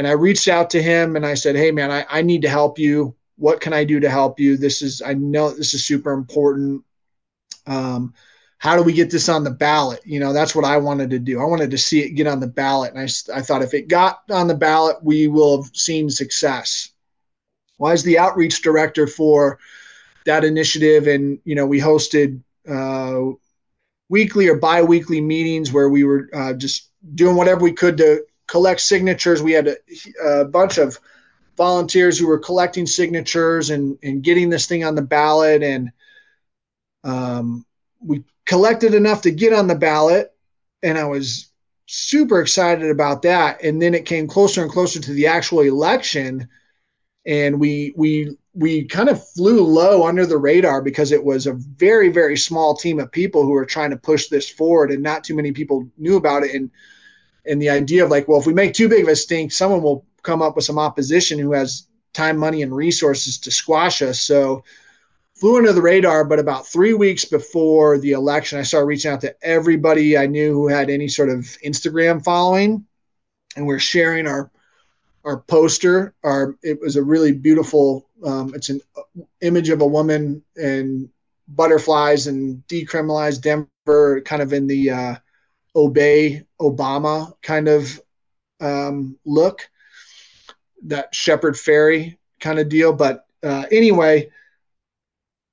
And 0.00 0.08
I 0.08 0.12
reached 0.12 0.48
out 0.48 0.70
to 0.70 0.82
him 0.82 1.14
and 1.14 1.26
I 1.26 1.34
said, 1.34 1.56
Hey 1.56 1.70
man, 1.70 1.90
I, 1.90 2.06
I 2.08 2.22
need 2.22 2.40
to 2.40 2.48
help 2.48 2.78
you. 2.78 3.14
What 3.36 3.60
can 3.60 3.74
I 3.74 3.84
do 3.84 4.00
to 4.00 4.08
help 4.08 4.40
you? 4.40 4.56
This 4.56 4.80
is 4.80 5.02
I 5.02 5.12
know 5.12 5.50
this 5.50 5.74
is 5.74 5.84
super 5.84 6.12
important. 6.12 6.82
Um, 7.66 8.14
how 8.56 8.76
do 8.76 8.82
we 8.82 8.94
get 8.94 9.10
this 9.10 9.28
on 9.28 9.44
the 9.44 9.50
ballot? 9.50 10.00
You 10.06 10.18
know, 10.18 10.32
that's 10.32 10.54
what 10.54 10.64
I 10.64 10.78
wanted 10.78 11.10
to 11.10 11.18
do. 11.18 11.38
I 11.38 11.44
wanted 11.44 11.70
to 11.72 11.76
see 11.76 12.00
it 12.00 12.12
get 12.12 12.26
on 12.26 12.40
the 12.40 12.46
ballot. 12.46 12.94
And 12.94 13.00
I, 13.02 13.38
I 13.38 13.42
thought 13.42 13.60
if 13.60 13.74
it 13.74 13.88
got 13.88 14.22
on 14.30 14.48
the 14.48 14.54
ballot, 14.54 14.96
we 15.02 15.28
will 15.28 15.62
have 15.62 15.76
seen 15.76 16.08
success. 16.08 16.88
Well, 17.76 17.90
I 17.90 17.92
was 17.92 18.02
the 18.02 18.18
outreach 18.18 18.62
director 18.62 19.06
for 19.06 19.58
that 20.24 20.44
initiative, 20.44 21.08
and 21.08 21.38
you 21.44 21.54
know, 21.54 21.66
we 21.66 21.78
hosted 21.78 22.40
uh, 22.66 23.36
weekly 24.08 24.48
or 24.48 24.56
bi-weekly 24.56 25.20
meetings 25.20 25.74
where 25.74 25.90
we 25.90 26.04
were 26.04 26.30
uh, 26.32 26.54
just 26.54 26.88
doing 27.14 27.36
whatever 27.36 27.60
we 27.60 27.74
could 27.74 27.98
to 27.98 28.24
collect 28.50 28.80
signatures. 28.80 29.42
We 29.42 29.52
had 29.52 29.68
a, 29.68 29.76
a, 30.24 30.44
bunch 30.44 30.78
of 30.78 30.98
volunteers 31.56 32.18
who 32.18 32.26
were 32.26 32.38
collecting 32.38 32.86
signatures 32.86 33.70
and 33.70 33.98
and 34.02 34.22
getting 34.22 34.50
this 34.50 34.66
thing 34.66 34.84
on 34.84 34.94
the 34.94 35.02
ballot, 35.02 35.62
and 35.62 35.90
um, 37.04 37.64
we 38.00 38.24
collected 38.44 38.94
enough 38.94 39.22
to 39.22 39.30
get 39.30 39.52
on 39.52 39.68
the 39.68 39.74
ballot, 39.74 40.34
and 40.82 40.98
I 40.98 41.04
was 41.04 41.50
super 41.86 42.40
excited 42.40 42.90
about 42.90 43.22
that. 43.22 43.62
And 43.64 43.80
then 43.80 43.94
it 43.94 44.06
came 44.06 44.26
closer 44.26 44.62
and 44.62 44.70
closer 44.70 45.00
to 45.00 45.12
the 45.12 45.26
actual 45.26 45.60
election 45.60 46.48
and 47.26 47.60
we 47.60 47.92
we 47.96 48.36
we 48.54 48.84
kind 48.84 49.08
of 49.08 49.28
flew 49.30 49.62
low 49.62 50.06
under 50.06 50.26
the 50.26 50.38
radar 50.38 50.82
because 50.82 51.12
it 51.12 51.22
was 51.22 51.46
a 51.46 51.52
very 51.52 52.08
very 52.08 52.36
small 52.36 52.74
team 52.74 52.98
of 52.98 53.12
people 53.12 53.42
who 53.42 53.50
were 53.50 53.66
trying 53.66 53.90
to 53.90 53.96
push 53.96 54.28
this 54.28 54.48
forward 54.48 54.90
and 54.90 55.02
not 55.02 55.24
too 55.24 55.36
many 55.36 55.52
people 55.52 55.88
knew 55.98 56.16
about 56.16 56.42
it 56.42 56.54
and 56.54 56.70
and 57.46 57.60
the 57.60 57.70
idea 57.70 58.04
of 58.04 58.10
like 58.10 58.28
well 58.28 58.40
if 58.40 58.46
we 58.46 58.54
make 58.54 58.74
too 58.74 58.88
big 58.88 59.02
of 59.02 59.08
a 59.08 59.16
stink 59.16 59.52
someone 59.52 59.82
will 59.82 60.04
come 60.22 60.42
up 60.42 60.56
with 60.56 60.64
some 60.64 60.78
opposition 60.78 61.38
who 61.38 61.52
has 61.52 61.86
time 62.12 62.36
money 62.36 62.62
and 62.62 62.74
resources 62.74 63.38
to 63.38 63.50
squash 63.50 64.02
us 64.02 64.20
so 64.20 64.62
flew 65.34 65.56
under 65.56 65.72
the 65.72 65.82
radar 65.82 66.24
but 66.24 66.38
about 66.38 66.66
three 66.66 66.94
weeks 66.94 67.24
before 67.24 67.98
the 67.98 68.12
election 68.12 68.58
i 68.58 68.62
started 68.62 68.86
reaching 68.86 69.10
out 69.10 69.20
to 69.20 69.34
everybody 69.42 70.18
i 70.18 70.26
knew 70.26 70.52
who 70.52 70.68
had 70.68 70.90
any 70.90 71.08
sort 71.08 71.28
of 71.28 71.38
instagram 71.64 72.22
following 72.22 72.84
and 73.56 73.66
we're 73.66 73.78
sharing 73.78 74.26
our 74.26 74.50
our 75.24 75.38
poster. 75.38 76.14
Our 76.22 76.56
it 76.62 76.80
was 76.80 76.96
a 76.96 77.02
really 77.02 77.32
beautiful. 77.32 78.08
Um, 78.24 78.52
it's 78.54 78.68
an 78.68 78.80
image 79.40 79.68
of 79.68 79.80
a 79.80 79.86
woman 79.86 80.42
and 80.56 81.08
butterflies 81.48 82.26
and 82.26 82.62
decriminalized 82.68 83.40
Denver, 83.40 84.20
kind 84.22 84.42
of 84.42 84.52
in 84.52 84.66
the 84.66 84.90
uh, 84.90 85.14
obey 85.74 86.44
Obama 86.60 87.32
kind 87.42 87.68
of 87.68 88.00
um, 88.60 89.18
look, 89.24 89.68
that 90.84 91.14
Shepard 91.14 91.54
Fairey 91.54 92.16
kind 92.40 92.58
of 92.58 92.68
deal. 92.68 92.92
But 92.92 93.26
uh, 93.42 93.64
anyway, 93.70 94.30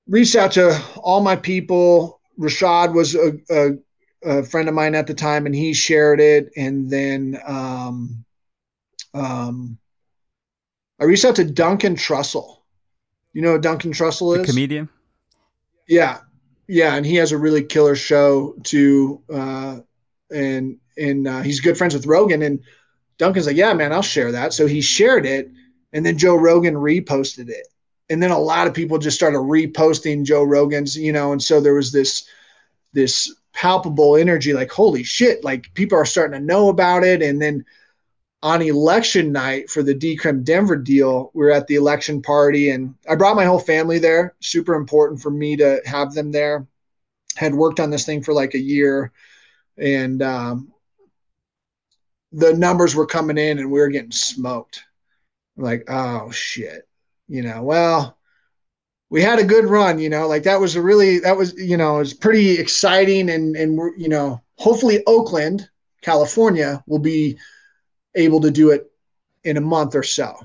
reached 0.08 0.36
out 0.36 0.54
to 0.54 0.82
all 0.98 1.22
my 1.22 1.36
people. 1.36 2.20
Rashad 2.40 2.94
was 2.94 3.16
a, 3.16 3.34
a, 3.50 3.70
a, 4.24 4.44
friend 4.44 4.70
of 4.70 4.76
mine 4.76 4.96
at 4.96 5.08
the 5.08 5.14
time, 5.14 5.46
and 5.46 5.56
he 5.56 5.74
shared 5.74 6.20
it. 6.20 6.52
And 6.56 6.90
then 6.90 7.40
um, 7.48 8.24
um, 9.14 9.78
I 11.00 11.06
reached 11.06 11.26
out 11.26 11.36
to 11.38 11.46
Duncan 11.46 11.96
Trussell. 11.96 12.58
You 13.34 13.42
know 13.42 13.58
Duncan 13.58 13.92
Trussell 13.92 14.36
is? 14.36 14.46
The 14.46 14.52
comedian. 14.54 14.90
Yeah, 15.88 16.20
yeah, 16.68 16.96
and 16.96 17.06
he 17.06 17.16
has 17.16 17.32
a 17.32 17.38
really 17.38 17.64
killer 17.64 17.96
show 17.96 18.56
too. 18.64 19.22
Uh, 19.32 19.80
and 20.32 20.78
and 20.98 21.28
uh, 21.28 21.42
he's 21.42 21.60
good 21.60 21.78
friends 21.78 21.94
with 21.94 22.06
Rogan. 22.06 22.42
And 22.42 22.60
Duncan's 23.18 23.48
like, 23.48 23.56
yeah, 23.56 23.74
man, 23.74 23.94
I'll 23.94 24.02
share 24.02 24.32
that. 24.32 24.54
So 24.54 24.68
he 24.68 24.82
shared 24.82 25.26
it, 25.26 25.50
and 25.94 26.06
then 26.06 26.18
Joe 26.18 26.36
Rogan 26.36 26.76
reposted 26.76 27.50
it, 27.50 27.68
and 28.10 28.22
then 28.22 28.32
a 28.32 28.40
lot 28.40 28.68
of 28.68 28.74
people 28.74 28.98
just 28.98 29.18
started 29.18 29.38
reposting 29.38 30.24
Joe 30.24 30.44
Rogan's, 30.44 30.96
you 30.98 31.12
know, 31.12 31.32
and 31.32 31.42
so 31.42 31.60
there 31.60 31.76
was 31.76 31.92
this 31.92 32.28
this 32.94 33.34
palpable 33.54 34.16
energy, 34.16 34.54
like 34.54 34.72
holy 34.72 35.04
shit, 35.04 35.44
like 35.44 35.74
people 35.74 35.98
are 35.98 36.06
starting 36.06 36.40
to 36.40 36.46
know 36.46 36.70
about 36.70 37.04
it, 37.04 37.22
and 37.22 37.42
then 37.42 37.66
on 38.44 38.62
election 38.62 39.32
night 39.32 39.70
for 39.70 39.82
the 39.82 39.96
Decrim 39.96 40.44
Denver 40.44 40.76
deal, 40.76 41.32
we 41.34 41.44
were 41.44 41.52
at 41.52 41.68
the 41.68 41.76
election 41.76 42.22
party 42.22 42.70
and 42.70 42.94
I 43.10 43.16
brought 43.16 43.36
my 43.36 43.46
whole 43.46 43.60
family 43.60 43.98
there. 44.00 44.36
Super 44.40 44.76
important 44.76 45.22
for 45.22 45.32
me 45.32 45.58
to 45.58 45.82
have 45.86 46.14
them 46.14 46.32
there. 46.32 46.68
Had 47.36 47.56
worked 47.56 47.80
on 47.80 47.90
this 47.90 48.06
thing 48.06 48.22
for 48.22 48.34
like 48.34 48.54
a 48.54 48.60
year 48.60 49.12
and 49.78 50.22
um, 50.22 50.74
the 52.32 52.54
numbers 52.54 52.96
were 52.96 53.06
coming 53.06 53.38
in 53.38 53.60
and 53.60 53.72
we 53.72 53.80
were 53.80 53.90
getting 53.90 54.12
smoked. 54.12 54.84
I'm 55.58 55.64
like, 55.64 55.86
oh 55.90 56.32
shit. 56.32 56.88
You 57.28 57.42
know, 57.42 57.62
well, 57.62 58.18
we 59.10 59.22
had 59.22 59.40
a 59.40 59.44
good 59.44 59.66
run, 59.66 60.00
you 60.00 60.10
know, 60.10 60.28
like 60.28 60.44
that 60.44 60.60
was 60.60 60.76
a 60.76 60.82
really, 60.82 61.20
that 61.20 61.36
was, 61.36 61.54
you 61.56 61.78
know, 61.78 61.96
it 61.96 62.00
was 62.00 62.14
pretty 62.14 62.58
exciting 62.58 63.30
and, 63.30 63.56
and 63.56 63.78
we're, 63.78 63.96
you 63.98 64.10
know, 64.10 64.42
hopefully 64.56 65.04
Oakland, 65.06 65.70
California 66.02 66.84
will 66.88 67.00
be 67.00 67.38
able 68.16 68.42
to 68.42 68.52
do 68.52 68.72
it 68.72 68.90
in 69.44 69.58
a 69.58 69.62
month 69.62 69.96
or 69.96 70.04
so. 70.04 70.36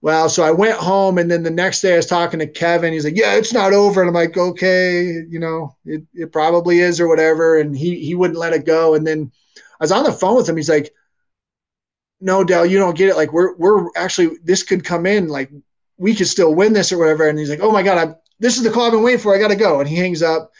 Well, 0.00 0.28
so 0.28 0.44
I 0.44 0.52
went 0.52 0.76
home, 0.78 1.18
and 1.18 1.28
then 1.30 1.42
the 1.42 1.50
next 1.50 1.80
day 1.80 1.94
I 1.94 1.96
was 1.96 2.06
talking 2.06 2.38
to 2.38 2.46
Kevin. 2.46 2.92
He's 2.92 3.04
like, 3.04 3.16
"Yeah, 3.16 3.34
it's 3.34 3.52
not 3.52 3.72
over," 3.72 4.00
and 4.00 4.08
I'm 4.08 4.14
like, 4.14 4.36
"Okay, 4.36 5.02
you 5.28 5.40
know, 5.40 5.76
it, 5.84 6.04
it 6.14 6.32
probably 6.32 6.78
is 6.80 7.00
or 7.00 7.08
whatever." 7.08 7.58
And 7.58 7.76
he 7.76 7.98
he 8.04 8.14
wouldn't 8.14 8.38
let 8.38 8.52
it 8.52 8.64
go. 8.64 8.94
And 8.94 9.04
then 9.06 9.32
I 9.56 9.84
was 9.84 9.92
on 9.92 10.04
the 10.04 10.12
phone 10.12 10.36
with 10.36 10.48
him. 10.48 10.56
He's 10.56 10.68
like, 10.68 10.92
"No, 12.20 12.42
Del, 12.44 12.66
you 12.66 12.78
don't 12.78 12.96
get 12.96 13.08
it. 13.08 13.16
Like 13.16 13.32
we're 13.32 13.54
we're 13.56 13.88
actually 13.96 14.36
this 14.44 14.62
could 14.62 14.84
come 14.84 15.06
in. 15.06 15.28
Like 15.28 15.50
we 15.98 16.14
could 16.14 16.26
still 16.28 16.54
win 16.54 16.72
this 16.72 16.92
or 16.92 16.98
whatever." 16.98 17.28
And 17.28 17.38
he's 17.38 17.50
like, 17.50 17.60
"Oh 17.62 17.70
my 17.70 17.82
god, 17.82 17.98
I'm, 17.98 18.16
this 18.40 18.56
is 18.56 18.64
the 18.64 18.70
call 18.70 18.86
I've 18.86 18.92
been 18.92 19.02
waiting 19.02 19.20
for. 19.20 19.34
I 19.34 19.38
got 19.38 19.48
to 19.48 19.56
go." 19.56 19.80
And 19.80 19.88
he 19.88 19.96
hangs 19.96 20.22
up. 20.22 20.52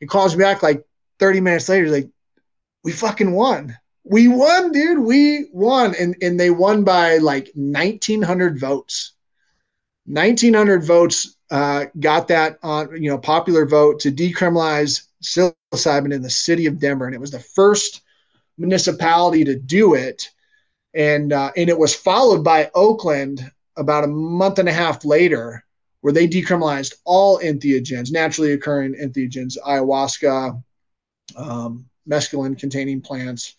He 0.00 0.06
calls 0.06 0.36
me 0.36 0.44
back 0.44 0.62
like 0.62 0.84
30 1.18 1.40
minutes 1.40 1.68
later. 1.68 1.84
He's 1.84 1.94
like, 1.94 2.10
"We 2.84 2.92
fucking 2.92 3.32
won." 3.32 3.76
We 4.04 4.28
won, 4.28 4.70
dude. 4.70 4.98
We 4.98 5.46
won. 5.52 5.94
And, 5.98 6.14
and 6.22 6.38
they 6.38 6.50
won 6.50 6.84
by 6.84 7.18
like 7.18 7.50
1,900 7.54 8.60
votes. 8.60 9.12
1,900 10.06 10.84
votes 10.84 11.36
uh, 11.50 11.86
got 11.98 12.28
that 12.28 12.58
on, 12.62 13.02
you 13.02 13.10
know, 13.10 13.18
popular 13.18 13.64
vote 13.64 14.00
to 14.00 14.12
decriminalize 14.12 15.06
psilocybin 15.22 16.12
in 16.12 16.20
the 16.20 16.30
city 16.30 16.66
of 16.66 16.78
Denver. 16.78 17.06
And 17.06 17.14
it 17.14 17.20
was 17.20 17.30
the 17.30 17.40
first 17.40 18.02
municipality 18.58 19.44
to 19.44 19.58
do 19.58 19.94
it. 19.94 20.28
And, 20.92 21.32
uh, 21.32 21.50
and 21.56 21.70
it 21.70 21.78
was 21.78 21.94
followed 21.94 22.44
by 22.44 22.70
Oakland 22.74 23.50
about 23.76 24.04
a 24.04 24.08
month 24.08 24.58
and 24.58 24.68
a 24.68 24.72
half 24.72 25.04
later 25.04 25.64
where 26.02 26.12
they 26.12 26.28
decriminalized 26.28 26.92
all 27.04 27.38
entheogens, 27.38 28.12
naturally 28.12 28.52
occurring 28.52 28.94
entheogens, 28.94 29.56
ayahuasca, 29.66 30.62
um, 31.34 31.86
mescaline 32.06 32.58
containing 32.58 33.00
plants, 33.00 33.56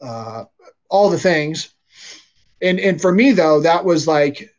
uh, 0.00 0.44
all 0.88 1.10
the 1.10 1.18
things. 1.18 1.74
And 2.62 2.80
and 2.80 3.00
for 3.00 3.12
me 3.12 3.32
though, 3.32 3.60
that 3.60 3.84
was 3.84 4.06
like, 4.06 4.50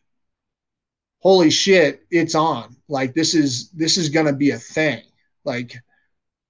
holy 1.20 1.50
shit, 1.50 2.06
it's 2.12 2.36
on. 2.36 2.76
Like 2.88 3.14
this 3.14 3.34
is 3.34 3.70
this 3.72 3.98
is 3.98 4.10
gonna 4.10 4.34
be 4.34 4.52
a 4.52 4.58
thing. 4.58 5.04
Like 5.44 5.76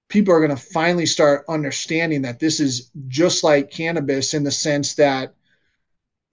people 0.08 0.32
are 0.34 0.40
gonna 0.40 0.56
finally 0.56 1.06
start 1.06 1.44
understanding 1.48 2.22
that 2.22 2.38
this 2.38 2.60
is 2.60 2.90
just 3.08 3.44
like 3.44 3.70
cannabis 3.70 4.34
in 4.34 4.44
the 4.44 4.50
sense 4.50 4.94
that 4.94 5.34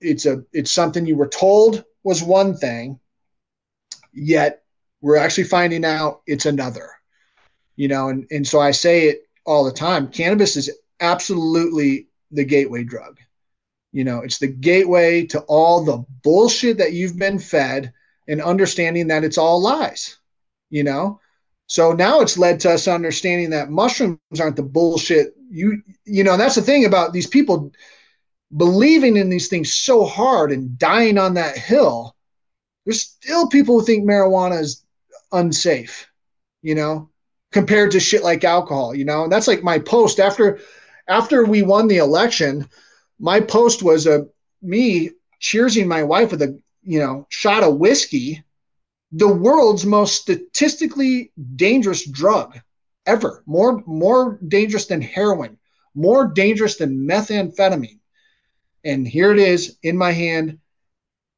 it's 0.02 0.26
a 0.26 0.44
it's 0.54 0.72
something 0.72 1.06
you 1.06 1.16
were 1.16 1.28
told 1.28 1.84
was 2.04 2.22
one 2.22 2.56
thing, 2.56 3.00
yet 4.14 4.64
we're 5.02 5.18
actually 5.18 5.46
finding 5.46 5.86
out 5.86 6.22
it's 6.28 6.46
another. 6.46 6.90
You 7.78 7.90
know, 7.90 8.10
and, 8.10 8.26
and 8.32 8.48
so 8.48 8.60
I 8.60 8.72
say 8.72 9.10
it 9.10 9.28
all 9.46 9.66
the 9.66 9.72
time. 9.72 10.08
Cannabis 10.08 10.56
is 10.56 10.72
absolutely 11.02 12.08
the 12.32 12.44
gateway 12.44 12.84
drug. 12.84 13.20
You 13.92 14.04
know, 14.04 14.20
it's 14.20 14.40
the 14.40 14.48
gateway 14.48 15.26
to 15.28 15.40
all 15.42 15.84
the 15.84 16.04
bullshit 16.24 16.78
that 16.80 16.94
you've 16.94 17.18
been 17.18 17.40
fed 17.40 17.94
and 18.28 18.42
understanding 18.42 19.08
that 19.08 19.24
it's 19.24 19.38
all 19.38 19.62
lies, 19.62 20.18
you 20.70 20.84
know? 20.84 21.20
So 21.68 21.94
now 21.94 22.22
it's 22.22 22.38
led 22.38 22.60
to 22.62 22.72
us 22.72 22.88
understanding 22.88 23.50
that 23.52 23.72
mushrooms 23.72 24.20
aren't 24.40 24.56
the 24.56 24.64
bullshit 24.64 25.36
you 25.50 25.82
you 26.06 26.24
know, 26.24 26.38
that's 26.38 26.56
the 26.56 26.62
thing 26.62 26.86
about 26.86 27.14
these 27.14 27.28
people 27.28 27.72
believing 28.56 29.18
in 29.18 29.30
these 29.30 29.48
things 29.48 29.74
so 29.74 30.06
hard 30.06 30.52
and 30.52 30.78
dying 30.78 31.18
on 31.18 31.34
that 31.36 31.58
hill. 31.58 32.16
There's 32.86 33.02
still 33.02 33.48
people 33.48 33.80
who 33.80 33.86
think 33.86 34.06
marijuana 34.06 34.60
is 34.60 34.84
unsafe, 35.32 36.08
you 36.62 36.76
know, 36.76 37.10
compared 37.52 37.92
to 37.92 38.00
shit 38.00 38.24
like 38.24 38.44
alcohol, 38.44 38.94
you 38.94 39.06
know. 39.06 39.24
And 39.24 39.32
that's 39.32 39.48
like 39.48 39.64
my 39.64 39.80
post 39.80 40.20
after 40.20 40.60
after 41.08 41.46
we 41.46 41.62
won 41.62 41.88
the 41.88 41.98
election, 41.98 42.68
my 43.20 43.40
post 43.40 43.84
was 43.84 44.08
a 44.08 44.28
me 44.62 45.12
cheersing 45.42 45.88
my 45.88 46.04
wife 46.04 46.32
with 46.32 46.42
a 46.42 46.60
you 46.84 47.00
know 47.00 47.28
shot 47.30 47.64
of 47.64 47.78
whiskey, 47.78 48.44
the 49.12 49.32
world's 49.32 49.86
most 49.86 50.16
statistically 50.22 51.32
dangerous 51.56 52.06
drug 52.10 52.60
ever, 53.06 53.44
more 53.46 53.84
more 53.86 54.40
dangerous 54.48 54.88
than 54.88 55.02
heroin, 55.02 55.58
more 55.94 56.28
dangerous 56.28 56.78
than 56.78 57.08
methamphetamine. 57.08 58.00
And 58.84 59.08
here 59.08 59.32
it 59.32 59.40
is 59.40 59.78
in 59.82 59.98
my 59.98 60.12
hand, 60.12 60.60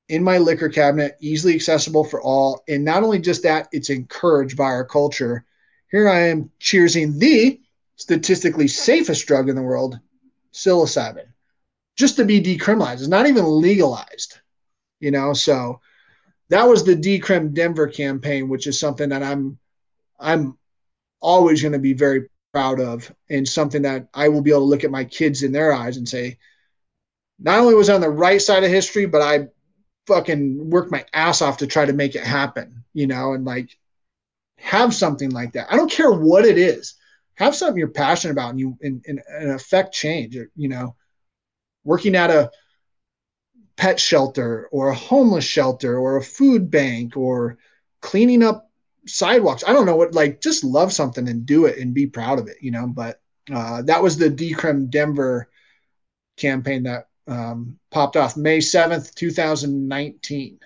in 0.10 0.23
my 0.23 0.38
liquor 0.38 0.69
cabinet, 0.69 1.18
easily 1.22 1.56
accessible 1.56 2.03
for 2.03 2.22
all. 2.22 2.64
And 2.68 2.84
not 2.84 3.03
only 3.03 3.19
just 3.19 3.44
that, 3.44 3.69
it's 3.72 3.89
encouraged 3.89 4.57
by 4.57 4.65
our 4.65 4.85
culture. 4.85 5.45
Here 5.89 6.10
I 6.10 6.27
am 6.27 6.52
cheersing 6.60 7.19
the 7.19 7.61
statistically 7.98 8.68
safest 8.68 9.28
drug 9.28 9.49
in 9.49 9.56
the 9.56 9.61
world, 9.61 9.99
psilocybin, 10.53 11.26
just 11.98 12.15
to 12.15 12.24
be 12.24 12.41
decriminalized. 12.41 12.99
It's 12.99 13.07
not 13.07 13.28
even 13.28 13.45
legalized, 13.45 14.40
you 14.99 15.11
know. 15.11 15.34
So 15.34 15.82
that 16.49 16.64
was 16.64 16.84
the 16.84 16.95
Decrim 16.95 17.53
Denver 17.53 17.88
campaign, 17.88 18.48
which 18.48 18.68
is 18.68 18.80
something 18.80 19.10
that 19.10 19.24
I'm 19.24 19.57
I'm 20.19 20.57
always 21.19 21.61
going 21.61 21.74
to 21.74 21.80
be 21.80 21.94
very 21.94 22.30
proud 22.53 22.80
of, 22.80 23.14
and 23.30 23.48
something 23.48 23.82
that 23.82 24.07
I 24.14 24.30
will 24.30 24.41
be 24.41 24.52
able 24.52 24.61
to 24.61 24.65
look 24.65 24.84
at 24.84 24.91
my 24.91 25.03
kids 25.03 25.44
in 25.44 25.52
their 25.52 25.74
eyes 25.74 25.98
and 25.98 26.07
say, 26.07 26.38
not 27.40 27.60
only 27.60 27.76
was 27.76 27.90
I 27.90 27.95
on 27.95 28.02
the 28.02 28.10
right 28.10 28.41
side 28.41 28.64
of 28.64 28.69
history, 28.69 29.06
but 29.06 29.22
I 29.22 29.48
fucking 30.07 30.69
worked 30.69 30.91
my 30.91 31.06
ass 31.14 31.41
off 31.41 31.57
to 31.57 31.68
try 31.68 31.86
to 31.86 31.94
make 31.94 32.15
it 32.15 32.24
happen, 32.24 32.84
you 32.94 33.07
know, 33.07 33.34
and 33.34 33.44
like 33.44 33.78
have 34.57 34.94
something 34.94 35.32
like 35.32 35.53
that. 35.53 35.68
I 35.72 35.76
don't 35.76 35.91
care 35.91 36.11
what 36.11 36.45
it 36.45 36.57
is 36.57 36.95
have 37.38 37.55
something 37.55 37.77
you're 37.77 37.88
passionate 37.88 38.34
about 38.34 38.49
and 38.51 38.59
you 38.59 38.77
and, 38.81 39.03
and, 39.07 39.22
and 39.27 39.51
affect 39.51 39.93
change 39.93 40.35
you 40.55 40.68
know 40.68 40.95
working 41.84 42.15
at 42.15 42.30
a 42.30 42.51
pet 43.77 43.99
shelter 43.99 44.68
or 44.72 44.89
a 44.89 44.95
homeless 44.95 45.45
shelter 45.45 45.97
or 45.97 46.18
a 46.18 46.23
food 46.23 46.69
bank 46.69 47.15
or 47.15 47.57
cleaning 48.01 48.43
up 48.43 48.69
sidewalks. 49.05 49.64
I 49.65 49.72
don't 49.72 49.85
know 49.85 49.95
what 49.95 50.14
like 50.14 50.41
just 50.41 50.64
love 50.64 50.91
something 50.91 51.27
and 51.30 51.45
do 51.45 51.65
it 51.65 51.77
and 51.77 51.93
be 51.93 52.07
proud 52.07 52.39
of 52.39 52.47
it 52.47 52.57
you 52.59 52.72
know 52.72 52.88
but 52.88 53.22
uh, 53.53 53.81
that 53.84 54.03
was 54.03 54.18
the 54.18 54.30
decrim 54.30 54.89
denver 54.89 55.49
campaign 56.35 56.84
that 56.84 57.07
um, 57.27 57.80
popped 57.91 58.18
off 58.18 58.35
may 58.35 58.57
7th 58.57 59.14
2019 59.15 60.59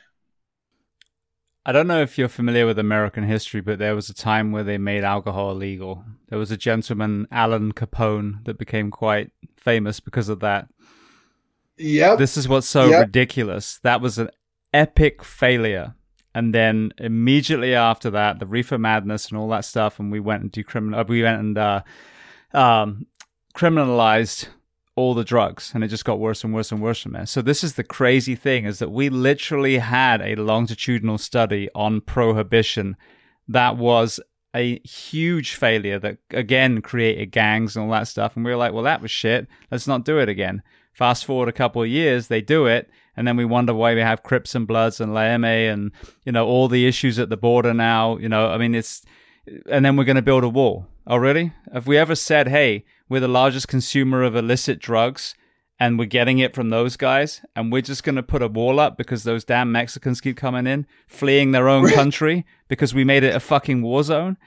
I 1.66 1.72
don't 1.72 1.88
know 1.88 2.02
if 2.02 2.18
you're 2.18 2.28
familiar 2.28 2.66
with 2.66 2.80
American 2.80 3.24
history, 3.24 3.62
but 3.62 3.78
there 3.78 3.96
was 3.96 4.10
a 4.10 4.16
time 4.16 4.52
where 4.52 4.64
they 4.64 4.80
made 4.80 5.04
alcohol 5.04 5.52
illegal. 5.52 6.04
There 6.30 6.40
was 6.40 6.50
a 6.50 6.58
gentleman, 6.58 7.28
Alan 7.32 7.72
Capone, 7.74 8.44
that 8.46 8.58
became 8.58 8.90
quite 8.90 9.32
famous 9.58 10.00
because 10.00 10.28
of 10.28 10.40
that. 10.40 10.70
Yep. 11.78 12.18
This 12.18 12.36
is 12.36 12.48
what's 12.48 12.68
so 12.68 12.90
yep. 12.90 13.02
ridiculous. 13.02 13.80
That 13.84 14.02
was 14.02 14.18
an 14.18 14.30
epic 14.74 15.24
failure. 15.24 15.94
And 16.34 16.56
then 16.56 16.94
immediately 16.98 17.76
after 17.76 18.10
that, 18.10 18.40
the 18.40 18.46
reefer 18.48 18.80
madness 18.80 19.30
and 19.30 19.38
all 19.38 19.50
that 19.50 19.66
stuff, 19.66 20.00
and 20.00 20.12
we 20.12 20.20
went 20.20 20.42
and 20.42 20.52
decriminal. 20.52 21.08
We 21.08 21.22
went 21.22 21.40
and 21.40 21.58
uh, 21.58 21.82
um, 22.54 23.06
criminalized 23.54 24.48
all 24.96 25.14
the 25.14 25.24
drugs 25.24 25.72
and 25.74 25.84
it 25.84 25.88
just 25.88 26.06
got 26.06 26.20
worse 26.20 26.44
and 26.44 26.54
worse 26.54 26.72
and 26.72 26.82
worse 26.82 27.02
from 27.02 27.14
there. 27.14 27.26
So 27.26 27.42
this 27.42 27.64
is 27.64 27.76
the 27.76 27.84
crazy 27.84 28.36
thing 28.36 28.66
is 28.66 28.80
that 28.80 28.92
we 28.92 29.10
literally 29.10 29.78
had 29.78 30.22
a 30.22 30.36
longitudinal 30.36 31.18
study 31.18 31.70
on 31.74 32.02
prohibition 32.02 32.98
that 33.48 33.78
was 33.78 34.20
a 34.54 34.80
huge 34.80 35.56
failure 35.56 35.98
that 35.98 36.18
again 36.32 36.82
created 36.82 37.32
gangs 37.32 37.76
and 37.76 37.86
all 37.86 37.92
that 37.92 38.08
stuff 38.08 38.36
and 38.36 38.44
we 38.44 38.52
were 38.52 38.58
like, 38.58 38.74
well 38.74 38.84
that 38.84 39.02
was 39.02 39.12
shit. 39.12 39.48
Let's 39.72 39.88
not 39.88 40.04
do 40.04 40.20
it 40.20 40.28
again. 40.28 40.62
Fast 40.92 41.24
forward 41.24 41.48
a 41.48 41.54
couple 41.54 41.82
of 41.82 41.88
years, 41.88 42.28
they 42.28 42.42
do 42.42 42.66
it 42.66 42.90
and 43.16 43.26
then 43.26 43.38
we 43.38 43.46
wonder 43.46 43.74
why 43.74 43.96
we 43.96 44.02
have 44.02 44.24
Crips 44.24 44.56
and 44.56 44.68
Bloods 44.68 45.00
and 45.00 45.14
La 45.14 45.22
Eme 45.22 45.46
and 45.46 45.92
you 46.26 46.34
know 46.34 46.46
all 46.46 46.68
the 46.68 46.86
issues 46.86 47.18
at 47.18 47.30
the 47.30 47.38
border 47.38 47.74
now, 47.74 48.18
you 48.18 48.28
know, 48.28 48.50
I 48.50 48.58
mean 48.58 48.76
it's 48.76 49.04
and 49.70 49.86
then 49.86 49.96
we're 49.96 50.04
going 50.04 50.18
to 50.18 50.22
build 50.22 50.44
a 50.44 50.50
wall. 50.50 50.86
Oh 51.08 51.18
really? 51.18 51.54
Have 51.74 51.88
we 51.88 51.98
ever 51.98 52.16
said, 52.16 52.48
"Hey, 52.48 52.86
we're 53.10 53.20
the 53.20 53.28
largest 53.28 53.68
consumer 53.68 54.24
of 54.24 54.36
illicit 54.36 54.80
drugs 54.80 55.36
and 55.80 55.98
we're 55.98 56.06
getting 56.06 56.38
it 56.38 56.54
from 56.54 56.70
those 56.70 56.96
guys 56.96 57.42
and 57.56 57.72
we're 57.72 57.82
just 57.82 58.04
going 58.04 58.16
to 58.16 58.24
put 58.24 58.44
a 58.44 58.48
wall 58.48 58.80
up 58.80 58.98
because 58.98 59.24
those 59.24 59.44
damn 59.44 59.72
Mexicans 59.72 60.22
keep 60.22 60.38
coming 60.38 60.68
in, 60.68 60.86
fleeing 61.08 61.52
their 61.52 61.68
own 61.68 61.90
country 61.90 62.46
because 62.68 62.94
we 62.94 63.04
made 63.04 63.24
it 63.24 63.36
a 63.36 63.40
fucking 63.40 63.82
war 63.82 64.04
zone. 64.04 64.38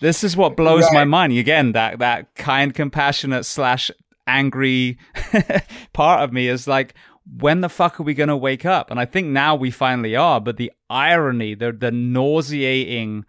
This 0.00 0.22
is 0.22 0.36
what 0.36 0.56
blows 0.56 0.84
right. 0.84 0.94
my 0.94 1.04
mind. 1.04 1.36
Again, 1.36 1.72
that 1.72 1.98
that 1.98 2.34
kind, 2.36 2.72
compassionate 2.72 3.44
slash 3.44 3.90
angry 4.26 4.98
part 5.92 6.22
of 6.22 6.32
me 6.32 6.48
is 6.48 6.68
like, 6.68 6.94
when 7.38 7.60
the 7.60 7.68
fuck 7.68 7.98
are 7.98 8.04
we 8.04 8.14
going 8.14 8.28
to 8.28 8.36
wake 8.36 8.64
up? 8.64 8.90
And 8.90 9.00
I 9.00 9.04
think 9.04 9.26
now 9.26 9.56
we 9.56 9.72
finally 9.72 10.14
are. 10.14 10.40
But 10.40 10.58
the 10.58 10.72
irony, 10.88 11.54
the 11.54 11.72
the 11.72 11.90
nauseating 11.90 13.24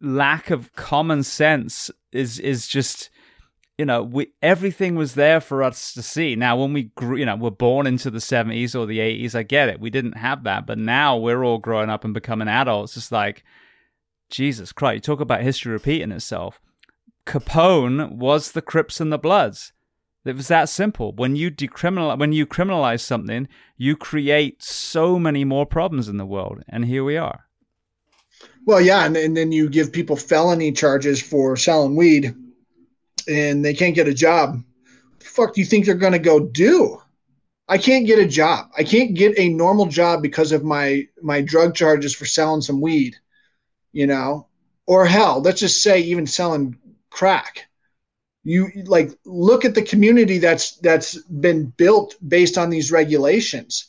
lack 0.00 0.50
of 0.50 0.72
common 0.74 1.22
sense 1.22 1.90
is 2.12 2.38
is 2.38 2.66
just 2.66 3.10
you 3.78 3.84
know, 3.84 4.02
we 4.02 4.32
everything 4.42 4.96
was 4.96 5.14
there 5.14 5.40
for 5.40 5.62
us 5.62 5.92
to 5.94 6.02
see. 6.02 6.34
Now, 6.34 6.56
when 6.56 6.72
we 6.72 6.84
grew, 6.96 7.16
you 7.16 7.24
know, 7.24 7.36
were 7.36 7.52
born 7.52 7.86
into 7.86 8.10
the 8.10 8.20
seventies 8.20 8.74
or 8.74 8.86
the 8.86 8.98
eighties, 8.98 9.36
I 9.36 9.44
get 9.44 9.68
it. 9.68 9.80
We 9.80 9.88
didn't 9.88 10.18
have 10.18 10.42
that, 10.42 10.66
but 10.66 10.78
now 10.78 11.16
we're 11.16 11.44
all 11.44 11.58
growing 11.58 11.88
up 11.88 12.04
and 12.04 12.12
becoming 12.12 12.48
adults. 12.48 12.96
It's 12.96 13.12
like, 13.12 13.44
Jesus 14.30 14.72
Christ! 14.72 14.96
You 14.96 15.00
talk 15.00 15.20
about 15.20 15.42
history 15.42 15.72
repeating 15.72 16.10
itself. 16.10 16.60
Capone 17.24 18.16
was 18.16 18.50
the 18.50 18.62
Crips 18.62 19.00
and 19.00 19.12
the 19.12 19.18
Bloods. 19.18 19.72
It 20.24 20.36
was 20.36 20.48
that 20.48 20.68
simple. 20.68 21.12
When 21.12 21.36
you 21.36 21.50
decriminalize, 21.50 22.18
when 22.18 22.32
you 22.32 22.46
criminalize 22.46 23.00
something, 23.00 23.46
you 23.76 23.96
create 23.96 24.60
so 24.60 25.20
many 25.20 25.44
more 25.44 25.66
problems 25.66 26.08
in 26.08 26.16
the 26.16 26.26
world, 26.26 26.64
and 26.68 26.84
here 26.84 27.04
we 27.04 27.16
are. 27.16 27.47
Well, 28.66 28.80
yeah, 28.80 29.04
and, 29.06 29.16
and 29.16 29.36
then 29.36 29.52
you 29.52 29.68
give 29.68 29.92
people 29.92 30.16
felony 30.16 30.72
charges 30.72 31.22
for 31.22 31.56
selling 31.56 31.96
weed 31.96 32.34
and 33.28 33.64
they 33.64 33.74
can't 33.74 33.94
get 33.94 34.08
a 34.08 34.14
job. 34.14 34.62
Fuck 35.20 35.54
do 35.54 35.60
you 35.60 35.66
think 35.66 35.84
they're 35.84 35.94
to 35.94 36.18
go 36.18 36.40
do? 36.40 37.00
I 37.68 37.76
can't 37.78 38.06
get 38.06 38.18
a 38.18 38.26
job. 38.26 38.70
I 38.76 38.82
can't 38.82 39.14
get 39.14 39.38
a 39.38 39.50
normal 39.50 39.86
job 39.86 40.22
because 40.22 40.52
of 40.52 40.64
my 40.64 41.06
my 41.22 41.42
drug 41.42 41.74
charges 41.74 42.14
for 42.14 42.24
selling 42.24 42.62
some 42.62 42.80
weed, 42.80 43.16
you 43.92 44.06
know, 44.06 44.48
or 44.86 45.04
hell, 45.04 45.42
let's 45.42 45.60
just 45.60 45.82
say 45.82 46.00
even 46.00 46.26
selling 46.26 46.78
crack. 47.10 47.66
You 48.42 48.70
like 48.86 49.10
look 49.26 49.66
at 49.66 49.74
the 49.74 49.82
community 49.82 50.38
that's 50.38 50.76
that's 50.76 51.18
been 51.24 51.66
built 51.66 52.16
based 52.26 52.56
on 52.56 52.70
these 52.70 52.90
regulations. 52.90 53.86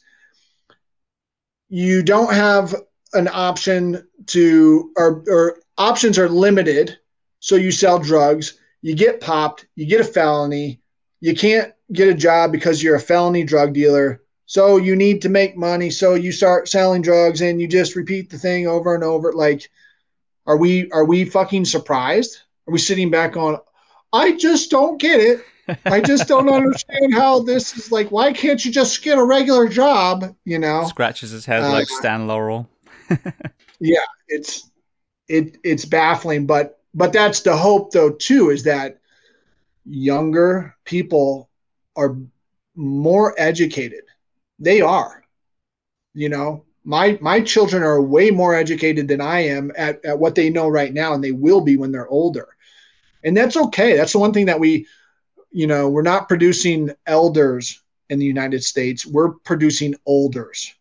You 1.69 2.03
don't 2.03 2.33
have 2.33 2.75
an 3.13 3.27
option 3.31 4.07
to 4.27 4.91
or 4.97 5.23
or 5.27 5.59
options 5.77 6.17
are 6.17 6.29
limited, 6.29 6.97
so 7.39 7.55
you 7.55 7.71
sell 7.71 7.99
drugs 7.99 8.59
you 8.81 8.95
get 8.95 9.21
popped, 9.21 9.67
you 9.75 9.85
get 9.85 10.01
a 10.01 10.05
felony, 10.05 10.81
you 11.19 11.35
can't 11.35 11.73
get 11.91 12.07
a 12.07 12.13
job 12.13 12.51
because 12.51 12.81
you're 12.81 12.95
a 12.95 13.01
felony 13.01 13.43
drug 13.43 13.73
dealer. 13.73 14.21
So 14.45 14.77
you 14.77 14.95
need 14.95 15.21
to 15.23 15.29
make 15.29 15.57
money. 15.57 15.89
So 15.89 16.15
you 16.15 16.31
start 16.31 16.67
selling 16.67 17.01
drugs 17.01 17.41
and 17.41 17.61
you 17.61 17.67
just 17.67 17.95
repeat 17.95 18.29
the 18.29 18.37
thing 18.37 18.67
over 18.67 18.95
and 18.95 19.03
over. 19.03 19.31
Like, 19.33 19.69
are 20.47 20.57
we 20.57 20.89
are 20.91 21.05
we 21.05 21.25
fucking 21.25 21.65
surprised? 21.65 22.39
Are 22.67 22.71
we 22.71 22.79
sitting 22.79 23.11
back 23.11 23.37
on? 23.37 23.59
I 24.11 24.35
just 24.37 24.71
don't 24.71 24.99
get 24.99 25.19
it. 25.19 25.77
I 25.85 26.01
just 26.01 26.27
don't 26.27 26.49
understand 26.53 27.13
how 27.13 27.39
this 27.39 27.77
is 27.77 27.91
like. 27.91 28.09
Why 28.09 28.33
can't 28.33 28.63
you 28.65 28.71
just 28.71 29.03
get 29.03 29.19
a 29.19 29.23
regular 29.23 29.67
job? 29.67 30.35
You 30.45 30.57
know, 30.57 30.85
scratches 30.85 31.29
his 31.29 31.45
head 31.45 31.61
uh, 31.61 31.71
like 31.71 31.87
Stan 31.87 32.25
Laurel. 32.25 32.67
Yeah, 33.79 34.05
it's 34.27 34.69
it 35.27 35.57
it's 35.63 35.85
baffling, 35.85 36.45
but 36.45 36.79
but 36.93 37.13
that's 37.13 37.41
the 37.41 37.55
hope 37.55 37.91
though 37.91 38.11
too 38.11 38.49
is 38.49 38.63
that 38.63 38.99
younger 39.85 40.75
people 40.85 41.49
are 41.95 42.17
more 42.75 43.35
educated. 43.37 44.03
They 44.59 44.81
are. 44.81 45.23
You 46.13 46.29
know, 46.29 46.65
my 46.83 47.17
my 47.21 47.41
children 47.41 47.83
are 47.83 48.01
way 48.01 48.31
more 48.31 48.55
educated 48.55 49.07
than 49.07 49.21
I 49.21 49.41
am 49.41 49.71
at, 49.77 50.03
at 50.05 50.19
what 50.19 50.35
they 50.35 50.49
know 50.49 50.67
right 50.67 50.93
now, 50.93 51.13
and 51.13 51.23
they 51.23 51.31
will 51.31 51.61
be 51.61 51.77
when 51.77 51.91
they're 51.91 52.09
older. 52.09 52.47
And 53.23 53.35
that's 53.35 53.57
okay. 53.57 53.95
That's 53.95 54.13
the 54.13 54.19
one 54.19 54.33
thing 54.33 54.45
that 54.45 54.59
we, 54.59 54.87
you 55.51 55.67
know, 55.67 55.89
we're 55.89 56.01
not 56.01 56.27
producing 56.27 56.91
elders 57.05 57.81
in 58.09 58.19
the 58.19 58.25
United 58.25 58.63
States. 58.63 59.05
We're 59.05 59.31
producing 59.31 59.95
olders, 60.05 60.73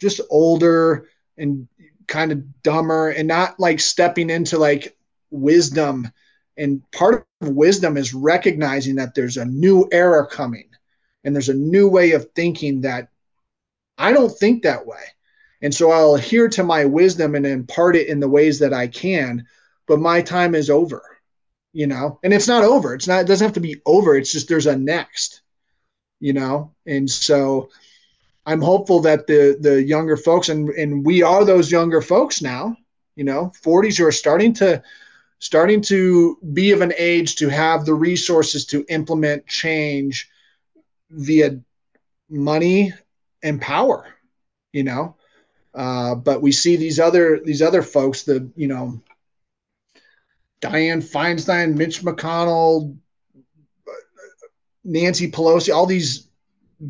just 0.00 0.20
older 0.30 1.08
and 1.36 1.68
kind 2.06 2.32
of 2.32 2.62
dumber 2.62 3.10
and 3.10 3.28
not 3.28 3.58
like 3.58 3.80
stepping 3.80 4.30
into 4.30 4.58
like 4.58 4.96
wisdom. 5.30 6.10
And 6.56 6.82
part 6.92 7.26
of 7.40 7.48
wisdom 7.48 7.96
is 7.96 8.14
recognizing 8.14 8.96
that 8.96 9.14
there's 9.14 9.36
a 9.36 9.44
new 9.44 9.88
era 9.90 10.26
coming 10.26 10.68
and 11.24 11.34
there's 11.34 11.48
a 11.48 11.54
new 11.54 11.88
way 11.88 12.12
of 12.12 12.30
thinking 12.34 12.82
that 12.82 13.08
I 13.98 14.12
don't 14.12 14.30
think 14.30 14.62
that 14.62 14.86
way. 14.86 15.02
And 15.62 15.74
so 15.74 15.90
I'll 15.90 16.14
adhere 16.14 16.48
to 16.50 16.62
my 16.62 16.84
wisdom 16.84 17.34
and 17.34 17.46
impart 17.46 17.96
it 17.96 18.08
in 18.08 18.20
the 18.20 18.28
ways 18.28 18.58
that 18.58 18.74
I 18.74 18.86
can, 18.86 19.46
but 19.86 19.98
my 19.98 20.20
time 20.20 20.54
is 20.54 20.68
over, 20.68 21.02
you 21.72 21.86
know, 21.86 22.20
and 22.22 22.32
it's 22.32 22.48
not 22.48 22.64
over. 22.64 22.94
It's 22.94 23.08
not, 23.08 23.22
it 23.22 23.26
doesn't 23.26 23.44
have 23.44 23.54
to 23.54 23.60
be 23.60 23.80
over. 23.86 24.14
It's 24.16 24.32
just 24.32 24.48
there's 24.48 24.66
a 24.66 24.76
next, 24.76 25.40
you 26.20 26.34
know, 26.34 26.74
and 26.86 27.08
so 27.10 27.70
I'm 28.46 28.60
hopeful 28.60 29.00
that 29.00 29.26
the 29.26 29.56
the 29.60 29.82
younger 29.82 30.16
folks 30.16 30.48
and 30.48 30.68
and 30.70 31.04
we 31.04 31.22
are 31.22 31.44
those 31.44 31.70
younger 31.70 32.02
folks 32.02 32.42
now, 32.42 32.76
you 33.16 33.24
know, 33.24 33.52
40s 33.62 33.98
who 33.98 34.06
are 34.06 34.12
starting 34.12 34.52
to 34.54 34.82
starting 35.38 35.80
to 35.82 36.38
be 36.52 36.72
of 36.72 36.80
an 36.80 36.92
age 36.98 37.36
to 37.36 37.48
have 37.48 37.84
the 37.84 37.94
resources 37.94 38.66
to 38.66 38.84
implement 38.88 39.46
change 39.46 40.30
via 41.10 41.58
money 42.28 42.92
and 43.42 43.60
power, 43.60 44.06
you 44.72 44.82
know. 44.82 45.16
Uh, 45.74 46.14
but 46.14 46.40
we 46.40 46.52
see 46.52 46.76
these 46.76 47.00
other 47.00 47.40
these 47.44 47.62
other 47.62 47.82
folks, 47.82 48.22
the 48.22 48.50
you 48.56 48.68
know, 48.68 49.00
Dianne 50.60 51.02
Feinstein, 51.02 51.76
Mitch 51.76 52.02
McConnell, 52.02 52.96
Nancy 54.84 55.30
Pelosi, 55.30 55.74
all 55.74 55.86
these 55.86 56.28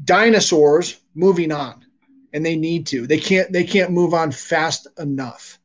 dinosaurs 0.04 1.00
moving 1.14 1.52
on 1.52 1.84
and 2.32 2.44
they 2.44 2.56
need 2.56 2.86
to. 2.88 3.06
They 3.06 3.18
can't 3.18 3.52
they 3.52 3.64
can't 3.64 3.92
move 3.92 4.14
on 4.14 4.32
fast 4.32 4.86
enough. 4.98 5.58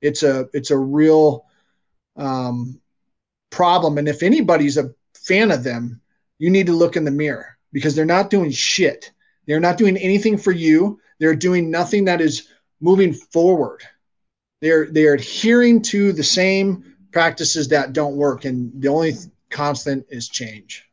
It's 0.00 0.22
a 0.22 0.48
it's 0.52 0.70
a 0.70 0.78
real 0.78 1.46
um, 2.16 2.80
problem. 3.50 3.98
And 3.98 4.08
if 4.08 4.22
anybody's 4.22 4.78
a 4.78 4.94
fan 5.14 5.50
of 5.50 5.64
them 5.64 6.00
you 6.38 6.50
need 6.50 6.66
to 6.66 6.72
look 6.72 6.96
in 6.96 7.04
the 7.04 7.10
mirror 7.10 7.56
because 7.72 7.94
they're 7.94 8.04
not 8.04 8.30
doing 8.30 8.50
shit. 8.50 9.12
They're 9.46 9.60
not 9.60 9.78
doing 9.78 9.96
anything 9.96 10.36
for 10.36 10.52
you. 10.52 11.00
They're 11.18 11.34
doing 11.34 11.70
nothing 11.70 12.06
that 12.06 12.20
is 12.20 12.48
moving 12.80 13.12
forward. 13.12 13.82
They're 14.60 14.86
they're 14.90 15.14
adhering 15.14 15.82
to 15.82 16.12
the 16.12 16.24
same 16.24 16.96
practices 17.12 17.68
that 17.68 17.92
don't 17.92 18.16
work 18.16 18.44
and 18.44 18.72
the 18.80 18.88
only 18.88 19.14
constant 19.50 20.06
is 20.08 20.28
change 20.28 20.88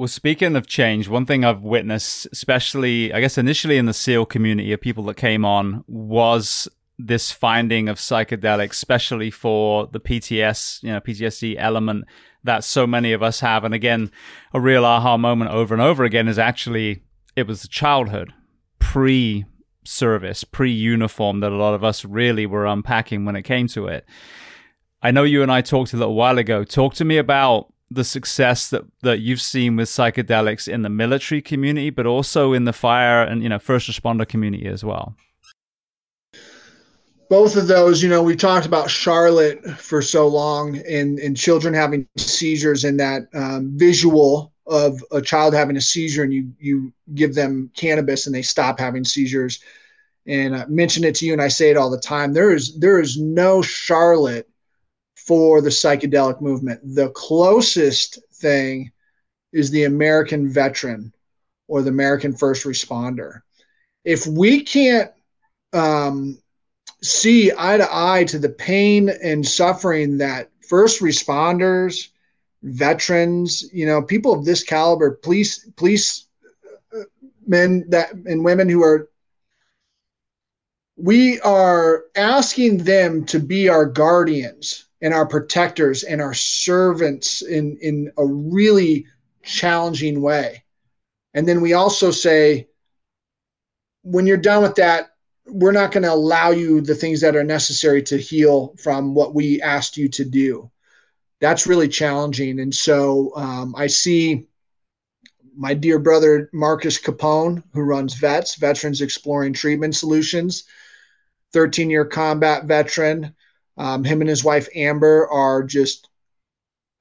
well, 0.00 0.08
speaking 0.08 0.56
of 0.56 0.66
change, 0.66 1.08
one 1.08 1.26
thing 1.26 1.44
I've 1.44 1.60
witnessed, 1.60 2.26
especially, 2.32 3.12
I 3.12 3.20
guess, 3.20 3.36
initially 3.36 3.76
in 3.76 3.84
the 3.84 3.92
SEAL 3.92 4.24
community 4.24 4.72
of 4.72 4.80
people 4.80 5.04
that 5.04 5.18
came 5.18 5.44
on, 5.44 5.84
was 5.86 6.66
this 6.98 7.32
finding 7.32 7.86
of 7.86 7.98
psychedelics, 7.98 8.70
especially 8.70 9.30
for 9.30 9.88
the 9.88 10.00
PTS, 10.00 10.82
you 10.82 10.88
know, 10.88 11.00
PTSD 11.00 11.56
element 11.58 12.06
that 12.42 12.64
so 12.64 12.86
many 12.86 13.12
of 13.12 13.22
us 13.22 13.40
have. 13.40 13.62
And 13.62 13.74
again, 13.74 14.10
a 14.54 14.58
real 14.58 14.86
aha 14.86 15.18
moment 15.18 15.50
over 15.50 15.74
and 15.74 15.82
over 15.82 16.04
again 16.04 16.28
is 16.28 16.38
actually 16.38 17.02
it 17.36 17.46
was 17.46 17.60
the 17.60 17.68
childhood 17.68 18.32
pre 18.78 19.44
service, 19.84 20.44
pre 20.44 20.72
uniform 20.72 21.40
that 21.40 21.52
a 21.52 21.56
lot 21.56 21.74
of 21.74 21.84
us 21.84 22.06
really 22.06 22.46
were 22.46 22.64
unpacking 22.64 23.26
when 23.26 23.36
it 23.36 23.42
came 23.42 23.68
to 23.68 23.86
it. 23.86 24.06
I 25.02 25.10
know 25.10 25.24
you 25.24 25.42
and 25.42 25.52
I 25.52 25.60
talked 25.60 25.92
a 25.92 25.98
little 25.98 26.14
while 26.14 26.38
ago. 26.38 26.64
Talk 26.64 26.94
to 26.94 27.04
me 27.04 27.18
about 27.18 27.70
the 27.90 28.04
success 28.04 28.70
that, 28.70 28.84
that 29.02 29.20
you've 29.20 29.40
seen 29.40 29.76
with 29.76 29.88
psychedelics 29.88 30.72
in 30.72 30.82
the 30.82 30.88
military 30.88 31.42
community, 31.42 31.90
but 31.90 32.06
also 32.06 32.52
in 32.52 32.64
the 32.64 32.72
fire 32.72 33.22
and 33.22 33.42
you 33.42 33.48
know 33.48 33.58
first 33.58 33.90
responder 33.90 34.26
community 34.26 34.66
as 34.66 34.84
well. 34.84 35.16
Both 37.28 37.56
of 37.56 37.68
those, 37.68 38.02
you 38.02 38.08
know, 38.08 38.24
we 38.24 38.34
talked 38.34 38.66
about 38.66 38.90
Charlotte 38.90 39.64
for 39.78 40.02
so 40.02 40.26
long, 40.26 40.78
and 40.78 41.18
and 41.18 41.36
children 41.36 41.74
having 41.74 42.06
seizures, 42.16 42.84
and 42.84 42.98
that 43.00 43.22
um, 43.34 43.72
visual 43.76 44.52
of 44.66 45.02
a 45.10 45.20
child 45.20 45.54
having 45.54 45.76
a 45.76 45.80
seizure, 45.80 46.22
and 46.22 46.32
you 46.32 46.52
you 46.58 46.92
give 47.14 47.34
them 47.34 47.70
cannabis, 47.76 48.26
and 48.26 48.34
they 48.34 48.42
stop 48.42 48.78
having 48.78 49.04
seizures. 49.04 49.60
And 50.26 50.54
I 50.54 50.66
mention 50.66 51.02
it 51.02 51.14
to 51.16 51.26
you, 51.26 51.32
and 51.32 51.42
I 51.42 51.48
say 51.48 51.70
it 51.70 51.76
all 51.76 51.90
the 51.90 51.98
time. 52.00 52.32
There 52.32 52.52
is 52.52 52.78
there 52.78 53.00
is 53.00 53.16
no 53.16 53.62
Charlotte 53.62 54.49
for 55.30 55.60
the 55.60 55.70
psychedelic 55.70 56.40
movement. 56.40 56.80
The 56.82 57.10
closest 57.10 58.18
thing 58.34 58.90
is 59.52 59.70
the 59.70 59.84
American 59.84 60.48
veteran 60.52 61.14
or 61.68 61.82
the 61.82 61.90
American 61.90 62.32
first 62.34 62.64
responder. 62.64 63.42
If 64.04 64.26
we 64.26 64.64
can't 64.64 65.12
um, 65.72 66.36
see 67.00 67.52
eye 67.56 67.76
to 67.76 67.86
eye 67.88 68.24
to 68.24 68.40
the 68.40 68.48
pain 68.48 69.08
and 69.22 69.46
suffering 69.46 70.18
that 70.18 70.50
first 70.68 71.00
responders, 71.00 72.08
veterans, 72.64 73.70
you 73.72 73.86
know, 73.86 74.02
people 74.02 74.32
of 74.32 74.44
this 74.44 74.64
caliber, 74.64 75.12
police, 75.12 75.64
police 75.76 76.26
uh, 76.92 77.04
men 77.46 77.84
that 77.90 78.14
and 78.14 78.44
women 78.44 78.68
who 78.68 78.82
are 78.82 79.08
we 80.96 81.38
are 81.42 82.06
asking 82.16 82.78
them 82.78 83.24
to 83.26 83.38
be 83.38 83.68
our 83.68 83.86
guardians 83.86 84.86
and 85.02 85.14
our 85.14 85.26
protectors 85.26 86.02
and 86.02 86.20
our 86.20 86.34
servants 86.34 87.42
in, 87.42 87.78
in 87.80 88.12
a 88.18 88.24
really 88.24 89.06
challenging 89.42 90.20
way. 90.20 90.62
And 91.34 91.46
then 91.46 91.60
we 91.60 91.72
also 91.72 92.10
say, 92.10 92.68
when 94.02 94.26
you're 94.26 94.36
done 94.36 94.62
with 94.62 94.74
that, 94.76 95.10
we're 95.46 95.72
not 95.72 95.92
going 95.92 96.02
to 96.02 96.12
allow 96.12 96.50
you 96.50 96.80
the 96.80 96.94
things 96.94 97.20
that 97.20 97.36
are 97.36 97.44
necessary 97.44 98.02
to 98.04 98.18
heal 98.18 98.74
from 98.78 99.14
what 99.14 99.34
we 99.34 99.60
asked 99.62 99.96
you 99.96 100.08
to 100.08 100.24
do. 100.24 100.70
That's 101.40 101.66
really 101.66 101.88
challenging. 101.88 102.60
And 102.60 102.74
so 102.74 103.32
um, 103.34 103.74
I 103.76 103.86
see 103.86 104.48
my 105.56 105.74
dear 105.74 105.98
brother 105.98 106.50
Marcus 106.52 107.00
Capone, 107.00 107.62
who 107.72 107.80
runs 107.80 108.14
VETS, 108.14 108.56
Veterans 108.56 109.00
Exploring 109.00 109.52
Treatment 109.52 109.96
Solutions, 109.96 110.64
13 111.52 111.90
year 111.90 112.04
combat 112.04 112.66
veteran 112.66 113.34
um, 113.80 114.04
him 114.04 114.20
and 114.20 114.28
his 114.28 114.44
wife 114.44 114.68
Amber 114.76 115.26
are 115.30 115.62
just 115.62 116.10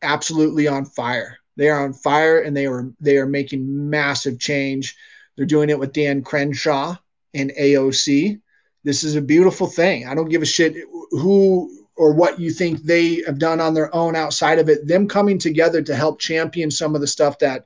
absolutely 0.01 0.65
on 0.65 0.85
fire. 0.85 1.37
They 1.57 1.69
are 1.69 1.83
on 1.83 1.91
fire, 1.91 2.39
and 2.39 2.55
they 2.55 2.67
are 2.67 2.89
they 3.01 3.17
are 3.17 3.25
making 3.25 3.89
massive 3.89 4.39
change. 4.39 4.95
They're 5.35 5.45
doing 5.45 5.69
it 5.69 5.77
with 5.77 5.91
Dan 5.91 6.23
Crenshaw 6.23 6.95
and 7.33 7.51
AOC. 7.59 8.39
This 8.85 9.03
is 9.03 9.17
a 9.17 9.21
beautiful 9.21 9.67
thing. 9.67 10.07
I 10.07 10.15
don't 10.15 10.29
give 10.29 10.41
a 10.41 10.45
shit 10.45 10.77
who 11.11 11.69
or 11.97 12.13
what 12.13 12.39
you 12.39 12.49
think 12.49 12.81
they 12.83 13.23
have 13.25 13.39
done 13.39 13.59
on 13.59 13.73
their 13.73 13.93
own 13.93 14.15
outside 14.15 14.57
of 14.57 14.69
it. 14.69 14.87
Them 14.87 15.05
coming 15.05 15.37
together 15.37 15.81
to 15.81 15.93
help 15.93 16.21
champion 16.21 16.71
some 16.71 16.95
of 16.95 17.01
the 17.01 17.07
stuff 17.07 17.39
that 17.39 17.65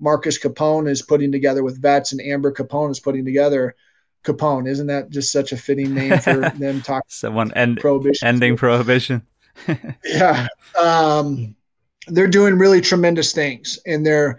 Marcus 0.00 0.38
Capone 0.38 0.88
is 0.88 1.02
putting 1.02 1.30
together 1.30 1.62
with 1.62 1.82
vets 1.82 2.12
and 2.12 2.20
Amber 2.22 2.50
Capone 2.50 2.90
is 2.90 3.00
putting 3.00 3.26
together 3.26 3.76
Capone. 4.24 4.68
Isn't 4.68 4.86
that 4.88 5.10
just 5.10 5.30
such 5.30 5.52
a 5.52 5.56
fitting 5.56 5.94
name 5.94 6.18
for 6.18 6.34
them 6.58 6.82
talking? 6.82 7.04
Someone 7.08 7.52
end, 7.52 7.78
prohibition. 7.78 8.26
Ending 8.26 8.56
prohibition. 8.56 9.22
yeah. 10.04 10.48
Um, 10.80 11.54
they're 12.08 12.26
doing 12.26 12.58
really 12.58 12.80
tremendous 12.80 13.32
things 13.32 13.78
and 13.86 14.04
they're, 14.04 14.38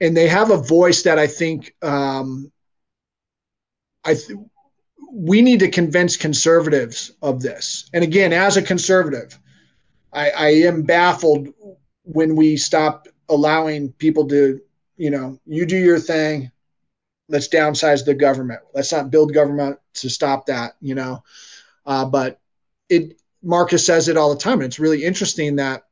and 0.00 0.16
they 0.16 0.28
have 0.28 0.50
a 0.50 0.56
voice 0.56 1.02
that 1.02 1.18
I 1.18 1.26
think, 1.26 1.74
um, 1.82 2.50
I, 4.04 4.14
th- 4.14 4.38
we 5.12 5.42
need 5.42 5.60
to 5.60 5.70
convince 5.70 6.16
conservatives 6.16 7.12
of 7.22 7.40
this. 7.40 7.88
And 7.92 8.04
again, 8.04 8.32
as 8.32 8.56
a 8.56 8.62
conservative, 8.62 9.38
I, 10.12 10.30
I 10.30 10.48
am 10.48 10.82
baffled 10.82 11.48
when 12.02 12.36
we 12.36 12.56
stop 12.56 13.08
allowing 13.28 13.92
people 13.92 14.28
to, 14.28 14.60
you 14.96 15.10
know, 15.10 15.38
you 15.46 15.66
do 15.66 15.76
your 15.76 15.98
thing, 15.98 16.50
let's 17.28 17.48
downsize 17.48 18.04
the 18.04 18.14
government. 18.14 18.60
Let's 18.74 18.92
not 18.92 19.10
build 19.10 19.34
government 19.34 19.78
to 19.94 20.08
stop 20.08 20.46
that, 20.46 20.74
you 20.80 20.94
know. 20.94 21.22
Uh, 21.84 22.04
but 22.04 22.40
it 22.88 23.20
Marcus 23.42 23.84
says 23.84 24.08
it 24.08 24.16
all 24.16 24.34
the 24.34 24.40
time, 24.40 24.60
and 24.60 24.64
it's 24.64 24.78
really 24.78 25.04
interesting 25.04 25.56
that 25.56 25.84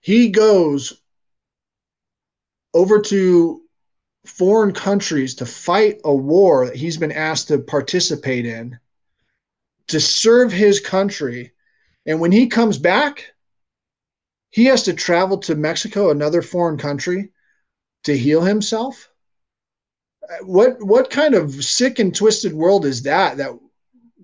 he 0.00 0.28
goes 0.28 1.00
over 2.74 3.00
to 3.00 3.62
foreign 4.26 4.72
countries 4.72 5.34
to 5.36 5.46
fight 5.46 6.00
a 6.04 6.14
war 6.14 6.66
that 6.66 6.76
he's 6.76 6.98
been 6.98 7.12
asked 7.12 7.48
to 7.48 7.58
participate 7.58 8.44
in 8.44 8.78
to 9.86 9.98
serve 9.98 10.52
his 10.52 10.80
country 10.80 11.52
and 12.04 12.20
when 12.20 12.30
he 12.30 12.46
comes 12.46 12.76
back 12.76 13.32
he 14.50 14.66
has 14.66 14.82
to 14.82 14.92
travel 14.92 15.38
to 15.38 15.54
Mexico 15.54 16.10
another 16.10 16.42
foreign 16.42 16.76
country 16.76 17.30
to 18.04 18.16
heal 18.16 18.42
himself? 18.42 19.10
What 20.42 20.82
what 20.82 21.10
kind 21.10 21.34
of 21.34 21.64
sick 21.64 21.98
and 21.98 22.14
twisted 22.14 22.52
world 22.52 22.84
is 22.84 23.02
that 23.02 23.38
that 23.38 23.52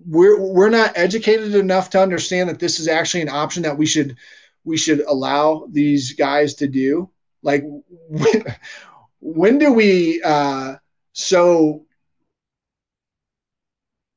we're 0.07 0.41
we're 0.41 0.71
not 0.71 0.93
educated 0.97 1.55
enough 1.55 1.91
to 1.91 2.03
understand 2.03 2.49
that 2.49 2.59
this 2.59 2.79
is 2.79 2.89
actually 2.89 3.23
an 3.23 3.31
option 3.31 3.63
that 3.63 3.79
we 3.79 3.87
should 3.87 4.17
we 4.65 4.77
should 4.77 5.01
allow 5.01 5.67
these 5.71 6.13
guys 6.13 6.55
to 6.55 6.67
do? 6.67 7.11
Like 7.43 7.65
when, 8.09 8.45
when 9.21 9.59
do 9.59 9.73
we 9.73 10.23
uh 10.23 10.77
so 11.13 11.87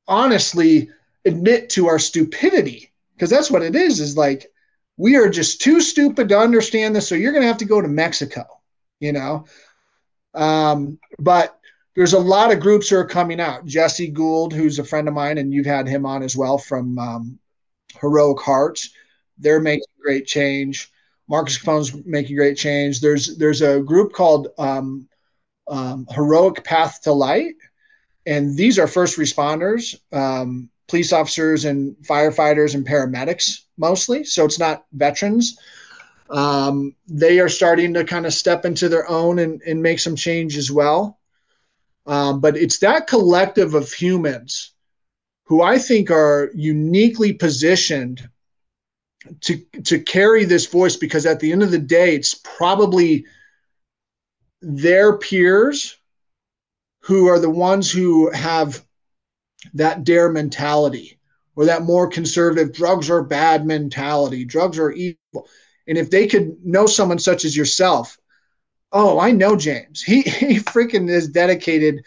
honestly 0.08 0.90
admit 1.26 1.70
to 1.72 1.88
our 1.88 2.00
stupidity? 2.00 2.92
Because 3.16 3.30
that's 3.30 3.52
what 3.52 3.64
it 3.64 3.76
is 3.76 4.00
is 4.00 4.18
like 4.18 4.52
we 4.98 5.16
are 5.16 5.30
just 5.30 5.62
too 5.62 5.80
stupid 5.80 6.28
to 6.30 6.38
understand 6.38 6.96
this 6.96 7.08
so 7.08 7.16
you're 7.16 7.32
going 7.32 7.44
to 7.44 7.48
have 7.48 7.58
to 7.58 7.66
go 7.66 7.82
to 7.82 7.88
mexico 7.88 8.44
you 9.00 9.12
know 9.12 9.46
um, 10.34 11.00
but 11.20 11.60
there's 11.96 12.14
a 12.14 12.20
lot 12.20 12.54
of 12.54 12.60
groups 12.60 12.90
who 12.90 12.98
are 12.98 13.06
coming 13.06 13.42
out. 13.42 13.66
Jesse 13.66 14.10
Gould, 14.10 14.54
who's 14.54 14.78
a 14.78 14.84
friend 14.84 15.08
of 15.08 15.16
mine, 15.16 15.40
and 15.40 15.52
you've 15.52 15.66
had 15.66 15.88
him 15.88 16.06
on 16.06 16.22
as 16.22 16.38
well 16.38 16.60
from 16.60 16.98
um, 17.00 17.40
Heroic 18.00 18.40
Hearts. 18.40 18.92
They're 19.40 19.60
making 19.60 19.88
great 20.00 20.28
change. 20.28 20.92
Marcus 21.28 21.58
Capone's 21.58 22.06
making 22.06 22.36
great 22.36 22.56
change. 22.56 23.02
There's 23.02 23.36
there's 23.38 23.64
a 23.64 23.80
group 23.80 24.14
called 24.14 24.50
um, 24.60 25.10
um, 25.68 26.06
Heroic 26.12 26.64
Path 26.64 27.02
to 27.02 27.12
Light, 27.12 27.56
and 28.28 28.56
these 28.56 28.78
are 28.78 28.88
first 28.88 29.18
responders, 29.18 29.96
um, 30.14 30.70
police 30.88 31.12
officers, 31.12 31.66
and 31.66 31.96
firefighters 31.98 32.76
and 32.76 32.88
paramedics 32.88 33.62
mostly. 33.78 34.24
So 34.24 34.46
it's 34.46 34.60
not 34.60 34.86
veterans. 34.94 35.58
Um, 36.30 36.96
they 37.08 37.40
are 37.40 37.50
starting 37.50 37.94
to 37.94 38.04
kind 38.04 38.26
of 38.26 38.34
step 38.34 38.66
into 38.66 38.90
their 38.90 39.10
own 39.10 39.40
and, 39.40 39.62
and 39.62 39.82
make 39.82 40.00
some 40.00 40.16
change 40.16 40.58
as 40.58 40.72
well. 40.72 41.20
Um, 42.06 42.40
but 42.40 42.56
it's 42.56 42.80
that 42.80 43.08
collective 43.08 43.74
of 43.74 43.92
humans 43.92 44.74
who 45.44 45.62
I 45.62 45.78
think 45.78 46.12
are 46.12 46.52
uniquely 46.54 47.34
positioned 47.34 48.30
to 49.42 49.58
to 49.84 50.00
carry 50.00 50.46
this 50.46 50.68
voice 50.68 50.96
because 50.96 51.26
at 51.26 51.40
the 51.40 51.52
end 51.52 51.64
of 51.64 51.72
the 51.72 51.80
day, 51.80 52.16
it's 52.16 52.34
probably 52.34 53.26
their 54.62 55.18
peers 55.18 55.98
who 57.00 57.28
are 57.28 57.40
the 57.40 57.50
ones 57.50 57.92
who 57.92 58.32
have 58.32 58.84
that 59.74 60.04
dare 60.04 60.30
mentality 60.32 61.20
or 61.56 61.66
that 61.66 61.84
more 61.84 62.08
conservative 62.08 62.74
drugs 62.74 63.10
are 63.10 63.24
bad 63.24 63.66
mentality 63.66 64.46
drugs 64.46 64.78
are 64.78 64.92
evil 64.92 65.48
and 65.88 65.98
if 65.98 66.10
they 66.10 66.28
could 66.28 66.58
know 66.66 66.86
someone 66.86 67.20
such 67.20 67.46
as 67.46 67.56
yourself 67.56 68.18
Oh, 68.92 69.20
I 69.20 69.32
know 69.32 69.56
James. 69.56 70.02
He 70.02 70.22
he 70.22 70.60
freaking 70.60 71.10
is 71.10 71.28
dedicated 71.28 72.04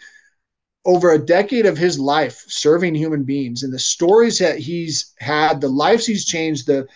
over 0.83 1.11
a 1.11 1.25
decade 1.25 1.65
of 1.67 1.77
his 1.77 1.99
life 1.99 2.43
serving 2.47 2.95
human 2.95 3.23
beings 3.23 3.61
and 3.61 3.71
the 3.71 3.79
stories 3.79 4.39
that 4.39 4.57
he's 4.57 5.13
had, 5.19 5.61
the 5.61 5.69
lives 5.69 6.05
he's 6.05 6.25
changed, 6.25 6.67
the 6.67 6.87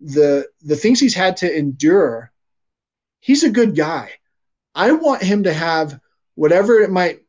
the 0.00 0.48
the 0.62 0.76
things 0.76 1.00
he's 1.00 1.14
had 1.14 1.36
to 1.38 1.56
endure. 1.56 2.30
He's 3.20 3.44
a 3.44 3.50
good 3.50 3.76
guy. 3.76 4.10
I 4.74 4.92
want 4.92 5.22
him 5.22 5.44
to 5.44 5.52
have 5.52 6.00
whatever 6.34 6.78
it 6.80 6.90
might 6.90 7.20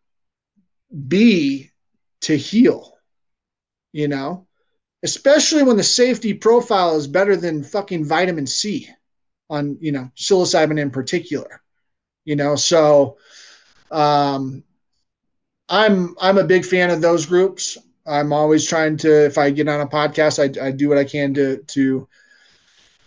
be 1.07 1.72
to 2.22 2.38
heal. 2.38 2.98
You 3.91 4.07
know, 4.07 4.48
especially 5.03 5.61
when 5.64 5.77
the 5.77 5.84
safety 5.84 6.34
profile 6.34 6.95
is 6.95 7.07
better 7.07 7.35
than 7.35 7.64
fucking 7.64 8.06
vitamin 8.06 8.48
C 8.48 8.90
on, 9.49 9.77
you 9.79 9.91
know, 9.91 10.09
psilocybin 10.15 10.79
in 10.79 10.89
particular 10.89 11.61
you 12.25 12.35
know? 12.35 12.55
So 12.55 13.17
um, 13.91 14.63
i'm 15.69 16.15
i'm 16.19 16.37
a 16.37 16.43
big 16.43 16.65
fan 16.65 16.89
of 16.89 17.01
those 17.01 17.25
groups. 17.25 17.77
I'm 18.05 18.33
always 18.33 18.67
trying 18.67 18.97
to 18.97 19.25
if 19.25 19.37
i 19.37 19.49
get 19.49 19.69
on 19.69 19.79
a 19.79 19.87
podcast 19.87 20.39
i, 20.39 20.65
I 20.65 20.71
do 20.71 20.89
what 20.89 20.97
i 20.97 21.05
can 21.05 21.33
to 21.35 21.57
to 21.57 22.07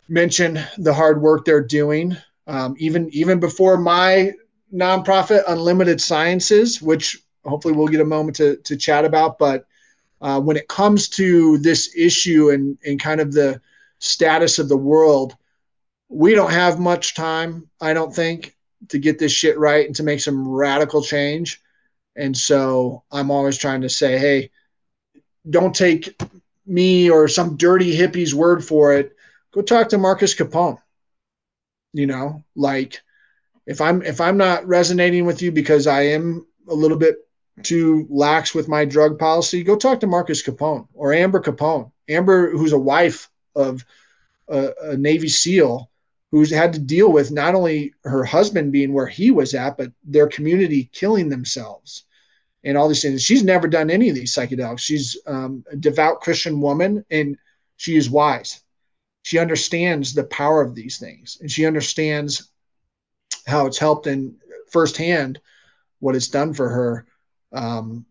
mention 0.09 0.59
the 0.79 0.95
hard 0.95 1.21
work 1.21 1.45
they're 1.45 1.61
doing. 1.61 2.17
Um, 2.47 2.77
even 2.79 3.11
even 3.13 3.41
before 3.41 3.77
my 3.77 4.33
nonprofit 4.73 5.43
unlimited 5.49 6.01
sciences 6.01 6.81
which 6.81 7.21
hopefully 7.45 7.75
we'll 7.75 7.89
get 7.89 8.01
a 8.01 8.05
moment 8.05 8.37
to, 8.37 8.57
to 8.59 8.77
chat 8.77 9.05
about 9.05 9.39
but 9.39 9.67
uh, 10.21 10.41
when 10.41 10.57
it 10.57 10.67
comes 10.69 11.09
to 11.09 11.59
this 11.59 11.95
issue 11.97 12.51
and, 12.51 12.79
and 12.85 13.01
kind 13.01 13.21
of 13.21 13.33
the 13.33 13.61
status 13.99 14.59
of 14.59 14.69
the 14.69 14.77
world 14.77 15.37
we 16.09 16.35
don't 16.35 16.53
have 16.53 16.79
much 16.79 17.15
time 17.15 17.69
i 17.81 17.93
don't 17.93 18.15
think 18.15 18.57
to 18.89 18.99
get 18.99 19.19
this 19.19 19.33
shit 19.33 19.59
right 19.59 19.87
and 19.87 19.97
to 19.97 20.03
make 20.03 20.21
some 20.21 20.49
radical 20.49 21.03
change. 21.03 21.63
And 22.15 22.37
so 22.37 23.03
I'm 23.11 23.31
always 23.31 23.59
trying 23.59 23.83
to 23.83 23.89
say, 23.89 24.19
hey, 24.19 24.51
don't 25.49 25.75
take 25.75 26.21
me 26.67 27.11
or 27.11 27.29
some 27.29 27.57
dirty 27.57 27.95
hippie's 27.95 28.35
word 28.35 28.65
for 28.65 28.95
it. 28.95 29.17
Go 29.53 29.63
talk 29.63 29.89
to 29.91 29.99
Marcus 29.99 30.35
Capone. 30.35 30.79
You 31.93 32.07
know, 32.07 32.43
like 32.55 33.01
if 33.67 33.81
I'm 33.81 34.03
if 34.03 34.21
I'm 34.21 34.37
not 34.37 34.67
resonating 34.67 35.25
with 35.25 35.41
you 35.41 35.51
because 35.51 35.87
I 35.87 36.03
am 36.03 36.47
a 36.69 36.75
little 36.75 36.99
bit 36.99 37.17
too 37.63 38.07
lax 38.11 38.55
with 38.55 38.69
my 38.69 38.85
drug 38.85 39.19
policy, 39.19 39.63
go 39.63 39.77
talk 39.77 40.01
to 40.01 40.07
Marcus 40.07 40.43
Capone 40.43 40.87
or 40.93 41.15
Amber 41.15 41.41
Capone. 41.41 41.91
Amber, 42.09 42.51
who's 42.51 42.73
a 42.73 42.79
wife 42.79 43.31
of 43.55 43.85
a, 44.49 44.73
a 44.83 44.97
Navy 44.97 45.29
SEAL, 45.29 45.91
who's 46.31 46.51
had 46.51 46.73
to 46.73 46.79
deal 46.79 47.11
with 47.13 47.31
not 47.31 47.55
only 47.55 47.95
her 48.05 48.25
husband 48.25 48.73
being 48.73 48.93
where 48.93 49.07
he 49.07 49.31
was 49.31 49.55
at, 49.55 49.77
but 49.77 49.93
their 50.05 50.27
community 50.27 50.91
killing 50.93 51.29
themselves 51.29 52.05
and 52.65 52.77
all 52.77 52.89
these 52.89 53.03
things. 53.03 53.23
She's 53.23 53.45
never 53.45 53.69
done 53.69 53.91
any 53.91 54.09
of 54.09 54.15
these 54.15 54.35
psychedelics. 54.35 54.81
She's 54.81 55.17
um, 55.27 55.65
a 55.71 55.77
devout 55.77 56.21
Christian 56.21 56.61
woman 56.61 57.05
and 57.11 57.37
she 57.77 57.97
is 57.97 58.11
wise. 58.11 58.61
She 59.23 59.39
understands 59.39 60.15
the 60.15 60.25
power 60.25 60.63
of 60.63 60.75
these 60.75 60.99
things 60.99 61.39
and 61.41 61.51
she 61.51 61.65
understands 61.65 62.51
how 63.47 63.67
it's 63.67 63.79
helped 63.79 64.07
in 64.07 64.37
firsthand 64.71 65.41
what 66.01 66.17
it's 66.17 66.29
done 66.29 66.53
for 66.53 66.69
her. 66.69 67.07
Um, 67.53 68.05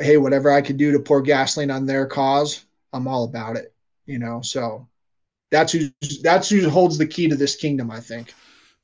hey, 0.00 0.18
whatever 0.18 0.50
I 0.50 0.60
could 0.60 0.76
do 0.76 0.92
to 0.92 1.00
pour 1.00 1.22
gasoline 1.22 1.70
on 1.70 1.86
their 1.86 2.06
cause, 2.06 2.64
I'm 2.92 3.08
all 3.08 3.24
about 3.24 3.56
it, 3.56 3.74
you 4.06 4.18
know? 4.18 4.40
So 4.42 4.86
that's 5.54 5.72
who 5.72 5.88
that's 6.22 6.48
who 6.48 6.68
holds 6.68 6.98
the 6.98 7.06
key 7.06 7.28
to 7.28 7.36
this 7.36 7.56
kingdom. 7.56 7.90
I 7.90 8.00
think. 8.00 8.34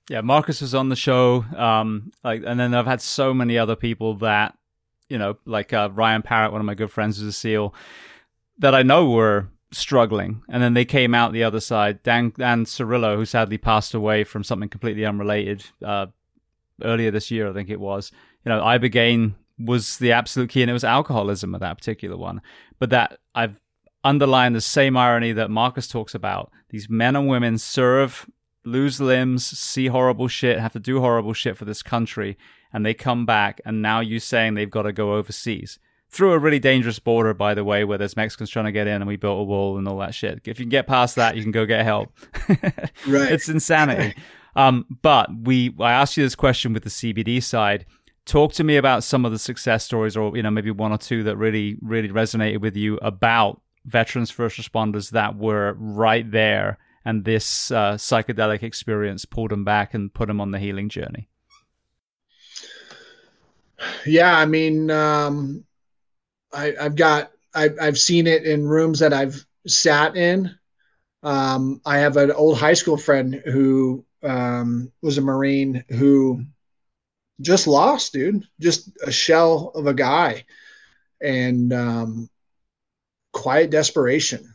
Yeah, 0.08 0.22
Marcus 0.22 0.60
was 0.60 0.74
on 0.74 0.88
the 0.88 0.96
show, 0.96 1.44
um, 1.56 2.10
like, 2.24 2.42
and 2.44 2.58
then 2.58 2.74
I've 2.74 2.86
had 2.86 3.00
so 3.00 3.32
many 3.32 3.56
other 3.56 3.76
people 3.76 4.14
that, 4.16 4.58
you 5.08 5.18
know, 5.18 5.36
like 5.44 5.72
uh, 5.72 5.88
Ryan 5.92 6.22
Parrott, 6.22 6.50
one 6.50 6.60
of 6.60 6.64
my 6.64 6.74
good 6.74 6.90
friends, 6.90 7.18
who's 7.18 7.28
a 7.28 7.32
SEAL, 7.32 7.72
that 8.58 8.74
I 8.74 8.82
know 8.82 9.08
were 9.08 9.46
struggling, 9.70 10.42
and 10.48 10.60
then 10.60 10.74
they 10.74 10.84
came 10.84 11.14
out 11.14 11.32
the 11.32 11.44
other 11.44 11.60
side. 11.60 12.02
Dan 12.02 12.32
Dan 12.36 12.64
Cirillo, 12.64 13.16
who 13.16 13.24
sadly 13.24 13.58
passed 13.58 13.94
away 13.94 14.24
from 14.24 14.42
something 14.42 14.68
completely 14.68 15.04
unrelated 15.04 15.64
uh, 15.84 16.06
earlier 16.82 17.10
this 17.10 17.30
year, 17.30 17.48
I 17.48 17.52
think 17.52 17.70
it 17.70 17.80
was. 17.80 18.10
You 18.44 18.50
know, 18.50 18.62
ibogaine 18.62 19.34
was 19.58 19.98
the 19.98 20.12
absolute 20.12 20.50
key, 20.50 20.62
and 20.62 20.70
it 20.70 20.74
was 20.74 20.84
alcoholism 20.84 21.54
at 21.54 21.60
that 21.60 21.78
particular 21.78 22.16
one. 22.16 22.40
But 22.78 22.90
that 22.90 23.18
I've 23.34 23.60
underline 24.04 24.52
the 24.52 24.60
same 24.60 24.96
irony 24.96 25.32
that 25.32 25.50
Marcus 25.50 25.88
talks 25.88 26.14
about. 26.14 26.50
These 26.70 26.88
men 26.88 27.16
and 27.16 27.28
women 27.28 27.58
serve, 27.58 28.28
lose 28.64 29.00
limbs, 29.00 29.46
see 29.46 29.86
horrible 29.86 30.28
shit, 30.28 30.58
have 30.58 30.72
to 30.72 30.80
do 30.80 31.00
horrible 31.00 31.32
shit 31.32 31.56
for 31.56 31.64
this 31.64 31.82
country, 31.82 32.38
and 32.72 32.84
they 32.84 32.94
come 32.94 33.26
back, 33.26 33.60
and 33.64 33.82
now 33.82 34.00
you're 34.00 34.20
saying 34.20 34.54
they've 34.54 34.70
got 34.70 34.82
to 34.82 34.92
go 34.92 35.14
overseas. 35.14 35.78
Through 36.08 36.32
a 36.32 36.38
really 36.38 36.58
dangerous 36.58 36.98
border, 36.98 37.34
by 37.34 37.54
the 37.54 37.62
way, 37.62 37.84
where 37.84 37.98
there's 37.98 38.16
Mexicans 38.16 38.50
trying 38.50 38.64
to 38.64 38.72
get 38.72 38.88
in 38.88 38.94
and 38.94 39.06
we 39.06 39.14
built 39.14 39.38
a 39.38 39.44
wall 39.44 39.78
and 39.78 39.86
all 39.86 39.98
that 39.98 40.12
shit. 40.12 40.40
If 40.44 40.58
you 40.58 40.64
can 40.64 40.68
get 40.70 40.88
past 40.88 41.14
that, 41.14 41.36
you 41.36 41.42
can 41.42 41.52
go 41.52 41.64
get 41.64 41.84
help. 41.84 42.12
right. 43.06 43.32
It's 43.32 43.48
insanity. 43.48 44.14
Um, 44.56 44.84
but 45.00 45.30
we, 45.44 45.72
I 45.78 45.92
asked 45.92 46.16
you 46.16 46.24
this 46.24 46.34
question 46.34 46.72
with 46.72 46.82
the 46.82 46.90
CBD 46.90 47.40
side 47.40 47.86
talk 48.26 48.52
to 48.52 48.64
me 48.64 48.76
about 48.76 49.02
some 49.02 49.24
of 49.24 49.32
the 49.32 49.38
success 49.38 49.84
stories 49.84 50.16
or 50.16 50.36
you 50.36 50.42
know 50.42 50.50
maybe 50.50 50.70
one 50.70 50.92
or 50.92 50.98
two 50.98 51.22
that 51.24 51.36
really 51.36 51.76
really 51.80 52.08
resonated 52.08 52.60
with 52.60 52.76
you 52.76 52.96
about 52.98 53.60
veterans 53.84 54.30
first 54.30 54.60
responders 54.60 55.10
that 55.10 55.36
were 55.36 55.74
right 55.78 56.30
there 56.30 56.78
and 57.04 57.24
this 57.24 57.70
uh, 57.70 57.94
psychedelic 57.94 58.62
experience 58.62 59.24
pulled 59.24 59.50
them 59.50 59.64
back 59.64 59.94
and 59.94 60.12
put 60.12 60.28
them 60.28 60.40
on 60.40 60.50
the 60.50 60.58
healing 60.58 60.88
journey 60.88 61.28
Yeah, 64.06 64.36
I 64.36 64.46
mean, 64.46 64.90
um, 64.90 65.64
I, 66.52 66.74
have 66.78 66.96
got 66.96 67.30
I, 67.54 67.70
I've 67.80 67.98
seen 67.98 68.26
it 68.26 68.44
in 68.44 68.66
rooms 68.66 68.98
that 69.00 69.12
I've 69.12 69.44
sat 69.66 70.16
in. 70.16 70.54
Um, 71.22 71.80
I 71.84 71.98
have 71.98 72.16
an 72.16 72.32
old 72.32 72.58
high 72.58 72.74
school 72.74 72.96
friend 72.96 73.42
who 73.44 74.04
um, 74.22 74.90
was 75.02 75.18
a 75.18 75.22
Marine 75.22 75.84
who 75.90 76.44
just 77.40 77.66
lost, 77.66 78.12
dude. 78.12 78.44
Just 78.60 78.90
a 79.02 79.10
shell 79.10 79.72
of 79.74 79.86
a 79.86 79.94
guy, 79.94 80.44
and 81.20 81.72
um, 81.72 82.29
quiet 83.32 83.70
desperation. 83.70 84.54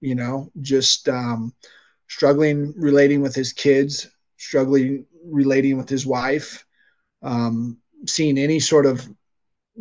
You 0.00 0.16
know, 0.16 0.50
just 0.60 1.08
um, 1.08 1.54
struggling 2.08 2.74
relating 2.76 3.20
with 3.22 3.34
his 3.34 3.52
kids, 3.52 4.08
struggling 4.36 5.06
relating 5.24 5.76
with 5.76 5.88
his 5.88 6.04
wife, 6.04 6.66
um, 7.22 7.78
seeing 8.06 8.38
any 8.38 8.58
sort 8.58 8.86
of 8.86 9.06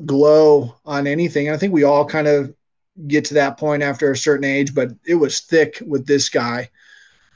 glow 0.05 0.75
on 0.85 1.07
anything. 1.07 1.49
I 1.49 1.57
think 1.57 1.73
we 1.73 1.83
all 1.83 2.05
kind 2.05 2.27
of 2.27 2.53
get 3.07 3.25
to 3.25 3.33
that 3.35 3.57
point 3.57 3.83
after 3.83 4.11
a 4.11 4.17
certain 4.17 4.45
age, 4.45 4.73
but 4.73 4.89
it 5.05 5.15
was 5.15 5.41
thick 5.41 5.81
with 5.85 6.05
this 6.05 6.29
guy 6.29 6.69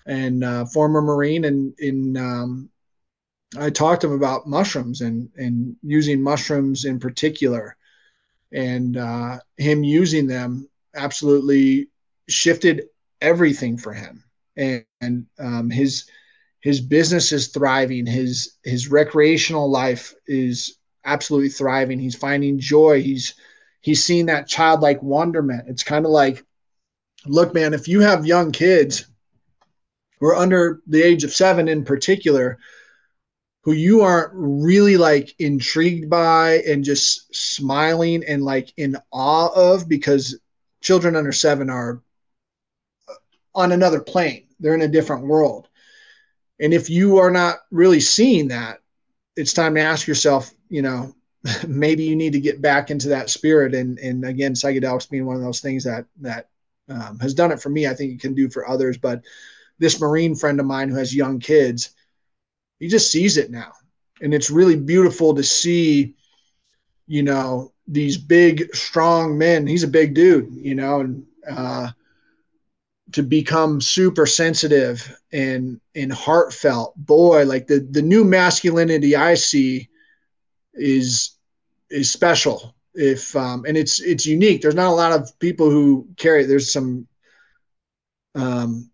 and 0.06 0.44
uh, 0.44 0.66
former 0.66 1.02
Marine. 1.02 1.46
And 1.46 1.74
in, 1.80 2.18
um, 2.18 2.70
I 3.58 3.70
talked 3.70 4.02
to 4.02 4.08
him 4.08 4.14
about 4.14 4.48
mushrooms 4.48 5.02
and, 5.02 5.30
and 5.36 5.76
using 5.82 6.22
mushrooms 6.22 6.86
in 6.86 7.00
particular 7.00 7.76
and 8.52 8.98
uh, 8.98 9.40
him 9.58 9.84
using 9.84 10.28
them 10.28 10.70
absolutely 10.96 11.90
shifted 12.28 12.86
everything 13.22 13.78
for 13.78 13.94
him. 13.94 14.24
And, 14.58 14.86
and 15.02 15.26
um, 15.40 15.70
his, 15.70 16.10
his 16.62 16.82
business 16.82 17.32
is 17.32 17.50
thriving. 17.50 18.06
His, 18.06 18.58
his 18.64 18.90
recreational 18.90 19.70
life 19.70 20.14
is 20.28 20.78
absolutely 21.06 21.50
thriving. 21.50 22.00
He's 22.00 22.16
finding 22.16 22.60
joy. 22.60 23.02
He's 23.02 23.36
he's 23.86 24.04
seeing 24.04 24.26
that 24.26 24.48
childlike 24.48 25.02
wonderment. 25.04 25.70
It's 25.70 25.84
kind 25.84 26.06
of 26.06 26.12
like, 26.12 26.44
look, 27.28 27.54
man, 27.54 27.76
if 27.76 27.88
you 27.88 28.02
have 28.02 28.26
young 28.26 28.52
kids 28.52 29.06
who 30.20 30.26
are 30.26 30.36
under 30.36 30.82
the 30.88 31.04
age 31.04 31.24
of 31.24 31.32
seven 31.32 31.68
in 31.68 31.86
particular, 31.86 32.58
who 33.62 33.74
you 33.74 34.02
aren't 34.02 34.32
really 34.34 34.98
like 34.98 35.36
intrigued 35.38 36.10
by 36.10 36.64
and 36.68 36.84
just 36.84 37.34
smiling 37.36 38.24
and 38.28 38.44
like 38.44 38.74
in 38.78 38.98
awe 39.12 39.50
of 39.56 39.88
because 39.88 40.40
children 40.86 41.16
under 41.16 41.32
seven 41.32 41.70
are 41.72 42.00
on 43.56 43.72
another 43.72 44.00
plane. 44.00 44.46
They're 44.60 44.76
in 44.76 44.84
a 44.84 44.88
different 44.88 45.26
world. 45.26 45.68
And 46.60 46.74
if 46.74 46.92
you 46.92 47.18
are 47.18 47.32
not 47.32 47.58
really 47.72 48.00
seeing 48.00 48.50
that, 48.50 48.82
it's 49.36 49.52
time 49.52 49.74
to 49.76 49.82
ask 49.82 50.08
yourself, 50.08 50.54
you 50.70 50.84
know, 50.84 51.16
maybe 51.68 52.04
you 52.04 52.16
need 52.16 52.34
to 52.34 52.40
get 52.40 52.62
back 52.62 52.92
into 52.92 53.10
that 53.10 53.32
spirit. 53.32 53.74
And 53.74 53.98
and 53.98 54.26
again, 54.26 54.54
psychedelics 54.54 55.10
being 55.10 55.26
one 55.26 55.36
of 55.36 55.42
those 55.42 55.60
things 55.60 55.84
that 55.86 56.06
that 56.22 56.50
um, 56.88 57.18
has 57.20 57.34
done 57.34 57.52
it 57.52 57.60
for 57.60 57.70
me. 57.70 57.88
I 57.88 57.96
think 57.96 58.14
it 58.14 58.22
can 58.22 58.36
do 58.36 58.48
for 58.48 58.70
others. 58.70 58.98
But 58.98 59.24
this 59.80 60.00
Marine 60.00 60.36
friend 60.36 60.60
of 60.60 60.68
mine 60.68 60.90
who 60.90 60.96
has 60.98 61.16
young 61.16 61.40
kids, 61.40 61.90
he 62.80 62.88
just 62.88 63.12
sees 63.12 63.38
it 63.38 63.50
now, 63.50 63.74
and 64.22 64.36
it's 64.36 64.52
really 64.52 64.76
beautiful 64.76 65.34
to 65.34 65.44
see. 65.44 66.14
You 67.08 67.24
know, 67.24 67.72
these 67.88 68.18
big, 68.18 68.76
strong 68.76 69.38
men. 69.38 69.68
He's 69.68 69.84
a 69.84 69.88
big 69.88 70.14
dude, 70.14 70.54
you 70.54 70.76
know, 70.76 71.02
and 71.02 71.26
uh, 71.50 71.92
to 73.12 73.24
become 73.24 73.80
super 73.82 74.26
sensitive 74.26 75.16
and 75.32 75.80
and 75.96 76.12
heartfelt. 76.12 76.94
Boy, 76.98 77.46
like 77.46 77.68
the 77.68 77.88
the 77.92 78.02
new 78.02 78.24
masculinity 78.24 79.16
I 79.16 79.36
see 79.36 79.90
is 80.74 81.38
is 81.90 82.12
special. 82.12 82.76
If 82.94 83.36
um, 83.36 83.66
and 83.68 83.78
it's 83.78 84.02
it's 84.02 84.26
unique. 84.26 84.62
There's 84.62 84.76
not 84.76 84.92
a 84.92 84.96
lot 84.96 85.12
of 85.12 85.38
people 85.40 85.70
who 85.70 86.08
carry. 86.18 86.46
There's 86.46 86.72
some 86.72 87.08
um, 88.36 88.90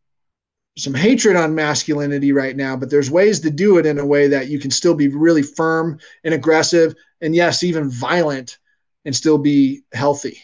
some 0.78 0.94
hatred 0.94 1.36
on 1.36 1.54
masculinity 1.54 2.32
right 2.32 2.56
now, 2.56 2.76
but 2.76 2.90
there's 2.90 3.12
ways 3.12 3.40
to 3.42 3.50
do 3.50 3.78
it 3.78 3.86
in 3.86 4.00
a 4.00 4.06
way 4.06 4.28
that 4.28 4.48
you 4.48 4.60
can 4.60 4.72
still 4.72 4.96
be 4.96 5.10
really 5.10 5.44
firm 5.44 6.00
and 6.24 6.34
aggressive, 6.34 6.96
and 7.22 7.36
yes, 7.36 7.64
even 7.64 7.90
violent, 7.90 8.58
and 9.06 9.16
still 9.16 9.38
be 9.38 9.82
healthy. 9.94 10.38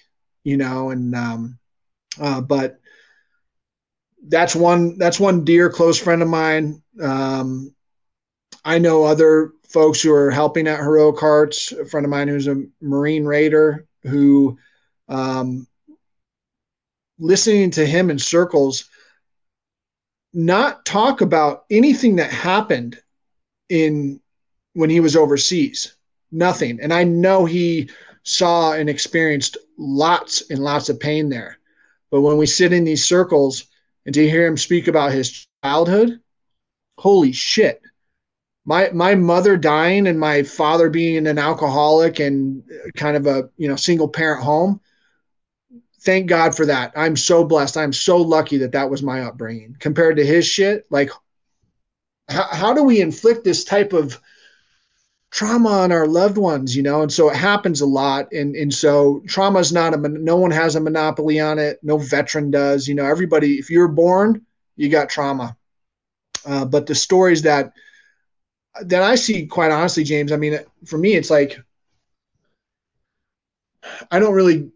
You 0.43 0.57
know, 0.57 0.89
and 0.91 1.15
um, 1.15 1.59
uh, 2.19 2.41
but 2.41 2.79
that's 4.27 4.55
one 4.55 4.97
that's 4.97 5.19
one 5.19 5.45
dear 5.45 5.69
close 5.69 5.97
friend 5.97 6.21
of 6.21 6.27
mine. 6.27 6.81
Um, 7.01 7.73
I 8.65 8.79
know 8.79 9.03
other 9.03 9.53
folks 9.67 10.01
who 10.01 10.13
are 10.13 10.31
helping 10.31 10.67
at 10.67 10.79
Heroic 10.79 11.19
Hearts. 11.19 11.71
A 11.71 11.85
friend 11.85 12.05
of 12.05 12.09
mine 12.09 12.27
who's 12.27 12.47
a 12.47 12.63
Marine 12.81 13.25
Raider 13.25 13.85
who, 14.03 14.57
um, 15.09 15.67
listening 17.19 17.71
to 17.71 17.85
him 17.85 18.09
in 18.09 18.19
circles, 18.19 18.89
not 20.37 20.85
talk 20.85 21.21
about 21.21 21.65
anything 21.69 22.15
that 22.17 22.31
happened 22.31 22.99
in 23.69 24.21
when 24.73 24.89
he 24.89 24.99
was 24.99 25.15
overseas. 25.15 25.95
Nothing. 26.31 26.79
And 26.81 26.93
I 26.93 27.03
know 27.03 27.45
he 27.45 27.89
saw 28.23 28.73
and 28.73 28.89
experienced 28.89 29.57
lots 29.77 30.49
and 30.49 30.59
lots 30.59 30.89
of 30.89 30.99
pain 30.99 31.29
there. 31.29 31.57
But 32.11 32.21
when 32.21 32.37
we 32.37 32.45
sit 32.45 32.71
in 32.71 32.83
these 32.83 33.03
circles 33.03 33.65
and 34.05 34.13
to 34.13 34.29
hear 34.29 34.45
him 34.45 34.57
speak 34.57 34.87
about 34.87 35.11
his 35.11 35.47
childhood, 35.63 36.19
holy 36.97 37.31
shit 37.31 37.81
my 38.67 38.89
my 38.91 39.15
mother 39.15 39.57
dying 39.57 40.07
and 40.07 40.19
my 40.19 40.43
father 40.43 40.89
being 40.89 41.25
an 41.25 41.39
alcoholic 41.39 42.19
and 42.19 42.61
kind 42.95 43.15
of 43.15 43.25
a 43.25 43.49
you 43.57 43.67
know 43.67 43.77
single 43.77 44.09
parent 44.09 44.43
home 44.43 44.79
thank 46.07 46.27
god 46.27 46.55
for 46.55 46.65
that. 46.65 46.93
I'm 46.95 47.17
so 47.17 47.43
blessed. 47.43 47.75
I'm 47.75 47.91
so 47.91 48.15
lucky 48.15 48.55
that 48.59 48.71
that 48.71 48.89
was 48.89 49.03
my 49.03 49.23
upbringing. 49.23 49.75
Compared 49.81 50.15
to 50.15 50.25
his 50.25 50.47
shit 50.47 50.87
like 50.89 51.11
how, 52.29 52.47
how 52.49 52.73
do 52.73 52.81
we 52.81 53.01
inflict 53.01 53.43
this 53.43 53.65
type 53.65 53.91
of 53.91 54.17
trauma 55.31 55.69
on 55.69 55.91
our 55.91 56.07
loved 56.07 56.37
ones 56.37 56.77
you 56.77 56.81
know? 56.81 57.01
And 57.01 57.11
so 57.11 57.29
it 57.29 57.35
happens 57.35 57.81
a 57.81 57.85
lot. 57.85 58.31
And 58.31 58.55
and 58.55 58.73
so 58.73 59.21
trauma 59.27 59.59
is 59.59 59.73
not 59.73 59.93
a 59.93 59.97
no 59.97 60.37
one 60.37 60.51
has 60.51 60.77
a 60.77 60.79
monopoly 60.79 61.41
on 61.41 61.59
it. 61.59 61.77
No 61.83 61.97
veteran 61.97 62.51
does 62.51 62.87
you 62.87 62.95
know? 62.95 63.05
Everybody 63.05 63.55
if 63.55 63.69
you're 63.69 63.89
born 63.89 64.45
you 64.77 64.87
got 64.87 65.09
trauma. 65.09 65.57
Uh, 66.45 66.63
but 66.63 66.85
the 66.85 66.95
stories 66.95 67.41
that 67.41 67.73
that 68.83 69.03
I 69.03 69.15
see 69.15 69.45
quite 69.45 69.71
honestly, 69.71 70.05
James. 70.05 70.31
I 70.31 70.37
mean, 70.37 70.57
for 70.85 70.97
me, 70.97 71.15
it's 71.15 71.29
like 71.29 71.59
I 74.09 74.19
don't 74.19 74.35
really 74.35 74.71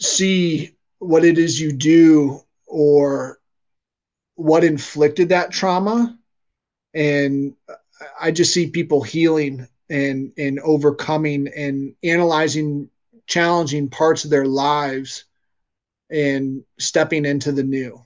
see 0.00 0.76
what 0.98 1.24
it 1.24 1.38
is 1.38 1.60
you 1.60 1.72
do 1.72 2.40
or 2.66 3.38
what 4.34 4.64
inflicted 4.64 5.30
that 5.30 5.50
trauma, 5.50 6.16
and 6.94 7.54
I 8.20 8.30
just 8.30 8.54
see 8.54 8.70
people 8.70 9.02
healing 9.02 9.66
and 9.90 10.32
and 10.38 10.60
overcoming 10.60 11.48
and 11.56 11.94
analyzing 12.04 12.90
challenging 13.26 13.88
parts 13.88 14.24
of 14.24 14.30
their 14.30 14.46
lives 14.46 15.24
and 16.10 16.64
stepping 16.78 17.24
into 17.24 17.52
the 17.52 17.62
new, 17.62 18.00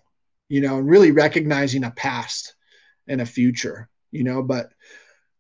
you 0.49 0.61
know, 0.61 0.79
and 0.79 0.89
really 0.89 1.13
recognizing 1.13 1.85
a 1.85 1.91
past 1.91 2.55
and 3.07 3.21
a 3.21 3.27
future, 3.27 3.89
you 4.11 4.25
know, 4.25 4.43
but 4.43 4.73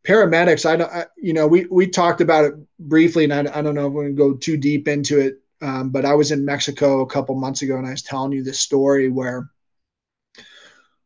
paramedics, 0.04 0.66
I 0.66 0.76
don't, 0.76 0.92
I, 0.92 1.06
you 1.16 1.32
know, 1.32 1.46
we 1.46 1.66
we 1.66 1.86
talked 1.86 2.20
about 2.20 2.44
it 2.44 2.54
briefly, 2.78 3.24
and 3.24 3.32
I, 3.32 3.58
I 3.58 3.62
don't 3.62 3.74
know 3.74 3.86
if 3.86 3.92
we're 3.92 4.02
going 4.04 4.16
to 4.16 4.22
go 4.22 4.34
too 4.34 4.56
deep 4.56 4.88
into 4.88 5.18
it. 5.18 5.41
Um, 5.62 5.90
but 5.90 6.04
I 6.04 6.14
was 6.14 6.32
in 6.32 6.44
Mexico 6.44 7.00
a 7.00 7.06
couple 7.06 7.36
months 7.36 7.62
ago, 7.62 7.78
and 7.78 7.86
I 7.86 7.90
was 7.90 8.02
telling 8.02 8.32
you 8.32 8.42
this 8.42 8.60
story 8.60 9.08
where, 9.08 9.48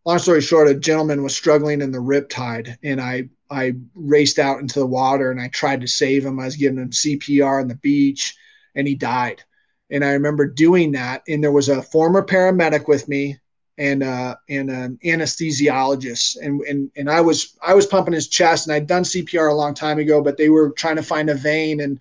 long 0.07 0.19
story 0.19 0.41
short, 0.41 0.69
a 0.69 0.75
gentleman 0.75 1.23
was 1.23 1.37
struggling 1.37 1.83
in 1.83 1.93
the 1.93 1.99
riptide, 1.99 2.77
and 2.83 3.01
I 3.01 3.29
I 3.51 3.75
raced 3.95 4.39
out 4.39 4.61
into 4.61 4.81
the 4.81 4.87
water 4.87 5.31
and 5.31 5.41
I 5.41 5.49
tried 5.49 5.83
to 5.83 5.87
save 5.87 6.25
him. 6.25 6.41
I 6.41 6.47
was 6.47 6.57
giving 6.57 6.79
him 6.79 6.91
CPR 6.91 7.61
on 7.61 7.69
the 7.69 7.77
beach, 7.77 8.35
and 8.75 8.89
he 8.89 8.95
died. 8.95 9.45
And 9.91 10.05
I 10.05 10.13
remember 10.13 10.47
doing 10.47 10.93
that, 10.93 11.23
and 11.29 11.45
there 11.45 11.53
was 11.53 11.69
a 11.69 11.83
former 11.83 12.25
paramedic 12.25 12.89
with 12.89 13.09
me 13.09 13.39
and 13.79 14.03
uh, 14.03 14.37
and 14.49 14.71
an 14.71 14.99
anesthesiologist, 15.05 16.39
and 16.41 16.63
and 16.63 16.91
and 16.97 17.11
I 17.11 17.21
was 17.21 17.57
I 17.63 17.75
was 17.75 17.85
pumping 17.85 18.15
his 18.15 18.29
chest, 18.29 18.67
and 18.67 18.75
I'd 18.75 18.87
done 18.87 19.05
CPR 19.05 19.51
a 19.51 19.55
long 19.55 19.75
time 19.75 19.99
ago, 19.99 20.23
but 20.23 20.39
they 20.39 20.49
were 20.49 20.71
trying 20.71 20.97
to 20.97 21.03
find 21.03 21.29
a 21.29 21.35
vein 21.35 21.81
and 21.81 22.01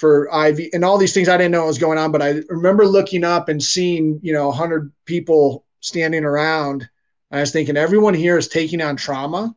for 0.00 0.28
IV 0.28 0.70
and 0.72 0.84
all 0.84 0.98
these 0.98 1.12
things. 1.14 1.28
I 1.28 1.36
didn't 1.36 1.52
know 1.52 1.60
what 1.60 1.68
was 1.68 1.78
going 1.78 1.98
on, 1.98 2.10
but 2.10 2.22
I 2.22 2.40
remember 2.48 2.86
looking 2.86 3.24
up 3.24 3.48
and 3.48 3.62
seeing 3.62 4.18
you 4.22 4.32
know 4.32 4.50
hundred 4.50 4.92
people 5.04 5.64
standing 5.80 6.24
around. 6.24 6.88
I 7.30 7.40
was 7.40 7.52
thinking 7.52 7.76
everyone 7.76 8.14
here 8.14 8.36
is 8.38 8.48
taking 8.48 8.80
on 8.80 8.96
trauma. 8.96 9.54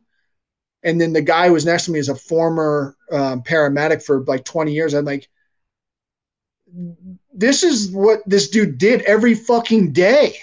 And 0.84 1.00
then 1.00 1.14
the 1.14 1.22
guy 1.22 1.46
who 1.46 1.54
was 1.54 1.64
next 1.64 1.86
to 1.86 1.92
me 1.92 1.98
is 1.98 2.10
a 2.10 2.14
former 2.14 2.94
um, 3.10 3.42
paramedic 3.42 4.02
for 4.02 4.22
like 4.24 4.44
20 4.44 4.70
years. 4.72 4.92
I'm 4.92 5.06
like, 5.06 5.28
this 7.32 7.62
is 7.62 7.90
what 7.90 8.20
this 8.26 8.50
dude 8.50 8.76
did 8.76 9.00
every 9.02 9.34
fucking 9.34 9.92
day 9.92 10.36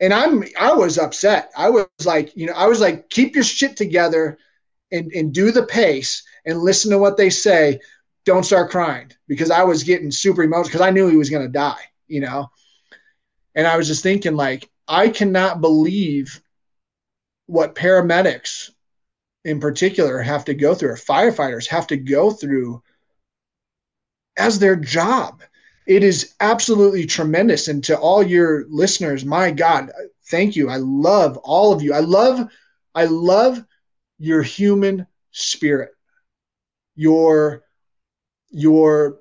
and 0.00 0.14
I'm 0.14 0.44
I 0.58 0.72
was 0.72 0.98
upset. 0.98 1.50
I 1.56 1.70
was 1.70 1.86
like, 2.04 2.34
you 2.36 2.46
know, 2.46 2.54
I 2.54 2.66
was 2.66 2.80
like, 2.80 3.10
keep 3.10 3.34
your 3.34 3.44
shit 3.44 3.76
together 3.76 4.38
and 4.90 5.12
and 5.12 5.32
do 5.32 5.52
the 5.52 5.64
pace 5.64 6.22
and 6.46 6.58
listen 6.58 6.90
to 6.90 6.98
what 6.98 7.16
they 7.16 7.30
say. 7.30 7.78
Don't 8.24 8.44
start 8.44 8.70
crying 8.70 9.10
because 9.28 9.50
I 9.50 9.64
was 9.64 9.84
getting 9.84 10.10
super 10.10 10.42
emotional 10.42 10.68
because 10.68 10.80
I 10.86 10.90
knew 10.90 11.08
he 11.08 11.16
was 11.16 11.30
going 11.30 11.46
to 11.46 11.52
die, 11.52 11.80
you 12.06 12.20
know? 12.20 12.50
And 13.54 13.66
I 13.66 13.76
was 13.76 13.88
just 13.88 14.02
thinking, 14.02 14.34
like, 14.34 14.70
I 14.86 15.08
cannot 15.08 15.60
believe 15.60 16.40
what 17.46 17.74
paramedics 17.74 18.70
in 19.44 19.58
particular 19.58 20.20
have 20.20 20.44
to 20.44 20.54
go 20.54 20.74
through, 20.74 20.90
or 20.90 20.96
firefighters 20.96 21.66
have 21.68 21.86
to 21.88 21.96
go 21.96 22.30
through 22.30 22.82
as 24.36 24.58
their 24.58 24.76
job. 24.76 25.42
It 25.86 26.04
is 26.04 26.34
absolutely 26.40 27.06
tremendous. 27.06 27.68
And 27.68 27.82
to 27.84 27.98
all 27.98 28.22
your 28.22 28.66
listeners, 28.68 29.24
my 29.24 29.50
God, 29.50 29.90
thank 30.26 30.54
you. 30.54 30.68
I 30.68 30.76
love 30.76 31.36
all 31.38 31.72
of 31.72 31.82
you. 31.82 31.92
I 31.92 32.00
love, 32.00 32.48
I 32.94 33.06
love 33.06 33.64
your 34.18 34.42
human 34.42 35.06
spirit, 35.32 35.92
your 36.94 37.64
your 38.50 39.18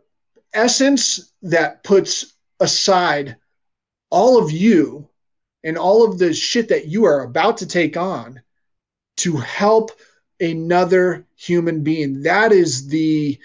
essence 0.53 1.33
that 1.41 1.83
puts 1.83 2.33
aside 2.59 3.37
all 4.09 4.43
of 4.43 4.51
you 4.51 5.07
and 5.63 5.77
all 5.77 6.03
of 6.03 6.17
the 6.17 6.33
shit 6.33 6.69
that 6.69 6.87
you 6.87 7.05
are 7.05 7.21
about 7.21 7.57
to 7.57 7.67
take 7.67 7.97
on 7.97 8.41
to 9.17 9.37
help 9.37 9.91
another 10.39 11.25
human 11.35 11.83
being. 11.83 12.23
That 12.23 12.51
is 12.51 12.87
the 12.87 13.37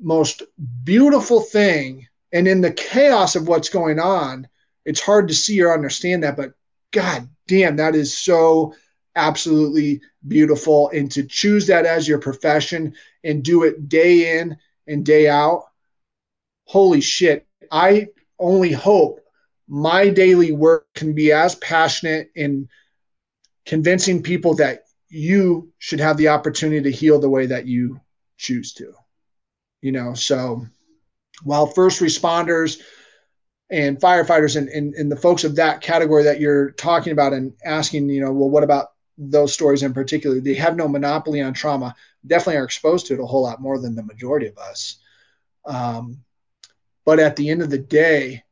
most 0.00 0.42
beautiful 0.82 1.40
thing. 1.40 2.08
And 2.32 2.48
in 2.48 2.60
the 2.60 2.72
chaos 2.72 3.36
of 3.36 3.46
what's 3.46 3.68
going 3.68 4.00
on, 4.00 4.48
it's 4.84 5.00
hard 5.00 5.28
to 5.28 5.34
see 5.34 5.62
or 5.62 5.72
understand 5.72 6.22
that, 6.22 6.36
but 6.36 6.54
God 6.90 7.28
damn, 7.46 7.76
that 7.76 7.94
is 7.94 8.16
so 8.16 8.74
absolutely 9.16 10.00
beautiful. 10.26 10.88
And 10.90 11.10
to 11.12 11.22
choose 11.24 11.66
that 11.66 11.86
as 11.86 12.08
your 12.08 12.18
profession 12.18 12.94
and 13.22 13.42
do 13.42 13.62
it 13.62 13.88
day 13.88 14.38
in 14.38 14.56
and 14.86 15.04
day 15.04 15.28
out, 15.28 15.64
holy 16.64 17.00
shit. 17.00 17.46
I 17.70 18.08
only 18.38 18.72
hope 18.72 19.20
my 19.68 20.08
daily 20.10 20.52
work 20.52 20.86
can 20.94 21.14
be 21.14 21.32
as 21.32 21.54
passionate 21.56 22.30
in 22.34 22.68
convincing 23.64 24.22
people 24.22 24.54
that 24.56 24.84
you 25.08 25.72
should 25.78 26.00
have 26.00 26.16
the 26.16 26.28
opportunity 26.28 26.82
to 26.82 26.96
heal 26.96 27.18
the 27.18 27.30
way 27.30 27.46
that 27.46 27.66
you 27.66 28.00
choose 28.36 28.74
to. 28.74 28.92
You 29.80 29.92
know, 29.92 30.14
so 30.14 30.66
while 31.42 31.66
first 31.66 32.00
responders 32.00 32.80
and 33.70 33.98
firefighters 33.98 34.56
and, 34.56 34.68
and, 34.68 34.94
and 34.94 35.10
the 35.10 35.16
folks 35.16 35.44
of 35.44 35.56
that 35.56 35.80
category 35.80 36.24
that 36.24 36.40
you're 36.40 36.72
talking 36.72 37.12
about 37.12 37.32
and 37.32 37.52
asking, 37.64 38.08
you 38.08 38.20
know, 38.20 38.32
well, 38.32 38.50
what 38.50 38.64
about 38.64 38.88
those 39.16 39.52
stories 39.52 39.82
in 39.82 39.94
particular? 39.94 40.40
They 40.40 40.54
have 40.54 40.76
no 40.76 40.88
monopoly 40.88 41.40
on 41.40 41.52
trauma, 41.52 41.94
definitely 42.26 42.56
are 42.56 42.64
exposed 42.64 43.06
to 43.06 43.14
it 43.14 43.20
a 43.20 43.26
whole 43.26 43.42
lot 43.42 43.60
more 43.60 43.78
than 43.78 43.94
the 43.94 44.02
majority 44.02 44.46
of 44.46 44.58
us. 44.58 44.96
Um, 45.66 46.18
but 47.04 47.18
at 47.18 47.36
the 47.36 47.50
end 47.50 47.62
of 47.62 47.70
the 47.70 47.78
day, 47.78 48.42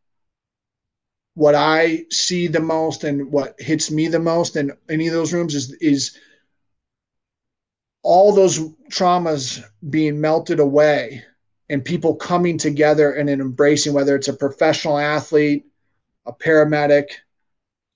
what 1.35 1.55
I 1.55 2.05
see 2.11 2.47
the 2.47 2.61
most 2.61 3.05
and 3.05 3.31
what 3.33 3.55
hits 3.59 3.91
me 3.91 4.09
the 4.09 4.19
most 4.19 4.57
in 4.57 4.73
any 4.89 5.09
of 5.09 5.15
those 5.15 5.33
rooms 5.33 5.55
is 5.55 5.73
is 5.81 6.19
all 8.03 8.35
those 8.35 8.59
traumas 8.91 9.63
being 9.89 10.21
melted 10.21 10.61
away 10.61 11.23
and 11.69 11.85
people 11.85 12.15
coming 12.15 12.59
together 12.59 13.13
and 13.13 13.31
embracing 13.31 13.93
whether 13.93 14.17
it's 14.17 14.29
a 14.29 14.35
professional 14.35 14.99
athlete, 14.99 15.65
a 16.27 16.33
paramedic, 16.33 17.07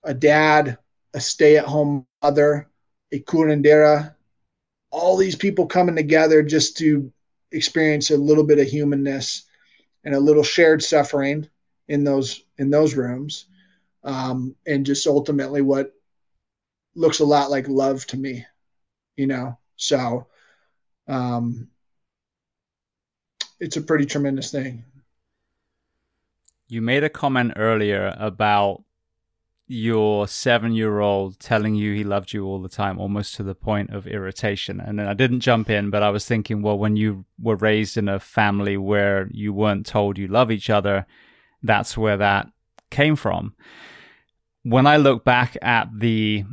a 0.05 0.15
dad, 0.15 0.79
a 1.13 1.21
stay-at-home 1.21 2.07
mother, 2.27 2.69
a 3.13 3.21
curandera, 3.21 4.15
all 4.91 5.17
these 5.17 5.37
people 5.37 5.67
coming 5.67 5.97
together 5.97 6.43
just 6.43 6.77
to 6.79 7.13
experience 7.53 8.11
a 8.11 8.17
little 8.17 8.45
bit 8.45 8.59
of 8.59 8.67
humanness 8.67 9.45
and 10.05 10.15
a 10.15 10.21
little 10.21 10.43
shared 10.43 10.83
suffering 10.83 11.49
in 11.89 12.05
those 12.05 12.45
in 12.59 12.71
those 12.71 12.95
rooms. 12.95 13.47
Um, 14.03 14.55
and 14.67 14.87
just 14.87 15.07
ultimately 15.07 15.63
what 15.63 15.93
looks 16.95 17.21
a 17.21 17.25
lot 17.25 17.51
like 17.51 17.69
love 17.69 18.07
to 18.07 18.17
me 18.17 18.47
you 19.17 19.27
know? 19.27 19.59
So 19.77 20.27
um, 21.09 21.69
it's 23.59 23.77
a 23.77 23.83
pretty 23.83 24.07
tremendous 24.07 24.51
thing. 24.51 24.85
You 26.69 26.83
made 26.83 27.05
a 27.05 27.09
comment 27.09 27.55
earlier 27.57 28.15
about 28.19 28.83
your 29.69 30.29
seven 30.29 30.73
year 30.73 31.01
old 31.01 31.41
telling 31.41 31.75
you 31.75 31.95
he 31.95 32.05
loved 32.05 32.33
you 32.33 32.45
all 32.45 32.63
the 32.63 32.69
time, 32.69 32.99
almost 32.99 33.35
to 33.35 33.43
the 33.43 33.55
point 33.55 33.91
of 33.91 34.07
irritation. 34.07 34.81
And 34.81 34.99
then 34.99 35.09
I 35.09 35.15
didn't 35.15 35.41
jump 35.41 35.69
in, 35.69 35.91
but 35.91 36.03
I 36.03 36.11
was 36.11 36.25
thinking, 36.25 36.63
well, 36.63 36.79
when 36.79 36.97
you 36.97 37.25
were 37.41 37.57
raised 37.57 37.97
in 37.97 38.09
a 38.09 38.21
family 38.21 38.77
where 38.77 39.29
you 39.33 39.53
weren't 39.53 39.87
told 39.87 40.19
you 40.19 40.29
love 40.29 40.51
each 40.51 40.71
other, 40.71 41.07
that's 41.63 41.97
where 41.97 42.17
that 42.17 42.49
came 42.91 43.17
from. 43.17 43.55
When 44.63 44.87
I 44.87 44.97
look 44.97 45.25
back 45.25 45.57
at 45.63 45.89
the 45.97 46.45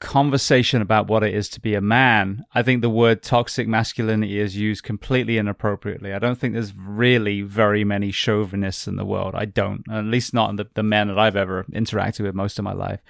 conversation 0.00 0.80
about 0.80 1.08
what 1.08 1.22
it 1.22 1.34
is 1.34 1.48
to 1.50 1.60
be 1.60 1.74
a 1.74 1.80
man, 1.80 2.44
I 2.54 2.62
think 2.62 2.82
the 2.82 2.90
word 2.90 3.22
toxic 3.22 3.66
masculinity 3.66 4.38
is 4.38 4.56
used 4.56 4.84
completely 4.84 5.38
inappropriately. 5.38 6.12
I 6.12 6.18
don't 6.18 6.38
think 6.38 6.54
there's 6.54 6.74
really 6.74 7.42
very 7.42 7.84
many 7.84 8.12
chauvinists 8.12 8.86
in 8.86 8.96
the 8.96 9.04
world. 9.04 9.34
I 9.34 9.44
don't, 9.44 9.82
at 9.90 10.04
least 10.04 10.32
not 10.32 10.56
the, 10.56 10.68
the 10.74 10.82
men 10.82 11.08
that 11.08 11.18
I've 11.18 11.36
ever 11.36 11.64
interacted 11.72 12.20
with 12.20 12.34
most 12.34 12.58
of 12.58 12.64
my 12.64 12.72
life. 12.72 13.00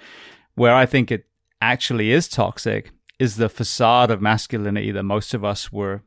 Where 0.55 0.73
I 0.73 0.85
think 0.85 1.11
it 1.11 1.25
actually 1.61 2.11
is 2.11 2.27
toxic 2.27 2.91
is 3.19 3.35
the 3.35 3.49
facade 3.49 4.09
of 4.09 4.21
masculinity 4.21 4.91
that 4.91 5.03
most 5.03 5.33
of 5.33 5.45
us 5.45 5.71
were 5.71 6.03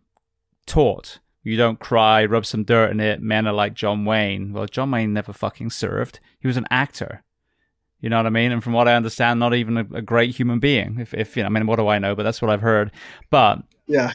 taught. 0.66 1.18
You 1.42 1.56
don't 1.56 1.80
cry, 1.80 2.24
rub 2.24 2.46
some 2.46 2.64
dirt 2.64 2.90
in 2.90 3.00
it. 3.00 3.20
Men 3.20 3.46
are 3.46 3.52
like 3.52 3.74
John 3.74 4.04
Wayne. 4.04 4.52
Well, 4.52 4.66
John 4.66 4.90
Wayne 4.90 5.12
never 5.12 5.32
fucking 5.32 5.70
served. 5.70 6.20
He 6.38 6.46
was 6.46 6.56
an 6.56 6.66
actor. 6.70 7.22
You 8.02 8.10
know 8.10 8.16
what 8.16 8.26
I 8.26 8.30
mean? 8.30 8.50
And 8.50 8.62
from 8.62 8.72
what 8.72 8.88
I 8.88 8.94
understand, 8.94 9.38
not 9.38 9.54
even 9.54 9.78
a, 9.78 9.86
a 9.94 10.02
great 10.02 10.34
human 10.34 10.58
being. 10.58 10.98
If, 10.98 11.14
if 11.14 11.36
you 11.36 11.44
know, 11.44 11.46
I 11.46 11.50
mean, 11.50 11.66
what 11.66 11.76
do 11.76 11.86
I 11.86 12.00
know? 12.00 12.16
But 12.16 12.24
that's 12.24 12.42
what 12.42 12.50
I've 12.50 12.60
heard. 12.60 12.90
But 13.30 13.62
yeah, 13.86 14.12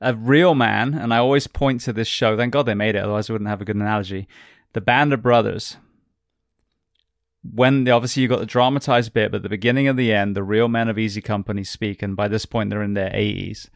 a 0.00 0.14
real 0.14 0.54
man, 0.54 0.92
and 0.92 1.12
I 1.12 1.16
always 1.16 1.46
point 1.46 1.80
to 1.82 1.92
this 1.94 2.06
show. 2.06 2.36
Thank 2.36 2.52
God 2.52 2.66
they 2.66 2.74
made 2.74 2.94
it, 2.94 3.02
otherwise 3.02 3.30
I 3.30 3.32
wouldn't 3.32 3.48
have 3.48 3.62
a 3.62 3.64
good 3.64 3.76
analogy. 3.76 4.28
The 4.74 4.82
Band 4.82 5.12
of 5.12 5.22
Brothers. 5.22 5.78
When 7.42 7.84
they, 7.84 7.90
obviously 7.90 8.22
you 8.22 8.28
got 8.28 8.38
the 8.38 8.46
dramatized 8.46 9.12
bit, 9.12 9.32
but 9.32 9.38
at 9.38 9.42
the 9.42 9.48
beginning 9.48 9.88
and 9.88 9.98
the 9.98 10.12
end, 10.12 10.36
the 10.36 10.44
real 10.44 10.68
men 10.68 10.88
of 10.88 10.96
Easy 10.96 11.20
Company 11.20 11.64
speak, 11.64 12.00
and 12.00 12.14
by 12.14 12.28
this 12.28 12.46
point 12.46 12.70
they're 12.70 12.82
in 12.82 12.94
their 12.94 13.10
80s, 13.10 13.68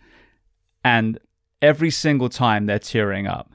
and 0.84 1.18
every 1.60 1.90
single 1.90 2.28
time 2.28 2.66
they're 2.66 2.78
tearing 2.78 3.26
up 3.26 3.50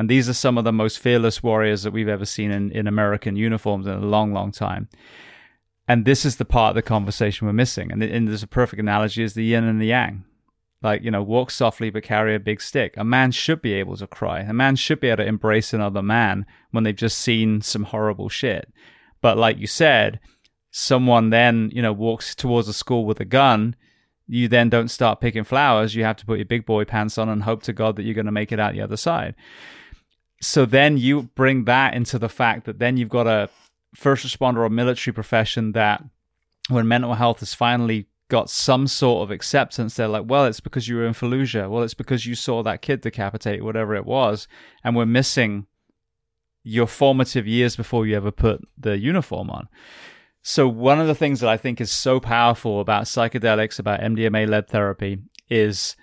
and 0.00 0.08
these 0.08 0.30
are 0.30 0.32
some 0.32 0.56
of 0.56 0.64
the 0.64 0.72
most 0.72 0.98
fearless 0.98 1.42
warriors 1.42 1.82
that 1.82 1.90
we've 1.90 2.08
ever 2.08 2.24
seen 2.24 2.50
in, 2.50 2.72
in 2.72 2.86
American 2.86 3.36
uniforms 3.36 3.86
in 3.86 3.92
a 3.92 4.00
long, 4.00 4.32
long 4.32 4.50
time. 4.50 4.88
And 5.86 6.06
this 6.06 6.24
is 6.24 6.36
the 6.36 6.46
part 6.46 6.70
of 6.70 6.74
the 6.76 6.80
conversation 6.80 7.46
we're 7.46 7.52
missing. 7.52 7.92
And, 7.92 8.02
and 8.02 8.26
there's 8.26 8.42
a 8.42 8.46
perfect 8.46 8.80
analogy 8.80 9.22
is 9.22 9.34
the 9.34 9.44
yin 9.44 9.64
and 9.64 9.78
the 9.78 9.88
yang. 9.88 10.24
Like, 10.80 11.02
you 11.02 11.10
know, 11.10 11.22
walk 11.22 11.50
softly 11.50 11.90
but 11.90 12.02
carry 12.02 12.34
a 12.34 12.40
big 12.40 12.62
stick. 12.62 12.94
A 12.96 13.04
man 13.04 13.30
should 13.30 13.60
be 13.60 13.74
able 13.74 13.94
to 13.98 14.06
cry. 14.06 14.40
A 14.40 14.54
man 14.54 14.74
should 14.74 15.00
be 15.00 15.10
able 15.10 15.22
to 15.22 15.28
embrace 15.28 15.74
another 15.74 16.00
man 16.00 16.46
when 16.70 16.84
they've 16.84 16.96
just 16.96 17.18
seen 17.18 17.60
some 17.60 17.84
horrible 17.84 18.30
shit. 18.30 18.72
But 19.20 19.36
like 19.36 19.58
you 19.58 19.66
said, 19.66 20.18
someone 20.70 21.28
then, 21.28 21.70
you 21.74 21.82
know, 21.82 21.92
walks 21.92 22.34
towards 22.34 22.68
a 22.68 22.72
school 22.72 23.04
with 23.04 23.20
a 23.20 23.26
gun 23.26 23.76
you 24.32 24.46
then 24.46 24.68
don't 24.70 24.86
start 24.86 25.20
picking 25.20 25.42
flowers. 25.42 25.96
You 25.96 26.04
have 26.04 26.16
to 26.18 26.24
put 26.24 26.38
your 26.38 26.46
big 26.46 26.64
boy 26.64 26.84
pants 26.84 27.18
on 27.18 27.28
and 27.28 27.42
hope 27.42 27.64
to 27.64 27.72
God 27.72 27.96
that 27.96 28.04
you're 28.04 28.14
going 28.14 28.26
to 28.26 28.32
make 28.32 28.52
it 28.52 28.60
out 28.60 28.74
the 28.74 28.80
other 28.80 28.96
side 28.96 29.34
so 30.40 30.64
then 30.64 30.96
you 30.96 31.24
bring 31.34 31.64
that 31.64 31.94
into 31.94 32.18
the 32.18 32.28
fact 32.28 32.64
that 32.66 32.78
then 32.78 32.96
you've 32.96 33.08
got 33.08 33.26
a 33.26 33.48
first 33.94 34.26
responder 34.26 34.58
or 34.58 34.70
military 34.70 35.12
profession 35.12 35.72
that 35.72 36.02
when 36.68 36.88
mental 36.88 37.14
health 37.14 37.40
has 37.40 37.52
finally 37.52 38.06
got 38.28 38.48
some 38.48 38.86
sort 38.86 39.24
of 39.24 39.30
acceptance, 39.30 39.94
they're 39.94 40.08
like, 40.08 40.24
well, 40.26 40.46
it's 40.46 40.60
because 40.60 40.88
you 40.88 40.96
were 40.96 41.06
in 41.06 41.12
Fallujah. 41.12 41.68
Well, 41.68 41.82
it's 41.82 41.94
because 41.94 42.24
you 42.24 42.34
saw 42.34 42.62
that 42.62 42.80
kid 42.80 43.00
decapitate, 43.02 43.64
whatever 43.64 43.94
it 43.94 44.06
was. 44.06 44.48
And 44.82 44.96
we're 44.96 45.06
missing 45.06 45.66
your 46.62 46.86
formative 46.86 47.46
years 47.46 47.76
before 47.76 48.06
you 48.06 48.16
ever 48.16 48.30
put 48.30 48.60
the 48.78 48.96
uniform 48.98 49.50
on. 49.50 49.68
So, 50.42 50.66
one 50.66 51.00
of 51.00 51.06
the 51.06 51.14
things 51.14 51.40
that 51.40 51.50
I 51.50 51.58
think 51.58 51.80
is 51.80 51.90
so 51.90 52.18
powerful 52.18 52.80
about 52.80 53.04
psychedelics, 53.04 53.78
about 53.78 54.00
MDMA 54.00 54.48
led 54.48 54.68
therapy, 54.68 55.18
is 55.50 55.96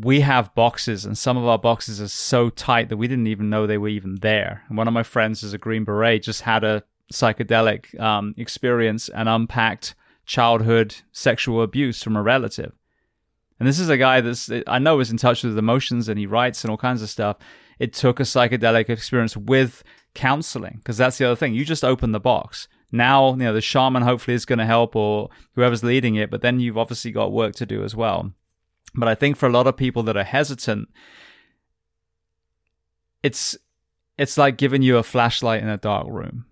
we 0.00 0.20
have 0.20 0.54
boxes 0.54 1.04
and 1.04 1.16
some 1.16 1.36
of 1.36 1.44
our 1.44 1.58
boxes 1.58 2.00
are 2.00 2.08
so 2.08 2.50
tight 2.50 2.88
that 2.88 2.96
we 2.96 3.08
didn't 3.08 3.28
even 3.28 3.48
know 3.48 3.66
they 3.66 3.78
were 3.78 3.88
even 3.88 4.16
there. 4.20 4.62
And 4.68 4.76
one 4.76 4.88
of 4.88 4.94
my 4.94 5.02
friends 5.02 5.42
is 5.42 5.54
a 5.54 5.58
Green 5.58 5.84
Beret, 5.84 6.22
just 6.22 6.42
had 6.42 6.64
a 6.64 6.82
psychedelic 7.12 7.98
um, 8.00 8.34
experience 8.36 9.08
and 9.08 9.28
unpacked 9.28 9.94
childhood 10.26 10.96
sexual 11.12 11.62
abuse 11.62 12.02
from 12.02 12.16
a 12.16 12.22
relative. 12.22 12.72
And 13.58 13.66
this 13.66 13.78
is 13.78 13.88
a 13.88 13.96
guy 13.96 14.20
that's, 14.20 14.50
I 14.66 14.78
know 14.78 15.00
is 15.00 15.10
in 15.10 15.16
touch 15.16 15.42
with 15.42 15.56
emotions 15.56 16.08
and 16.08 16.18
he 16.18 16.26
writes 16.26 16.62
and 16.62 16.70
all 16.70 16.76
kinds 16.76 17.00
of 17.00 17.08
stuff. 17.08 17.38
It 17.78 17.94
took 17.94 18.20
a 18.20 18.24
psychedelic 18.24 18.90
experience 18.90 19.36
with 19.36 19.82
counseling 20.14 20.76
because 20.78 20.98
that's 20.98 21.16
the 21.16 21.24
other 21.24 21.36
thing. 21.36 21.54
You 21.54 21.64
just 21.64 21.84
open 21.84 22.12
the 22.12 22.20
box. 22.20 22.68
Now, 22.92 23.30
you 23.30 23.36
know, 23.36 23.54
the 23.54 23.60
shaman 23.60 24.02
hopefully 24.02 24.34
is 24.34 24.44
going 24.44 24.58
to 24.58 24.66
help 24.66 24.94
or 24.94 25.30
whoever's 25.54 25.82
leading 25.82 26.16
it, 26.16 26.30
but 26.30 26.42
then 26.42 26.60
you've 26.60 26.78
obviously 26.78 27.12
got 27.12 27.32
work 27.32 27.54
to 27.56 27.66
do 27.66 27.82
as 27.82 27.94
well. 27.94 28.32
But 28.94 29.08
I 29.08 29.14
think 29.14 29.36
for 29.36 29.46
a 29.46 29.52
lot 29.52 29.66
of 29.66 29.76
people 29.76 30.02
that 30.04 30.16
are 30.16 30.24
hesitant, 30.24 30.88
it's 33.22 33.56
it's 34.18 34.38
like 34.38 34.56
giving 34.56 34.82
you 34.82 34.96
a 34.96 35.02
flashlight 35.02 35.62
in 35.62 35.68
a 35.68 35.76
dark 35.76 36.06
room 36.08 36.46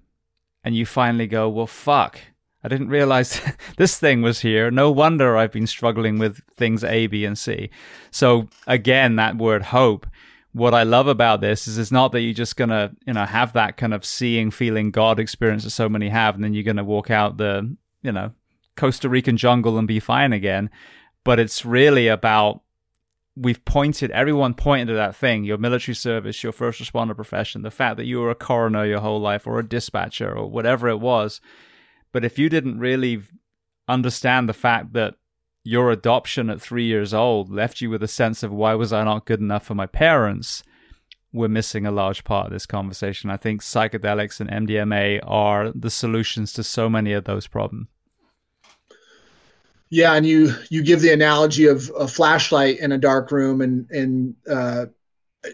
and 0.65 0.75
you 0.75 0.87
finally 0.87 1.27
go, 1.27 1.49
well, 1.49 1.67
fuck. 1.67 2.19
I 2.63 2.69
didn't 2.69 2.89
realize 2.89 3.41
this 3.77 3.99
thing 3.99 4.23
was 4.23 4.41
here. 4.41 4.71
No 4.71 4.91
wonder 4.91 5.37
I've 5.37 5.53
been 5.53 5.67
struggling 5.67 6.19
with 6.19 6.41
things 6.57 6.83
A, 6.83 7.07
B, 7.07 7.25
and 7.27 7.39
C. 7.39 7.71
So 8.11 8.49
again, 8.67 9.17
that 9.17 9.37
word 9.37 9.63
hope. 9.63 10.07
What 10.53 10.73
I 10.73 10.85
love 10.85 11.09
about 11.09 11.41
this 11.41 11.67
is 11.67 11.79
it's 11.79 11.91
not 11.91 12.13
that 12.13 12.21
you're 12.21 12.33
just 12.33 12.57
gonna, 12.57 12.93
you 13.07 13.13
know, 13.13 13.25
have 13.25 13.53
that 13.55 13.77
kind 13.77 13.93
of 13.93 14.05
seeing, 14.05 14.51
feeling 14.51 14.91
God 14.91 15.19
experience 15.19 15.65
that 15.65 15.71
so 15.71 15.89
many 15.89 16.09
have, 16.09 16.37
and 16.37 16.45
then 16.45 16.55
you're 16.55 16.63
gonna 16.63 16.85
walk 16.85 17.11
out 17.11 17.37
the, 17.37 17.77
you 18.03 18.13
know, 18.13 18.33
Costa 18.77 19.09
Rican 19.09 19.37
jungle 19.37 19.79
and 19.79 19.89
be 19.89 20.01
fine 20.01 20.33
again. 20.33 20.71
But 21.25 21.41
it's 21.41 21.65
really 21.65 22.09
about 22.09 22.61
we've 23.37 23.65
pointed 23.65 24.11
everyone 24.13 24.55
pointed 24.55 24.87
to 24.87 24.95
that 24.95 25.17
thing 25.17 25.43
your 25.43 25.59
military 25.59 25.93
service 25.95 26.45
your 26.45 26.53
first 26.53 26.81
responder 26.81 27.17
profession 27.17 27.63
the 27.63 27.71
fact 27.71 27.97
that 27.97 28.05
you 28.05 28.21
were 28.21 28.31
a 28.31 28.35
coroner 28.37 28.85
your 28.85 29.01
whole 29.01 29.21
life 29.21 29.45
or 29.45 29.59
a 29.59 29.69
dispatcher 29.69 30.33
or 30.33 30.49
whatever 30.49 30.89
it 30.89 31.01
was. 31.01 31.41
But 32.13 32.25
if 32.25 32.39
you 32.39 32.49
didn't 32.49 32.79
really 32.79 33.23
understand 33.89 34.49
the 34.49 34.53
fact 34.53 34.93
that 34.93 35.17
your 35.65 35.91
adoption 35.91 36.49
at 36.49 36.61
three 36.61 36.85
years 36.85 37.13
old 37.13 37.51
left 37.51 37.81
you 37.81 37.91
with 37.91 38.03
a 38.03 38.09
sense 38.09 38.43
of 38.43 38.53
why 38.53 38.75
was 38.75 38.93
i 38.93 39.03
not 39.03 39.27
good 39.27 39.41
enough 39.41 39.65
for 39.65 39.75
my 39.75 39.87
parents? 39.87 40.63
we're 41.35 41.49
missing 41.49 41.85
a 41.85 41.91
large 41.91 42.23
part 42.23 42.47
of 42.47 42.53
this 42.53 42.65
conversation. 42.65 43.29
I 43.29 43.37
think 43.37 43.61
psychedelics 43.61 44.41
and 44.41 44.69
mdma 44.69 45.19
are 45.25 45.73
the 45.73 45.91
solutions 45.91 46.53
to 46.53 46.63
so 46.63 46.89
many 46.89 47.13
of 47.13 47.25
those 47.25 47.49
problems 47.49 47.89
yeah, 49.95 50.15
and 50.15 50.27
you 50.27 50.53
you 50.71 50.83
give 50.83 51.01
the 51.01 51.13
analogy 51.13 51.67
of 51.67 51.89
a 51.97 52.09
flashlight 52.09 52.81
in 52.81 52.91
a 52.91 52.99
dark 52.99 53.31
room, 53.31 53.61
and 53.61 53.89
and 53.93 54.35
uh, 54.51 54.87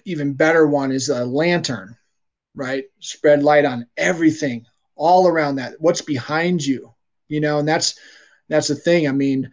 even 0.06 0.32
better 0.32 0.66
one 0.66 0.92
is 0.92 1.10
a 1.10 1.26
lantern, 1.26 1.94
right? 2.54 2.84
Spread 3.00 3.42
light 3.42 3.66
on 3.66 3.86
everything 3.98 4.64
all 4.96 5.28
around 5.28 5.56
that. 5.56 5.74
What's 5.78 6.00
behind 6.00 6.64
you, 6.64 6.94
you 7.28 7.42
know, 7.42 7.58
and 7.58 7.68
that's 7.68 7.98
that's 8.48 8.68
the 8.68 8.76
thing. 8.76 9.06
I 9.06 9.12
mean, 9.12 9.52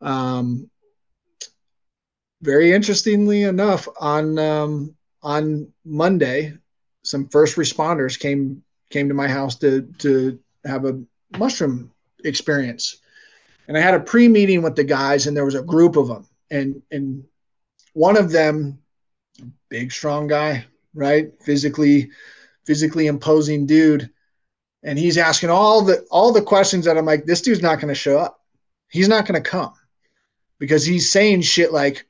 um, 0.00 0.70
very 2.40 2.72
interestingly 2.72 3.42
enough, 3.42 3.88
on 4.00 4.38
um, 4.38 4.94
on 5.24 5.72
Monday, 5.84 6.52
some 7.02 7.26
first 7.30 7.56
responders 7.56 8.16
came 8.16 8.62
came 8.90 9.08
to 9.08 9.14
my 9.14 9.26
house 9.26 9.56
to 9.56 9.92
to 9.98 10.38
have 10.64 10.84
a 10.84 11.02
mushroom 11.36 11.90
experience 12.22 12.99
and 13.70 13.78
I 13.78 13.82
had 13.82 13.94
a 13.94 14.00
pre-meeting 14.00 14.62
with 14.62 14.74
the 14.74 14.82
guys, 14.82 15.28
and 15.28 15.36
there 15.36 15.44
was 15.44 15.54
a 15.54 15.62
group 15.62 15.94
of 15.94 16.08
them, 16.08 16.26
and 16.50 16.82
and 16.90 17.22
one 17.92 18.16
of 18.16 18.32
them, 18.32 18.80
big 19.68 19.92
strong 19.92 20.26
guy, 20.26 20.64
right, 20.92 21.32
physically, 21.40 22.10
physically 22.66 23.06
imposing 23.06 23.66
dude, 23.66 24.10
and 24.82 24.98
he's 24.98 25.16
asking 25.16 25.50
all 25.50 25.82
the 25.82 26.04
all 26.10 26.32
the 26.32 26.42
questions 26.42 26.84
that 26.84 26.98
I'm 26.98 27.06
like, 27.06 27.26
this 27.26 27.42
dude's 27.42 27.62
not 27.62 27.76
going 27.76 27.86
to 27.86 27.94
show 27.94 28.18
up, 28.18 28.40
he's 28.88 29.06
not 29.06 29.24
going 29.24 29.40
to 29.40 29.48
come, 29.48 29.74
because 30.58 30.84
he's 30.84 31.08
saying 31.08 31.42
shit 31.42 31.72
like, 31.72 32.04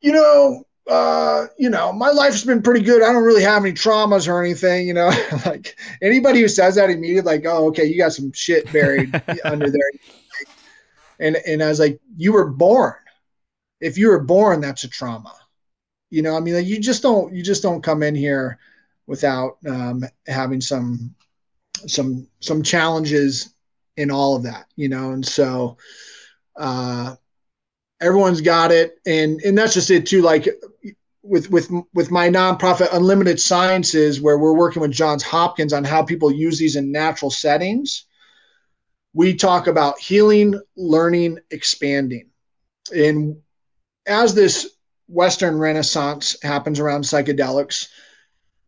you 0.00 0.12
know, 0.12 0.64
uh, 0.88 1.48
you 1.58 1.68
know, 1.68 1.92
my 1.92 2.08
life's 2.08 2.46
been 2.46 2.62
pretty 2.62 2.80
good. 2.80 3.02
I 3.02 3.12
don't 3.12 3.24
really 3.24 3.42
have 3.42 3.62
any 3.62 3.74
traumas 3.74 4.26
or 4.26 4.42
anything, 4.42 4.88
you 4.88 4.94
know. 4.94 5.10
like 5.44 5.78
anybody 6.00 6.40
who 6.40 6.48
says 6.48 6.76
that 6.76 6.88
immediately, 6.88 7.30
like, 7.30 7.44
oh, 7.44 7.66
okay, 7.66 7.84
you 7.84 7.98
got 7.98 8.14
some 8.14 8.32
shit 8.32 8.72
buried 8.72 9.22
under 9.44 9.70
there. 9.70 9.90
And 11.20 11.36
and 11.46 11.62
I 11.62 11.68
was 11.68 11.78
like, 11.78 12.00
you 12.16 12.32
were 12.32 12.48
born. 12.50 12.94
If 13.80 13.96
you 13.96 14.08
were 14.08 14.20
born, 14.20 14.60
that's 14.60 14.84
a 14.84 14.88
trauma. 14.88 15.34
You 16.10 16.22
know, 16.22 16.36
I 16.36 16.40
mean, 16.40 16.54
like, 16.54 16.66
you 16.66 16.80
just 16.80 17.02
don't 17.02 17.32
you 17.32 17.42
just 17.42 17.62
don't 17.62 17.82
come 17.82 18.02
in 18.02 18.14
here 18.14 18.58
without 19.06 19.58
um, 19.66 20.02
having 20.26 20.60
some 20.60 21.14
some 21.86 22.26
some 22.40 22.62
challenges 22.62 23.54
in 23.96 24.10
all 24.10 24.34
of 24.34 24.42
that, 24.44 24.66
you 24.76 24.88
know. 24.88 25.12
And 25.12 25.24
so 25.24 25.76
uh, 26.56 27.14
everyone's 28.00 28.40
got 28.40 28.72
it, 28.72 28.98
and 29.06 29.40
and 29.42 29.56
that's 29.56 29.74
just 29.74 29.90
it 29.90 30.06
too. 30.06 30.22
Like 30.22 30.48
with 31.22 31.50
with 31.50 31.70
with 31.94 32.10
my 32.10 32.28
nonprofit 32.28 32.88
Unlimited 32.92 33.38
Sciences, 33.38 34.20
where 34.20 34.38
we're 34.38 34.56
working 34.56 34.82
with 34.82 34.90
Johns 34.90 35.22
Hopkins 35.22 35.72
on 35.72 35.84
how 35.84 36.02
people 36.02 36.32
use 36.32 36.58
these 36.58 36.76
in 36.76 36.90
natural 36.90 37.30
settings 37.30 38.06
we 39.12 39.34
talk 39.34 39.66
about 39.66 39.98
healing, 39.98 40.60
learning, 40.76 41.38
expanding. 41.50 42.30
And 42.94 43.36
as 44.06 44.34
this 44.34 44.76
Western 45.08 45.58
Renaissance 45.58 46.36
happens 46.42 46.78
around 46.78 47.02
psychedelics, 47.02 47.88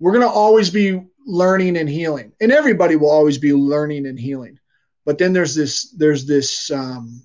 we're 0.00 0.12
going 0.12 0.26
to 0.26 0.28
always 0.28 0.70
be 0.70 1.00
learning 1.26 1.76
and 1.76 1.88
healing, 1.88 2.32
and 2.40 2.50
everybody 2.50 2.96
will 2.96 3.10
always 3.10 3.38
be 3.38 3.52
learning 3.52 4.06
and 4.06 4.18
healing. 4.18 4.58
But 5.04 5.18
then 5.18 5.32
there's 5.32 5.54
this 5.54 5.92
there's 5.92 6.26
this 6.26 6.70
um, 6.70 7.24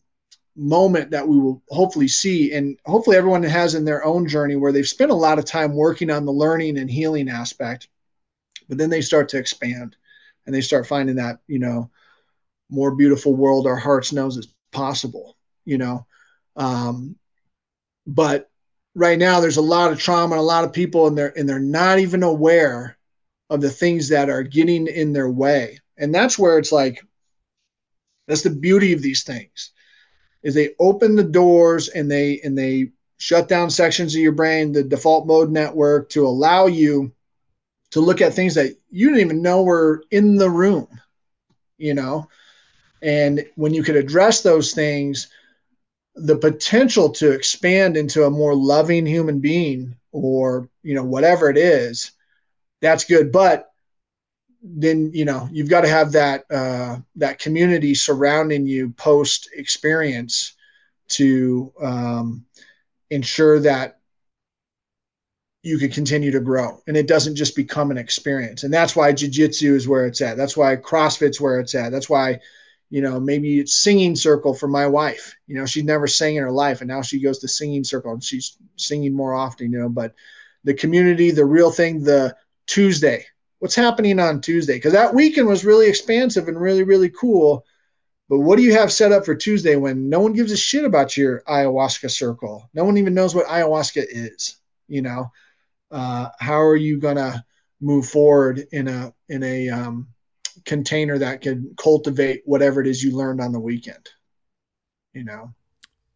moment 0.55 1.09
that 1.11 1.27
we 1.27 1.39
will 1.39 1.63
hopefully 1.69 2.07
see, 2.07 2.53
and 2.53 2.77
hopefully 2.85 3.17
everyone 3.17 3.43
has 3.43 3.73
in 3.73 3.85
their 3.85 4.05
own 4.05 4.27
journey 4.27 4.55
where 4.55 4.71
they've 4.71 4.87
spent 4.87 5.11
a 5.11 5.15
lot 5.15 5.39
of 5.39 5.45
time 5.45 5.73
working 5.73 6.11
on 6.11 6.25
the 6.25 6.31
learning 6.31 6.77
and 6.77 6.89
healing 6.89 7.29
aspect, 7.29 7.87
but 8.69 8.77
then 8.77 8.91
they 8.91 9.01
start 9.01 9.29
to 9.29 9.37
expand, 9.37 9.95
and 10.45 10.53
they 10.53 10.61
start 10.61 10.85
finding 10.85 11.15
that 11.15 11.39
you 11.47 11.57
know 11.57 11.89
more 12.69 12.95
beautiful 12.95 13.33
world 13.33 13.65
our 13.65 13.77
hearts 13.77 14.11
knows 14.11 14.37
is 14.37 14.47
possible 14.71 15.37
you 15.67 15.77
know? 15.77 16.07
Um, 16.55 17.17
but 18.07 18.49
right 18.95 19.19
now 19.19 19.39
there's 19.39 19.57
a 19.57 19.61
lot 19.61 19.91
of 19.91 19.99
trauma 19.99 20.33
and 20.33 20.39
a 20.39 20.43
lot 20.43 20.63
of 20.63 20.73
people 20.73 21.05
and 21.05 21.15
they're 21.15 21.37
and 21.37 21.47
they're 21.47 21.59
not 21.59 21.99
even 21.99 22.23
aware 22.23 22.97
of 23.51 23.61
the 23.61 23.69
things 23.69 24.09
that 24.09 24.29
are 24.29 24.41
getting 24.41 24.87
in 24.87 25.13
their 25.13 25.29
way. 25.29 25.77
And 25.97 26.15
that's 26.15 26.39
where 26.39 26.57
it's 26.57 26.71
like 26.71 27.05
that's 28.27 28.41
the 28.41 28.49
beauty 28.49 28.93
of 28.93 29.03
these 29.03 29.23
things 29.23 29.71
is 30.41 30.55
they 30.55 30.73
open 30.79 31.15
the 31.15 31.23
doors 31.23 31.89
and 31.89 32.09
they 32.09 32.39
and 32.43 32.57
they 32.57 32.89
shut 33.17 33.47
down 33.47 33.69
sections 33.69 34.15
of 34.15 34.21
your 34.21 34.31
brain 34.31 34.71
the 34.71 34.83
default 34.83 35.27
mode 35.27 35.51
network 35.51 36.09
to 36.09 36.25
allow 36.25 36.67
you 36.67 37.11
to 37.91 37.99
look 37.99 38.21
at 38.21 38.33
things 38.33 38.55
that 38.55 38.75
you 38.89 39.07
didn't 39.07 39.21
even 39.21 39.41
know 39.41 39.63
were 39.63 40.03
in 40.11 40.35
the 40.35 40.49
room 40.49 40.87
you 41.77 41.93
know 41.93 42.27
and 43.07 43.45
when 43.55 43.73
you 43.73 43.83
could 43.83 43.95
address 43.95 44.41
those 44.41 44.73
things, 44.73 45.29
the 46.15 46.35
potential 46.35 47.09
to 47.09 47.31
expand 47.31 47.95
into 47.95 48.25
a 48.25 48.29
more 48.29 48.53
loving 48.53 49.05
human 49.05 49.39
being 49.39 49.95
or, 50.11 50.67
you 50.83 50.93
know, 50.93 51.05
whatever 51.05 51.49
it 51.49 51.57
is, 51.57 52.11
that's 52.81 53.05
good. 53.05 53.31
But 53.31 53.71
then, 54.61 55.11
you 55.13 55.23
know, 55.23 55.47
you've 55.53 55.69
got 55.69 55.81
to 55.81 55.87
have 55.87 56.11
that, 56.11 56.43
uh, 56.51 56.97
that 57.15 57.39
community 57.39 57.95
surrounding 57.95 58.67
you 58.67 58.89
post 58.89 59.51
experience 59.55 60.57
to 61.11 61.71
um, 61.81 62.45
ensure 63.09 63.61
that 63.61 63.99
you 65.63 65.77
can 65.77 65.91
continue 65.91 66.31
to 66.31 66.41
grow 66.41 66.81
and 66.87 66.97
it 66.97 67.07
doesn't 67.07 67.37
just 67.37 67.55
become 67.55 67.89
an 67.89 67.97
experience. 67.97 68.63
And 68.63 68.73
that's 68.73 68.97
why 68.97 69.13
jiu-jitsu 69.13 69.75
is 69.75 69.87
where 69.87 70.05
it's 70.05 70.19
at. 70.19 70.35
That's 70.35 70.57
why 70.57 70.75
CrossFit's 70.75 71.39
where 71.39 71.61
it's 71.61 71.73
at. 71.73 71.93
That's 71.93 72.09
why 72.09 72.41
you 72.89 73.01
know 73.01 73.19
maybe 73.19 73.59
it's 73.59 73.77
singing 73.77 74.15
circle 74.15 74.53
for 74.53 74.67
my 74.67 74.87
wife. 74.87 75.35
You 75.47 75.55
know 75.57 75.65
she'd 75.65 75.85
never 75.85 76.07
sang 76.07 76.35
in 76.35 76.43
her 76.43 76.51
life 76.51 76.81
and 76.81 76.87
now 76.87 77.01
she 77.01 77.21
goes 77.21 77.39
to 77.39 77.47
singing 77.47 77.83
circle 77.83 78.13
and 78.13 78.23
she's 78.23 78.57
singing 78.75 79.13
more 79.13 79.33
often 79.33 79.71
you 79.71 79.79
know 79.79 79.89
but 79.89 80.13
the 80.63 80.73
community 80.73 81.31
the 81.31 81.45
real 81.45 81.71
thing 81.71 82.03
the 82.03 82.35
tuesday. 82.67 83.25
What's 83.59 83.75
happening 83.75 84.19
on 84.19 84.41
tuesday? 84.41 84.75
Because 84.75 84.93
that 84.93 85.15
weekend 85.15 85.47
was 85.47 85.65
really 85.65 85.87
expansive 85.87 86.47
and 86.47 86.59
really 86.59 86.83
really 86.83 87.09
cool 87.09 87.65
but 88.29 88.39
what 88.39 88.57
do 88.57 88.63
you 88.63 88.73
have 88.73 88.91
set 88.91 89.13
up 89.13 89.23
for 89.25 89.35
tuesday 89.35 89.77
when 89.77 90.09
no 90.09 90.19
one 90.19 90.33
gives 90.33 90.51
a 90.51 90.57
shit 90.57 90.83
about 90.83 91.15
your 91.15 91.43
ayahuasca 91.47 92.11
circle? 92.11 92.69
No 92.73 92.83
one 92.83 92.97
even 92.97 93.13
knows 93.13 93.33
what 93.33 93.47
ayahuasca 93.47 94.05
is 94.09 94.57
you 94.87 95.01
know? 95.01 95.31
Uh, 95.91 96.29
how 96.39 96.59
are 96.59 96.75
you 96.75 96.99
gonna 96.99 97.45
move 97.79 98.07
forward 98.07 98.67
in 98.71 98.87
a 98.87 99.13
in 99.29 99.43
a 99.43 99.69
um, 99.69 100.07
container 100.67 101.17
that 101.17 101.41
can 101.41 101.73
cultivate 101.77 102.43
whatever 102.45 102.79
it 102.81 102.87
is 102.87 103.01
you 103.01 103.15
learned 103.15 103.41
on 103.41 103.51
the 103.51 103.59
weekend. 103.59 104.09
You 105.13 105.23
know. 105.23 105.53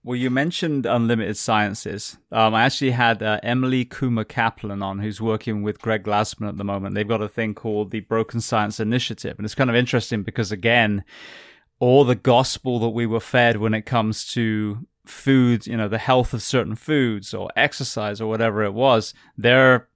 Well, 0.04 0.16
you 0.16 0.32
mentioned 0.32 0.88
Unlimited 0.88 1.38
Sciences. 1.38 2.18
Um, 2.32 2.56
I 2.56 2.64
actually 2.64 2.92
had 2.92 3.22
uh, 3.22 3.40
Emily 3.44 3.86
Kuma 3.86 4.26
Kaplan 4.26 4.82
on, 4.82 5.00
who's 5.00 5.22
working 5.22 5.62
with 5.62 5.80
Greg 5.80 6.04
Glassman 6.04 6.50
at 6.50 6.58
the 6.58 6.64
moment. 6.64 6.96
They've 6.96 7.08
got 7.08 7.22
a 7.22 7.30
thing 7.30 7.54
called 7.54 7.92
the 7.92 8.00
Broken 8.00 8.42
Science 8.42 8.80
Initiative. 8.80 9.38
And 9.38 9.46
it's 9.46 9.54
kind 9.54 9.70
of 9.70 9.76
interesting 9.76 10.24
because, 10.24 10.52
again, 10.52 11.04
all 11.80 12.04
the 12.04 12.16
gospel 12.16 12.80
that 12.80 12.90
we 12.90 13.06
were 13.06 13.20
fed 13.20 13.58
when 13.58 13.76
it 13.76 13.84
comes 13.84 14.26
to 14.34 14.88
food, 15.06 15.68
you 15.68 15.78
know, 15.78 15.88
the 15.88 16.00
health 16.00 16.34
of 16.34 16.42
certain 16.42 16.76
foods 16.76 17.32
or 17.32 17.50
exercise 17.56 18.20
or 18.20 18.28
whatever 18.28 18.64
it 18.64 18.74
was, 18.74 19.14
they're 19.38 19.88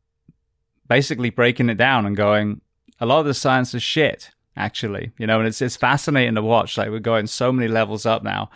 basically 0.88 1.32
breaking 1.32 1.69
it 1.69 1.77
down 1.77 2.06
and 2.06 2.15
going, 2.15 2.61
a 2.99 3.07
lot 3.07 3.22
of 3.22 3.26
the 3.26 3.34
science 3.34 3.73
is 3.73 3.82
shit 3.82 4.30
actually, 4.56 5.11
you 5.18 5.27
know, 5.27 5.40
and 5.40 5.48
it's 5.48 5.61
it's 5.61 5.76
fascinating 5.76 6.36
to 6.36 6.41
watch. 6.41 6.77
Like 6.77 6.90
we're 6.90 6.99
going 6.99 7.27
so 7.27 7.52
many 7.52 7.68
levels 7.68 8.06
up 8.06 8.23
now. 8.23 8.49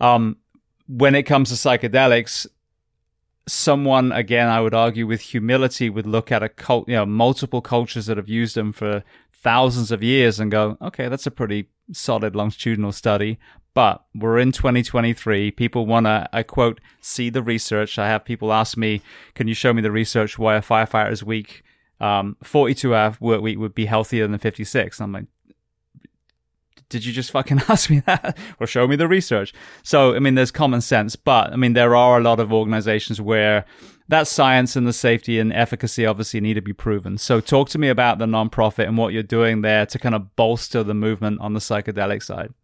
Um, 0.00 0.36
when 0.86 1.14
it 1.14 1.22
comes 1.22 1.48
to 1.48 1.54
psychedelics, 1.54 2.46
someone 3.46 4.10
again 4.12 4.48
i 4.48 4.60
would 4.60 4.72
argue 4.72 5.06
with 5.06 5.20
humility 5.20 5.90
would 5.90 6.06
look 6.06 6.32
at 6.32 6.42
a 6.42 6.48
cult 6.48 6.88
you 6.88 6.94
know 6.94 7.04
multiple 7.04 7.60
cultures 7.60 8.06
that 8.06 8.16
have 8.16 8.28
used 8.28 8.56
them 8.56 8.72
for 8.72 9.04
thousands 9.32 9.90
of 9.90 10.02
years 10.02 10.40
and 10.40 10.50
go 10.50 10.78
okay 10.80 11.08
that's 11.08 11.26
a 11.26 11.30
pretty 11.30 11.68
solid 11.92 12.34
longitudinal 12.34 12.90
study 12.90 13.38
but 13.74 14.04
we're 14.14 14.38
in 14.38 14.50
2023 14.50 15.50
people 15.50 15.84
want 15.84 16.06
to 16.06 16.26
i 16.32 16.42
quote 16.42 16.80
see 17.02 17.28
the 17.28 17.42
research 17.42 17.98
i 17.98 18.08
have 18.08 18.24
people 18.24 18.50
ask 18.50 18.78
me 18.78 19.02
can 19.34 19.46
you 19.46 19.54
show 19.54 19.74
me 19.74 19.82
the 19.82 19.92
research 19.92 20.38
why 20.38 20.56
a 20.56 20.62
firefighter's 20.62 21.22
week 21.22 21.62
um, 22.00 22.36
42 22.42 22.94
hour 22.94 23.16
work 23.20 23.42
week 23.42 23.58
would 23.58 23.74
be 23.74 23.86
healthier 23.86 24.26
than 24.26 24.38
56 24.38 25.00
i'm 25.00 25.12
like 25.12 25.26
did 26.94 27.04
you 27.04 27.12
just 27.12 27.32
fucking 27.32 27.60
ask 27.68 27.90
me 27.90 27.98
that 28.06 28.38
or 28.60 28.68
show 28.68 28.86
me 28.86 28.94
the 28.94 29.08
research? 29.08 29.52
So, 29.82 30.14
I 30.14 30.20
mean, 30.20 30.36
there's 30.36 30.52
common 30.52 30.80
sense, 30.80 31.16
but 31.16 31.52
I 31.52 31.56
mean, 31.56 31.72
there 31.72 31.96
are 31.96 32.18
a 32.18 32.22
lot 32.22 32.38
of 32.38 32.52
organizations 32.52 33.20
where 33.20 33.64
that 34.06 34.28
science 34.28 34.76
and 34.76 34.86
the 34.86 34.92
safety 34.92 35.40
and 35.40 35.52
efficacy 35.52 36.06
obviously 36.06 36.40
need 36.40 36.54
to 36.54 36.62
be 36.62 36.72
proven. 36.72 37.18
So, 37.18 37.40
talk 37.40 37.68
to 37.70 37.78
me 37.78 37.88
about 37.88 38.18
the 38.18 38.26
nonprofit 38.26 38.86
and 38.86 38.96
what 38.96 39.12
you're 39.12 39.24
doing 39.24 39.62
there 39.62 39.86
to 39.86 39.98
kind 39.98 40.14
of 40.14 40.36
bolster 40.36 40.84
the 40.84 40.94
movement 40.94 41.40
on 41.40 41.52
the 41.52 41.58
psychedelic 41.58 42.22
side. 42.22 42.54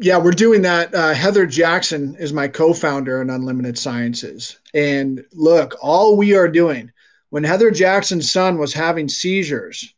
Yeah, 0.00 0.18
we're 0.18 0.32
doing 0.32 0.62
that. 0.62 0.92
Uh, 0.92 1.14
Heather 1.14 1.46
Jackson 1.46 2.16
is 2.16 2.32
my 2.32 2.48
co 2.48 2.74
founder 2.74 3.22
in 3.22 3.30
Unlimited 3.30 3.78
Sciences. 3.78 4.58
And 4.74 5.24
look, 5.32 5.76
all 5.80 6.16
we 6.16 6.34
are 6.34 6.48
doing 6.48 6.90
when 7.30 7.44
Heather 7.44 7.70
Jackson's 7.70 8.28
son 8.28 8.58
was 8.58 8.74
having 8.74 9.08
seizures 9.08 9.94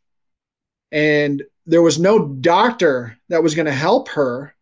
and 0.91 1.43
there 1.65 1.81
was 1.81 1.99
no 1.99 2.27
doctor 2.27 3.17
that 3.29 3.43
was 3.43 3.55
going 3.55 3.65
to 3.65 3.71
help 3.71 4.09
her. 4.09 4.55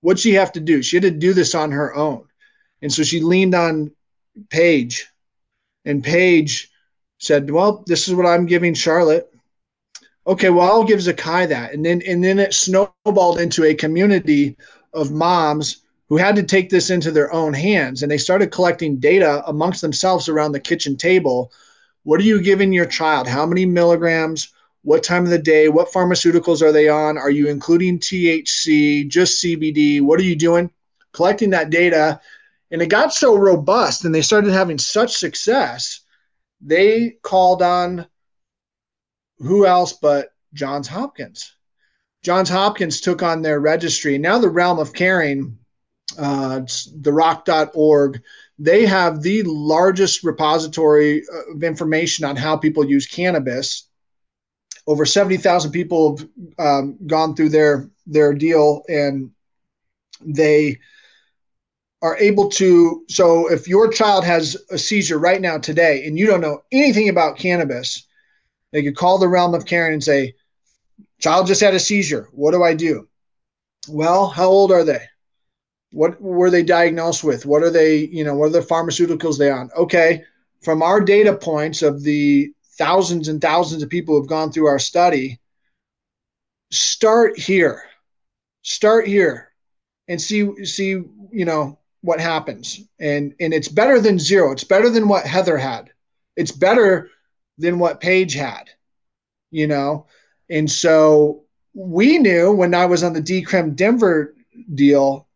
What'd 0.00 0.20
she 0.20 0.34
have 0.34 0.52
to 0.52 0.60
do? 0.60 0.82
She 0.82 0.96
had 0.96 1.02
to 1.02 1.10
do 1.10 1.32
this 1.32 1.54
on 1.54 1.72
her 1.72 1.94
own. 1.94 2.24
And 2.82 2.92
so 2.92 3.02
she 3.02 3.20
leaned 3.20 3.54
on 3.54 3.92
Paige, 4.50 5.06
and 5.84 6.02
Paige 6.02 6.70
said, 7.18 7.50
Well, 7.50 7.84
this 7.86 8.08
is 8.08 8.14
what 8.14 8.26
I'm 8.26 8.46
giving 8.46 8.74
Charlotte. 8.74 9.28
Okay, 10.26 10.50
well, 10.50 10.70
I'll 10.70 10.84
give 10.84 11.00
Zaki 11.00 11.46
that. 11.46 11.72
And 11.72 11.84
then 11.84 12.02
and 12.06 12.22
then 12.22 12.38
it 12.38 12.54
snowballed 12.54 13.40
into 13.40 13.64
a 13.64 13.74
community 13.74 14.56
of 14.92 15.10
moms 15.10 15.82
who 16.08 16.16
had 16.16 16.36
to 16.36 16.42
take 16.42 16.70
this 16.70 16.90
into 16.90 17.10
their 17.10 17.32
own 17.32 17.54
hands. 17.54 18.02
And 18.02 18.10
they 18.10 18.18
started 18.18 18.52
collecting 18.52 18.98
data 18.98 19.42
amongst 19.46 19.80
themselves 19.80 20.28
around 20.28 20.52
the 20.52 20.60
kitchen 20.60 20.96
table. 20.96 21.50
What 22.04 22.20
are 22.20 22.24
you 22.24 22.42
giving 22.42 22.72
your 22.72 22.86
child? 22.86 23.26
How 23.26 23.46
many 23.46 23.64
milligrams? 23.64 24.52
What 24.82 25.04
time 25.04 25.24
of 25.24 25.30
the 25.30 25.38
day, 25.38 25.68
what 25.68 25.92
pharmaceuticals 25.92 26.60
are 26.60 26.72
they 26.72 26.88
on? 26.88 27.16
Are 27.16 27.30
you 27.30 27.48
including 27.48 28.00
THC, 28.00 29.08
just 29.08 29.42
CBD? 29.42 30.00
What 30.00 30.18
are 30.18 30.24
you 30.24 30.34
doing? 30.34 30.70
Collecting 31.12 31.50
that 31.50 31.70
data. 31.70 32.20
And 32.72 32.82
it 32.82 32.88
got 32.88 33.12
so 33.12 33.36
robust 33.36 34.04
and 34.04 34.14
they 34.14 34.22
started 34.22 34.52
having 34.52 34.78
such 34.78 35.16
success, 35.16 36.00
they 36.60 37.16
called 37.22 37.62
on 37.62 38.06
who 39.38 39.66
else 39.66 39.92
but 39.92 40.32
Johns 40.52 40.88
Hopkins. 40.88 41.54
Johns 42.22 42.48
Hopkins 42.48 43.00
took 43.00 43.22
on 43.22 43.42
their 43.42 43.60
registry. 43.60 44.16
Now, 44.18 44.38
the 44.38 44.48
realm 44.48 44.78
of 44.78 44.92
caring, 44.92 45.58
uh, 46.18 46.60
theroc.org, 46.60 48.22
they 48.58 48.86
have 48.86 49.22
the 49.22 49.42
largest 49.44 50.24
repository 50.24 51.22
of 51.52 51.62
information 51.62 52.24
on 52.24 52.36
how 52.36 52.56
people 52.56 52.84
use 52.84 53.06
cannabis 53.06 53.88
over 54.86 55.04
70,000 55.04 55.70
people 55.70 56.18
have 56.18 56.28
um, 56.58 56.98
gone 57.06 57.34
through 57.34 57.50
their 57.50 57.88
their 58.06 58.34
deal 58.34 58.82
and 58.88 59.30
they 60.24 60.78
are 62.02 62.16
able 62.16 62.48
to 62.48 63.04
so 63.08 63.48
if 63.50 63.68
your 63.68 63.88
child 63.88 64.24
has 64.24 64.56
a 64.70 64.78
seizure 64.78 65.18
right 65.18 65.40
now 65.40 65.56
today 65.56 66.04
and 66.04 66.18
you 66.18 66.26
don't 66.26 66.40
know 66.40 66.62
anything 66.72 67.08
about 67.08 67.38
cannabis 67.38 68.06
they 68.72 68.82
could 68.82 68.96
call 68.96 69.18
the 69.18 69.28
realm 69.28 69.54
of 69.54 69.66
caring 69.66 69.94
and 69.94 70.02
say 70.02 70.34
child 71.20 71.46
just 71.46 71.60
had 71.60 71.74
a 71.74 71.80
seizure. 71.80 72.28
What 72.32 72.50
do 72.50 72.64
i 72.64 72.74
do? 72.74 73.08
Well 73.88 74.28
how 74.28 74.48
old 74.48 74.72
are 74.72 74.84
they? 74.84 75.02
What 75.92 76.20
were 76.20 76.50
they 76.50 76.62
diagnosed 76.62 77.22
with? 77.22 77.46
What 77.46 77.62
are 77.62 77.70
they 77.70 77.98
you 77.98 78.24
know 78.24 78.34
what 78.34 78.46
are 78.46 78.60
the 78.60 78.60
pharmaceuticals 78.60 79.38
they 79.38 79.50
on? 79.50 79.70
Okay 79.76 80.24
from 80.62 80.82
our 80.82 81.00
data 81.00 81.34
points 81.36 81.82
of 81.82 82.02
the 82.02 82.52
thousands 82.78 83.28
and 83.28 83.40
thousands 83.40 83.82
of 83.82 83.88
people 83.88 84.16
who've 84.16 84.28
gone 84.28 84.52
through 84.52 84.66
our 84.66 84.78
study 84.78 85.40
start 86.70 87.38
here. 87.38 87.84
Start 88.62 89.06
here 89.06 89.52
and 90.08 90.20
see 90.20 90.64
see 90.64 91.02
you 91.30 91.44
know 91.44 91.78
what 92.02 92.20
happens. 92.20 92.80
And 93.00 93.34
and 93.40 93.52
it's 93.52 93.68
better 93.68 94.00
than 94.00 94.18
zero. 94.18 94.52
It's 94.52 94.64
better 94.64 94.90
than 94.90 95.08
what 95.08 95.26
heather 95.26 95.58
had. 95.58 95.90
It's 96.36 96.52
better 96.52 97.10
than 97.58 97.78
what 97.78 98.00
paige 98.00 98.34
had 98.34 98.70
you 99.52 99.68
know? 99.68 100.06
And 100.50 100.68
so 100.68 101.44
we 101.74 102.18
knew 102.18 102.52
when 102.52 102.74
i 102.74 102.84
was 102.84 103.02
on 103.02 103.14
the 103.14 103.22
decrim 103.22 103.74
denver 103.74 104.34
deal 104.74 105.26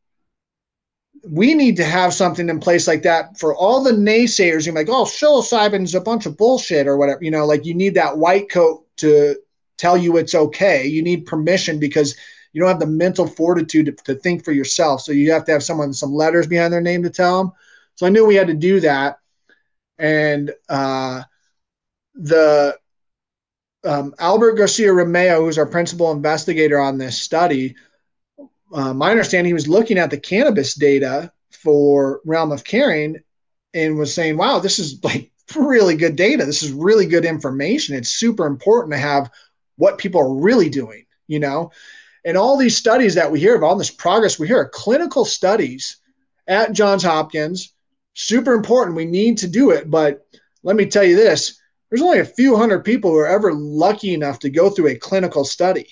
we 1.28 1.54
need 1.54 1.76
to 1.76 1.84
have 1.84 2.14
something 2.14 2.48
in 2.48 2.60
place 2.60 2.86
like 2.86 3.02
that 3.02 3.38
for 3.38 3.54
all 3.54 3.82
the 3.82 3.92
naysayers. 3.92 4.64
You're 4.64 4.74
like, 4.74 4.88
oh, 4.88 5.04
psilocybin's 5.04 5.94
a 5.94 6.00
bunch 6.00 6.26
of 6.26 6.36
bullshit 6.36 6.86
or 6.86 6.96
whatever. 6.96 7.22
You 7.22 7.30
know, 7.30 7.46
like 7.46 7.64
you 7.64 7.74
need 7.74 7.94
that 7.94 8.18
white 8.18 8.50
coat 8.50 8.86
to 8.98 9.36
tell 9.76 9.96
you 9.96 10.16
it's 10.16 10.34
okay. 10.34 10.86
You 10.86 11.02
need 11.02 11.26
permission 11.26 11.80
because 11.80 12.16
you 12.52 12.60
don't 12.60 12.70
have 12.70 12.80
the 12.80 12.86
mental 12.86 13.26
fortitude 13.26 13.86
to, 13.86 13.92
to 14.04 14.14
think 14.14 14.44
for 14.44 14.52
yourself. 14.52 15.02
So 15.02 15.12
you 15.12 15.32
have 15.32 15.44
to 15.46 15.52
have 15.52 15.62
someone 15.62 15.92
some 15.92 16.12
letters 16.12 16.46
behind 16.46 16.72
their 16.72 16.80
name 16.80 17.02
to 17.02 17.10
tell 17.10 17.38
them. 17.38 17.52
So 17.96 18.06
I 18.06 18.10
knew 18.10 18.24
we 18.24 18.34
had 18.34 18.46
to 18.46 18.54
do 18.54 18.80
that, 18.80 19.18
and 19.98 20.52
uh, 20.68 21.22
the 22.14 22.78
um, 23.84 24.14
Albert 24.18 24.54
Garcia 24.54 24.90
Romeu, 24.90 25.38
who's 25.38 25.58
our 25.58 25.66
principal 25.66 26.12
investigator 26.12 26.78
on 26.78 26.98
this 26.98 27.18
study, 27.18 27.74
uh, 28.72 28.92
my 28.92 29.10
understanding, 29.10 29.48
he 29.48 29.54
was 29.54 29.68
looking 29.68 29.98
at 29.98 30.10
the 30.10 30.18
cannabis 30.18 30.74
data 30.74 31.32
for 31.50 32.20
Realm 32.24 32.52
of 32.52 32.64
Caring 32.64 33.16
and 33.74 33.96
was 33.96 34.14
saying, 34.14 34.36
wow, 34.36 34.58
this 34.58 34.78
is 34.78 35.02
like 35.04 35.30
really 35.56 35.96
good 35.96 36.16
data. 36.16 36.44
This 36.44 36.62
is 36.62 36.72
really 36.72 37.06
good 37.06 37.24
information. 37.24 37.94
It's 37.94 38.10
super 38.10 38.46
important 38.46 38.92
to 38.92 38.98
have 38.98 39.30
what 39.76 39.98
people 39.98 40.20
are 40.20 40.34
really 40.34 40.68
doing, 40.68 41.04
you 41.26 41.38
know? 41.38 41.70
And 42.24 42.36
all 42.36 42.56
these 42.56 42.76
studies 42.76 43.14
that 43.14 43.30
we 43.30 43.38
hear 43.38 43.54
of, 43.54 43.62
all 43.62 43.76
this 43.76 43.90
progress 43.90 44.38
we 44.38 44.48
hear 44.48 44.58
are 44.58 44.68
clinical 44.68 45.24
studies 45.24 45.98
at 46.48 46.72
Johns 46.72 47.04
Hopkins. 47.04 47.72
Super 48.14 48.52
important. 48.54 48.96
We 48.96 49.04
need 49.04 49.38
to 49.38 49.48
do 49.48 49.70
it. 49.70 49.90
But 49.90 50.26
let 50.62 50.74
me 50.74 50.86
tell 50.86 51.04
you 51.04 51.14
this 51.14 51.60
there's 51.88 52.02
only 52.02 52.18
a 52.18 52.24
few 52.24 52.56
hundred 52.56 52.84
people 52.84 53.10
who 53.10 53.18
are 53.18 53.28
ever 53.28 53.52
lucky 53.52 54.12
enough 54.12 54.40
to 54.40 54.50
go 54.50 54.70
through 54.70 54.88
a 54.88 54.96
clinical 54.96 55.44
study 55.44 55.86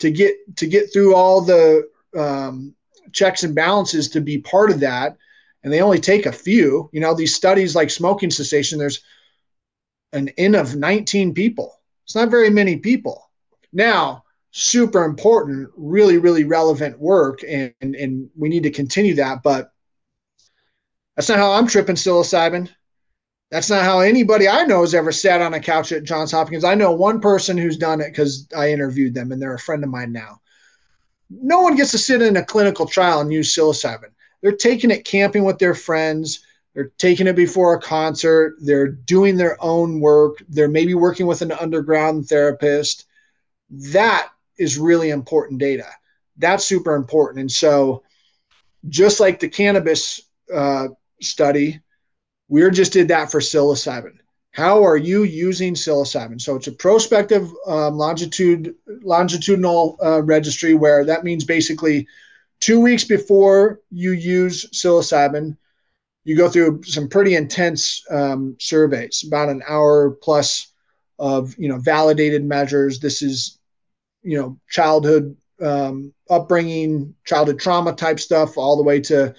to 0.00 0.10
get 0.10 0.34
to 0.56 0.66
get 0.66 0.92
through 0.92 1.14
all 1.14 1.40
the 1.40 1.88
um, 2.16 2.74
checks 3.12 3.42
and 3.42 3.54
balances 3.54 4.08
to 4.10 4.20
be 4.20 4.38
part 4.38 4.70
of 4.70 4.80
that. 4.80 5.16
And 5.64 5.72
they 5.72 5.80
only 5.80 6.00
take 6.00 6.26
a 6.26 6.32
few. 6.32 6.90
You 6.92 7.00
know 7.00 7.14
these 7.14 7.34
studies 7.34 7.76
like 7.76 7.90
smoking 7.90 8.30
cessation 8.30 8.78
there's 8.78 9.02
an 10.12 10.28
n 10.36 10.54
of 10.54 10.74
19 10.76 11.34
people. 11.34 11.80
It's 12.04 12.14
not 12.14 12.30
very 12.30 12.50
many 12.50 12.76
people. 12.76 13.30
Now 13.72 14.24
super 14.52 15.04
important 15.04 15.70
really 15.76 16.18
really 16.18 16.44
relevant 16.44 16.98
work 16.98 17.40
and, 17.48 17.72
and, 17.80 17.94
and 17.96 18.28
we 18.36 18.50
need 18.50 18.62
to 18.62 18.70
continue 18.70 19.14
that 19.14 19.42
but 19.42 19.72
that's 21.16 21.30
not 21.30 21.38
how 21.38 21.52
i'm 21.52 21.66
tripping 21.66 21.96
psilocybin. 21.96 22.68
That's 23.50 23.70
not 23.70 23.82
how 23.82 24.00
anybody 24.00 24.46
i 24.48 24.64
know 24.64 24.82
has 24.82 24.94
ever 24.94 25.10
sat 25.10 25.40
on 25.40 25.54
a 25.54 25.60
couch 25.60 25.90
at 25.90 26.04
johns 26.04 26.32
hopkins. 26.32 26.64
I 26.64 26.74
know 26.74 26.92
one 26.92 27.18
person 27.18 27.56
who's 27.56 27.78
done 27.78 28.02
it 28.02 28.10
because 28.10 28.46
i 28.54 28.70
interviewed 28.70 29.14
them 29.14 29.32
and 29.32 29.40
they're 29.40 29.54
a 29.54 29.58
friend 29.58 29.82
of 29.84 29.90
mine 29.90 30.12
now 30.12 30.41
no 31.40 31.62
one 31.62 31.76
gets 31.76 31.92
to 31.92 31.98
sit 31.98 32.22
in 32.22 32.36
a 32.36 32.44
clinical 32.44 32.86
trial 32.86 33.20
and 33.20 33.32
use 33.32 33.54
psilocybin. 33.54 34.10
They're 34.42 34.56
taking 34.56 34.90
it 34.90 35.04
camping 35.04 35.44
with 35.44 35.58
their 35.58 35.74
friends. 35.74 36.44
They're 36.74 36.92
taking 36.98 37.26
it 37.26 37.36
before 37.36 37.74
a 37.74 37.80
concert. 37.80 38.56
They're 38.60 38.88
doing 38.88 39.36
their 39.36 39.62
own 39.62 40.00
work. 40.00 40.42
They're 40.48 40.68
maybe 40.68 40.94
working 40.94 41.26
with 41.26 41.42
an 41.42 41.52
underground 41.52 42.28
therapist. 42.28 43.06
That 43.70 44.28
is 44.58 44.78
really 44.78 45.10
important 45.10 45.60
data. 45.60 45.86
That's 46.36 46.64
super 46.64 46.94
important. 46.94 47.40
And 47.40 47.52
so, 47.52 48.02
just 48.88 49.20
like 49.20 49.38
the 49.38 49.48
cannabis 49.48 50.20
uh, 50.52 50.88
study, 51.20 51.80
we 52.48 52.68
just 52.70 52.92
did 52.92 53.08
that 53.08 53.30
for 53.30 53.40
psilocybin. 53.40 54.18
How 54.52 54.84
are 54.84 54.98
you 54.98 55.24
using 55.24 55.74
psilocybin? 55.74 56.40
So 56.40 56.56
it's 56.56 56.66
a 56.66 56.72
prospective 56.72 57.50
um, 57.66 57.96
longitude 57.96 58.74
longitudinal 59.02 59.96
uh, 60.02 60.22
registry 60.22 60.74
where 60.74 61.04
that 61.06 61.24
means 61.24 61.44
basically 61.44 62.06
two 62.60 62.78
weeks 62.78 63.02
before 63.04 63.80
you 63.90 64.12
use 64.12 64.66
psilocybin, 64.70 65.56
you 66.24 66.36
go 66.36 66.48
through 66.48 66.82
some 66.84 67.08
pretty 67.08 67.34
intense 67.34 68.04
um, 68.10 68.54
surveys, 68.60 69.24
about 69.26 69.48
an 69.48 69.62
hour 69.66 70.10
plus 70.22 70.68
of 71.18 71.54
you 71.58 71.68
know 71.68 71.78
validated 71.78 72.44
measures. 72.44 73.00
This 73.00 73.22
is 73.22 73.58
you 74.22 74.38
know 74.38 74.58
childhood 74.68 75.34
um, 75.62 76.12
upbringing, 76.28 77.14
childhood 77.24 77.58
trauma 77.58 77.94
type 77.94 78.20
stuff, 78.20 78.58
all 78.58 78.76
the 78.76 78.82
way 78.82 79.00
to 79.00 79.34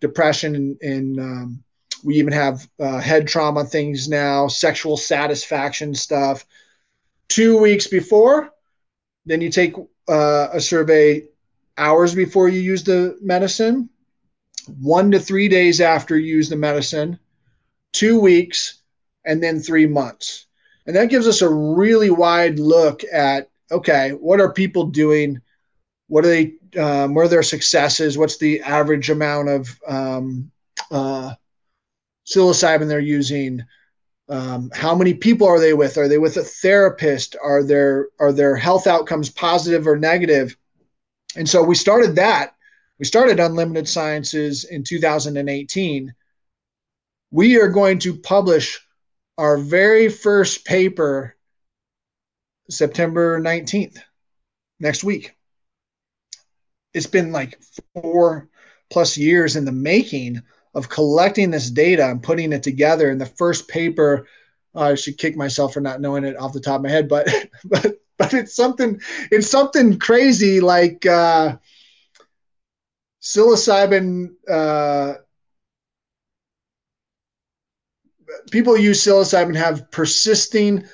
depression 0.00 0.54
and, 0.54 0.76
and 0.82 1.20
um, 1.20 1.64
we 2.04 2.16
even 2.16 2.32
have 2.32 2.68
uh, 2.80 2.98
head 2.98 3.26
trauma 3.26 3.64
things 3.64 4.08
now, 4.08 4.48
sexual 4.48 4.96
satisfaction 4.96 5.94
stuff. 5.94 6.44
Two 7.28 7.58
weeks 7.58 7.86
before, 7.86 8.50
then 9.26 9.40
you 9.40 9.50
take 9.50 9.74
uh, 10.08 10.48
a 10.52 10.60
survey 10.60 11.24
hours 11.76 12.14
before 12.14 12.48
you 12.48 12.60
use 12.60 12.82
the 12.82 13.16
medicine, 13.20 13.88
one 14.80 15.10
to 15.10 15.18
three 15.20 15.48
days 15.48 15.80
after 15.80 16.18
you 16.18 16.36
use 16.36 16.48
the 16.48 16.56
medicine, 16.56 17.18
two 17.92 18.20
weeks, 18.20 18.82
and 19.24 19.42
then 19.42 19.60
three 19.60 19.86
months. 19.86 20.46
And 20.86 20.96
that 20.96 21.10
gives 21.10 21.28
us 21.28 21.42
a 21.42 21.48
really 21.48 22.10
wide 22.10 22.58
look 22.58 23.02
at 23.12 23.50
okay, 23.70 24.10
what 24.10 24.40
are 24.40 24.52
people 24.52 24.84
doing? 24.84 25.40
What 26.08 26.24
are 26.24 26.28
they? 26.28 26.54
Um, 26.78 27.14
what 27.14 27.26
are 27.26 27.28
their 27.28 27.42
successes? 27.42 28.18
What's 28.18 28.38
the 28.38 28.60
average 28.60 29.10
amount 29.10 29.48
of 29.48 29.80
um, 29.86 30.50
uh, 30.90 31.34
psilocybin 32.28 32.88
they're 32.88 33.00
using? 33.00 33.62
Um, 34.28 34.70
how 34.74 34.94
many 34.94 35.14
people 35.14 35.46
are 35.46 35.60
they 35.60 35.72
with? 35.72 35.96
Are 35.96 36.08
they 36.08 36.18
with 36.18 36.36
a 36.36 36.42
therapist? 36.42 37.36
Are 37.42 37.62
their 37.62 38.08
are 38.18 38.32
their 38.32 38.56
health 38.56 38.86
outcomes 38.86 39.30
positive 39.30 39.86
or 39.86 39.96
negative? 39.96 40.56
And 41.36 41.48
so 41.48 41.62
we 41.62 41.74
started 41.74 42.16
that. 42.16 42.54
We 42.98 43.04
started 43.04 43.40
Unlimited 43.40 43.88
Sciences 43.88 44.64
in 44.64 44.82
2018. 44.82 46.12
We 47.30 47.60
are 47.60 47.68
going 47.68 47.98
to 48.00 48.18
publish 48.18 48.80
our 49.36 49.56
very 49.56 50.08
first 50.08 50.64
paper 50.64 51.36
September 52.68 53.40
19th, 53.40 53.98
next 54.80 55.04
week. 55.04 55.34
It's 56.92 57.06
been 57.06 57.32
like 57.32 57.58
four 57.94 58.48
plus 58.90 59.16
years 59.16 59.56
in 59.56 59.64
the 59.64 59.72
making 59.72 60.42
of 60.74 60.88
collecting 60.88 61.50
this 61.50 61.70
data 61.70 62.08
and 62.08 62.22
putting 62.22 62.52
it 62.52 62.62
together. 62.62 63.10
And 63.10 63.20
the 63.20 63.26
first 63.26 63.68
paper, 63.68 64.26
uh, 64.74 64.80
I 64.80 64.94
should 64.94 65.18
kick 65.18 65.36
myself 65.36 65.74
for 65.74 65.80
not 65.80 66.00
knowing 66.00 66.24
it 66.24 66.36
off 66.36 66.52
the 66.52 66.60
top 66.60 66.76
of 66.76 66.82
my 66.82 66.90
head, 66.90 67.08
but 67.08 67.28
but 67.64 67.94
but 68.16 68.34
it's 68.34 68.54
something 68.54 69.00
it's 69.30 69.48
something 69.48 69.98
crazy 69.98 70.60
like 70.60 71.06
uh, 71.06 71.56
psilocybin. 73.22 74.30
Uh, 74.48 75.14
people 78.50 78.76
use 78.76 79.02
psilocybin 79.02 79.54
have 79.54 79.90
persisting 79.90 80.84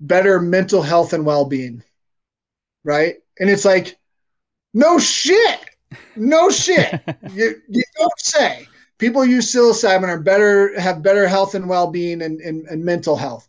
better 0.00 0.40
mental 0.40 0.82
health 0.82 1.12
and 1.12 1.26
well-being 1.26 1.82
right 2.84 3.16
and 3.40 3.50
it's 3.50 3.64
like 3.64 3.98
no 4.74 4.98
shit 4.98 5.60
no 6.16 6.50
shit 6.50 7.00
you, 7.32 7.60
you 7.68 7.82
don't 7.96 8.18
say 8.18 8.66
people 8.98 9.24
use 9.24 9.52
psilocybin 9.52 10.08
are 10.08 10.20
better 10.20 10.78
have 10.78 11.02
better 11.02 11.26
health 11.26 11.54
and 11.54 11.68
well-being 11.68 12.22
and, 12.22 12.40
and, 12.40 12.66
and 12.66 12.84
mental 12.84 13.16
health. 13.16 13.48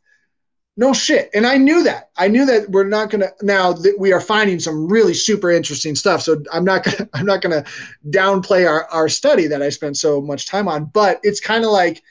No 0.78 0.94
shit. 0.94 1.30
And 1.34 1.46
i 1.46 1.58
knew 1.58 1.84
that. 1.84 2.10
I 2.18 2.30
knew 2.30 2.46
that 2.46 2.70
we're 2.70 2.88
not 2.88 3.10
gonna 3.10 3.32
now 3.42 3.74
that 3.74 4.00
we 4.00 4.14
are 4.14 4.22
finding 4.22 4.60
some 4.60 4.88
really 4.88 5.14
super 5.14 5.52
interesting 5.52 5.96
stuff. 5.96 6.22
So 6.22 6.42
i'm 6.54 6.64
not 6.64 6.84
gonna 6.84 7.10
i'm 7.14 7.26
not 7.26 7.42
gonna 7.42 7.66
downplay 8.10 8.68
our, 8.68 8.86
our 8.86 9.10
study 9.10 9.48
that 9.48 9.62
i 9.62 9.70
spent 9.70 9.98
so 9.98 10.22
much 10.22 10.48
time 10.48 10.68
on 10.68 10.86
but 10.86 11.20
it's 11.24 11.42
kind 11.42 11.66
of 11.66 11.72
like 11.72 12.02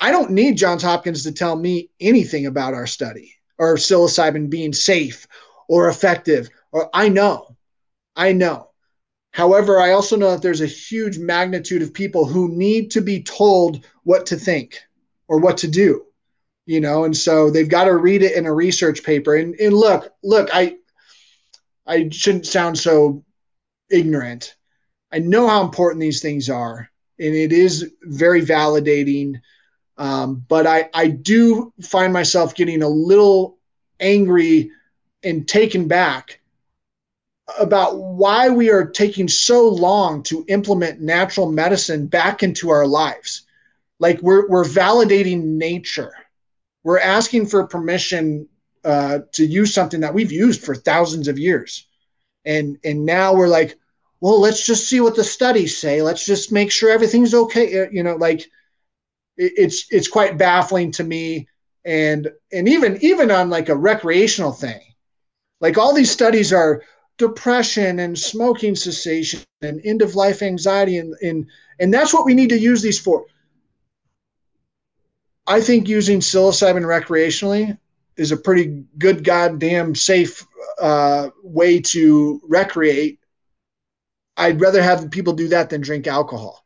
I 0.00 0.10
don't 0.10 0.32
need 0.32 0.58
Johns 0.58 0.82
Hopkins 0.82 1.22
to 1.22 1.32
tell 1.32 1.56
me 1.56 1.88
anything 1.98 2.44
about 2.44 2.74
our 2.74 2.86
study 2.86 3.36
or 3.58 3.76
psilocybin 3.76 4.50
being 4.50 4.74
safe 4.74 5.26
or 5.68 5.88
effective. 5.88 6.50
Or 6.72 6.90
I 6.92 7.08
know, 7.08 7.56
I 8.14 8.32
know. 8.32 8.70
However, 9.34 9.80
I 9.80 9.92
also 9.92 10.16
know 10.16 10.30
that 10.30 10.42
there's 10.42 10.60
a 10.60 10.66
huge 10.66 11.18
magnitude 11.18 11.82
of 11.82 11.92
people 11.92 12.24
who 12.24 12.48
need 12.48 12.90
to 12.92 13.00
be 13.00 13.22
told 13.22 13.84
what 14.04 14.26
to 14.26 14.36
think 14.36 14.80
or 15.28 15.38
what 15.38 15.58
to 15.58 15.68
do, 15.68 16.04
you 16.66 16.80
know, 16.80 17.04
and 17.04 17.16
so 17.16 17.50
they've 17.50 17.68
got 17.68 17.84
to 17.84 17.96
read 17.96 18.22
it 18.22 18.36
in 18.36 18.46
a 18.46 18.52
research 18.52 19.02
paper. 19.02 19.34
And, 19.34 19.54
and 19.56 19.74
look, 19.74 20.12
look, 20.22 20.50
I, 20.52 20.76
I 21.86 22.08
shouldn't 22.10 22.46
sound 22.46 22.78
so 22.78 23.24
ignorant. 23.90 24.54
I 25.12 25.18
know 25.18 25.48
how 25.48 25.62
important 25.62 26.00
these 26.00 26.22
things 26.22 26.48
are, 26.48 26.88
and 27.18 27.34
it 27.34 27.52
is 27.52 27.92
very 28.02 28.40
validating 28.42 29.40
um, 29.96 30.44
but 30.48 30.66
I, 30.66 30.88
I 30.92 31.08
do 31.08 31.72
find 31.82 32.12
myself 32.12 32.54
getting 32.54 32.82
a 32.82 32.88
little 32.88 33.58
angry 34.00 34.70
and 35.22 35.46
taken 35.46 35.86
back 35.86 36.40
about 37.58 37.98
why 37.98 38.48
we 38.48 38.70
are 38.70 38.86
taking 38.86 39.28
so 39.28 39.68
long 39.68 40.22
to 40.24 40.44
implement 40.48 41.00
natural 41.00 41.50
medicine 41.50 42.06
back 42.06 42.42
into 42.42 42.70
our 42.70 42.86
lives. 42.86 43.42
Like 43.98 44.20
we're, 44.22 44.48
we're 44.48 44.64
validating 44.64 45.42
nature. 45.42 46.12
We're 46.82 47.00
asking 47.00 47.46
for 47.46 47.66
permission 47.66 48.48
uh, 48.84 49.20
to 49.32 49.46
use 49.46 49.72
something 49.72 50.00
that 50.00 50.14
we've 50.14 50.32
used 50.32 50.62
for 50.62 50.74
thousands 50.74 51.28
of 51.28 51.38
years. 51.38 51.86
And, 52.44 52.78
and 52.84 53.06
now 53.06 53.34
we're 53.34 53.48
like, 53.48 53.76
well, 54.20 54.40
let's 54.40 54.66
just 54.66 54.88
see 54.88 55.00
what 55.00 55.16
the 55.16 55.24
studies 55.24 55.78
say. 55.78 56.02
Let's 56.02 56.26
just 56.26 56.52
make 56.52 56.70
sure 56.70 56.90
everything's 56.90 57.34
okay. 57.34 57.88
You 57.90 58.02
know, 58.02 58.16
like– 58.16 58.46
it's 59.36 59.86
it's 59.90 60.08
quite 60.08 60.38
baffling 60.38 60.90
to 60.92 61.04
me 61.04 61.48
and 61.84 62.30
and 62.52 62.68
even 62.68 62.98
even 63.02 63.30
on 63.30 63.50
like 63.50 63.68
a 63.68 63.76
recreational 63.76 64.52
thing 64.52 64.80
like 65.60 65.76
all 65.76 65.94
these 65.94 66.10
studies 66.10 66.52
are 66.52 66.82
depression 67.16 68.00
and 68.00 68.18
smoking 68.18 68.74
cessation 68.74 69.40
and 69.62 69.80
end 69.84 70.02
of 70.02 70.14
life 70.14 70.42
anxiety 70.42 70.98
and 70.98 71.14
and 71.22 71.46
and 71.78 71.94
that's 71.94 72.12
what 72.12 72.24
we 72.24 72.34
need 72.34 72.48
to 72.48 72.58
use 72.58 72.82
these 72.82 72.98
for 72.98 73.24
i 75.46 75.60
think 75.60 75.88
using 75.88 76.20
psilocybin 76.20 76.82
recreationally 76.82 77.78
is 78.16 78.32
a 78.32 78.36
pretty 78.36 78.84
good 78.98 79.22
goddamn 79.24 79.94
safe 79.94 80.44
uh, 80.80 81.28
way 81.42 81.80
to 81.80 82.40
recreate 82.48 83.20
i'd 84.36 84.60
rather 84.60 84.82
have 84.82 85.10
people 85.10 85.32
do 85.32 85.48
that 85.48 85.70
than 85.70 85.80
drink 85.80 86.06
alcohol 86.06 86.64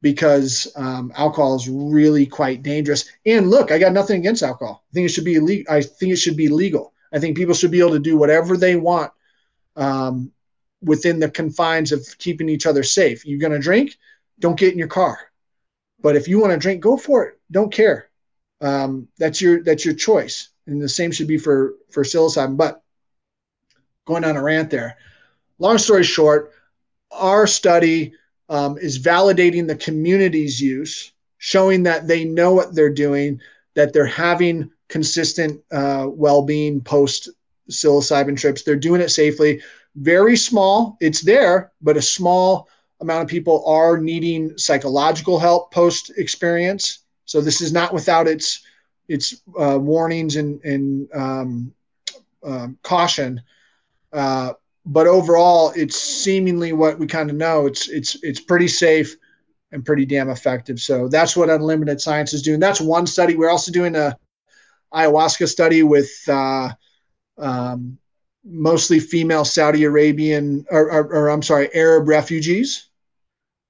because 0.00 0.70
um, 0.76 1.12
alcohol 1.16 1.56
is 1.56 1.68
really 1.68 2.24
quite 2.24 2.62
dangerous. 2.62 3.04
And 3.26 3.50
look, 3.50 3.72
I 3.72 3.80
got 3.80 3.92
nothing 3.92 4.20
against 4.20 4.44
alcohol. 4.44 4.84
I 4.88 4.94
think 4.94 5.06
it 5.06 5.08
should 5.08 5.24
be 5.24 5.34
illegal. 5.34 5.74
I 5.74 5.80
think 5.82 6.12
it 6.12 6.18
should 6.18 6.36
be 6.36 6.46
legal. 6.46 6.92
I 7.12 7.18
think 7.18 7.36
people 7.36 7.52
should 7.52 7.72
be 7.72 7.80
able 7.80 7.90
to 7.90 7.98
do 7.98 8.16
whatever 8.16 8.56
they 8.56 8.76
want 8.76 9.10
um, 9.78 10.32
within 10.82 11.18
the 11.18 11.30
confines 11.30 11.92
of 11.92 12.06
keeping 12.18 12.48
each 12.48 12.66
other 12.66 12.82
safe. 12.82 13.24
You're 13.24 13.38
going 13.38 13.52
to 13.52 13.58
drink, 13.58 13.96
don't 14.38 14.58
get 14.58 14.72
in 14.72 14.78
your 14.78 14.88
car. 14.88 15.18
But 16.00 16.16
if 16.16 16.28
you 16.28 16.38
want 16.40 16.52
to 16.52 16.58
drink, 16.58 16.82
go 16.82 16.96
for 16.96 17.24
it. 17.24 17.40
Don't 17.50 17.72
care. 17.72 18.10
Um, 18.60 19.08
that's 19.18 19.40
your 19.40 19.62
that's 19.62 19.84
your 19.84 19.94
choice. 19.94 20.50
And 20.66 20.82
the 20.82 20.88
same 20.88 21.10
should 21.10 21.28
be 21.28 21.38
for 21.38 21.74
for 21.90 22.02
psilocybin. 22.02 22.56
But 22.56 22.82
going 24.04 24.24
on 24.24 24.36
a 24.36 24.42
rant 24.42 24.70
there. 24.70 24.96
Long 25.58 25.78
story 25.78 26.04
short, 26.04 26.52
our 27.10 27.46
study 27.46 28.14
um, 28.48 28.78
is 28.78 28.98
validating 28.98 29.66
the 29.66 29.76
community's 29.76 30.60
use, 30.60 31.12
showing 31.38 31.82
that 31.84 32.06
they 32.06 32.24
know 32.24 32.54
what 32.54 32.74
they're 32.74 32.94
doing, 32.94 33.40
that 33.74 33.92
they're 33.92 34.06
having 34.06 34.70
consistent 34.88 35.60
uh, 35.70 36.06
well-being 36.08 36.80
post 36.80 37.28
psilocybin 37.70 38.36
trips. 38.36 38.62
They're 38.62 38.76
doing 38.76 39.00
it 39.00 39.10
safely. 39.10 39.62
Very 39.96 40.36
small. 40.36 40.96
It's 41.00 41.20
there, 41.20 41.72
but 41.80 41.96
a 41.96 42.02
small 42.02 42.68
amount 43.00 43.22
of 43.22 43.28
people 43.28 43.64
are 43.66 43.98
needing 43.98 44.56
psychological 44.58 45.38
help 45.38 45.72
post 45.72 46.12
experience. 46.16 47.00
So 47.24 47.40
this 47.40 47.60
is 47.60 47.72
not 47.72 47.92
without 47.92 48.26
its 48.26 48.62
its 49.08 49.42
uh, 49.58 49.78
warnings 49.80 50.36
and, 50.36 50.62
and 50.64 51.08
um, 51.14 51.74
um, 52.44 52.78
caution. 52.82 53.40
Uh, 54.12 54.52
but 54.84 55.06
overall, 55.06 55.72
it's 55.76 55.96
seemingly 55.96 56.72
what 56.72 56.98
we 56.98 57.06
kind 57.06 57.30
of 57.30 57.36
know. 57.36 57.66
It's 57.66 57.88
it's 57.88 58.16
it's 58.22 58.40
pretty 58.40 58.68
safe 58.68 59.14
and 59.72 59.84
pretty 59.84 60.06
damn 60.06 60.30
effective. 60.30 60.80
So 60.80 61.08
that's 61.08 61.36
what 61.36 61.50
Unlimited 61.50 62.00
Science 62.00 62.32
is 62.32 62.42
doing. 62.42 62.60
That's 62.60 62.80
one 62.80 63.06
study. 63.06 63.34
We're 63.36 63.50
also 63.50 63.70
doing 63.70 63.96
a 63.96 64.16
ayahuasca 64.94 65.48
study 65.48 65.82
with 65.82 66.10
uh, 66.28 66.70
um, 67.38 67.98
mostly 68.44 68.98
female 68.98 69.44
Saudi 69.44 69.84
Arabian 69.84 70.64
or, 70.70 70.90
or, 70.90 71.14
or 71.14 71.28
I'm 71.30 71.42
sorry, 71.42 71.72
Arab 71.74 72.08
refugees. 72.08 72.88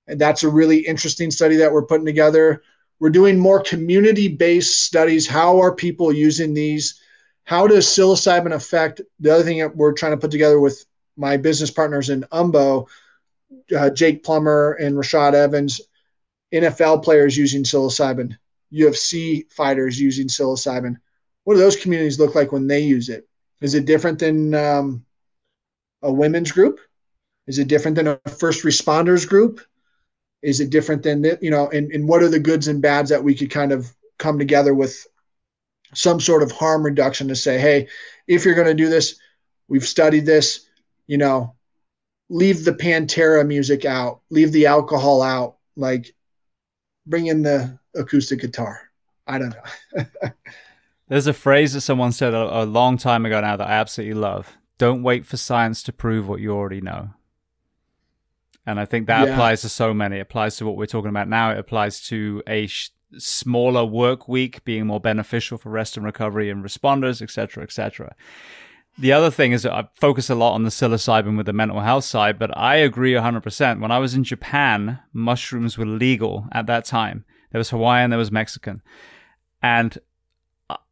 And 0.06 0.20
that's 0.20 0.42
a 0.42 0.48
really 0.48 0.78
interesting 0.78 1.30
study 1.30 1.56
that 1.56 1.72
we're 1.72 1.84
putting 1.84 2.06
together. 2.06 2.62
We're 2.98 3.10
doing 3.10 3.38
more 3.38 3.60
community-based 3.60 4.84
studies. 4.84 5.26
How 5.26 5.60
are 5.60 5.74
people 5.74 6.12
using 6.12 6.54
these? 6.54 7.00
How 7.44 7.66
does 7.66 7.86
psilocybin 7.86 8.54
affect 8.54 9.00
the 9.20 9.32
other 9.32 9.44
thing 9.44 9.58
that 9.58 9.76
we're 9.76 9.92
trying 9.92 10.12
to 10.12 10.18
put 10.18 10.30
together 10.30 10.60
with 10.60 10.84
my 11.16 11.36
business 11.36 11.70
partners 11.70 12.10
in 12.10 12.22
Umbo, 12.32 12.88
uh, 13.76 13.90
Jake 13.90 14.24
Plummer 14.24 14.72
and 14.80 14.96
Rashad 14.96 15.34
Evans, 15.34 15.80
NFL 16.52 17.04
players 17.04 17.36
using 17.36 17.62
psilocybin, 17.62 18.36
UFC 18.72 19.50
fighters 19.52 20.00
using 20.00 20.28
psilocybin. 20.28 20.96
What 21.44 21.54
do 21.54 21.60
those 21.60 21.76
communities 21.76 22.18
look 22.18 22.34
like 22.34 22.52
when 22.52 22.66
they 22.66 22.80
use 22.80 23.08
it? 23.08 23.27
Is 23.60 23.74
it 23.74 23.86
different 23.86 24.18
than 24.18 24.54
um, 24.54 25.04
a 26.02 26.12
women's 26.12 26.52
group? 26.52 26.80
Is 27.46 27.58
it 27.58 27.68
different 27.68 27.96
than 27.96 28.08
a 28.08 28.18
first 28.38 28.64
responders 28.64 29.26
group? 29.26 29.60
Is 30.42 30.60
it 30.60 30.70
different 30.70 31.02
than 31.02 31.22
that? 31.22 31.42
You 31.42 31.50
know, 31.50 31.68
and, 31.70 31.90
and 31.92 32.06
what 32.06 32.22
are 32.22 32.28
the 32.28 32.38
goods 32.38 32.68
and 32.68 32.80
bads 32.82 33.10
that 33.10 33.22
we 33.22 33.34
could 33.34 33.50
kind 33.50 33.72
of 33.72 33.92
come 34.18 34.38
together 34.38 34.74
with 34.74 35.06
some 35.94 36.20
sort 36.20 36.42
of 36.42 36.52
harm 36.52 36.84
reduction 36.84 37.28
to 37.28 37.36
say, 37.36 37.58
hey, 37.58 37.88
if 38.26 38.44
you're 38.44 38.54
going 38.54 38.66
to 38.66 38.74
do 38.74 38.88
this, 38.88 39.18
we've 39.68 39.86
studied 39.86 40.26
this, 40.26 40.68
you 41.06 41.16
know, 41.16 41.54
leave 42.28 42.64
the 42.64 42.72
Pantera 42.72 43.46
music 43.46 43.84
out, 43.84 44.20
leave 44.30 44.52
the 44.52 44.66
alcohol 44.66 45.22
out, 45.22 45.56
like 45.76 46.14
bring 47.06 47.26
in 47.26 47.42
the 47.42 47.78
acoustic 47.96 48.40
guitar. 48.40 48.80
I 49.26 49.38
don't 49.38 49.54
know. 49.54 50.04
There's 51.08 51.26
a 51.26 51.32
phrase 51.32 51.72
that 51.72 51.80
someone 51.80 52.12
said 52.12 52.34
a, 52.34 52.62
a, 52.62 52.64
long 52.64 52.98
time 52.98 53.24
ago 53.24 53.40
now 53.40 53.56
that 53.56 53.68
I 53.68 53.72
absolutely 53.72 54.14
love. 54.14 54.56
Don't 54.76 55.02
wait 55.02 55.26
for 55.26 55.36
science 55.36 55.82
to 55.84 55.92
prove 55.92 56.28
what 56.28 56.40
you 56.40 56.52
already 56.52 56.80
know. 56.80 57.10
And 58.66 58.78
I 58.78 58.84
think 58.84 59.06
that 59.06 59.26
yeah. 59.26 59.32
applies 59.32 59.62
to 59.62 59.68
so 59.70 59.94
many. 59.94 60.18
It 60.18 60.22
applies 60.22 60.56
to 60.58 60.66
what 60.66 60.76
we're 60.76 60.86
talking 60.86 61.08
about 61.08 61.28
now. 61.28 61.50
It 61.50 61.58
applies 61.58 62.00
to 62.08 62.42
a 62.46 62.66
sh- 62.66 62.90
smaller 63.16 63.84
work 63.84 64.28
week 64.28 64.62
being 64.64 64.86
more 64.86 65.00
beneficial 65.00 65.56
for 65.56 65.70
rest 65.70 65.96
and 65.96 66.04
recovery 66.04 66.50
and 66.50 66.62
responders, 66.62 67.22
etc., 67.22 67.64
etc. 67.64 68.14
The 68.98 69.12
other 69.12 69.30
thing 69.30 69.52
is 69.52 69.62
that 69.62 69.72
I 69.72 69.88
focus 69.94 70.28
a 70.28 70.34
lot 70.34 70.54
on 70.54 70.64
the 70.64 70.70
psilocybin 70.70 71.36
with 71.36 71.46
the 71.46 71.52
mental 71.52 71.80
health 71.80 72.04
side, 72.04 72.38
but 72.38 72.56
I 72.56 72.76
agree 72.76 73.12
100%. 73.12 73.80
When 73.80 73.90
I 73.90 73.98
was 73.98 74.14
in 74.14 74.24
Japan, 74.24 74.98
mushrooms 75.12 75.78
were 75.78 75.86
legal 75.86 76.46
at 76.52 76.66
that 76.66 76.84
time. 76.84 77.24
There 77.50 77.58
was 77.58 77.70
Hawaiian, 77.70 78.10
there 78.10 78.18
was 78.18 78.32
Mexican. 78.32 78.82
And 79.62 79.96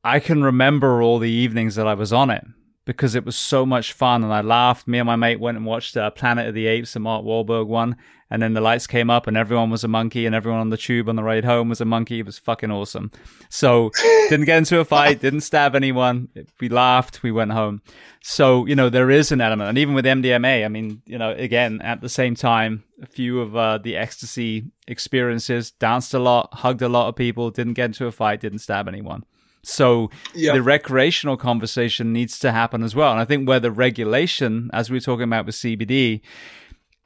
I 0.05 0.21
can 0.21 0.43
remember 0.43 1.03
all 1.03 1.19
the 1.19 1.31
evenings 1.31 1.75
that 1.75 1.87
I 1.87 1.95
was 1.95 2.13
on 2.13 2.31
it 2.31 2.45
because 2.87 3.17
it 3.17 3.27
was 3.27 3.37
so 3.37 3.67
much 3.67 3.93
fun 3.93 4.23
and 4.23 4.33
I 4.33 4.41
laughed. 4.41 4.87
Me 4.87 4.99
and 4.99 5.07
my 5.07 5.17
mate 5.17 5.41
went 5.41 5.57
and 5.57 5.67
watched 5.67 5.97
uh, 5.97 6.09
Planet 6.11 6.47
of 6.47 6.55
the 6.55 6.69
Apes, 6.69 6.93
the 6.93 7.01
Mark 7.01 7.25
Wahlberg 7.25 7.67
one, 7.67 7.97
and 8.31 8.41
then 8.41 8.55
the 8.55 8.61
lights 8.61 8.87
came 8.87 9.11
up 9.11 9.27
and 9.27 9.37
everyone 9.37 9.69
was 9.71 9.83
a 9.83 9.89
monkey 9.89 10.25
and 10.25 10.35
everyone 10.35 10.61
on 10.61 10.71
the 10.71 10.77
tube 10.77 11.09
on 11.09 11.17
the 11.17 11.25
ride 11.25 11.45
home 11.45 11.69
was 11.69 11.81
a 11.81 11.85
monkey. 11.85 12.21
It 12.21 12.27
was 12.27 12.39
fucking 12.39 12.71
awesome. 12.71 13.11
So 13.51 13.91
didn't 14.29 14.47
get 14.47 14.59
into 14.59 14.79
a 14.79 14.85
fight, 14.85 15.21
didn't 15.21 15.41
stab 15.41 15.75
anyone. 15.75 16.29
We 16.61 16.69
laughed, 16.69 17.25
we 17.25 17.33
went 17.33 17.51
home. 17.51 17.83
So, 18.23 18.67
you 18.67 18.77
know, 18.77 18.89
there 18.89 19.11
is 19.11 19.33
an 19.33 19.41
element. 19.41 19.69
And 19.69 19.79
even 19.79 19.95
with 19.95 20.05
MDMA, 20.05 20.65
I 20.65 20.69
mean, 20.69 21.03
you 21.07 21.19
know, 21.19 21.33
again, 21.33 21.81
at 21.83 22.01
the 22.01 22.09
same 22.09 22.37
time, 22.37 22.85
a 23.03 23.07
few 23.07 23.41
of 23.41 23.57
uh, 23.57 23.79
the 23.79 23.97
ecstasy 23.97 24.71
experiences, 24.87 25.73
danced 25.73 26.15
a 26.15 26.21
lot, 26.21 26.55
hugged 26.55 26.83
a 26.83 26.89
lot 26.89 27.09
of 27.09 27.17
people, 27.17 27.51
didn't 27.51 27.75
get 27.75 27.87
into 27.87 28.07
a 28.07 28.13
fight, 28.13 28.41
didn't 28.41 28.61
stab 28.61 28.87
anyone. 28.87 29.25
So 29.67 30.11
the 30.53 30.63
recreational 30.63 31.37
conversation 31.37 32.13
needs 32.13 32.39
to 32.39 32.53
happen 32.53 32.85
as 32.85 32.95
well. 32.95 33.11
And 33.11 33.21
I 33.21 33.25
think 33.25 33.49
where 33.49 33.59
the 33.59 33.73
regulation, 33.73 34.71
as 34.73 34.91
we 34.91 34.99
are 34.99 35.01
talking 35.01 35.25
about 35.25 35.45
with 35.45 35.57
CBD, 35.57 36.21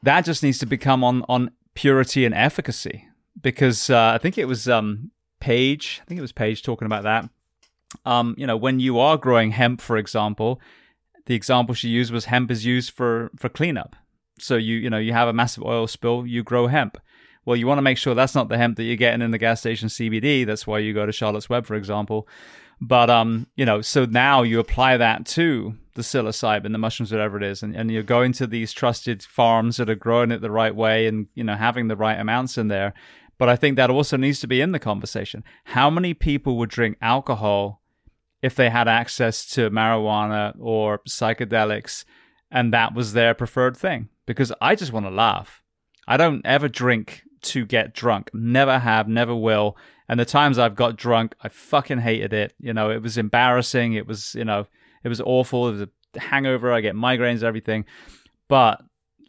that 0.02 0.26
just 0.26 0.42
needs 0.42 0.58
to 0.58 0.66
become 0.66 1.02
on 1.02 1.24
on 1.28 1.52
purity 1.74 2.26
and 2.26 2.34
efficacy. 2.34 3.06
Because 3.40 3.88
uh, 3.88 4.12
I 4.14 4.18
think 4.18 4.36
it 4.36 4.44
was 4.44 4.68
um, 4.68 5.10
Paige, 5.40 6.00
I 6.02 6.04
think 6.04 6.18
it 6.18 6.22
was 6.22 6.32
Paige 6.32 6.62
talking 6.62 6.84
about 6.84 7.04
that. 7.04 7.30
Um, 8.04 8.34
you 8.36 8.46
know, 8.46 8.58
when 8.58 8.78
you 8.78 8.98
are 8.98 9.16
growing 9.16 9.52
hemp, 9.52 9.80
for 9.80 9.96
example, 9.96 10.60
the 11.24 11.34
example 11.34 11.74
she 11.74 11.88
used 11.88 12.12
was 12.12 12.26
hemp 12.26 12.50
is 12.50 12.66
used 12.66 12.90
for 12.90 13.30
for 13.36 13.48
cleanup. 13.48 13.96
So 14.38 14.56
you 14.56 14.76
you 14.76 14.90
know 14.90 14.98
you 14.98 15.14
have 15.14 15.28
a 15.28 15.32
massive 15.32 15.64
oil 15.64 15.86
spill, 15.86 16.26
you 16.26 16.42
grow 16.42 16.66
hemp. 16.66 16.98
Well, 17.44 17.56
you 17.56 17.66
want 17.66 17.78
to 17.78 17.82
make 17.82 17.98
sure 17.98 18.14
that's 18.14 18.34
not 18.34 18.48
the 18.48 18.58
hemp 18.58 18.76
that 18.76 18.84
you're 18.84 18.96
getting 18.96 19.22
in 19.22 19.30
the 19.30 19.38
gas 19.38 19.60
station 19.60 19.88
CBD. 19.88 20.44
That's 20.44 20.66
why 20.66 20.78
you 20.78 20.92
go 20.92 21.06
to 21.06 21.12
Charlotte's 21.12 21.48
Web, 21.48 21.66
for 21.66 21.74
example. 21.74 22.28
But 22.80 23.10
um, 23.10 23.46
you 23.56 23.64
know, 23.64 23.80
so 23.80 24.04
now 24.06 24.42
you 24.42 24.58
apply 24.58 24.96
that 24.96 25.26
to 25.26 25.74
the 25.94 26.02
psilocybin, 26.02 26.72
the 26.72 26.78
mushrooms, 26.78 27.12
whatever 27.12 27.36
it 27.36 27.42
is, 27.42 27.62
and, 27.62 27.74
and 27.76 27.90
you're 27.90 28.02
going 28.02 28.32
to 28.34 28.46
these 28.46 28.72
trusted 28.72 29.22
farms 29.22 29.76
that 29.76 29.90
are 29.90 29.94
growing 29.94 30.30
it 30.30 30.40
the 30.40 30.50
right 30.50 30.74
way 30.74 31.06
and 31.06 31.26
you 31.34 31.44
know 31.44 31.56
having 31.56 31.88
the 31.88 31.96
right 31.96 32.18
amounts 32.18 32.56
in 32.56 32.68
there. 32.68 32.94
But 33.36 33.48
I 33.48 33.56
think 33.56 33.76
that 33.76 33.90
also 33.90 34.16
needs 34.16 34.40
to 34.40 34.46
be 34.46 34.60
in 34.60 34.72
the 34.72 34.78
conversation. 34.78 35.44
How 35.64 35.88
many 35.88 36.12
people 36.14 36.56
would 36.58 36.70
drink 36.70 36.98
alcohol 37.00 37.82
if 38.42 38.54
they 38.54 38.70
had 38.70 38.86
access 38.86 39.46
to 39.50 39.70
marijuana 39.70 40.54
or 40.58 41.00
psychedelics 41.08 42.04
and 42.50 42.72
that 42.74 42.94
was 42.94 43.12
their 43.12 43.32
preferred 43.32 43.76
thing? 43.76 44.10
Because 44.26 44.52
I 44.60 44.74
just 44.74 44.92
want 44.92 45.06
to 45.06 45.10
laugh. 45.10 45.62
I 46.06 46.18
don't 46.18 46.44
ever 46.44 46.68
drink 46.68 47.22
to 47.42 47.64
get 47.64 47.94
drunk. 47.94 48.30
Never 48.32 48.78
have, 48.78 49.08
never 49.08 49.34
will. 49.34 49.76
And 50.08 50.18
the 50.18 50.24
times 50.24 50.58
I've 50.58 50.74
got 50.74 50.96
drunk, 50.96 51.34
I 51.40 51.48
fucking 51.48 51.98
hated 51.98 52.32
it. 52.32 52.54
You 52.58 52.74
know, 52.74 52.90
it 52.90 53.02
was 53.02 53.16
embarrassing. 53.16 53.94
It 53.94 54.06
was, 54.06 54.34
you 54.34 54.44
know, 54.44 54.66
it 55.04 55.08
was 55.08 55.20
awful. 55.20 55.68
It 55.68 55.72
was 55.72 55.82
a 55.82 56.20
hangover. 56.20 56.72
I 56.72 56.80
get 56.80 56.94
migraines, 56.96 57.42
everything. 57.42 57.84
But 58.48 58.82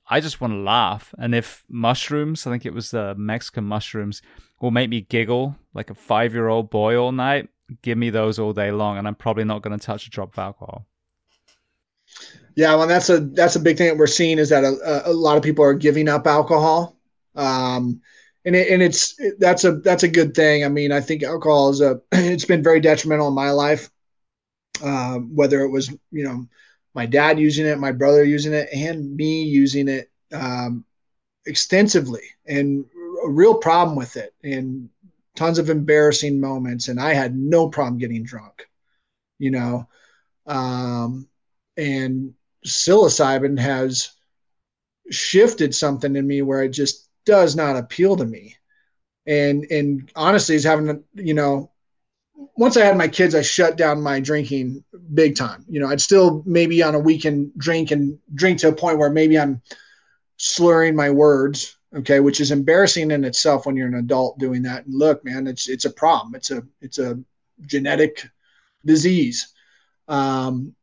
I 0.10 0.20
just 0.20 0.42
want 0.42 0.54
to 0.54 0.58
laugh. 0.58 1.14
And 1.18 1.36
if 1.36 1.64
mushrooms, 1.70 2.48
I 2.48 2.52
think 2.52 2.66
it 2.66 2.74
was 2.74 2.92
the 2.92 3.14
Mexican 3.16 3.64
mushrooms, 3.64 4.22
will 4.60 4.72
make 4.72 4.90
me 4.90 5.02
giggle 5.02 5.56
like 5.74 5.90
a 5.90 5.96
five 5.96 6.34
year 6.34 6.48
old 6.48 6.70
boy 6.70 6.98
all 6.98 7.12
night, 7.12 7.50
give 7.82 7.98
me 7.98 8.10
those 8.10 8.40
all 8.40 8.54
day 8.54 8.72
long. 8.72 8.98
And 8.98 9.08
I'm 9.08 9.16
probably 9.16 9.44
not 9.44 9.62
going 9.62 9.78
to 9.78 9.86
touch 9.86 10.08
a 10.08 10.10
drop 10.10 10.34
of 10.34 10.40
alcohol. 10.40 10.88
Yeah, 12.56 12.76
well, 12.76 12.88
that's 12.88 13.10
a 13.10 13.20
that's 13.20 13.56
a 13.56 13.60
big 13.60 13.78
thing 13.78 13.88
that 13.88 13.98
we're 13.98 14.08
seeing 14.08 14.38
is 14.38 14.50
that 14.50 14.64
a, 14.64 15.10
a 15.10 15.14
lot 15.14 15.38
of 15.38 15.44
people 15.44 15.64
are 15.64 15.74
giving 15.74 16.10
up 16.10 16.28
alcohol 16.28 16.98
um, 17.36 18.02
and 18.45 18.56
it, 18.56 18.70
and 18.70 18.82
it's 18.82 19.20
that's 19.40 19.64
a 19.64 19.74
that's 19.74 20.03
a 20.03 20.08
good 20.08 20.34
thing. 20.34 20.66
I 20.66 20.70
mean, 20.70 20.91
I 20.91 21.02
think 21.02 21.24
alcohol 21.24 21.70
is 21.70 21.82
a 21.82 22.02
it's 22.12 22.45
been 22.45 22.64
very 22.64 22.80
detrimental 22.80 23.28
in 23.28 23.34
my 23.34 23.52
life. 23.52 23.90
Uh, 24.84 25.20
whether 25.20 25.62
it 25.62 25.70
was 25.70 25.90
you 26.12 26.24
know 26.24 26.48
my 26.94 27.06
dad 27.06 27.40
using 27.40 27.66
it, 27.66 27.80
my 27.80 27.91
brother 27.91 28.24
using 28.24 28.53
it, 28.53 28.70
and 28.74 29.16
me 29.16 29.44
using 29.44 29.88
it 29.88 30.10
um, 30.34 30.86
extensively, 31.45 32.24
and 32.48 32.86
a 33.26 33.30
real 33.30 33.56
problem 33.56 33.95
with 33.95 34.18
it, 34.18 34.34
and 34.44 34.90
tons 35.36 35.60
of 35.60 35.70
embarrassing 35.70 36.40
moments. 36.40 36.88
And 36.88 36.99
I 36.99 37.14
had 37.14 37.36
no 37.36 37.70
problem 37.70 37.99
getting 37.99 38.24
drunk, 38.24 38.68
you 39.40 39.52
know. 39.52 39.88
Um, 40.48 41.28
and 41.78 42.34
psilocybin 42.66 43.60
has 43.60 44.12
shifted 45.10 45.76
something 45.76 46.16
in 46.16 46.28
me 46.28 46.41
where 46.41 46.62
I 46.62 46.68
just 46.68 47.10
does 47.26 47.56
not 47.56 47.77
appeal 47.77 48.15
to 48.18 48.26
me. 48.26 48.56
And 49.27 49.65
and 49.69 50.11
honestly, 50.15 50.56
is 50.56 50.64
having 50.64 51.03
you 51.14 51.34
know, 51.34 51.72
once 52.57 52.76
I 52.77 52.85
had 52.85 52.98
my 52.98 53.07
kids, 53.07 53.35
I 53.35 53.41
shut 53.41 53.77
down 53.77 54.02
my 54.02 54.19
drinking 54.19 54.84
big 55.14 55.35
time. 55.35 55.65
You 55.69 55.80
know, 55.80 55.88
I'd 55.88 56.02
still 56.02 56.43
maybe 56.45 56.81
on 56.81 56.95
a 56.95 56.99
weekend 56.99 57.52
drink 57.57 57.91
and 57.91 58.18
drink 58.34 58.60
to 58.60 58.69
a 58.69 58.76
point 58.76 58.98
where 58.98 59.11
maybe 59.11 59.38
I'm 59.38 59.61
slurring 60.38 60.95
my 60.95 61.11
words, 61.11 61.77
okay, 61.95 62.19
which 62.19 62.41
is 62.41 62.49
embarrassing 62.52 63.11
in 63.11 63.23
itself 63.23 63.65
when 63.65 63.76
you're 63.76 63.88
an 63.88 63.95
adult 63.95 64.39
doing 64.39 64.64
that. 64.64 64.85
And 64.85 64.95
look, 64.95 65.23
man, 65.23 65.45
it's 65.45 65.69
it's 65.69 65.85
a 65.85 65.93
problem. 65.93 66.34
It's 66.34 66.49
a 66.49 66.64
it's 66.81 66.98
a 66.98 67.19
genetic 67.68 68.27
disease. 68.85 69.53
Um, 70.07 70.76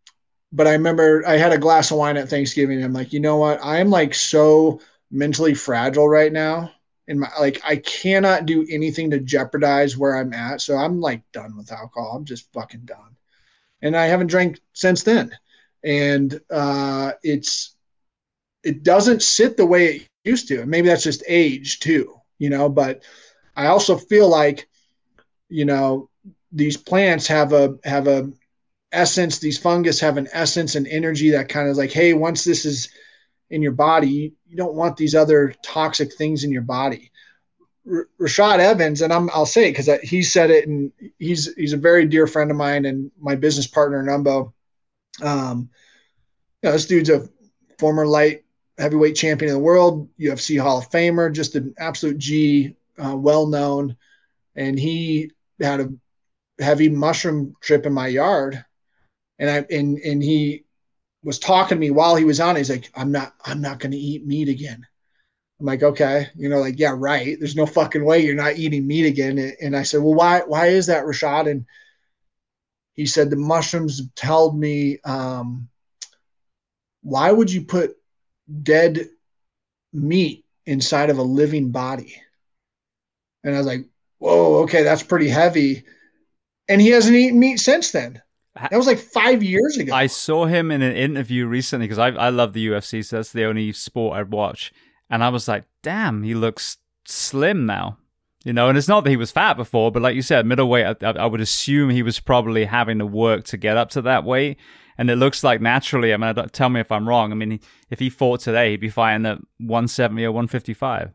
but 0.53 0.67
I 0.67 0.73
remember 0.73 1.25
I 1.27 1.37
had 1.37 1.53
a 1.53 1.59
glass 1.59 1.91
of 1.91 1.99
wine 1.99 2.17
at 2.17 2.29
Thanksgiving. 2.29 2.83
I'm 2.83 2.93
like, 2.93 3.13
you 3.13 3.21
know 3.21 3.37
what? 3.37 3.59
I'm 3.63 3.91
like 3.91 4.15
so 4.15 4.81
mentally 5.11 5.55
fragile 5.55 6.09
right 6.09 6.33
now 6.33 6.71
and 7.09 7.19
my 7.19 7.31
like 7.41 7.61
I 7.65 7.77
cannot 7.77 8.47
do 8.47 8.67
anything 8.71 9.11
to 9.11 9.19
jeopardize 9.19 9.97
where 9.97 10.17
I'm 10.17 10.33
at. 10.35 10.61
So 10.61 10.77
I'm 10.77 11.01
like 11.01 11.23
done 11.33 11.57
with 11.57 11.73
alcohol. 11.73 12.17
I'm 12.17 12.25
just 12.25 12.53
fucking 12.53 12.83
done. 12.85 13.17
And 13.83 13.97
I 13.97 14.07
haven't 14.07 14.29
drank 14.29 14.61
since 14.75 15.03
then. 15.03 15.35
And 15.83 16.39
uh 16.51 17.13
it's 17.23 17.75
it 18.63 18.83
doesn't 18.83 19.23
sit 19.23 19.57
the 19.57 19.67
way 19.67 19.87
it 19.87 20.09
used 20.25 20.49
to. 20.49 20.61
And 20.61 20.71
maybe 20.71 20.89
that's 20.89 21.05
just 21.05 21.25
age 21.27 21.81
too, 21.81 22.21
you 22.39 22.51
know, 22.51 22.69
but 22.69 23.03
I 23.57 23.67
also 23.67 23.97
feel 23.97 24.29
like, 24.29 24.69
you 25.49 25.65
know, 25.65 26.11
these 26.53 26.77
plants 26.77 27.27
have 27.27 27.53
a 27.53 27.79
have 27.85 28.07
a 28.07 28.31
essence, 28.93 29.39
these 29.39 29.59
fungus 29.59 30.01
have 30.01 30.19
an 30.19 30.29
essence 30.33 30.75
and 30.75 30.87
energy 30.87 31.31
that 31.31 31.49
kind 31.49 31.69
of 31.69 31.77
like, 31.77 31.93
hey, 31.93 32.13
once 32.13 32.45
this 32.45 32.67
is 32.67 32.91
in 33.51 33.63
your 33.63 33.73
body, 33.73 34.35
you 34.47 34.57
don't 34.57 34.75
want 34.75 34.97
these 34.97 35.15
other 35.15 35.55
toxic 35.63 36.15
things 36.15 36.45
in 36.45 36.53
your 36.53 36.63
body. 36.63 37.11
R- 37.91 38.09
Rashad 38.21 38.59
Evans, 38.59 39.03
and 39.03 39.13
I'm, 39.13 39.31
I'll 39.31 39.47
say 39.47 39.69
it 39.69 39.77
because 39.77 39.89
he 40.03 40.23
said 40.23 40.51
it, 40.51 40.69
and 40.69 40.93
he's 41.19 41.55
he's 41.55 41.73
a 41.73 41.79
very 41.79 42.07
dear 42.07 42.27
friend 42.27 42.51
of 42.51 42.57
mine 42.57 42.85
and 42.85 43.11
my 43.19 43.35
business 43.35 43.67
partner 43.67 44.03
Numbo. 44.03 44.53
Um, 45.23 45.71
you 46.63 46.69
know, 46.69 46.73
this 46.73 46.87
dude's 46.87 47.11
a 47.11 47.29
former 47.79 48.07
light 48.07 48.45
heavyweight 48.79 49.17
champion 49.17 49.51
of 49.51 49.55
the 49.55 49.65
world, 49.65 50.09
UFC 50.21 50.61
Hall 50.61 50.79
of 50.79 50.91
Famer, 50.91 51.33
just 51.33 51.57
an 51.57 51.75
absolute 51.79 52.19
G, 52.19 52.77
uh, 52.99 53.17
well 53.17 53.47
known, 53.47 53.97
and 54.55 54.79
he 54.79 55.33
had 55.61 55.81
a 55.81 55.93
heavy 56.61 56.89
mushroom 56.89 57.55
trip 57.61 57.87
in 57.87 57.93
my 57.93 58.07
yard, 58.09 58.65
and 59.39 59.51
I 59.51 59.75
and 59.75 59.99
and 59.99 60.23
he 60.23 60.65
was 61.29 61.39
talking 61.39 61.77
to 61.77 61.81
me 61.81 61.91
while 61.91 62.17
he 62.17 62.25
was 62.25 62.41
on. 62.41 62.57
He's 62.57 62.71
like, 62.71 62.91
I'm 62.95 63.13
not, 63.13 63.35
I'm 63.45 63.61
not 63.61 63.79
going 63.79 63.93
to 63.93 63.99
eat 63.99 64.27
meat 64.27 64.49
again. 64.49 64.85
I'm 65.61 65.67
like, 65.67 65.83
okay, 65.83 66.29
you 66.35 66.49
know, 66.49 66.59
like, 66.59 66.79
yeah, 66.79 66.95
right. 66.97 67.37
There's 67.39 67.57
no 67.57 67.67
fucking 67.67 68.05
way 68.05 68.21
you're 68.21 68.35
not 68.35 68.57
eating 68.57 68.87
meat 68.87 69.07
again. 69.07 69.53
And 69.61 69.77
I 69.77 69.83
said, 69.83 70.01
well, 70.01 70.15
why, 70.15 70.41
why 70.47 70.69
is 70.69 70.87
that, 70.87 71.05
Rashad? 71.05 71.51
And 71.51 71.67
he 72.95 73.07
said, 73.07 73.31
the 73.31 73.37
mushrooms 73.37 74.09
told 74.17 74.59
me, 74.59 74.99
um, 75.05 75.69
why 77.03 77.31
would 77.31 77.53
you 77.53 77.63
put 77.63 77.97
dead 78.63 79.09
meat 79.93 80.45
inside 80.67 81.11
of 81.11 81.19
a 81.19 81.23
living 81.23 81.71
body. 81.71 82.21
And 83.45 83.55
I 83.55 83.59
was 83.59 83.67
like, 83.67 83.87
whoa, 84.19 84.63
okay, 84.63 84.83
that's 84.83 85.03
pretty 85.03 85.29
heavy. 85.29 85.85
And 86.69 86.81
he 86.81 86.89
hasn't 86.89 87.17
eaten 87.17 87.39
meat 87.39 87.59
since 87.59 87.91
then. 87.91 88.21
That 88.61 88.77
was 88.77 88.87
like 88.87 88.99
five 88.99 89.43
years 89.43 89.77
ago. 89.77 89.95
I 89.95 90.07
saw 90.07 90.47
him 90.47 90.71
in 90.71 90.83
an 90.83 90.97
interview 90.97 91.47
recently 91.47 91.87
because 91.87 91.99
I, 91.99 92.09
I 92.09 92.29
love 92.31 92.53
the 92.53 92.67
UFC, 92.67 93.05
so 93.05 93.17
that's 93.17 93.33
the 93.33 93.45
only 93.45 93.73
sport 93.73 94.17
I 94.17 94.23
watch. 94.23 94.73
And 95.11 95.23
I 95.23 95.29
was 95.29 95.49
like, 95.49 95.65
damn, 95.83 96.23
he 96.23 96.35
looks 96.35 96.79
slim 97.05 97.67
now. 97.67 97.99
You 98.45 98.53
know, 98.53 98.69
and 98.69 98.79
it's 98.79 98.89
not 98.89 99.05
that 99.05 99.11
he 99.11 99.17
was 99.17 99.33
fat 99.33 99.57
before, 99.57 99.91
but 99.91 100.03
like 100.03 100.15
you 100.15 100.23
said, 100.23 100.47
middleweight, 100.47 101.03
I, 101.03 101.11
I 101.11 101.27
would 101.27 101.41
assume 101.41 101.91
he 101.91 102.03
was 102.03 102.21
probably 102.21 102.65
having 102.65 102.99
to 102.99 103.07
work 103.07 103.45
to 103.47 103.57
get 103.57 103.77
up 103.77 103.91
to 103.91 104.03
that 104.03 104.25
weight. 104.25 104.59
And 104.97 105.11
it 105.11 105.17
looks 105.17 105.45
like 105.45 105.61
naturally, 105.61 106.13
I 106.13 106.17
mean, 106.17 106.35
tell 106.53 106.69
me 106.69 106.81
if 106.81 106.91
I'm 106.91 107.09
wrong. 107.09 107.31
I 107.31 107.35
mean, 107.35 107.61
if 107.91 107.99
he 107.99 108.11
fought 108.11 108.41
today, 108.41 108.71
he'd 108.71 108.81
be 108.81 108.89
fighting 108.89 109.27
at 109.27 109.39
170 109.59 110.25
or 110.25 110.33
155. 110.33 111.13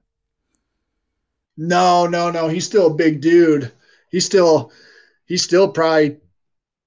No, 1.58 2.08
no, 2.08 2.32
no. 2.32 2.48
He's 2.48 2.66
still 2.66 2.88
a 2.88 2.94
big 2.94 3.22
dude. 3.22 3.72
He's 4.10 4.26
still, 4.26 4.72
he's 5.26 5.44
still 5.44 5.68
probably 5.70 6.18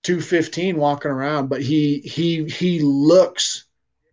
215 0.06 0.76
walking 0.76 1.10
around, 1.10 1.48
but 1.48 1.60
he, 1.60 1.98
he, 1.98 2.44
he 2.44 2.80
looks 2.80 3.64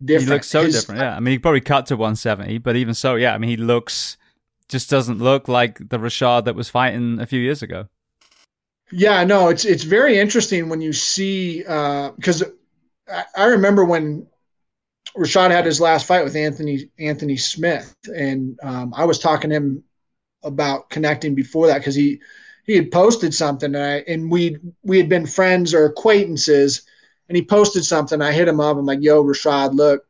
different. 0.04 0.28
He 0.28 0.34
looks 0.34 0.48
so 0.48 0.64
His, 0.64 0.74
different. 0.74 1.00
Yeah. 1.00 1.16
I 1.16 1.20
mean, 1.20 1.32
he 1.32 1.38
probably 1.38 1.60
cut 1.60 1.86
to 1.86 1.96
170, 1.96 2.58
but 2.58 2.74
even 2.74 2.94
so, 2.94 3.14
yeah. 3.14 3.32
I 3.32 3.38
mean, 3.38 3.50
he 3.50 3.56
looks, 3.56 4.16
just 4.68 4.90
doesn't 4.90 5.18
look 5.18 5.46
like 5.46 5.78
the 5.78 5.98
Rashad 5.98 6.46
that 6.46 6.56
was 6.56 6.68
fighting 6.68 7.20
a 7.20 7.26
few 7.26 7.40
years 7.40 7.62
ago. 7.62 7.88
Yeah, 8.92 9.24
no, 9.24 9.48
it's 9.48 9.64
it's 9.64 9.82
very 9.82 10.18
interesting 10.18 10.68
when 10.68 10.80
you 10.80 10.92
see 10.92 11.60
because 11.60 12.42
uh, 12.42 12.50
I, 13.08 13.24
I 13.36 13.44
remember 13.46 13.84
when 13.84 14.26
Rashad 15.16 15.50
had 15.50 15.64
his 15.64 15.80
last 15.80 16.06
fight 16.06 16.22
with 16.22 16.36
Anthony 16.36 16.90
Anthony 16.98 17.36
Smith, 17.36 17.96
and 18.14 18.58
um, 18.62 18.92
I 18.94 19.04
was 19.04 19.18
talking 19.18 19.50
to 19.50 19.56
him 19.56 19.84
about 20.42 20.90
connecting 20.90 21.34
before 21.34 21.66
that 21.66 21.78
because 21.78 21.94
he 21.94 22.20
he 22.64 22.74
had 22.76 22.90
posted 22.90 23.34
something 23.34 23.74
and 23.74 23.84
I 23.84 23.96
and 24.08 24.30
we 24.30 24.58
we 24.82 24.98
had 24.98 25.08
been 25.08 25.26
friends 25.26 25.74
or 25.74 25.86
acquaintances, 25.86 26.82
and 27.28 27.36
he 27.36 27.44
posted 27.44 27.84
something. 27.84 28.20
I 28.20 28.32
hit 28.32 28.48
him 28.48 28.60
up. 28.60 28.76
I'm 28.76 28.86
like, 28.86 29.02
"Yo, 29.02 29.22
Rashad, 29.22 29.74
look, 29.74 30.04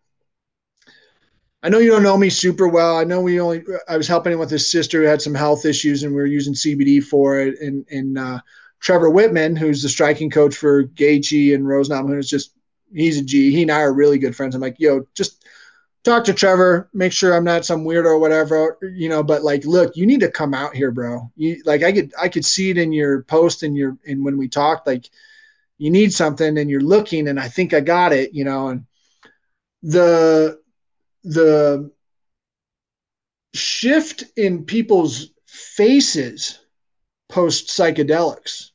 I 1.65 1.71
know 1.71 1.79
you 1.79 1.91
don't 1.91 2.03
know 2.03 2.19
me 2.19 2.29
super 2.29 2.69
well. 2.69 2.99
I 2.99 3.05
know 3.05 3.23
we 3.23 3.41
only 3.41 3.65
I 3.89 3.97
was 3.97 4.07
helping 4.07 4.35
him 4.35 4.39
with 4.39 4.51
his 4.51 4.71
sister 4.71 5.01
who 5.01 5.09
had 5.09 5.23
some 5.23 5.35
health 5.35 5.65
issues, 5.65 6.03
and 6.03 6.13
we 6.15 6.21
were 6.21 6.27
using 6.27 6.53
CBD 6.53 7.03
for 7.03 7.41
it. 7.41 7.59
And 7.59 7.87
and 7.91 8.19
uh, 8.19 8.41
Trevor 8.81 9.11
Wittman, 9.11 9.57
who's 9.57 9.83
the 9.83 9.89
striking 9.89 10.29
coach 10.29 10.55
for 10.55 10.85
Gaethje 10.85 11.55
and 11.55 11.67
Rose 11.67 11.89
Namajunas, 11.89 12.29
just 12.29 12.55
he's 12.93 13.19
a 13.19 13.25
G. 13.25 13.51
He 13.51 13.63
and 13.63 13.71
I 13.71 13.81
are 13.81 13.95
really 13.95 14.19
good 14.19 14.37
friends. 14.37 14.55
I'm 14.55 14.61
like, 14.61 14.77
yo, 14.79 15.07
just 15.15 15.47
talk 16.05 16.25
to 16.25 16.35
Trevor, 16.35 16.89
make 16.93 17.13
sure 17.13 17.35
I'm 17.35 17.45
not 17.45 17.65
some 17.65 17.85
weirdo 17.85 18.05
or 18.05 18.19
whatever, 18.19 18.79
you 18.95 19.09
know. 19.09 19.23
But 19.23 19.43
like, 19.43 19.65
look, 19.65 19.97
you 19.97 20.07
need 20.07 20.21
to 20.21 20.31
come 20.31 20.55
out 20.55 20.77
here, 20.77 20.91
bro. 20.91 21.31
You 21.37 21.61
like, 21.65 21.83
I 21.83 21.93
could 21.93 22.13
I 22.21 22.29
could 22.29 22.45
see 22.45 22.71
it 22.71 22.79
in 22.79 22.93
your 22.93 23.23
post 23.23 23.63
and 23.63 23.77
your 23.77 23.97
and 24.07 24.25
when 24.25 24.39
we 24.39 24.49
talked, 24.49 24.87
like, 24.87 25.09
you 25.79 25.91
need 25.91 26.13
something 26.13 26.59
and 26.59 26.71
you're 26.71 26.81
looking, 26.81 27.29
and 27.29 27.41
I 27.41 27.49
think 27.49 27.75
I 27.75 27.81
got 27.81 28.13
it, 28.13 28.33
you 28.35 28.45
know. 28.45 28.69
And 28.69 28.85
the 29.83 30.61
the 31.25 31.91
shift 33.55 34.25
in 34.37 34.65
people's 34.65 35.31
faces 35.47 36.61
post 37.29 37.69
psychedelics. 37.69 38.71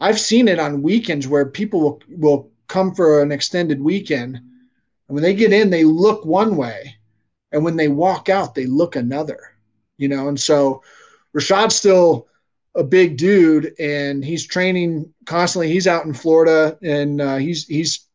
I've 0.00 0.20
seen 0.20 0.48
it 0.48 0.58
on 0.58 0.82
weekends 0.82 1.26
where 1.26 1.46
people 1.46 1.80
will, 1.80 2.02
will 2.08 2.50
come 2.68 2.94
for 2.94 3.22
an 3.22 3.32
extended 3.32 3.80
weekend. 3.80 4.40
And 5.08 5.14
when 5.14 5.22
they 5.22 5.34
get 5.34 5.52
in, 5.52 5.70
they 5.70 5.84
look 5.84 6.24
one 6.24 6.56
way. 6.56 6.96
And 7.52 7.64
when 7.64 7.76
they 7.76 7.88
walk 7.88 8.28
out, 8.28 8.54
they 8.54 8.66
look 8.66 8.94
another, 8.96 9.54
you 9.96 10.08
know? 10.08 10.28
And 10.28 10.38
so 10.38 10.82
Rashad's 11.34 11.76
still 11.76 12.28
a 12.74 12.84
big 12.84 13.16
dude 13.16 13.74
and 13.80 14.24
he's 14.24 14.46
training 14.46 15.12
constantly. 15.24 15.68
He's 15.72 15.86
out 15.86 16.04
in 16.04 16.12
Florida 16.12 16.78
and 16.82 17.20
uh, 17.20 17.36
he's, 17.36 17.66
he's 17.66 18.06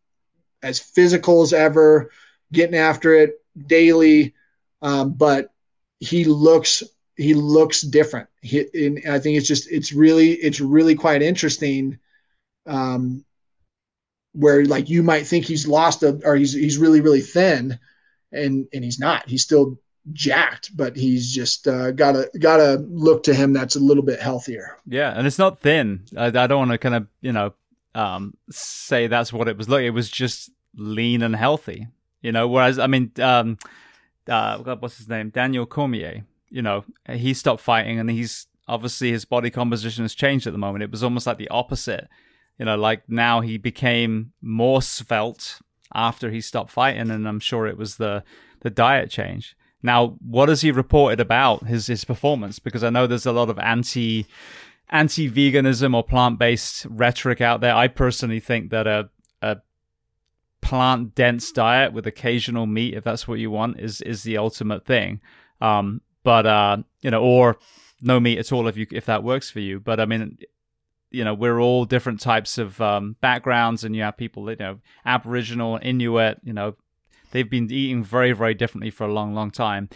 as 0.62 0.80
physical 0.80 1.42
as 1.42 1.52
ever, 1.52 2.12
getting 2.52 2.76
after 2.76 3.14
it 3.16 3.42
daily, 3.68 4.34
um, 4.82 5.14
but 5.14 5.54
he 6.00 6.26
looks 6.26 6.84
he 7.16 7.34
looks 7.34 7.82
different. 7.82 8.28
He, 8.42 8.66
and 8.74 9.02
I 9.08 9.20
think 9.20 9.38
it's 9.38 9.48
just 9.48 9.72
it's 9.72 9.94
really 9.94 10.32
it's 10.32 10.60
really 10.60 10.96
quite 10.96 11.22
interesting. 11.22 12.00
Um, 12.66 13.24
where 14.34 14.66
like 14.66 14.90
you 14.90 15.04
might 15.04 15.26
think 15.26 15.46
he's 15.46 15.68
lost 15.68 16.04
a 16.04 16.20
or 16.24 16.36
he's 16.36 16.54
he's 16.54 16.78
really 16.78 17.02
really 17.02 17.22
thin, 17.22 17.80
and 18.32 18.68
and 18.74 18.84
he's 18.84 19.00
not. 19.00 19.28
He's 19.30 19.44
still 19.44 19.80
jacked, 20.12 20.76
but 20.76 20.96
he's 20.98 21.32
just 21.32 21.68
uh, 21.68 21.92
got 21.92 22.16
a 22.16 22.30
got 22.40 22.60
a 22.60 22.76
look 22.90 23.24
to 23.24 23.34
him 23.34 23.54
that's 23.54 23.76
a 23.76 23.80
little 23.80 24.04
bit 24.04 24.20
healthier. 24.20 24.78
Yeah, 24.86 25.18
and 25.18 25.26
it's 25.26 25.40
not 25.40 25.62
thin. 25.62 26.06
I, 26.18 26.28
I 26.28 26.48
don't 26.48 26.60
want 26.60 26.72
to 26.72 26.78
kind 26.78 26.96
of 26.96 27.08
you 27.22 27.32
know 27.32 27.54
um, 27.96 28.36
say 28.50 29.08
that's 29.08 29.32
what 29.32 29.48
it 29.48 29.58
was 29.58 29.70
like. 29.70 29.84
It 29.84 29.92
was 29.92 30.10
just 30.10 30.52
lean 30.76 31.22
and 31.22 31.36
healthy. 31.36 31.88
You 32.22 32.32
know, 32.32 32.48
whereas 32.48 32.80
I 32.80 32.88
mean, 32.88 33.12
um, 33.20 33.58
uh, 34.28 34.76
what's 34.80 34.98
his 34.98 35.10
name? 35.10 35.30
Daniel 35.30 35.66
Cormier. 35.66 36.26
You 36.50 36.62
know, 36.62 36.86
he 37.10 37.34
stopped 37.34 37.62
fighting, 37.62 38.00
and 38.00 38.10
he's 38.10 38.48
obviously 38.68 39.12
his 39.12 39.26
body 39.26 39.50
composition 39.50 40.04
has 40.04 40.14
changed 40.14 40.48
at 40.48 40.54
the 40.54 40.60
moment. 40.60 40.84
It 40.84 40.92
was 40.92 41.04
almost 41.04 41.28
like 41.28 41.38
the 41.38 41.50
opposite. 41.50 42.08
You 42.58 42.66
know, 42.66 42.76
like 42.76 43.10
now 43.10 43.42
he 43.42 43.58
became 43.58 44.34
more 44.42 44.82
svelte 44.82 45.60
after 45.94 46.30
he 46.30 46.42
stopped 46.42 46.72
fighting, 46.72 47.10
and 47.10 47.28
I'm 47.28 47.40
sure 47.40 47.68
it 47.68 47.78
was 47.78 47.98
the 47.98 48.24
the 48.62 48.70
diet 48.70 49.10
change. 49.10 49.56
Now, 49.82 50.16
what 50.26 50.50
has 50.50 50.62
he 50.62 50.72
reported 50.72 51.20
about 51.20 51.68
his 51.68 51.88
his 51.88 52.06
performance? 52.06 52.60
Because 52.60 52.84
I 52.84 52.90
know 52.90 53.06
there's 53.06 53.26
a 53.26 53.32
lot 53.32 53.50
of 53.50 53.60
anti 53.60 54.26
anti 54.90 55.30
veganism 55.30 55.96
or 55.96 56.04
plant 56.04 56.40
based 56.40 56.86
rhetoric 56.90 57.42
out 57.42 57.62
there. 57.62 57.76
I 57.76 57.88
personally 57.88 58.40
think 58.40 58.70
that 58.72 58.88
a 58.88 59.10
a 59.42 59.58
plant 60.62 61.16
dense 61.16 61.52
diet 61.52 61.92
with 61.92 62.08
occasional 62.08 62.66
meat, 62.66 62.94
if 62.94 63.04
that's 63.04 63.28
what 63.28 63.40
you 63.40 63.52
want, 63.52 63.80
is 63.80 64.02
is 64.02 64.24
the 64.24 64.38
ultimate 64.38 64.86
thing. 64.86 65.20
Um, 65.60 66.02
but 66.24 66.46
uh, 66.46 66.78
you 67.02 67.12
know, 67.12 67.22
or 67.22 67.58
no 68.02 68.20
meat 68.20 68.38
at 68.38 68.52
all 68.52 68.68
if 68.68 68.78
you 68.78 68.88
if 68.92 69.06
that 69.06 69.24
works 69.24 69.50
for 69.50 69.60
you. 69.60 69.80
But 69.80 70.00
I 70.00 70.06
mean, 70.06 70.38
you 71.14 71.24
know, 71.24 71.34
we're 71.34 71.60
all 71.60 71.86
different 71.86 72.20
types 72.20 72.58
of 72.58 72.82
um, 72.82 73.16
backgrounds, 73.22 73.84
and 73.84 73.96
you 73.96 74.02
have 74.02 74.18
people, 74.18 74.50
you 74.50 74.58
know, 74.58 74.80
Aboriginal, 75.06 75.80
Inuit, 75.82 76.40
you 76.44 76.54
know, 76.54 76.76
they've 77.32 77.50
been 77.50 77.72
eating 77.72 78.04
very, 78.04 78.34
very 78.34 78.56
differently 78.56 78.90
for 78.90 79.06
a 79.06 79.14
long, 79.14 79.34
long 79.34 79.52
time. 79.52 79.90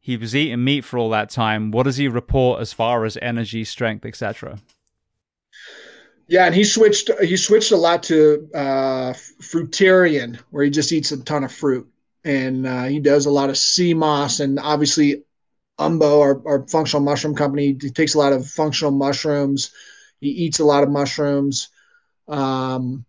He 0.00 0.16
was 0.16 0.34
eating 0.36 0.62
meat 0.62 0.84
for 0.84 0.98
all 0.98 1.10
that 1.10 1.28
time. 1.28 1.72
What 1.72 1.82
does 1.82 1.96
he 1.96 2.06
report 2.06 2.60
as 2.60 2.72
far 2.72 3.04
as 3.04 3.18
energy, 3.20 3.64
strength, 3.64 4.06
etc.? 4.06 4.58
Yeah, 6.28 6.46
and 6.46 6.54
he 6.54 6.62
switched. 6.62 7.10
He 7.20 7.36
switched 7.36 7.72
a 7.72 7.76
lot 7.76 8.02
to 8.04 8.48
uh, 8.54 9.12
fruitarian, 9.42 10.38
where 10.50 10.64
he 10.64 10.70
just 10.70 10.92
eats 10.92 11.10
a 11.10 11.22
ton 11.24 11.42
of 11.42 11.52
fruit, 11.52 11.86
and 12.24 12.66
uh, 12.66 12.84
he 12.84 13.00
does 13.00 13.26
a 13.26 13.30
lot 13.30 13.50
of 13.50 13.58
sea 13.58 13.92
moss, 13.92 14.40
and 14.40 14.58
obviously, 14.60 15.24
Umbo, 15.78 16.20
our, 16.20 16.42
our 16.46 16.66
functional 16.68 17.02
mushroom 17.02 17.34
company, 17.34 17.74
takes 17.74 18.14
a 18.14 18.18
lot 18.18 18.32
of 18.32 18.46
functional 18.46 18.92
mushrooms. 18.92 19.72
He 20.24 20.30
eats 20.30 20.58
a 20.58 20.64
lot 20.64 20.82
of 20.82 20.90
mushrooms, 20.90 21.68
um, 22.28 23.04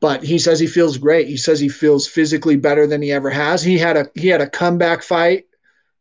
but 0.00 0.24
he 0.24 0.38
says 0.38 0.58
he 0.58 0.66
feels 0.66 0.98
great. 0.98 1.28
He 1.28 1.36
says 1.36 1.60
he 1.60 1.68
feels 1.68 2.06
physically 2.06 2.56
better 2.56 2.86
than 2.86 3.02
he 3.02 3.12
ever 3.12 3.30
has. 3.30 3.62
He 3.62 3.78
had 3.78 3.96
a 3.96 4.10
he 4.14 4.28
had 4.28 4.40
a 4.40 4.50
comeback 4.50 5.02
fight 5.02 5.46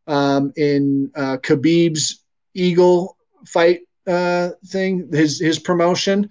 um, 0.07 0.51
in 0.55 1.11
uh, 1.15 1.37
Khabib's 1.37 2.23
Eagle 2.53 3.17
fight 3.45 3.81
uh, 4.07 4.49
thing, 4.65 5.09
his 5.11 5.39
his 5.39 5.59
promotion. 5.59 6.29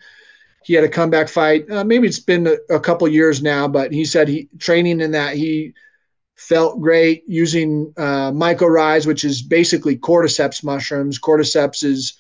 He 0.65 0.75
had 0.75 0.85
a 0.85 0.89
comeback 0.89 1.29
fight. 1.29 1.71
Uh, 1.71 1.85
maybe 1.85 2.07
it's 2.07 2.19
been 2.19 2.47
a, 2.47 2.75
a 2.75 2.81
couple 2.81 3.07
years 3.09 3.41
now, 3.41 3.69
but 3.69 3.93
he 3.93 4.05
said 4.05 4.29
he 4.29 4.49
training 4.59 5.01
in 5.01 5.13
that 5.13 5.37
he 5.37 5.73
felt 6.37 6.81
great 6.81 7.25
using 7.27 7.93
uh, 7.97 8.31
MycoRise, 8.33 9.07
which 9.07 9.25
is 9.25 9.43
basically 9.43 9.97
cordyceps 9.97 10.63
mushrooms. 10.63 11.19
Cordyceps 11.19 11.85
is 11.85 12.19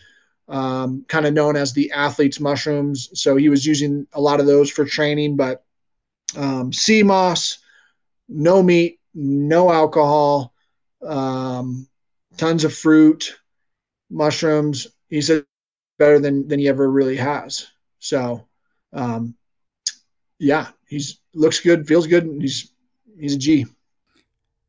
um, 0.48 1.04
kind 1.08 1.26
of 1.26 1.34
known 1.34 1.56
as 1.56 1.72
the 1.72 1.92
athlete's 1.92 2.40
mushrooms, 2.40 3.10
so 3.14 3.36
he 3.36 3.48
was 3.48 3.66
using 3.66 4.06
a 4.12 4.20
lot 4.20 4.40
of 4.40 4.46
those 4.46 4.70
for 4.70 4.84
training. 4.84 5.36
But 5.36 5.64
um, 6.36 6.72
sea 6.72 7.02
moss, 7.02 7.58
no 8.28 8.62
meat, 8.62 9.00
no 9.14 9.70
alcohol, 9.70 10.52
um, 11.02 11.86
tons 12.36 12.64
of 12.64 12.74
fruit, 12.74 13.36
mushrooms, 14.10 14.86
he 15.08 15.20
said 15.20 15.44
better 15.98 16.18
than 16.18 16.48
than 16.48 16.58
he 16.58 16.68
ever 16.68 16.90
really 16.90 17.16
has. 17.16 17.66
So, 17.98 18.46
um, 18.92 19.34
yeah, 20.38 20.68
he's 20.86 21.20
looks 21.34 21.60
good, 21.60 21.86
feels 21.86 22.06
good, 22.06 22.24
and 22.24 22.40
he's 22.40 22.72
he's 23.18 23.34
a 23.34 23.38
G. 23.38 23.66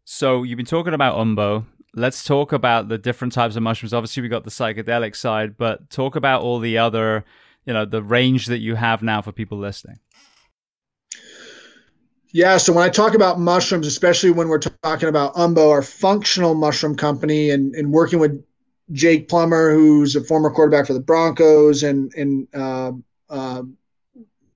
So 0.05 0.43
you've 0.43 0.57
been 0.57 0.65
talking 0.65 0.93
about 0.93 1.15
umbo. 1.15 1.65
Let's 1.95 2.23
talk 2.23 2.53
about 2.53 2.87
the 2.87 2.97
different 2.97 3.33
types 3.33 3.55
of 3.55 3.63
mushrooms. 3.63 3.93
Obviously, 3.93 4.21
we 4.21 4.29
got 4.29 4.43
the 4.43 4.51
psychedelic 4.51 5.15
side, 5.15 5.57
but 5.57 5.89
talk 5.89 6.15
about 6.15 6.41
all 6.41 6.59
the 6.59 6.77
other, 6.77 7.25
you 7.65 7.73
know, 7.73 7.85
the 7.85 8.03
range 8.03 8.45
that 8.47 8.59
you 8.59 8.75
have 8.75 9.01
now 9.01 9.21
for 9.21 9.31
people 9.31 9.57
listening. 9.57 9.99
Yeah, 12.31 12.57
so 12.57 12.71
when 12.73 12.83
I 12.83 12.89
talk 12.89 13.15
about 13.15 13.39
mushrooms, 13.39 13.87
especially 13.87 14.29
when 14.29 14.49
we're 14.49 14.59
talking 14.59 15.09
about 15.09 15.33
Umbo, 15.33 15.71
our 15.71 15.81
functional 15.81 16.53
mushroom 16.53 16.95
company, 16.95 17.49
and, 17.49 17.73
and 17.73 17.91
working 17.91 18.19
with 18.19 18.43
Jake 18.91 19.27
Plummer, 19.27 19.73
who's 19.73 20.15
a 20.15 20.23
former 20.23 20.51
quarterback 20.51 20.85
for 20.85 20.93
the 20.93 20.99
Broncos, 20.99 21.81
and 21.81 22.13
and 22.13 22.47
uh, 22.53 22.91
uh, 23.29 23.63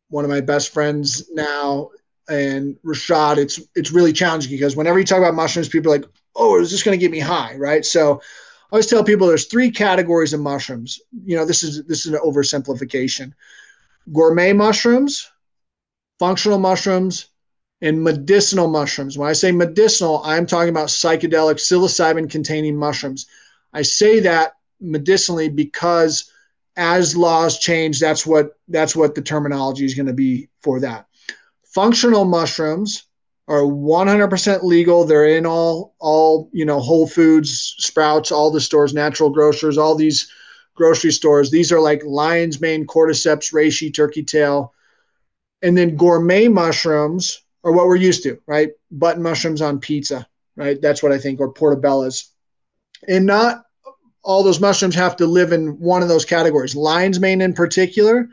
one 0.10 0.24
of 0.24 0.30
my 0.30 0.42
best 0.42 0.72
friends 0.72 1.30
now, 1.32 1.90
and 2.30 2.78
Rashad, 2.86 3.38
it's 3.38 3.60
it's 3.76 3.92
really 3.92 4.14
challenging 4.14 4.52
because 4.52 4.76
whenever 4.76 5.00
you 5.00 5.06
talk 5.06 5.20
about 5.20 5.34
mushrooms, 5.34 5.70
people 5.70 5.92
are 5.92 5.98
like, 5.98 6.08
"Oh, 6.36 6.60
is 6.60 6.72
this 6.72 6.84
going 6.84 6.98
to 6.98 7.04
get 7.04 7.12
me 7.12 7.20
high?" 7.20 7.56
Right? 7.56 7.86
So 7.86 8.22
I 8.74 8.76
always 8.76 8.88
tell 8.88 9.04
people 9.04 9.28
there's 9.28 9.46
three 9.46 9.70
categories 9.72 10.34
of 10.34 10.40
mushrooms. 10.40 11.00
You 11.26 11.36
know, 11.36 11.46
this 11.46 11.64
is 11.64 11.84
this 11.86 12.06
is 12.06 12.14
an 12.14 12.20
oversimplification. 12.20 13.34
Gourmet 14.12 14.54
mushrooms, 14.54 15.32
functional 16.20 16.60
mushrooms, 16.60 17.28
and 17.82 18.02
medicinal 18.02 18.68
mushrooms. 18.68 19.18
When 19.18 19.30
I 19.30 19.34
say 19.34 19.52
medicinal, 19.52 20.22
I'm 20.24 20.46
talking 20.46 20.70
about 20.70 20.88
psychedelic 20.88 21.56
psilocybin 21.56 22.30
containing 22.30 22.78
mushrooms. 22.78 23.28
I 23.74 23.82
say 23.82 24.20
that 24.22 24.54
medicinally 24.80 25.50
because 25.50 26.32
as 26.76 27.16
laws 27.16 27.60
change, 27.60 28.00
that's 28.00 28.26
what 28.26 28.58
that's 28.70 28.96
what 28.96 29.16
the 29.16 29.22
terminology 29.22 29.86
is 29.86 29.96
going 29.96 30.08
to 30.08 30.14
be 30.14 30.50
for 30.62 30.80
that. 30.80 31.08
Functional 31.64 32.26
mushrooms 32.26 33.04
are 33.48 33.62
100% 33.62 34.64
legal. 34.64 35.04
They're 35.04 35.26
in 35.26 35.46
all 35.46 35.96
all 36.00 36.50
you 36.54 36.66
know 36.66 36.80
Whole 36.80 37.08
Foods, 37.08 37.76
Sprouts, 37.78 38.32
all 38.32 38.52
the 38.52 38.62
stores, 38.62 38.94
natural 38.94 39.30
grocers, 39.30 39.78
all 39.78 39.96
these 39.96 40.30
grocery 40.76 41.12
stores. 41.12 41.52
These 41.52 41.72
are 41.72 41.80
like 41.80 42.02
lion's 42.06 42.62
mane, 42.62 42.88
cordyceps, 42.88 43.54
reishi, 43.54 43.94
turkey 43.94 44.24
tail, 44.24 44.74
and 45.62 45.78
then 45.78 45.96
gourmet 45.96 46.48
mushrooms 46.48 47.42
are 47.64 47.72
what 47.72 47.88
we're 47.88 47.96
used 47.96 48.24
to, 48.24 48.40
right? 48.48 48.72
Button 48.92 49.24
mushrooms 49.24 49.62
on 49.62 49.80
pizza, 49.80 50.28
right? 50.56 50.82
That's 50.82 51.04
what 51.04 51.12
I 51.12 51.18
think, 51.18 51.40
or 51.40 51.54
portobellos, 51.54 52.30
and 53.08 53.26
not 53.26 53.66
all 54.24 54.44
those 54.44 54.62
mushrooms 54.62 54.96
have 54.96 55.18
to 55.18 55.28
live 55.28 55.52
in 55.52 55.80
one 55.80 56.02
of 56.02 56.08
those 56.08 56.24
categories. 56.26 56.76
Lion's 56.76 57.20
mane, 57.20 57.42
in 57.42 57.54
particular, 57.54 58.30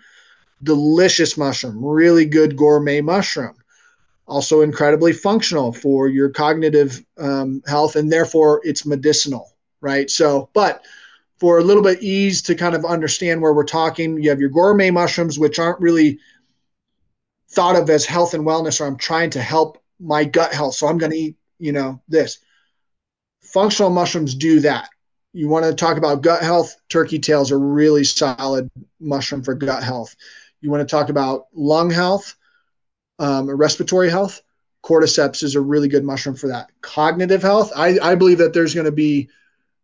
delicious 0.63 1.37
mushroom, 1.37 1.85
really 1.85 2.25
good 2.25 2.57
gourmet 2.57 3.01
mushroom. 3.01 3.57
Also, 4.31 4.63
incredibly 4.63 5.13
functional 5.13 5.73
for 5.73 6.09
your 6.09 6.31
cognitive 6.31 7.05
um, 7.19 7.63
health, 7.67 7.97
and 7.97 8.11
therefore 8.11 8.61
it's 8.65 8.87
medicinal, 8.87 9.57
right? 9.81 10.09
So, 10.11 10.49
but 10.55 10.85
for 11.39 11.59
a 11.59 11.65
little 11.65 11.83
bit 11.83 12.03
ease 12.03 12.41
to 12.43 12.55
kind 12.55 12.75
of 12.75 12.85
understand 12.85 13.43
where 13.43 13.53
we're 13.53 13.65
talking, 13.65 14.23
you 14.23 14.31
have 14.31 14.41
your 14.41 14.51
gourmet 14.51 14.91
mushrooms, 14.91 15.39
which 15.39 15.59
aren't 15.59 15.81
really 15.81 16.19
thought 17.51 17.77
of 17.77 17.91
as 17.91 18.07
health 18.07 18.35
and 18.35 18.47
wellness, 18.47 18.81
or 18.81 18.87
I'm 18.87 18.97
trying 18.97 19.31
to 19.31 19.43
help 19.43 19.83
my 19.99 20.25
gut 20.25 20.55
health. 20.55 20.75
So 20.75 20.87
I'm 20.87 20.99
going 20.99 21.13
to 21.13 21.19
eat, 21.19 21.37
you 21.59 21.73
know, 21.73 22.01
this. 22.09 22.39
Functional 23.43 23.91
mushrooms 23.91 24.35
do 24.35 24.61
that 24.61 24.89
you 25.33 25.49
want 25.49 25.65
to 25.65 25.75
talk 25.75 25.97
about 25.97 26.23
gut 26.23 26.43
health, 26.43 26.77
turkey 26.89 27.19
tails 27.19 27.53
are 27.53 27.59
really 27.59 28.05
solid 28.05 28.71
mushroom 28.99 29.43
for 29.43 29.55
gut 29.55 29.83
health. 29.83 30.15
You 30.61 30.71
want 30.71 30.87
to 30.87 30.91
talk 30.91 31.09
about 31.09 31.47
lung 31.55 31.91
health, 31.91 32.37
um, 33.21 33.49
respiratory 33.49 34.11
health, 34.11 34.43
cordyceps 34.83 35.43
is 35.43 35.55
a 35.55 35.61
really 35.61 35.89
good 35.89 36.03
mushroom 36.03 36.35
for 36.35 36.49
that. 36.49 36.71
Cognitive 36.81 37.43
health, 37.43 37.71
I, 37.77 37.99
I 38.03 38.15
believe 38.17 38.39
that 38.39 38.53
there's 38.53 38.75
going 38.75 38.87
to 38.87 38.93
be 38.93 39.29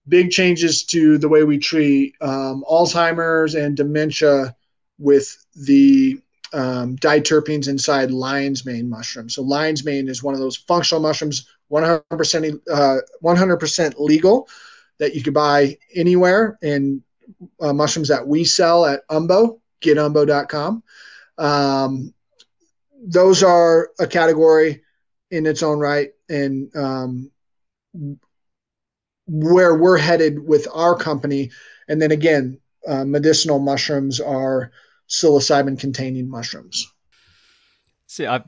big 0.09 0.31
changes 0.31 0.85
to 0.85 1.19
the 1.19 1.29
way 1.29 1.45
we 1.45 1.59
treat 1.59 2.15
um, 2.21 2.65
Alzheimer's 2.69 3.55
and 3.55 3.77
dementia 3.77 4.57
with 4.99 5.45
the 5.55 6.21
um, 6.53 6.97
diterpenes 6.97 7.69
inside 7.69 8.11
lion's 8.11 8.65
mane 8.65 8.89
mushroom. 8.89 9.29
So 9.29 9.43
lion's 9.43 9.85
mane 9.85 10.09
is 10.09 10.23
one 10.23 10.35
of 10.35 10.41
those 10.41 10.57
functional 10.57 11.03
mushrooms, 11.03 11.47
100% 11.71 12.61
uh, 12.73 12.97
100% 13.23 13.95
legal 13.99 14.49
that 14.99 15.15
you 15.15 15.23
could 15.23 15.35
buy 15.35 15.77
anywhere 15.95 16.59
and 16.63 17.03
uh, 17.61 17.73
mushrooms 17.73 18.09
that 18.09 18.27
we 18.27 18.45
sell 18.45 18.87
at 18.87 19.07
Umbo, 19.09 19.61
getumbo.com. 19.83 20.83
Um, 21.37 22.15
those 23.07 23.43
are 23.43 23.91
a 23.99 24.07
category 24.07 24.83
in 25.31 25.47
its 25.47 25.63
own 25.63 25.79
right. 25.79 26.11
And 26.29 26.75
um, 26.77 27.31
where 29.27 29.75
we're 29.75 29.99
headed 29.99 30.47
with 30.47 30.69
our 30.73 30.97
company. 30.97 31.51
And 31.89 32.01
then 32.03 32.11
again, 32.11 32.61
uh, 32.87 33.05
medicinal 33.05 33.59
mushrooms 33.59 34.21
are 34.21 34.71
psilocybin 35.09 35.79
containing 35.79 36.29
mushrooms. 36.29 36.93
See, 38.07 38.27
I, 38.27 38.43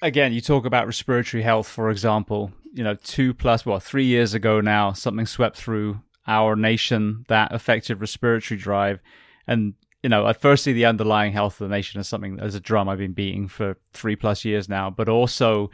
again, 0.00 0.32
you 0.32 0.40
talk 0.40 0.64
about 0.64 0.86
respiratory 0.86 1.42
health, 1.42 1.66
for 1.66 1.90
example 1.90 2.52
you 2.76 2.84
know, 2.84 2.94
two 2.94 3.32
plus, 3.32 3.64
well, 3.64 3.80
three 3.80 4.04
years 4.04 4.34
ago 4.34 4.60
now, 4.60 4.92
something 4.92 5.24
swept 5.24 5.56
through 5.56 5.98
our 6.26 6.54
nation 6.54 7.24
that 7.28 7.54
affected 7.54 8.02
respiratory 8.02 8.60
drive. 8.60 9.00
And, 9.46 9.74
you 10.06 10.10
know, 10.10 10.32
firstly, 10.34 10.72
the 10.72 10.84
underlying 10.84 11.32
health 11.32 11.60
of 11.60 11.68
the 11.68 11.74
nation 11.74 12.00
is 12.00 12.06
something 12.06 12.38
as 12.38 12.54
a 12.54 12.60
drum 12.60 12.88
I've 12.88 12.98
been 12.98 13.12
beating 13.12 13.48
for 13.48 13.76
three 13.92 14.14
plus 14.14 14.44
years 14.44 14.68
now, 14.68 14.88
but 14.88 15.08
also 15.08 15.68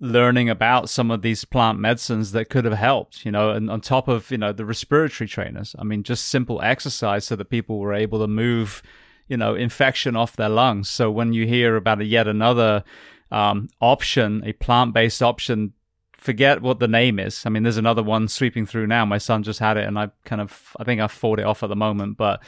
learning 0.00 0.50
about 0.50 0.90
some 0.90 1.08
of 1.08 1.22
these 1.22 1.44
plant 1.44 1.78
medicines 1.78 2.32
that 2.32 2.50
could 2.50 2.64
have 2.64 2.74
helped, 2.74 3.24
you 3.24 3.30
know, 3.30 3.50
and 3.50 3.70
on 3.70 3.80
top 3.80 4.08
of, 4.08 4.28
you 4.32 4.38
know, 4.38 4.52
the 4.52 4.64
respiratory 4.64 5.28
trainers. 5.28 5.76
I 5.78 5.84
mean, 5.84 6.02
just 6.02 6.30
simple 6.30 6.60
exercise 6.62 7.26
so 7.26 7.36
that 7.36 7.44
people 7.44 7.78
were 7.78 7.94
able 7.94 8.18
to 8.18 8.26
move, 8.26 8.82
you 9.28 9.36
know, 9.36 9.54
infection 9.54 10.16
off 10.16 10.34
their 10.34 10.48
lungs. 10.48 10.88
So 10.88 11.08
when 11.08 11.32
you 11.32 11.46
hear 11.46 11.76
about 11.76 12.00
a 12.00 12.04
yet 12.04 12.26
another 12.26 12.82
um, 13.30 13.68
option, 13.80 14.42
a 14.44 14.52
plant 14.52 14.94
based 14.94 15.22
option 15.22 15.74
forget 16.16 16.60
what 16.60 16.80
the 16.80 16.88
name 16.88 17.20
is. 17.20 17.46
I 17.46 17.50
mean, 17.50 17.62
there's 17.62 17.76
another 17.76 18.02
one 18.02 18.26
sweeping 18.26 18.66
through 18.66 18.88
now. 18.88 19.04
My 19.04 19.18
son 19.18 19.44
just 19.44 19.60
had 19.60 19.76
it, 19.76 19.86
and 19.86 19.96
I 19.96 20.10
kind 20.24 20.42
of, 20.42 20.76
I 20.76 20.82
think 20.82 21.00
I 21.00 21.06
fought 21.06 21.38
it 21.38 21.46
off 21.46 21.62
at 21.62 21.68
the 21.68 21.76
moment, 21.76 22.16
but 22.16 22.42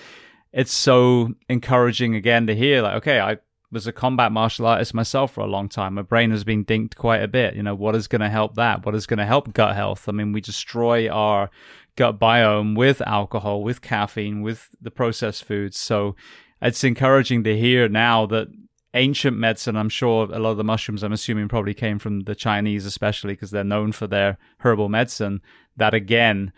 it's 0.53 0.73
so 0.73 1.35
encouraging 1.49 2.15
again 2.15 2.47
to 2.47 2.55
hear, 2.55 2.83
like, 2.83 2.97
okay, 2.97 3.21
I 3.21 3.39
was 3.71 3.87
a 3.87 3.93
combat 3.93 4.31
martial 4.31 4.67
artist 4.67 4.93
myself 4.93 5.33
for 5.33 5.41
a 5.41 5.47
long 5.47 5.69
time. 5.69 5.95
My 5.95 6.03
brain 6.03 6.31
has 6.31 6.45
been 6.45 6.65
dinked 6.65 6.95
quite 6.95 7.23
a 7.23 7.29
bit. 7.29 7.55
You 7.55 7.63
know, 7.63 7.75
what 7.75 7.97
is 7.97 8.07
going 8.07 8.21
to 8.21 8.29
help 8.29 8.55
that? 8.57 8.85
What 8.85 8.95
is 8.95 9.07
going 9.07 9.19
to 9.19 9.25
help 9.25 9.55
gut 9.55 9.75
health? 9.75 10.09
I 10.09 10.13
mean, 10.13 10.33
we 10.33 10.43
destroy 10.43 11.09
our 11.09 11.51
gut 11.97 12.19
biome 12.19 12.77
with 12.77 13.01
alcohol, 13.03 13.63
with 13.63 13.81
caffeine, 13.81 14.43
with 14.43 14.69
the 14.81 14.91
processed 14.91 15.45
foods. 15.45 15.79
So 15.79 16.17
it's 16.61 16.85
encouraging 16.85 17.45
to 17.45 17.59
hear 17.59 17.89
now 17.89 18.27
that 18.27 18.49
ancient 18.93 19.39
medicine. 19.39 19.77
I'm 19.77 19.89
sure 19.89 20.29
a 20.31 20.39
lot 20.39 20.51
of 20.51 20.59
the 20.59 20.65
mushrooms, 20.65 21.03
I'm 21.03 21.15
assuming, 21.15 21.49
probably 21.49 21.73
came 21.75 21.99
from 21.99 22.21
the 22.21 22.35
Chinese, 22.35 22.85
especially 22.85 23.33
because 23.33 23.53
they're 23.53 23.65
known 23.65 23.93
for 23.93 24.07
their 24.07 24.37
herbal 24.59 24.91
medicine. 24.91 25.41
That 25.79 25.95
again, 25.95 26.53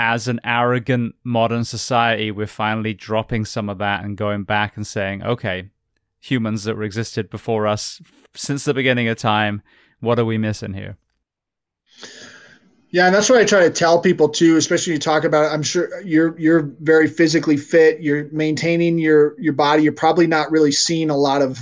as 0.00 0.28
an 0.28 0.40
arrogant 0.44 1.14
modern 1.24 1.62
society, 1.62 2.30
we're 2.30 2.46
finally 2.46 2.94
dropping 2.94 3.44
some 3.44 3.68
of 3.68 3.76
that 3.76 4.02
and 4.02 4.16
going 4.16 4.44
back 4.44 4.74
and 4.74 4.86
saying, 4.86 5.22
okay, 5.22 5.68
humans 6.18 6.64
that 6.64 6.74
were 6.74 6.84
existed 6.84 7.28
before 7.28 7.66
us 7.66 8.00
since 8.34 8.64
the 8.64 8.72
beginning 8.72 9.08
of 9.08 9.18
time, 9.18 9.60
what 10.00 10.18
are 10.18 10.24
we 10.24 10.38
missing 10.38 10.72
here? 10.72 10.96
Yeah, 12.88 13.06
and 13.06 13.14
that's 13.14 13.28
what 13.28 13.40
I 13.40 13.44
try 13.44 13.60
to 13.60 13.70
tell 13.70 14.00
people 14.00 14.30
too, 14.30 14.56
especially 14.56 14.92
when 14.92 14.96
you 14.96 15.00
talk 15.00 15.24
about 15.24 15.44
it. 15.44 15.52
I'm 15.52 15.62
sure 15.62 16.00
you're 16.00 16.36
you're 16.38 16.72
very 16.80 17.06
physically 17.06 17.58
fit, 17.58 18.00
you're 18.00 18.30
maintaining 18.32 18.98
your 18.98 19.38
your 19.38 19.52
body, 19.52 19.82
you're 19.82 19.92
probably 19.92 20.26
not 20.26 20.50
really 20.50 20.72
seeing 20.72 21.10
a 21.10 21.16
lot 21.16 21.42
of 21.42 21.58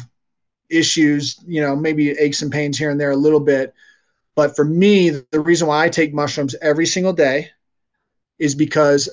issues, 0.71 1.43
you 1.45 1.61
know, 1.61 1.75
maybe 1.75 2.13
aches 2.13 2.41
and 2.41 2.53
pains 2.53 2.79
here 2.79 2.91
and 2.91 3.01
there 3.01 3.11
a 3.11 3.17
little 3.17 3.41
bit. 3.41 3.75
But 4.37 4.55
for 4.55 4.65
me, 4.65 5.11
the 5.11 5.41
reason 5.41 5.67
why 5.67 5.85
I 5.85 5.89
take 5.89 6.15
mushrooms 6.15 6.55
every 6.63 6.87
single 6.87 7.13
day 7.13 7.51
is 8.39 8.55
because 8.55 9.09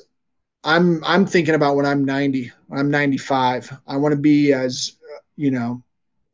I'm 0.63 1.03
I'm 1.03 1.25
thinking 1.25 1.55
about 1.55 1.75
when 1.75 1.85
I'm 1.85 2.03
90, 2.03 2.51
when 2.67 2.79
I'm 2.79 2.89
95. 2.89 3.71
I 3.87 3.97
want 3.97 4.13
to 4.13 4.19
be 4.19 4.53
as 4.53 4.97
you 5.35 5.51
know 5.51 5.83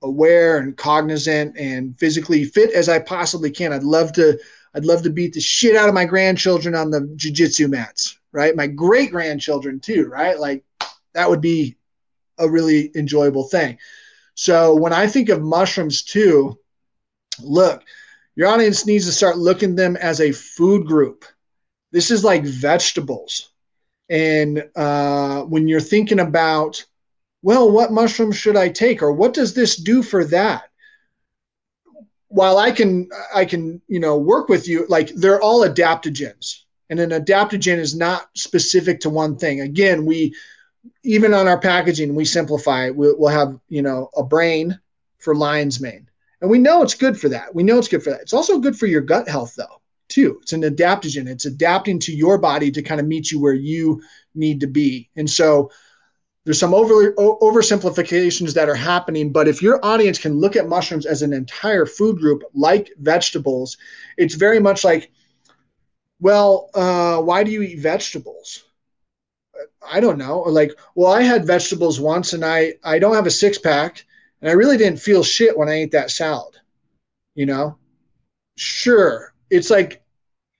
aware 0.04 0.58
and 0.58 0.76
cognizant 0.76 1.56
and 1.58 1.98
physically 2.00 2.44
fit 2.44 2.72
as 2.72 2.90
I 2.90 3.00
possibly 3.00 3.52
can. 3.52 3.74
I'd 3.74 3.84
love 3.84 4.14
to 4.14 4.40
I'd 4.74 4.86
love 4.86 5.04
to 5.04 5.10
beat 5.10 5.34
the 5.34 5.42
shit 5.42 5.76
out 5.76 5.90
of 5.90 5.96
my 5.96 6.06
grandchildren 6.06 6.76
on 6.76 6.92
the 6.92 7.02
jujitsu 7.18 7.70
mats, 7.70 8.18
right? 8.32 8.56
My 8.56 8.68
great 8.68 9.12
grandchildren 9.12 9.80
too, 9.80 10.08
right? 10.08 10.40
Like 10.40 10.64
that 11.14 11.30
would 11.30 11.42
be 11.42 11.76
a 12.38 12.50
really 12.50 12.92
enjoyable 12.96 13.44
thing. 13.44 13.78
So 14.36 14.74
when 14.76 14.94
I 14.94 15.08
think 15.08 15.30
of 15.30 15.42
mushrooms 15.42 16.04
too, 16.04 16.58
look, 17.42 17.84
your 18.36 18.48
audience 18.48 18.86
needs 18.86 19.06
to 19.06 19.12
start 19.12 19.38
looking 19.38 19.76
them 19.76 19.98
as 19.98 20.22
a 20.22 20.32
food 20.32 20.88
group. 20.88 21.26
This 21.92 22.12
is 22.12 22.24
like 22.24 22.44
vegetables. 22.44 23.50
And 24.10 24.70
uh, 24.76 25.44
when 25.44 25.68
you're 25.68 25.80
thinking 25.80 26.20
about, 26.20 26.86
well, 27.42 27.72
what 27.72 27.92
mushrooms 27.92 28.38
should 28.38 28.58
I 28.58 28.70
take, 28.70 29.02
or 29.02 29.12
what 29.12 29.34
does 29.34 29.54
this 29.54 29.76
do 29.76 30.04
for 30.04 30.26
that? 30.26 30.64
while 32.32 32.58
I 32.58 32.72
can 32.72 33.10
I 33.36 33.46
can 33.46 33.82
you 33.88 34.00
know 34.00 34.18
work 34.18 34.48
with 34.48 34.68
you, 34.68 34.86
like 34.88 35.10
they're 35.10 35.42
all 35.42 35.68
adaptogens, 35.68 36.64
and 36.90 37.00
an 37.00 37.10
adaptogen 37.10 37.78
is 37.78 37.94
not 37.94 38.30
specific 38.36 39.02
to 39.02 39.10
one 39.10 39.38
thing. 39.38 39.62
Again, 39.62 40.06
we 40.06 40.34
even 41.04 41.34
on 41.34 41.48
our 41.48 41.60
packaging 41.60 42.16
we 42.16 42.26
simplify. 42.26 42.90
We'll, 42.90 43.16
we'll 43.18 43.30
have 43.30 43.60
you 43.68 43.82
know 43.82 44.10
a 44.16 44.24
brain 44.24 44.80
for 45.20 45.36
lion's 45.36 45.80
mane, 45.82 46.10
And 46.40 46.50
we 46.50 46.58
know 46.58 46.82
it's 46.82 46.96
good 46.96 47.20
for 47.20 47.30
that. 47.30 47.54
We 47.54 47.64
know 47.64 47.78
it's 47.78 47.90
good 47.90 48.02
for 48.02 48.10
that. 48.10 48.22
It's 48.22 48.34
also 48.34 48.60
good 48.60 48.78
for 48.78 48.88
your 48.88 49.02
gut 49.02 49.28
health, 49.28 49.54
though, 49.56 49.81
too. 50.12 50.40
It's 50.42 50.54
an 50.54 50.62
adaptogen. 50.62 51.28
It's 51.28 51.46
adapting 51.46 52.00
to 52.00 52.14
your 52.14 52.38
body 52.38 52.70
to 52.72 52.82
kind 52.82 53.02
of 53.02 53.08
meet 53.08 53.32
you 53.32 53.40
where 53.40 53.54
you 53.54 54.02
need 54.36 54.60
to 54.60 54.68
be. 54.68 55.10
And 55.16 55.30
so 55.30 55.72
there's 56.46 56.60
some 56.60 56.74
over 56.74 57.14
oversimplifications 57.14 58.54
that 58.54 58.70
are 58.70 58.76
happening. 58.76 59.32
But 59.32 59.48
if 59.48 59.62
your 59.62 59.84
audience 59.84 60.18
can 60.18 60.40
look 60.40 60.56
at 60.56 60.68
mushrooms 60.68 61.06
as 61.06 61.22
an 61.22 61.34
entire 61.34 61.86
food 61.86 62.18
group, 62.18 62.44
like 62.54 62.92
vegetables, 63.00 63.78
it's 64.18 64.36
very 64.36 64.60
much 64.60 64.84
like, 64.84 65.12
well, 66.20 66.70
uh, 66.74 67.22
why 67.22 67.44
do 67.44 67.52
you 67.52 67.62
eat 67.62 67.80
vegetables? 67.80 68.64
I 69.88 70.00
don't 70.00 70.18
know. 70.18 70.40
Or 70.40 70.52
like, 70.52 70.72
well, 70.96 71.12
I 71.12 71.22
had 71.22 71.46
vegetables 71.46 72.00
once 72.00 72.34
and 72.34 72.44
I 72.44 72.74
I 72.84 73.00
don't 73.00 73.16
have 73.16 73.28
a 73.28 73.32
six 73.32 73.58
pack 73.58 74.06
and 74.42 74.50
I 74.50 74.54
really 74.54 74.78
didn't 74.78 75.00
feel 75.00 75.24
shit 75.24 75.58
when 75.58 75.70
I 75.70 75.74
ate 75.74 75.92
that 75.92 76.12
salad. 76.12 76.56
You 77.36 77.46
know? 77.46 77.78
Sure. 78.58 79.31
It's 79.52 79.69
like 79.69 80.02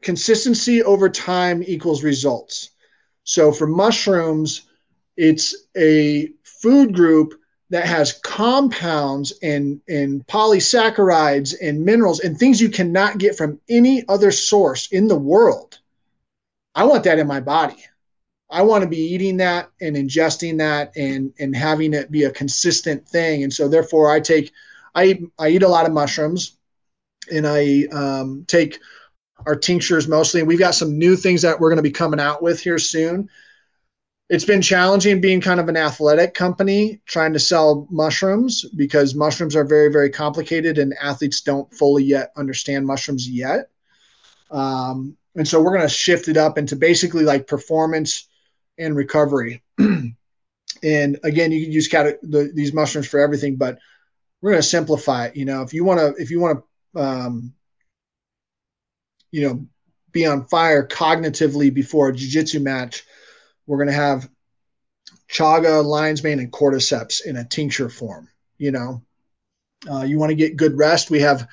consistency 0.04 0.84
over 0.84 1.10
time 1.10 1.64
equals 1.66 2.04
results. 2.04 2.72
So 3.24 3.52
for 3.52 3.66
mushrooms, 3.66 4.64
it's 5.16 5.56
a 5.78 6.30
food 6.44 6.94
group 6.94 7.34
that 7.70 7.86
has 7.86 8.20
compounds 8.24 9.32
and, 9.42 9.80
and 9.88 10.28
polysaccharides 10.28 11.56
and 11.62 11.86
minerals 11.86 12.20
and 12.20 12.38
things 12.38 12.60
you 12.60 12.70
cannot 12.70 13.18
get 13.18 13.38
from 13.38 13.60
any 13.70 14.04
other 14.10 14.30
source 14.30 14.88
in 14.92 15.08
the 15.08 15.18
world. 15.18 15.80
I 16.76 16.84
want 16.84 17.06
that 17.06 17.20
in 17.20 17.28
my 17.28 17.40
body. 17.40 17.86
I 18.50 18.64
want 18.64 18.84
to 18.84 18.90
be 18.90 18.98
eating 18.98 19.38
that 19.38 19.70
and 19.80 19.96
ingesting 19.96 20.58
that 20.58 20.92
and 20.98 21.34
and 21.40 21.56
having 21.56 21.94
it 21.94 22.12
be 22.12 22.24
a 22.26 22.32
consistent 22.32 23.08
thing. 23.08 23.44
And 23.44 23.54
so 23.54 23.70
therefore 23.70 24.12
I 24.12 24.20
take 24.20 24.52
I 24.94 25.22
I 25.40 25.50
eat 25.50 25.64
a 25.64 25.70
lot 25.70 25.86
of 25.86 25.94
mushrooms 25.94 26.58
and 27.32 27.48
I 27.48 27.86
um, 27.92 28.46
take 28.48 28.80
our 29.46 29.56
tinctures 29.56 30.08
mostly. 30.08 30.42
And 30.42 30.48
we've 30.48 30.60
got 30.60 30.76
some 30.76 30.98
new 30.98 31.16
things 31.16 31.42
that 31.42 31.60
we're 31.60 31.70
going 31.70 31.78
to 31.78 31.84
be 31.84 31.92
coming 31.92 32.20
out 32.20 32.44
with 32.44 32.62
here 32.62 32.78
soon. 32.78 33.30
It's 34.30 34.46
been 34.46 34.62
challenging 34.62 35.20
being 35.20 35.42
kind 35.42 35.60
of 35.60 35.68
an 35.68 35.76
athletic 35.76 36.34
company 36.34 37.02
trying 37.06 37.34
to 37.34 37.40
sell 37.40 37.86
mushrooms 37.90 38.64
because 38.76 39.14
mushrooms 39.14 39.56
are 39.56 39.66
very, 39.66 39.92
very 39.92 40.10
complicated 40.10 40.78
and 40.78 40.94
athletes 41.02 41.42
don't 41.42 41.74
fully 41.74 42.06
yet 42.06 42.32
understand 42.38 42.86
mushrooms 42.86 43.28
yet. 43.28 43.70
Um, 44.50 45.18
and 45.36 45.48
so 45.48 45.62
we're 45.62 45.76
going 45.76 45.88
to 45.88 45.94
shift 45.94 46.28
it 46.28 46.38
up 46.38 46.58
into 46.58 46.76
basically 46.76 47.24
like 47.24 47.48
performance 47.48 48.30
and 48.78 48.96
recovery. 48.96 49.64
and 49.78 50.16
again, 51.24 51.52
you 51.52 51.64
can 51.64 51.72
use 51.72 51.88
cat- 51.88 52.22
the, 52.22 52.52
these 52.54 52.74
mushrooms 52.74 53.08
for 53.08 53.20
everything, 53.20 53.56
but 53.56 53.80
we're 54.42 54.52
going 54.52 54.62
to 54.62 54.68
simplify 54.68 55.26
it. 55.26 55.36
You 55.36 55.46
know, 55.46 55.62
if 55.62 55.74
you 55.74 55.84
want 55.84 56.00
to, 56.00 56.22
if 56.22 56.32
you 56.32 56.40
want 56.40 56.58
to, 56.58 56.64
um, 56.96 57.54
you 59.32 59.48
know, 59.48 59.66
be 60.12 60.26
on 60.26 60.46
fire 60.46 60.86
cognitively 60.86 61.74
before 61.74 62.10
a 62.10 62.14
jiu-jitsu 62.14 62.60
match, 62.60 63.04
we're 63.66 63.78
going 63.78 63.88
to 63.88 63.94
have 63.94 64.30
chaga, 65.30 65.84
lion's 65.84 66.24
mane, 66.24 66.40
and 66.40 66.52
cordyceps 66.52 67.26
in 67.26 67.38
a 67.38 67.46
tincture 67.46 67.90
form. 67.90 68.28
You 68.58 68.72
know, 68.72 69.02
uh, 69.90 70.04
you 70.04 70.20
want 70.20 70.32
to 70.32 70.36
get 70.36 70.58
good 70.58 70.78
rest. 70.78 71.10
We 71.10 71.22
have 71.22 71.48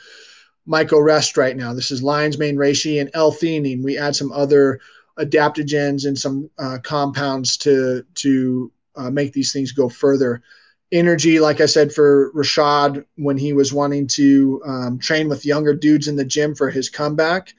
myco 0.68 1.02
rest 1.02 1.36
right 1.36 1.56
now. 1.56 1.72
This 1.72 1.90
is 1.90 2.02
lion's 2.02 2.38
mane 2.38 2.56
reishi 2.56 3.00
and 3.00 3.10
L-theanine. 3.14 3.82
We 3.82 3.96
add 3.96 4.16
some 4.16 4.32
other 4.32 4.80
adaptogens 5.18 6.06
and 6.06 6.18
some 6.18 6.50
uh, 6.58 6.78
compounds 6.82 7.56
to 7.58 8.04
to 8.14 8.72
uh, 8.96 9.10
make 9.10 9.32
these 9.32 9.52
things 9.52 9.72
go 9.72 9.88
further. 9.88 10.42
Energy, 10.90 11.38
like 11.38 11.60
I 11.60 11.66
said, 11.66 11.92
for 11.92 12.32
Rashad 12.34 13.04
when 13.16 13.36
he 13.36 13.52
was 13.52 13.72
wanting 13.72 14.06
to 14.08 14.62
um, 14.64 14.98
train 14.98 15.28
with 15.28 15.44
younger 15.44 15.74
dudes 15.74 16.08
in 16.08 16.16
the 16.16 16.24
gym 16.24 16.54
for 16.54 16.70
his 16.70 16.88
comeback. 16.88 17.52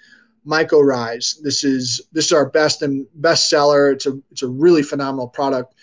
Myco 0.47 0.83
Rise. 0.83 1.39
This 1.43 1.63
is 1.63 2.01
this 2.11 2.25
is 2.25 2.31
our 2.31 2.49
best 2.49 2.81
and 2.81 3.05
best 3.15 3.49
seller. 3.49 3.91
It's 3.91 4.05
a 4.05 4.19
it's 4.31 4.41
a 4.41 4.47
really 4.47 4.81
phenomenal 4.81 5.27
product. 5.27 5.75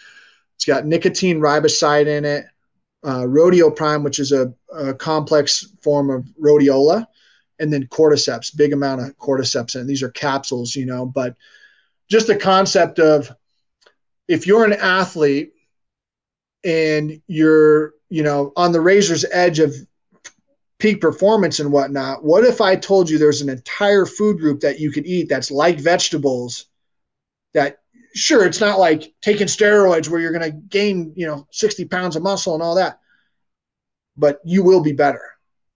It's 0.56 0.64
got 0.64 0.84
nicotinamide 0.84 1.38
riboside 1.38 2.06
in 2.06 2.24
it, 2.24 2.46
uh, 3.06 3.26
Rodeo 3.28 3.70
Prime, 3.70 4.02
which 4.02 4.18
is 4.18 4.32
a, 4.32 4.52
a 4.74 4.94
complex 4.94 5.68
form 5.82 6.10
of 6.10 6.24
rhodiola, 6.40 7.06
and 7.58 7.72
then 7.72 7.86
cordyceps, 7.86 8.56
big 8.56 8.72
amount 8.72 9.02
of 9.02 9.16
cordyceps, 9.18 9.78
and 9.78 9.88
these 9.88 10.02
are 10.02 10.10
capsules, 10.10 10.74
you 10.74 10.86
know. 10.86 11.06
But 11.06 11.36
just 12.08 12.26
the 12.26 12.36
concept 12.36 12.98
of 12.98 13.30
if 14.28 14.46
you're 14.46 14.64
an 14.64 14.72
athlete 14.72 15.52
and 16.66 17.20
you're 17.26 17.94
you 18.10 18.22
know 18.22 18.52
on 18.56 18.72
the 18.72 18.80
razor's 18.80 19.24
edge 19.32 19.58
of 19.58 19.74
peak 20.78 21.00
performance 21.00 21.60
and 21.60 21.72
whatnot 21.72 22.22
what 22.22 22.44
if 22.44 22.60
i 22.60 22.76
told 22.76 23.08
you 23.08 23.16
there's 23.16 23.40
an 23.40 23.48
entire 23.48 24.04
food 24.04 24.38
group 24.38 24.60
that 24.60 24.78
you 24.78 24.90
could 24.90 25.06
eat 25.06 25.28
that's 25.28 25.50
like 25.50 25.80
vegetables 25.80 26.66
that 27.54 27.78
sure 28.14 28.44
it's 28.44 28.60
not 28.60 28.78
like 28.78 29.14
taking 29.22 29.46
steroids 29.46 30.08
where 30.08 30.20
you're 30.20 30.32
going 30.32 30.50
to 30.50 30.58
gain 30.68 31.12
you 31.16 31.26
know 31.26 31.46
60 31.50 31.86
pounds 31.86 32.16
of 32.16 32.22
muscle 32.22 32.54
and 32.54 32.62
all 32.62 32.74
that 32.74 32.98
but 34.16 34.40
you 34.44 34.62
will 34.62 34.82
be 34.82 34.92
better 34.92 35.22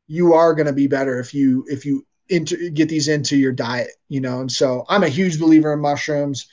you 0.06 0.34
are 0.34 0.54
going 0.54 0.66
to 0.66 0.72
be 0.72 0.88
better 0.88 1.20
if 1.20 1.32
you 1.32 1.64
if 1.68 1.86
you 1.86 2.04
get 2.30 2.88
these 2.88 3.08
into 3.08 3.36
your 3.36 3.52
diet, 3.52 3.90
you 4.08 4.20
know. 4.20 4.40
And 4.40 4.50
so 4.50 4.84
I'm 4.88 5.02
a 5.02 5.08
huge 5.08 5.40
believer 5.40 5.72
in 5.72 5.80
mushrooms. 5.80 6.46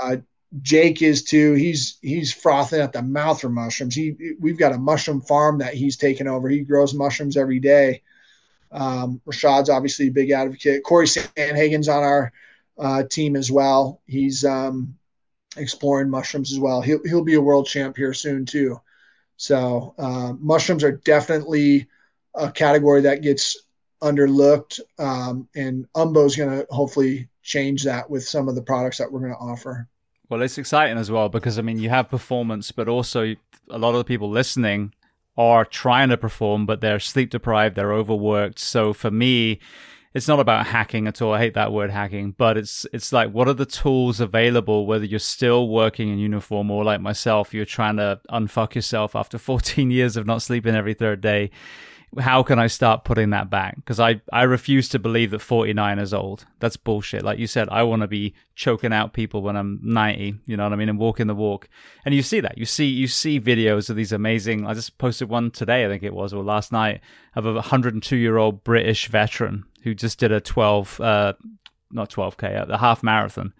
Uh, 0.00 0.16
Jake 0.60 1.00
is 1.00 1.22
too. 1.22 1.54
He's 1.54 1.98
he's 2.02 2.32
frothing 2.32 2.80
at 2.80 2.92
the 2.92 3.02
mouth 3.02 3.40
for 3.40 3.48
mushrooms. 3.48 3.94
He 3.94 4.34
we've 4.38 4.58
got 4.58 4.72
a 4.72 4.78
mushroom 4.78 5.20
farm 5.22 5.58
that 5.58 5.74
he's 5.74 5.96
taken 5.96 6.28
over. 6.28 6.48
He 6.48 6.60
grows 6.60 6.92
mushrooms 6.92 7.36
every 7.36 7.58
day. 7.58 8.02
Um, 8.70 9.20
Rashad's 9.26 9.70
obviously 9.70 10.08
a 10.08 10.12
big 10.12 10.30
advocate. 10.30 10.82
Corey 10.82 11.06
Sandhagen's 11.06 11.88
on 11.88 12.02
our 12.02 12.32
uh, 12.78 13.02
team 13.04 13.36
as 13.36 13.50
well. 13.50 14.00
He's 14.06 14.44
um, 14.44 14.96
exploring 15.56 16.10
mushrooms 16.10 16.52
as 16.52 16.58
well. 16.58 16.82
He'll 16.82 17.02
he'll 17.04 17.24
be 17.24 17.34
a 17.34 17.40
world 17.40 17.66
champ 17.66 17.96
here 17.96 18.14
soon 18.14 18.44
too. 18.44 18.80
So 19.36 19.94
uh, 19.98 20.34
mushrooms 20.38 20.84
are 20.84 20.92
definitely 20.92 21.88
a 22.34 22.50
category 22.50 23.00
that 23.02 23.22
gets 23.22 23.56
underlooked. 24.02 24.80
Um, 24.98 25.48
and 25.54 25.86
Umbo's 25.94 26.36
going 26.36 26.50
to 26.50 26.66
hopefully 26.70 27.28
change 27.42 27.84
that 27.84 28.08
with 28.08 28.24
some 28.26 28.48
of 28.48 28.54
the 28.54 28.62
products 28.62 28.98
that 28.98 29.10
we're 29.10 29.20
going 29.20 29.32
to 29.32 29.38
offer. 29.38 29.88
Well, 30.32 30.40
it's 30.40 30.56
exciting 30.56 30.96
as 30.96 31.10
well 31.10 31.28
because 31.28 31.58
I 31.58 31.62
mean, 31.62 31.78
you 31.78 31.90
have 31.90 32.08
performance, 32.08 32.72
but 32.72 32.88
also 32.88 33.36
a 33.68 33.76
lot 33.76 33.90
of 33.90 33.98
the 33.98 34.04
people 34.04 34.30
listening 34.30 34.94
are 35.36 35.62
trying 35.66 36.08
to 36.08 36.16
perform, 36.16 36.64
but 36.64 36.80
they're 36.80 37.00
sleep 37.00 37.28
deprived, 37.28 37.76
they're 37.76 37.92
overworked. 37.92 38.58
So 38.58 38.94
for 38.94 39.10
me, 39.10 39.60
it's 40.14 40.28
not 40.28 40.40
about 40.40 40.68
hacking 40.68 41.06
at 41.06 41.20
all. 41.20 41.34
I 41.34 41.38
hate 41.40 41.52
that 41.52 41.70
word 41.70 41.90
hacking, 41.90 42.30
but 42.30 42.56
it's 42.56 42.86
it's 42.94 43.12
like 43.12 43.30
what 43.32 43.46
are 43.46 43.52
the 43.52 43.66
tools 43.66 44.20
available 44.20 44.86
whether 44.86 45.04
you're 45.04 45.18
still 45.18 45.68
working 45.68 46.08
in 46.08 46.18
uniform 46.18 46.70
or 46.70 46.82
like 46.82 47.02
myself, 47.02 47.52
you're 47.52 47.66
trying 47.66 47.98
to 47.98 48.18
unfuck 48.30 48.74
yourself 48.74 49.14
after 49.14 49.36
14 49.50 49.90
years 49.90 50.16
of 50.16 50.24
not 50.26 50.40
sleeping 50.40 50.74
every 50.74 50.94
third 50.94 51.20
day 51.20 51.50
how 52.20 52.42
can 52.42 52.58
I 52.58 52.66
start 52.66 53.04
putting 53.04 53.30
that 53.30 53.48
back? 53.48 53.76
Because 53.76 53.98
I, 53.98 54.20
I 54.32 54.42
refuse 54.42 54.88
to 54.90 54.98
believe 54.98 55.30
that 55.30 55.38
49 55.38 55.98
is 55.98 56.12
old. 56.12 56.44
That's 56.58 56.76
bullshit. 56.76 57.24
Like 57.24 57.38
you 57.38 57.46
said, 57.46 57.68
I 57.70 57.82
want 57.84 58.02
to 58.02 58.08
be 58.08 58.34
choking 58.54 58.92
out 58.92 59.14
people 59.14 59.40
when 59.42 59.56
I'm 59.56 59.80
90, 59.82 60.40
you 60.44 60.56
know 60.56 60.64
what 60.64 60.72
I 60.72 60.76
mean, 60.76 60.90
and 60.90 60.98
walking 60.98 61.26
the 61.26 61.34
walk. 61.34 61.68
And 62.04 62.14
you 62.14 62.22
see 62.22 62.40
that. 62.40 62.58
You 62.58 62.66
see 62.66 62.86
you 62.86 63.06
see 63.06 63.40
videos 63.40 63.88
of 63.88 63.96
these 63.96 64.12
amazing 64.12 64.66
I 64.66 64.74
just 64.74 64.98
posted 64.98 65.28
one 65.28 65.50
today, 65.50 65.86
I 65.86 65.88
think 65.88 66.02
it 66.02 66.14
was, 66.14 66.34
or 66.34 66.44
last 66.44 66.70
night, 66.70 67.00
of 67.34 67.46
a 67.46 67.54
102 67.54 68.16
year 68.16 68.36
old 68.36 68.62
British 68.62 69.08
veteran 69.08 69.64
who 69.82 69.94
just 69.94 70.18
did 70.18 70.32
a 70.32 70.40
12 70.40 71.00
uh 71.00 71.32
not 71.90 72.10
12k, 72.10 72.70
a 72.70 72.78
half 72.78 73.02
marathon. 73.02 73.52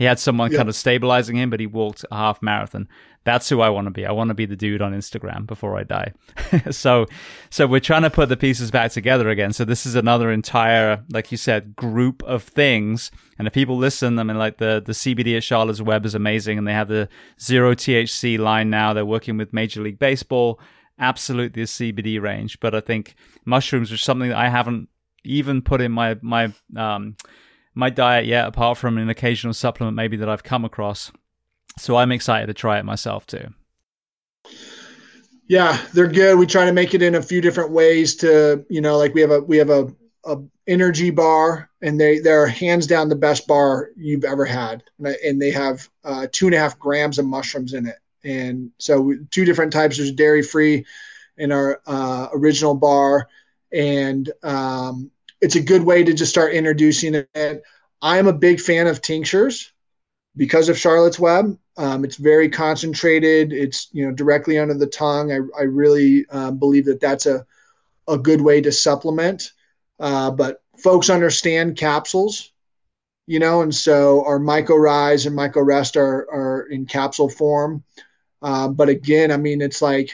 He 0.00 0.06
had 0.06 0.18
someone 0.18 0.50
kind 0.50 0.68
of 0.68 0.74
stabilizing 0.74 1.36
him, 1.36 1.50
but 1.50 1.60
he 1.60 1.66
walked 1.66 2.06
a 2.10 2.16
half 2.16 2.40
marathon. 2.40 2.88
That's 3.24 3.50
who 3.50 3.60
I 3.60 3.68
want 3.68 3.86
to 3.86 3.90
be. 3.90 4.06
I 4.06 4.12
want 4.12 4.28
to 4.28 4.34
be 4.34 4.46
the 4.46 4.56
dude 4.56 4.80
on 4.80 4.94
Instagram 4.94 5.46
before 5.46 5.76
I 5.78 5.82
die. 5.82 6.12
so, 6.70 7.06
so 7.50 7.66
we're 7.66 7.78
trying 7.80 8.02
to 8.02 8.10
put 8.10 8.30
the 8.30 8.36
pieces 8.36 8.70
back 8.70 8.92
together 8.92 9.28
again. 9.28 9.52
So 9.52 9.66
this 9.66 9.84
is 9.84 9.94
another 9.94 10.30
entire, 10.30 11.04
like 11.10 11.30
you 11.30 11.36
said, 11.36 11.76
group 11.76 12.22
of 12.22 12.42
things. 12.42 13.10
And 13.38 13.46
if 13.46 13.52
people 13.52 13.76
listen, 13.76 14.18
I 14.18 14.22
mean, 14.22 14.38
like 14.38 14.56
the 14.56 14.82
the 14.84 14.92
CBD 14.92 15.36
at 15.36 15.44
Charlotte's 15.44 15.82
Web 15.82 16.06
is 16.06 16.14
amazing, 16.14 16.56
and 16.56 16.66
they 16.66 16.72
have 16.72 16.88
the 16.88 17.08
zero 17.38 17.74
THC 17.74 18.38
line 18.38 18.70
now. 18.70 18.94
They're 18.94 19.04
working 19.04 19.36
with 19.36 19.52
Major 19.52 19.82
League 19.82 19.98
Baseball. 19.98 20.58
Absolutely, 20.98 21.62
the 21.62 21.66
CBD 21.66 22.20
range. 22.20 22.58
But 22.58 22.74
I 22.74 22.80
think 22.80 23.14
mushrooms 23.44 23.92
are 23.92 23.98
something 23.98 24.30
that 24.30 24.38
I 24.38 24.48
haven't 24.48 24.88
even 25.24 25.60
put 25.60 25.82
in 25.82 25.92
my 25.92 26.16
my 26.22 26.52
um 26.74 27.16
my 27.74 27.90
diet 27.90 28.24
yet, 28.24 28.46
apart 28.46 28.78
from 28.78 28.96
an 28.96 29.10
occasional 29.10 29.52
supplement 29.52 29.94
maybe 29.94 30.16
that 30.16 30.28
I've 30.28 30.42
come 30.42 30.64
across. 30.64 31.12
So 31.78 31.96
I'm 31.96 32.12
excited 32.12 32.46
to 32.46 32.54
try 32.54 32.78
it 32.78 32.84
myself 32.84 33.26
too. 33.26 33.48
Yeah, 35.48 35.80
they're 35.94 36.06
good. 36.06 36.38
We 36.38 36.46
try 36.46 36.64
to 36.64 36.72
make 36.72 36.94
it 36.94 37.02
in 37.02 37.16
a 37.16 37.22
few 37.22 37.40
different 37.40 37.72
ways 37.72 38.14
to, 38.16 38.64
you 38.68 38.80
know, 38.80 38.96
like 38.98 39.14
we 39.14 39.20
have 39.20 39.30
a 39.30 39.40
we 39.40 39.56
have 39.56 39.70
a, 39.70 39.92
a 40.24 40.38
energy 40.68 41.10
bar 41.10 41.70
and 41.82 41.98
they 42.00 42.20
they're 42.20 42.46
hands 42.46 42.86
down 42.86 43.08
the 43.08 43.16
best 43.16 43.46
bar 43.48 43.90
you've 43.96 44.24
ever 44.24 44.44
had. 44.44 44.84
And 45.24 45.42
they 45.42 45.50
have 45.50 45.88
uh, 46.04 46.28
two 46.30 46.46
and 46.46 46.54
a 46.54 46.58
half 46.58 46.78
grams 46.78 47.18
of 47.18 47.26
mushrooms 47.26 47.74
in 47.74 47.86
it. 47.86 47.96
And 48.22 48.70
so 48.78 49.14
two 49.30 49.44
different 49.44 49.72
types. 49.72 49.96
There's 49.96 50.12
dairy 50.12 50.42
free 50.42 50.84
in 51.36 51.50
our 51.50 51.80
uh, 51.86 52.28
original 52.32 52.74
bar 52.74 53.28
and 53.72 54.30
um, 54.42 55.10
it's 55.40 55.56
a 55.56 55.60
good 55.60 55.82
way 55.82 56.04
to 56.04 56.12
just 56.12 56.30
start 56.30 56.52
introducing 56.52 57.14
it. 57.14 57.62
I'm 58.02 58.26
a 58.26 58.32
big 58.32 58.60
fan 58.60 58.86
of 58.86 59.02
tinctures 59.02 59.72
because 60.40 60.70
of 60.70 60.78
Charlotte's 60.78 61.18
Web. 61.20 61.58
Um, 61.76 62.02
it's 62.02 62.16
very 62.16 62.48
concentrated. 62.48 63.52
It's 63.52 63.88
you 63.92 64.06
know 64.06 64.10
directly 64.10 64.58
under 64.58 64.72
the 64.72 64.86
tongue. 64.86 65.30
I, 65.30 65.40
I 65.56 65.64
really 65.64 66.24
um, 66.30 66.56
believe 66.56 66.86
that 66.86 66.98
that's 66.98 67.26
a 67.26 67.44
a 68.08 68.16
good 68.16 68.40
way 68.40 68.62
to 68.62 68.72
supplement. 68.72 69.52
Uh, 69.98 70.30
but 70.30 70.62
folks 70.82 71.10
understand 71.10 71.76
capsules, 71.76 72.52
you 73.26 73.38
know, 73.38 73.60
and 73.60 73.74
so 73.74 74.24
our 74.24 74.38
MycoRise 74.38 75.26
and 75.26 75.36
MycoRest 75.36 75.96
are 75.96 76.26
are 76.32 76.62
in 76.70 76.86
capsule 76.86 77.28
form. 77.28 77.84
Uh, 78.40 78.66
but 78.66 78.88
again, 78.88 79.30
I 79.30 79.36
mean, 79.36 79.60
it's 79.60 79.82
like 79.82 80.10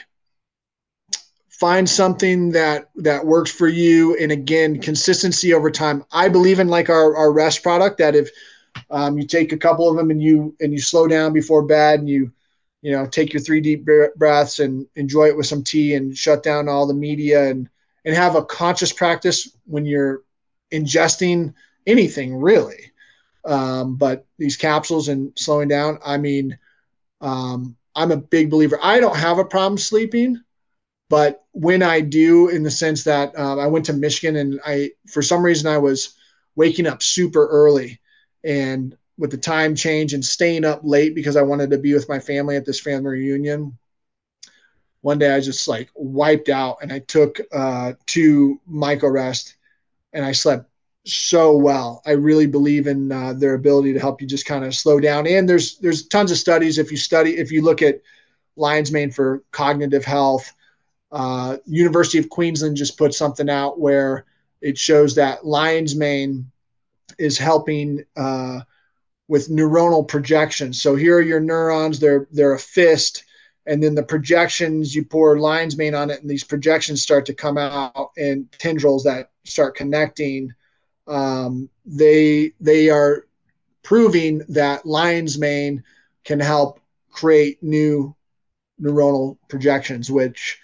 find 1.51 1.89
something 1.89 2.51
that 2.51 2.89
that 2.97 3.25
works 3.25 3.49
for 3.49 3.69
you 3.69 4.17
and 4.17 4.31
again 4.31 4.79
consistency 4.79 5.55
over 5.55 5.71
time 5.71 6.05
i 6.11 6.29
believe 6.29 6.59
in 6.59 6.67
like 6.67 6.87
our, 6.87 7.15
our 7.15 7.33
rest 7.33 7.63
product 7.63 7.97
that 7.97 8.13
if 8.13 8.29
um, 8.89 9.17
you 9.17 9.25
take 9.25 9.51
a 9.51 9.57
couple 9.57 9.89
of 9.89 9.95
them 9.95 10.11
and 10.11 10.21
you 10.21 10.55
and 10.59 10.71
you 10.71 10.79
slow 10.79 11.07
down 11.07 11.33
before 11.33 11.63
bed 11.63 11.99
and 11.99 12.09
you 12.09 12.31
you 12.81 12.91
know 12.91 13.05
take 13.05 13.33
your 13.33 13.41
three 13.41 13.61
deep 13.61 13.87
breaths 14.15 14.59
and 14.59 14.87
enjoy 14.95 15.25
it 15.25 15.35
with 15.35 15.45
some 15.45 15.63
tea 15.63 15.95
and 15.95 16.17
shut 16.17 16.43
down 16.43 16.69
all 16.69 16.87
the 16.87 16.93
media 16.93 17.49
and 17.49 17.69
and 18.05 18.15
have 18.15 18.35
a 18.35 18.45
conscious 18.45 18.93
practice 18.93 19.55
when 19.65 19.85
you're 19.85 20.23
ingesting 20.71 21.53
anything 21.85 22.35
really. 22.35 22.91
Um, 23.45 23.95
but 23.95 24.25
these 24.37 24.57
capsules 24.57 25.07
and 25.07 25.31
slowing 25.37 25.69
down 25.69 25.99
i 26.05 26.17
mean 26.17 26.57
um, 27.21 27.77
i'm 27.95 28.11
a 28.11 28.17
big 28.17 28.49
believer. 28.49 28.77
I 28.83 28.99
don't 28.99 29.15
have 29.15 29.39
a 29.39 29.45
problem 29.45 29.77
sleeping 29.77 30.41
but 31.09 31.45
when 31.51 31.81
I 31.81 32.01
do, 32.01 32.49
in 32.49 32.63
the 32.63 32.71
sense 32.71 33.03
that 33.05 33.37
um, 33.37 33.59
I 33.59 33.67
went 33.67 33.85
to 33.85 33.93
Michigan 33.93 34.35
and 34.35 34.59
I, 34.65 34.91
for 35.07 35.21
some 35.21 35.43
reason, 35.43 35.71
I 35.71 35.77
was 35.77 36.15
waking 36.55 36.87
up 36.87 37.01
super 37.01 37.47
early 37.47 37.99
and 38.47 38.97
with 39.17 39.29
the 39.31 39.37
time 39.37 39.75
change 39.75 40.13
and 40.13 40.23
staying 40.23 40.63
up 40.63 40.79
late 40.83 41.13
because 41.13 41.35
I 41.35 41.41
wanted 41.41 41.69
to 41.71 41.77
be 41.77 41.93
with 41.93 42.07
my 42.07 42.19
family 42.19 42.55
at 42.55 42.65
this 42.65 42.79
family 42.79 43.11
reunion. 43.11 43.77
One 45.01 45.19
day 45.19 45.35
I 45.35 45.41
just 45.41 45.67
like 45.67 45.89
wiped 45.95 46.49
out 46.49 46.77
and 46.81 46.91
I 46.91 46.99
took 46.99 47.39
uh, 47.51 47.93
two 48.05 48.59
MycoRest 48.71 49.55
and 50.13 50.23
I 50.23 50.31
slept 50.31 50.69
so 51.05 51.55
well. 51.57 52.01
I 52.05 52.11
really 52.11 52.47
believe 52.47 52.87
in 52.87 53.11
uh, 53.11 53.33
their 53.33 53.53
ability 53.53 53.93
to 53.93 53.99
help 53.99 54.21
you 54.21 54.27
just 54.27 54.45
kind 54.45 54.63
of 54.63 54.73
slow 54.73 54.99
down. 54.99 55.27
And 55.27 55.47
there's 55.47 55.77
there's 55.79 56.07
tons 56.07 56.31
of 56.31 56.37
studies 56.37 56.77
if 56.77 56.89
you 56.89 56.97
study 56.97 57.37
if 57.37 57.51
you 57.51 57.61
look 57.61 57.81
at 57.81 58.01
lion's 58.55 58.91
mane 58.91 59.11
for 59.11 59.43
cognitive 59.51 60.05
health 60.05 60.53
uh, 61.11 61.57
University 61.65 62.17
of 62.17 62.29
Queensland 62.29 62.75
just 62.75 62.97
put 62.97 63.13
something 63.13 63.49
out 63.49 63.79
where 63.79 64.25
it 64.61 64.77
shows 64.77 65.15
that 65.15 65.45
lion's 65.45 65.95
mane 65.95 66.51
is 67.17 67.37
helping 67.37 68.03
uh, 68.15 68.61
with 69.27 69.49
neuronal 69.49 70.07
projections. 70.07 70.81
So 70.81 70.95
here 70.95 71.17
are 71.17 71.21
your 71.21 71.39
neurons; 71.39 71.99
they're 71.99 72.27
they're 72.31 72.53
a 72.53 72.59
fist, 72.59 73.23
and 73.65 73.81
then 73.81 73.95
the 73.95 74.03
projections 74.03 74.95
you 74.95 75.03
pour 75.03 75.39
lion's 75.39 75.77
mane 75.77 75.95
on 75.95 76.09
it, 76.09 76.21
and 76.21 76.29
these 76.29 76.43
projections 76.43 77.01
start 77.01 77.25
to 77.27 77.33
come 77.33 77.57
out 77.57 78.11
and 78.17 78.51
tendrils 78.53 79.03
that 79.03 79.31
start 79.43 79.75
connecting. 79.75 80.53
Um, 81.07 81.69
they 81.85 82.53
they 82.59 82.89
are 82.89 83.27
proving 83.83 84.43
that 84.49 84.85
lion's 84.85 85.37
mane 85.37 85.83
can 86.25 86.39
help 86.39 86.79
create 87.09 87.63
new 87.63 88.13
neuronal 88.81 89.37
projections, 89.47 90.11
which 90.11 90.59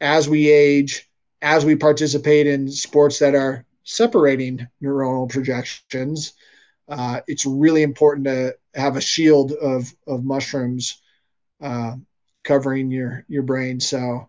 as 0.00 0.28
we 0.28 0.50
age, 0.50 1.10
as 1.42 1.64
we 1.64 1.76
participate 1.76 2.46
in 2.46 2.70
sports 2.70 3.18
that 3.18 3.34
are 3.34 3.64
separating 3.84 4.66
neuronal 4.82 5.28
projections, 5.28 6.34
uh, 6.88 7.20
it's 7.26 7.46
really 7.46 7.82
important 7.82 8.26
to 8.26 8.56
have 8.74 8.96
a 8.96 9.00
shield 9.00 9.52
of, 9.52 9.92
of 10.06 10.24
mushrooms 10.24 11.00
uh, 11.62 11.94
covering 12.42 12.90
your, 12.90 13.24
your 13.28 13.42
brain. 13.42 13.80
So, 13.80 14.28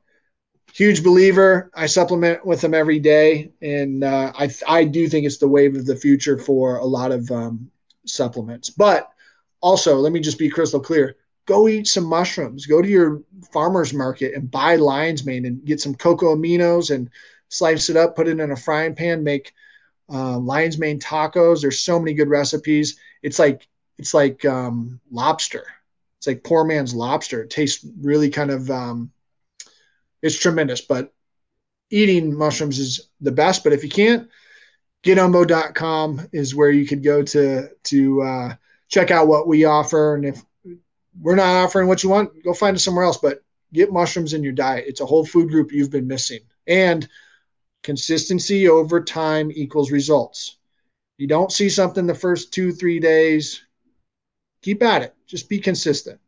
huge 0.76 1.04
believer. 1.04 1.72
I 1.74 1.86
supplement 1.86 2.46
with 2.46 2.60
them 2.60 2.74
every 2.74 3.00
day, 3.00 3.52
and 3.62 4.04
uh, 4.04 4.34
I 4.38 4.50
I 4.68 4.84
do 4.84 5.08
think 5.08 5.26
it's 5.26 5.38
the 5.38 5.48
wave 5.48 5.76
of 5.76 5.86
the 5.86 5.96
future 5.96 6.38
for 6.38 6.78
a 6.78 6.86
lot 6.86 7.12
of 7.12 7.32
um, 7.32 7.72
supplements. 8.06 8.70
But 8.70 9.10
also, 9.62 9.96
let 9.96 10.12
me 10.12 10.20
just 10.20 10.38
be 10.38 10.50
crystal 10.50 10.80
clear: 10.82 11.16
go 11.46 11.68
eat 11.68 11.88
some 11.88 12.04
mushrooms. 12.06 12.66
Go 12.66 12.82
to 12.82 12.88
your 12.88 13.22
farmer's 13.54 13.94
market 13.94 14.34
and 14.36 14.52
buy 14.52 14.76
lion's 14.76 15.26
mane 15.26 15.46
and 15.46 15.64
get 15.64 15.80
some 15.80 15.96
cocoa 15.96 16.36
aminos 16.36 16.94
and 16.94 17.10
slice 17.50 17.90
it 17.90 17.98
up, 17.98 18.16
put 18.16 18.28
it 18.28 18.40
in 18.40 18.52
a 18.52 18.56
frying 18.56 18.96
pan, 18.96 19.24
make 19.24 19.54
uh, 20.12 20.38
lion's 20.38 20.78
mane 20.78 21.00
tacos. 21.00 21.62
There's 21.62 21.80
so 21.80 22.00
many 22.00 22.14
good 22.14 22.30
recipes. 22.30 23.00
It's 23.24 23.40
like 23.40 23.68
it's 23.98 24.14
like 24.14 24.44
um, 24.46 25.00
lobster. 25.12 25.66
It's 26.18 26.28
like 26.28 26.44
poor 26.44 26.64
man's 26.64 26.94
lobster. 26.94 27.42
It 27.42 27.50
tastes 27.50 27.86
really 28.02 28.30
kind 28.30 28.52
of 28.52 28.70
um, 28.70 29.12
it's 30.22 30.38
tremendous. 30.38 30.82
But 30.82 31.14
eating 31.90 32.36
mushrooms 32.36 32.80
is 32.80 33.10
the 33.22 33.32
best. 33.32 33.64
But 33.64 33.74
if 33.74 33.84
you 33.84 33.90
can't, 33.90 34.30
getumbo.com 35.04 36.30
is 36.34 36.56
where 36.56 36.72
you 36.72 36.86
could 36.86 37.04
go 37.04 37.24
to 37.24 37.70
to 37.84 38.22
uh, 38.22 38.56
check 38.88 39.12
out 39.12 39.28
what 39.28 39.48
we 39.48 39.66
offer. 39.66 40.16
And 40.16 40.26
if 40.26 40.44
we're 41.22 41.36
not 41.36 41.64
offering 41.64 41.88
what 41.88 42.04
you 42.04 42.10
want, 42.10 42.44
go 42.44 42.54
find 42.54 42.76
it 42.76 42.80
somewhere 42.80 43.06
else. 43.06 43.18
But 43.18 43.44
get 43.74 43.94
mushrooms 43.94 44.34
in 44.34 44.44
your 44.44 44.54
diet. 44.54 44.86
It's 44.88 45.02
a 45.02 45.06
whole 45.06 45.26
food 45.26 45.50
group 45.50 45.72
you've 45.72 45.92
been 45.92 46.08
missing. 46.08 46.40
And 46.68 47.08
consistency 47.86 48.68
over 48.68 49.00
time 49.00 49.52
equals 49.54 49.92
results. 49.92 50.58
You 51.18 51.28
don't 51.28 51.52
see 51.52 51.70
something 51.70 52.06
the 52.06 52.16
first 52.16 52.52
two, 52.52 52.72
three 52.72 53.00
days, 53.00 53.62
keep 54.62 54.84
at 54.84 55.04
it. 55.04 55.16
Just 55.28 55.48
be 55.48 55.60
consistent. 55.60 56.20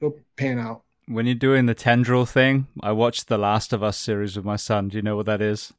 It'll 0.00 0.18
pan 0.36 0.58
out. 0.58 0.82
When 1.06 1.26
you're 1.26 1.34
doing 1.34 1.66
the 1.66 1.74
tendril 1.74 2.26
thing, 2.26 2.66
I 2.82 2.92
watched 2.92 3.28
the 3.28 3.38
Last 3.38 3.72
of 3.72 3.82
Us 3.82 3.96
series 3.96 4.36
with 4.36 4.44
my 4.44 4.56
son. 4.56 4.88
Do 4.88 4.96
you 4.96 5.02
know 5.02 5.16
what 5.16 5.26
that 5.26 5.40
is? 5.40 5.72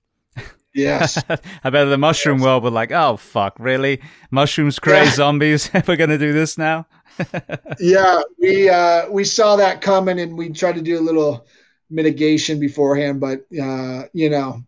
Yes. 0.74 1.22
I 1.64 1.70
bet 1.70 1.88
the 1.90 1.98
mushroom 1.98 2.40
yes. 2.40 2.46
world 2.46 2.64
were 2.64 2.72
like, 2.72 2.92
oh, 2.92 3.18
fuck, 3.18 3.56
really? 3.60 4.02
Mushrooms 4.32 4.80
create 4.80 5.06
yeah. 5.06 5.12
zombies? 5.12 5.70
We're 5.88 5.98
going 5.98 6.10
to 6.10 6.18
do 6.18 6.34
this 6.34 6.58
now? 6.58 6.88
yeah, 7.80 8.22
we 8.40 8.70
uh, 8.70 9.08
we 9.12 9.24
saw 9.24 9.56
that 9.56 9.82
coming 9.82 10.20
and 10.20 10.36
we 10.36 10.50
tried 10.50 10.74
to 10.74 10.82
do 10.82 10.98
a 10.98 11.00
little 11.00 11.46
mitigation 11.92 12.60
beforehand, 12.60 13.20
but 13.20 13.46
uh, 13.62 14.04
you 14.14 14.32
know, 14.32 14.64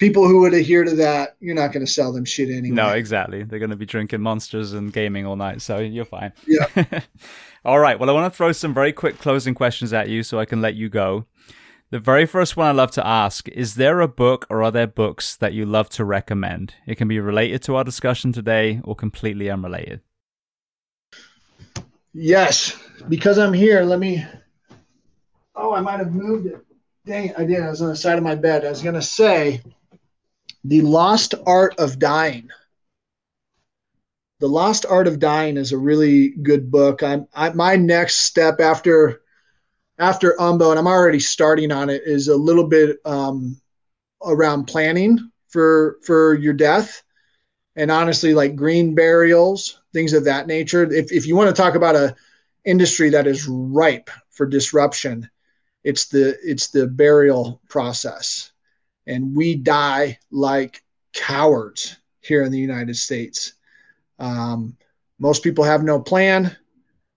people 0.00 0.26
who 0.26 0.40
would 0.40 0.54
adhere 0.54 0.82
to 0.82 0.96
that, 0.96 1.36
you're 1.38 1.54
not 1.54 1.72
going 1.72 1.84
to 1.84 1.92
sell 1.92 2.12
them 2.12 2.24
shit 2.24 2.48
anyway. 2.48 2.74
No, 2.74 2.88
exactly. 2.88 3.44
They're 3.44 3.58
going 3.58 3.70
to 3.70 3.76
be 3.76 3.86
drinking 3.86 4.22
monsters 4.22 4.72
and 4.72 4.92
gaming 4.92 5.26
all 5.26 5.36
night, 5.36 5.60
so 5.62 5.78
you're 5.78 6.06
fine. 6.06 6.32
Yeah. 6.46 6.66
all 7.64 7.78
right. 7.78 8.00
Well, 8.00 8.10
I 8.10 8.12
want 8.12 8.32
to 8.32 8.36
throw 8.36 8.50
some 8.50 8.74
very 8.74 8.92
quick 8.92 9.18
closing 9.18 9.54
questions 9.54 9.92
at 9.92 10.08
you 10.08 10.24
so 10.24 10.40
I 10.40 10.46
can 10.46 10.60
let 10.60 10.74
you 10.74 10.88
go. 10.88 11.26
The 11.90 11.98
very 11.98 12.24
first 12.24 12.56
one 12.56 12.66
I 12.66 12.72
love 12.72 12.92
to 12.92 13.06
ask 13.06 13.48
is 13.48 13.74
there 13.74 14.00
a 14.00 14.08
book 14.08 14.46
or 14.48 14.62
are 14.62 14.70
there 14.70 14.86
books 14.86 15.36
that 15.36 15.52
you 15.52 15.66
love 15.66 15.90
to 15.90 16.04
recommend? 16.04 16.74
It 16.86 16.96
can 16.96 17.08
be 17.08 17.20
related 17.20 17.62
to 17.62 17.76
our 17.76 17.84
discussion 17.84 18.32
today 18.32 18.80
or 18.84 18.94
completely 18.94 19.50
unrelated. 19.50 20.00
Yes, 22.14 22.76
because 23.08 23.38
I'm 23.38 23.52
here, 23.52 23.82
let 23.82 23.98
me. 23.98 24.24
Oh, 25.54 25.74
I 25.74 25.80
might 25.80 25.98
have 25.98 26.12
moved 26.12 26.46
it. 26.46 26.64
Dang 27.04 27.28
it, 27.28 27.34
I 27.36 27.44
did. 27.44 27.60
I 27.60 27.68
was 27.68 27.82
on 27.82 27.88
the 27.88 27.96
side 27.96 28.18
of 28.18 28.24
my 28.24 28.34
bed. 28.34 28.64
I 28.64 28.70
was 28.70 28.82
going 28.82 28.94
to 28.94 29.02
say 29.02 29.60
The 30.64 30.82
Lost 30.82 31.34
Art 31.46 31.74
of 31.78 31.98
Dying. 31.98 32.50
The 34.40 34.48
Lost 34.48 34.84
Art 34.86 35.06
of 35.06 35.18
Dying 35.18 35.56
is 35.56 35.72
a 35.72 35.78
really 35.78 36.30
good 36.30 36.70
book. 36.70 37.02
I'm 37.02 37.26
I, 37.34 37.50
my 37.50 37.76
next 37.76 38.18
step 38.18 38.60
after 38.60 39.22
after 39.98 40.34
Umbo, 40.38 40.70
and 40.70 40.78
I'm 40.78 40.86
already 40.86 41.20
starting 41.20 41.72
on 41.72 41.90
it, 41.90 42.02
is 42.04 42.28
a 42.28 42.36
little 42.36 42.66
bit 42.66 42.98
um, 43.04 43.60
around 44.22 44.64
planning 44.64 45.30
for 45.48 45.98
for 46.02 46.34
your 46.34 46.54
death, 46.54 47.02
and 47.76 47.90
honestly, 47.90 48.34
like 48.34 48.54
green 48.54 48.94
burials, 48.94 49.80
things 49.92 50.12
of 50.12 50.24
that 50.24 50.46
nature. 50.46 50.90
If 50.92 51.10
if 51.12 51.26
you 51.26 51.36
want 51.36 51.54
to 51.54 51.62
talk 51.62 51.74
about 51.74 51.96
a 51.96 52.14
industry 52.64 53.08
that 53.10 53.26
is 53.26 53.48
ripe 53.48 54.10
for 54.30 54.46
disruption, 54.46 55.28
it's 55.84 56.06
the 56.06 56.36
it's 56.42 56.68
the 56.68 56.86
burial 56.86 57.60
process, 57.68 58.52
and 59.10 59.36
we 59.36 59.56
die 59.56 60.18
like 60.30 60.82
cowards 61.12 61.98
here 62.20 62.44
in 62.44 62.52
the 62.52 62.58
United 62.58 62.96
States. 62.96 63.54
Um, 64.18 64.76
most 65.18 65.42
people 65.42 65.64
have 65.64 65.82
no 65.82 66.00
plan 66.00 66.56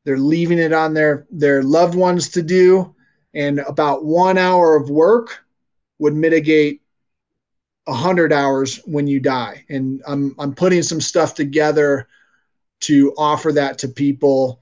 they're 0.06 0.18
leaving 0.18 0.60
it 0.60 0.74
on 0.74 0.94
their 0.94 1.26
their 1.32 1.64
loved 1.64 1.96
ones 1.96 2.30
to 2.30 2.42
do, 2.42 2.94
and 3.34 3.60
about 3.60 4.04
one 4.06 4.38
hour 4.38 4.76
of 4.76 4.90
work 4.90 5.46
would 6.00 6.14
mitigate 6.14 6.82
a 7.88 7.94
hundred 7.94 8.34
hours 8.34 8.78
when 8.86 9.08
you 9.08 9.20
die. 9.20 9.64
And 9.70 10.02
I'm 10.06 10.36
I'm 10.40 10.54
putting 10.54 10.84
some 10.84 11.02
stuff 11.02 11.36
together 11.36 12.08
to 12.82 13.14
offer 13.18 13.52
that 13.54 13.78
to 13.80 13.88
people. 13.88 14.62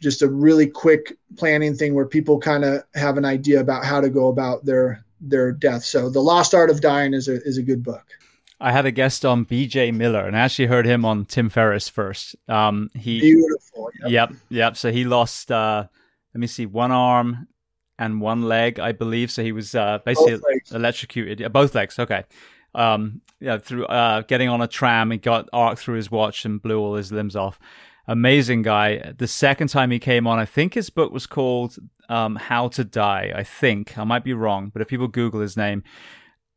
Just 0.00 0.22
a 0.22 0.28
really 0.28 0.66
quick 0.66 1.16
planning 1.36 1.76
thing 1.76 1.94
where 1.94 2.06
people 2.06 2.40
kind 2.40 2.64
of 2.64 2.82
have 2.94 3.18
an 3.18 3.24
idea 3.24 3.60
about 3.60 3.84
how 3.84 4.00
to 4.00 4.10
go 4.10 4.28
about 4.28 4.64
their 4.64 5.01
their 5.22 5.52
death. 5.52 5.84
So 5.84 6.10
the 6.10 6.20
Lost 6.20 6.54
Art 6.54 6.70
of 6.70 6.80
Dying 6.80 7.14
is 7.14 7.28
a 7.28 7.42
is 7.42 7.58
a 7.58 7.62
good 7.62 7.82
book. 7.82 8.04
I 8.60 8.70
had 8.70 8.86
a 8.86 8.92
guest 8.92 9.24
on 9.24 9.44
BJ 9.44 9.92
Miller, 9.92 10.24
and 10.24 10.36
I 10.36 10.40
actually 10.40 10.66
heard 10.66 10.86
him 10.86 11.04
on 11.04 11.24
Tim 11.24 11.48
Ferriss 11.48 11.88
first. 11.88 12.36
Um, 12.48 12.90
he 12.94 13.20
beautiful. 13.20 13.90
Yep. 14.02 14.10
yep, 14.10 14.32
yep. 14.50 14.76
So 14.76 14.92
he 14.92 15.04
lost. 15.04 15.50
Uh, 15.50 15.86
let 16.34 16.40
me 16.40 16.46
see, 16.46 16.66
one 16.66 16.92
arm 16.92 17.48
and 17.98 18.20
one 18.20 18.42
leg, 18.42 18.78
I 18.78 18.92
believe. 18.92 19.30
So 19.30 19.42
he 19.42 19.52
was 19.52 19.74
uh, 19.74 19.98
basically 20.04 20.40
electrocuted. 20.70 21.40
Yeah, 21.40 21.48
both 21.48 21.74
legs. 21.74 21.98
Okay. 21.98 22.24
Um, 22.74 23.20
yeah, 23.40 23.58
through 23.58 23.86
uh, 23.86 24.22
getting 24.22 24.48
on 24.48 24.62
a 24.62 24.68
tram, 24.68 25.10
he 25.10 25.18
got 25.18 25.48
arc 25.52 25.78
through 25.78 25.96
his 25.96 26.10
watch 26.10 26.44
and 26.44 26.62
blew 26.62 26.78
all 26.78 26.94
his 26.94 27.12
limbs 27.12 27.36
off. 27.36 27.58
Amazing 28.08 28.62
guy. 28.62 29.12
The 29.16 29.28
second 29.28 29.68
time 29.68 29.90
he 29.90 29.98
came 29.98 30.26
on, 30.26 30.38
I 30.38 30.44
think 30.44 30.74
his 30.74 30.90
book 30.90 31.12
was 31.12 31.26
called 31.26 31.76
um, 32.08 32.36
"How 32.36 32.68
to 32.68 32.84
Die." 32.84 33.32
I 33.34 33.44
think 33.44 33.96
I 33.96 34.04
might 34.04 34.24
be 34.24 34.34
wrong, 34.34 34.70
but 34.72 34.82
if 34.82 34.88
people 34.88 35.08
Google 35.08 35.40
his 35.40 35.56
name, 35.56 35.84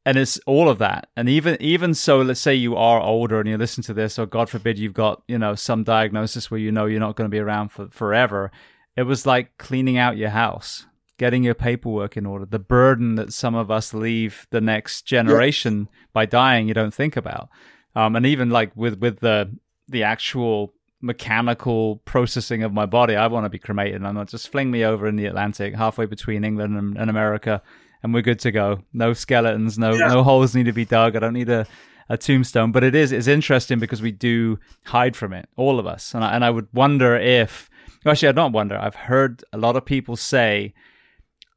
and 0.06 0.18
it's 0.18 0.40
all 0.46 0.70
of 0.70 0.78
that 0.78 1.10
and 1.18 1.28
even 1.28 1.58
even 1.60 1.94
so 1.94 2.22
let's 2.22 2.40
say 2.40 2.54
you 2.54 2.76
are 2.76 3.02
older 3.02 3.40
and 3.40 3.50
you 3.50 3.58
listen 3.58 3.84
to 3.84 3.94
this 3.94 4.20
or 4.20 4.26
god 4.26 4.50
forbid 4.50 4.78
you've 4.78 4.94
got 4.94 5.24
you 5.28 5.38
know 5.38 5.56
some 5.56 5.84
diagnosis 5.84 6.52
where 6.52 6.60
you 6.60 6.72
know 6.72 6.86
you're 6.86 7.00
not 7.00 7.16
going 7.16 7.30
to 7.30 7.36
be 7.36 7.40
around 7.40 7.70
for 7.70 7.90
forever 7.90 8.52
it 8.96 9.04
was 9.04 9.26
like 9.26 9.58
cleaning 9.58 9.98
out 9.98 10.16
your 10.16 10.30
house 10.30 10.86
getting 11.18 11.44
your 11.44 11.56
paperwork 11.56 12.16
in 12.16 12.26
order 12.26 12.46
the 12.46 12.60
burden 12.60 13.16
that 13.16 13.34
some 13.34 13.56
of 13.56 13.72
us 13.72 13.94
leave 13.94 14.46
the 14.52 14.62
next 14.62 15.02
generation 15.04 15.90
by 16.14 16.26
dying 16.26 16.68
you 16.68 16.74
don't 16.74 16.94
think 16.94 17.18
about 17.18 17.50
um, 17.96 18.16
and 18.16 18.26
even 18.26 18.50
like 18.50 18.72
with 18.76 19.00
with 19.00 19.20
the 19.20 19.52
the 19.88 20.04
actual 20.04 20.74
mechanical 21.06 21.98
processing 22.06 22.64
of 22.64 22.74
my 22.74 22.86
body 22.86 23.16
i 23.16 23.28
want 23.28 23.46
to 23.46 23.50
be 23.50 23.60
cremated 23.60 24.04
i'm 24.04 24.16
not 24.16 24.28
just 24.28 24.50
fling 24.50 24.72
me 24.72 24.84
over 24.84 25.08
in 25.08 25.16
the 25.16 25.26
atlantic 25.26 25.76
halfway 25.76 26.06
between 26.06 26.44
england 26.44 26.76
and, 26.76 26.98
and 26.98 27.10
america 27.10 27.62
and 28.06 28.14
we're 28.14 28.22
good 28.22 28.40
to 28.42 28.52
go. 28.52 28.84
No 28.94 29.14
skeletons, 29.14 29.80
no 29.80 29.96
yeah. 29.96 30.08
no 30.08 30.22
holes 30.22 30.56
need 30.56 30.66
to 30.66 30.72
be 30.72 30.86
dug. 30.86 31.16
I 31.16 31.20
don't 31.20 31.34
need 31.34 31.50
a, 31.50 31.66
a 32.08 32.18
tombstone. 32.20 32.72
But 32.72 32.84
it 32.84 32.94
is 32.94 33.12
it's 33.12 33.26
interesting 33.26 33.80
because 33.80 34.00
we 34.00 34.12
do 34.12 34.60
hide 34.86 35.16
from 35.16 35.34
it, 35.34 35.50
all 35.56 35.80
of 35.80 35.88
us. 35.88 36.14
And 36.14 36.24
I, 36.24 36.36
and 36.36 36.46
I 36.46 36.52
would 36.52 36.68
wonder 36.72 37.16
if 37.16 37.68
actually 38.06 38.28
I 38.28 38.34
don't 38.34 38.52
wonder. 38.52 38.78
I've 38.78 38.96
heard 38.96 39.44
a 39.52 39.58
lot 39.58 39.76
of 39.76 39.86
people 39.86 40.16
say 40.16 40.76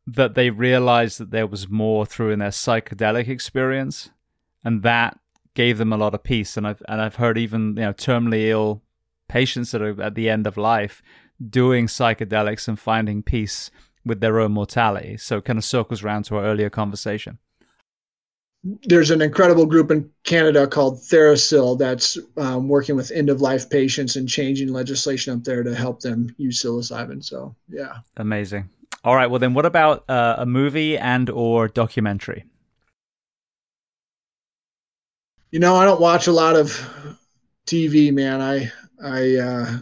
that 0.07 0.35
they 0.35 0.49
realized 0.49 1.19
that 1.19 1.33
there 1.33 1.47
was 1.47 1.69
more 1.69 2.07
through 2.07 2.31
in 2.31 2.39
their 2.39 2.49
psychedelic 2.49 3.29
experience, 3.29 4.09
and 4.65 4.83
that 4.85 5.19
gave 5.53 5.77
them 5.77 5.93
a 5.93 5.99
lot 5.99 6.15
of 6.15 6.23
peace. 6.23 6.57
And 6.57 6.67
I've 6.67 6.83
and 6.89 7.03
I've 7.03 7.17
heard 7.17 7.37
even 7.37 7.77
you 7.77 7.83
know 7.83 7.93
terminally 7.93 8.49
ill 8.49 8.83
patients 9.29 9.71
that 9.71 9.83
are 9.83 10.01
at 10.03 10.15
the 10.15 10.29
end 10.29 10.47
of 10.47 10.57
life 10.57 11.03
doing 11.49 11.87
psychedelics 11.87 12.67
and 12.69 12.79
finding 12.79 13.23
peace 13.23 13.71
with 14.05 14.21
their 14.21 14.41
own 14.41 14.53
mortality. 14.53 15.17
So 15.17 15.39
it 15.39 15.45
kind 15.45 15.59
of 15.59 15.65
circles 15.65 16.03
around 16.03 16.25
to 16.25 16.37
our 16.37 16.45
earlier 16.45 16.71
conversation. 16.71 17.39
There's 18.65 19.13
an 19.13 19.23
incredible 19.23 19.67
group 19.67 19.91
in 19.91 20.11
Canada 20.25 20.67
called 20.67 20.99
TheraPsil 20.99 21.79
that's 21.79 22.19
um, 22.37 22.69
working 22.69 22.97
with 22.97 23.13
end 23.13 23.31
of 23.31 23.41
life 23.41 23.71
patients 23.71 24.17
and 24.17 24.29
changing 24.29 24.73
legislation 24.73 25.33
up 25.33 25.45
there 25.45 25.63
to 25.63 25.75
help 25.75 26.01
them 26.01 26.35
use 26.39 26.61
psilocybin. 26.61 27.25
So 27.25 27.55
yeah, 27.69 27.99
amazing. 28.17 28.69
All 29.05 29.15
right, 29.15 29.31
well 29.31 29.39
then, 29.39 29.55
what 29.55 29.65
about 29.65 30.05
uh, 30.11 30.37
a 30.39 30.47
movie 30.47 30.99
and 30.99 31.31
or 31.31 31.69
documentary? 31.69 32.45
You 35.53 35.61
know, 35.61 35.77
I 35.77 35.85
don't 35.85 36.01
watch 36.01 36.27
a 36.27 36.33
lot 36.33 36.57
of 36.57 36.69
TV, 37.65 38.13
man. 38.13 38.43
I 38.43 38.73
I 39.03 39.37
uh, 39.37 39.79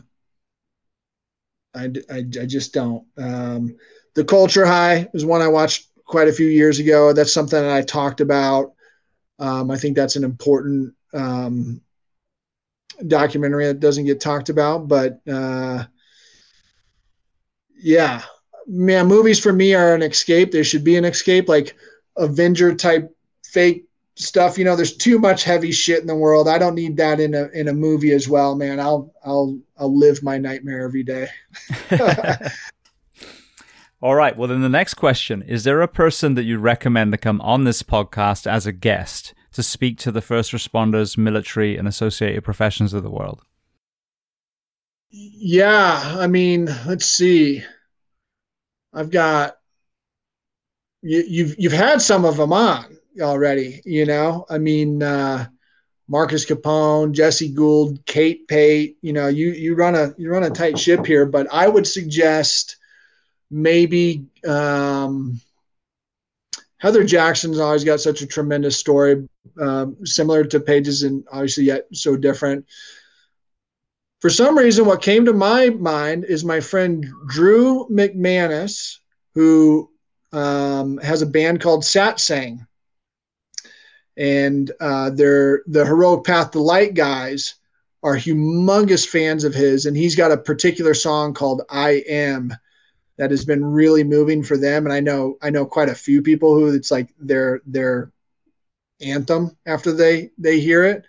I, 1.74 1.84
I, 2.10 2.18
I 2.18 2.46
just 2.46 2.72
don't. 2.72 3.06
Um, 3.18 3.76
the 4.14 4.24
Culture 4.24 4.64
High 4.66 5.08
is 5.12 5.24
one 5.24 5.42
I 5.42 5.48
watched 5.48 5.88
quite 6.04 6.28
a 6.28 6.32
few 6.32 6.46
years 6.46 6.78
ago. 6.78 7.12
That's 7.12 7.32
something 7.32 7.60
that 7.60 7.70
I 7.70 7.82
talked 7.82 8.20
about. 8.20 8.72
Um, 9.38 9.70
I 9.70 9.76
think 9.76 9.94
that's 9.94 10.16
an 10.16 10.24
important 10.24 10.94
um, 11.12 11.82
documentary 13.06 13.66
that 13.66 13.80
doesn't 13.80 14.06
get 14.06 14.20
talked 14.20 14.48
about, 14.48 14.88
but 14.88 15.20
uh, 15.30 15.84
yeah, 17.78 18.22
man, 18.66 19.06
movies 19.06 19.38
for 19.38 19.52
me 19.52 19.74
are 19.74 19.94
an 19.94 20.02
escape. 20.02 20.50
There 20.50 20.64
should 20.64 20.84
be 20.84 20.96
an 20.96 21.04
escape, 21.04 21.48
like 21.48 21.76
Avenger 22.16 22.74
type 22.74 23.14
fake 23.44 23.85
stuff. 24.16 24.58
You 24.58 24.64
know, 24.64 24.74
there's 24.74 24.96
too 24.96 25.18
much 25.18 25.44
heavy 25.44 25.70
shit 25.70 26.00
in 26.00 26.06
the 26.06 26.14
world. 26.14 26.48
I 26.48 26.58
don't 26.58 26.74
need 26.74 26.96
that 26.96 27.20
in 27.20 27.34
a 27.34 27.48
in 27.48 27.68
a 27.68 27.72
movie 27.72 28.12
as 28.12 28.28
well, 28.28 28.56
man. 28.56 28.80
I'll 28.80 29.12
I'll 29.24 29.58
I'll 29.78 29.96
live 29.96 30.22
my 30.22 30.38
nightmare 30.38 30.82
every 30.82 31.04
day. 31.04 31.28
All 34.02 34.14
right. 34.14 34.36
Well, 34.36 34.48
then 34.48 34.60
the 34.60 34.68
next 34.68 34.94
question 34.94 35.42
is 35.42 35.64
there 35.64 35.80
a 35.80 35.88
person 35.88 36.34
that 36.34 36.44
you 36.44 36.58
recommend 36.58 37.12
to 37.12 37.18
come 37.18 37.40
on 37.40 37.64
this 37.64 37.82
podcast 37.82 38.46
as 38.46 38.66
a 38.66 38.72
guest 38.72 39.32
to 39.52 39.62
speak 39.62 39.98
to 39.98 40.12
the 40.12 40.20
first 40.20 40.52
responders, 40.52 41.16
military, 41.16 41.78
and 41.78 41.88
associated 41.88 42.44
professions 42.44 42.92
of 42.92 43.02
the 43.02 43.10
world? 43.10 43.42
Yeah. 45.10 46.16
I 46.18 46.26
mean, 46.26 46.66
let's 46.86 47.06
see. 47.06 47.62
I've 48.92 49.10
got 49.10 49.56
you, 51.02 51.24
you've 51.26 51.54
you've 51.58 51.72
had 51.72 52.02
some 52.02 52.24
of 52.24 52.36
them 52.36 52.52
on 52.52 52.96
already. 53.20 53.80
You 53.84 54.06
know, 54.06 54.46
I 54.48 54.58
mean, 54.58 55.02
uh, 55.02 55.46
Marcus 56.08 56.44
Capone, 56.44 57.12
Jesse 57.12 57.52
Gould, 57.52 58.04
Kate 58.06 58.46
Pate. 58.48 58.96
You 59.02 59.12
know, 59.12 59.28
you 59.28 59.50
you 59.50 59.74
run 59.74 59.94
a 59.94 60.14
you 60.16 60.30
run 60.30 60.44
a 60.44 60.50
tight 60.50 60.78
ship 60.78 61.04
here, 61.04 61.26
but 61.26 61.46
I 61.52 61.68
would 61.68 61.86
suggest 61.86 62.76
maybe 63.50 64.26
um, 64.46 65.40
Heather 66.78 67.04
Jackson's 67.04 67.58
always 67.58 67.84
got 67.84 68.00
such 68.00 68.22
a 68.22 68.26
tremendous 68.26 68.76
story, 68.76 69.28
um, 69.60 69.96
similar 70.04 70.44
to 70.44 70.60
Paige's 70.60 71.02
and 71.02 71.24
obviously 71.32 71.64
yet 71.64 71.86
so 71.92 72.16
different. 72.16 72.66
For 74.20 74.30
some 74.30 74.56
reason, 74.56 74.86
what 74.86 75.02
came 75.02 75.24
to 75.26 75.32
my 75.32 75.70
mind 75.70 76.24
is 76.24 76.44
my 76.44 76.60
friend 76.60 77.06
Drew 77.28 77.86
McManus, 77.88 78.98
who 79.34 79.90
um, 80.32 80.98
has 80.98 81.22
a 81.22 81.26
band 81.26 81.60
called 81.60 81.82
Satsang. 81.82 82.66
And 84.16 84.70
uh, 84.80 85.10
they're 85.10 85.62
the 85.66 85.84
Heroic 85.84 86.24
Path 86.24 86.52
to 86.52 86.60
Light 86.60 86.94
guys 86.94 87.54
are 88.02 88.16
humongous 88.16 89.06
fans 89.06 89.44
of 89.44 89.54
his. 89.54 89.86
And 89.86 89.96
he's 89.96 90.14
got 90.14 90.32
a 90.32 90.36
particular 90.36 90.94
song 90.94 91.34
called 91.34 91.62
I 91.68 92.04
Am 92.08 92.54
that 93.18 93.30
has 93.30 93.44
been 93.44 93.64
really 93.64 94.04
moving 94.04 94.42
for 94.42 94.56
them. 94.56 94.84
And 94.84 94.92
I 94.92 95.00
know 95.00 95.36
I 95.42 95.50
know 95.50 95.66
quite 95.66 95.88
a 95.88 95.94
few 95.94 96.22
people 96.22 96.54
who 96.54 96.74
it's 96.74 96.90
like 96.90 97.12
their 97.18 97.60
their 97.66 98.12
anthem 99.00 99.56
after 99.66 99.92
they 99.92 100.30
they 100.38 100.60
hear 100.60 100.84
it. 100.84 101.04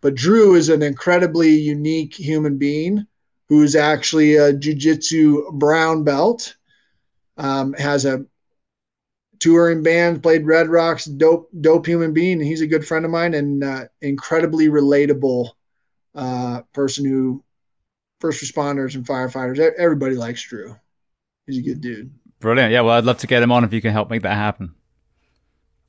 But 0.00 0.14
Drew 0.14 0.54
is 0.54 0.70
an 0.70 0.82
incredibly 0.82 1.50
unique 1.50 2.14
human 2.14 2.56
being 2.56 3.06
who 3.48 3.62
is 3.62 3.76
actually 3.76 4.36
a 4.36 4.52
jiu-jitsu 4.52 5.52
brown 5.52 6.04
belt. 6.04 6.56
Um, 7.36 7.72
has 7.74 8.04
a 8.04 8.26
touring 9.40 9.82
band, 9.82 10.22
played 10.22 10.46
Red 10.46 10.68
Rocks, 10.68 11.06
dope, 11.06 11.50
dope 11.60 11.86
human 11.86 12.12
being. 12.12 12.40
He's 12.40 12.60
a 12.60 12.66
good 12.66 12.86
friend 12.86 13.04
of 13.04 13.10
mine 13.10 13.34
and 13.34 13.64
uh, 13.64 13.84
incredibly 14.00 14.68
relatable 14.68 15.50
uh, 16.14 16.62
person 16.72 17.04
who 17.04 17.42
first 18.20 18.42
responders 18.42 18.94
and 18.94 19.06
firefighters, 19.06 19.58
everybody 19.78 20.14
likes 20.14 20.42
Drew. 20.42 20.76
He's 21.46 21.58
a 21.58 21.62
good 21.62 21.80
dude. 21.80 22.12
Brilliant. 22.38 22.72
Yeah, 22.72 22.82
well, 22.82 22.96
I'd 22.96 23.04
love 23.04 23.18
to 23.18 23.26
get 23.26 23.42
him 23.42 23.52
on 23.52 23.64
if 23.64 23.72
you 23.72 23.80
can 23.80 23.92
help 23.92 24.10
make 24.10 24.22
that 24.22 24.36
happen. 24.36 24.74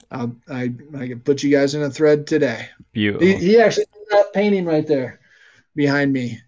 I'll, 0.10 0.36
I 0.50 0.74
I 0.98 1.08
can 1.08 1.22
put 1.22 1.42
you 1.42 1.50
guys 1.50 1.74
in 1.74 1.84
a 1.84 1.90
thread 1.90 2.28
today. 2.28 2.68
Beautiful. 2.92 3.26
He, 3.26 3.36
he 3.36 3.60
actually 3.60 3.86
did 3.94 4.04
that 4.10 4.34
painting 4.34 4.66
right 4.66 4.86
there 4.86 5.22
behind 5.76 6.12
me. 6.12 6.40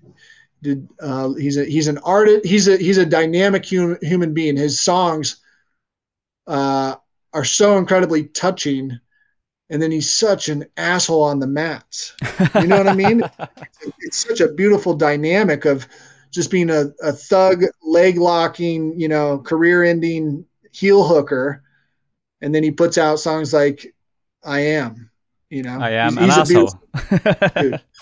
Did 0.61 0.89
uh, 0.99 1.33
he's 1.33 1.57
a 1.57 1.63
he's 1.63 1.87
an 1.87 1.97
artist. 1.99 2.45
He's 2.45 2.67
a 2.67 2.75
he's 2.77 2.97
a 2.97 3.05
dynamic 3.05 3.63
human 3.65 3.97
human 4.01 4.33
being. 4.33 4.57
His 4.57 4.79
songs 4.81 5.37
uh, 6.47 6.95
are 7.33 7.45
so 7.45 7.77
incredibly 7.77 8.25
touching, 8.25 8.99
and 9.69 9.81
then 9.81 9.91
he's 9.91 10.11
such 10.11 10.49
an 10.49 10.65
asshole 10.77 11.23
on 11.23 11.39
the 11.39 11.47
mats. 11.47 12.15
You 12.55 12.67
know 12.67 12.77
what 12.77 12.87
I 12.87 12.95
mean? 12.95 13.23
it's 13.99 14.25
such 14.27 14.39
a 14.39 14.53
beautiful 14.53 14.93
dynamic 14.93 15.65
of 15.65 15.87
just 16.31 16.51
being 16.51 16.69
a, 16.69 16.87
a 17.01 17.11
thug, 17.11 17.63
leg 17.83 18.17
locking, 18.17 18.99
you 18.99 19.07
know, 19.07 19.39
career 19.39 19.83
ending 19.83 20.45
heel 20.71 21.03
hooker. 21.03 21.63
And 22.41 22.53
then 22.53 22.63
he 22.63 22.71
puts 22.71 22.97
out 22.97 23.19
songs 23.19 23.53
like 23.53 23.93
I 24.43 24.59
Am, 24.59 25.09
you 25.49 25.63
know. 25.63 25.79
I 25.79 25.91
am 25.91 26.17
he's, 26.17 26.17
an 26.17 26.23
he's 26.23 26.37
asshole. 26.37 27.79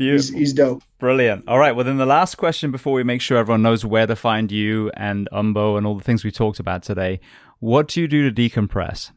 Beautiful, 0.00 0.38
He's, 0.38 0.48
he's, 0.48 0.52
dope. 0.54 0.82
Brilliant. 0.98 1.46
All 1.46 1.58
right. 1.58 1.72
Well, 1.72 1.84
then 1.84 1.98
the 1.98 2.06
last 2.06 2.36
question 2.36 2.70
before 2.70 2.94
we 2.94 3.04
make 3.04 3.20
sure 3.20 3.36
everyone 3.36 3.60
knows 3.60 3.84
where 3.84 4.06
to 4.06 4.16
find 4.16 4.50
you 4.50 4.90
and 4.94 5.28
Umbo 5.30 5.76
and 5.76 5.86
all 5.86 5.94
the 5.94 6.02
things 6.02 6.24
we 6.24 6.30
talked 6.30 6.58
about 6.58 6.82
today. 6.82 7.20
What 7.58 7.88
do 7.88 8.00
you 8.00 8.08
do 8.08 8.30
to 8.30 8.34
decompress? 8.34 9.10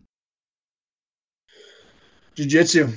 Jiu 2.35 2.45
Jitsu 2.45 2.89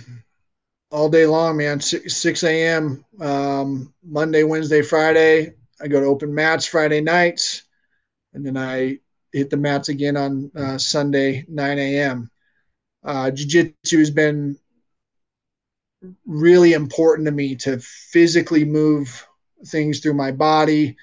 all 0.91 1.09
day 1.09 1.27
long, 1.27 1.59
man. 1.59 1.79
6, 1.79 2.13
6 2.13 2.43
a.m. 2.43 3.05
Um, 3.21 3.95
Monday, 4.03 4.43
Wednesday, 4.43 4.83
Friday. 4.83 5.55
I 5.81 5.87
go 5.87 6.01
to 6.01 6.07
open 6.07 6.35
mats 6.35 6.67
Friday 6.67 7.01
nights, 7.01 7.63
and 8.35 8.45
then 8.45 8.57
I 8.57 8.99
hit 9.33 9.49
the 9.49 9.57
mats 9.57 9.91
again 9.91 10.17
on 10.17 10.51
uh, 10.57 10.77
Sunday 10.77 11.45
9 11.49 11.79
a.m. 11.79 12.29
Uh, 13.05 13.31
jiu-jitsu 13.31 13.99
has 13.99 14.11
been 14.11 14.59
really 16.26 16.73
important 16.73 17.26
to 17.26 17.33
me 17.33 17.57
to 17.57 17.78
physically 17.78 18.65
move 18.65 19.26
things 19.67 20.01
through 20.01 20.15
my 20.15 20.33
body, 20.33 20.97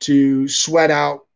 to 0.00 0.48
sweat 0.48 0.90
out 0.90 1.26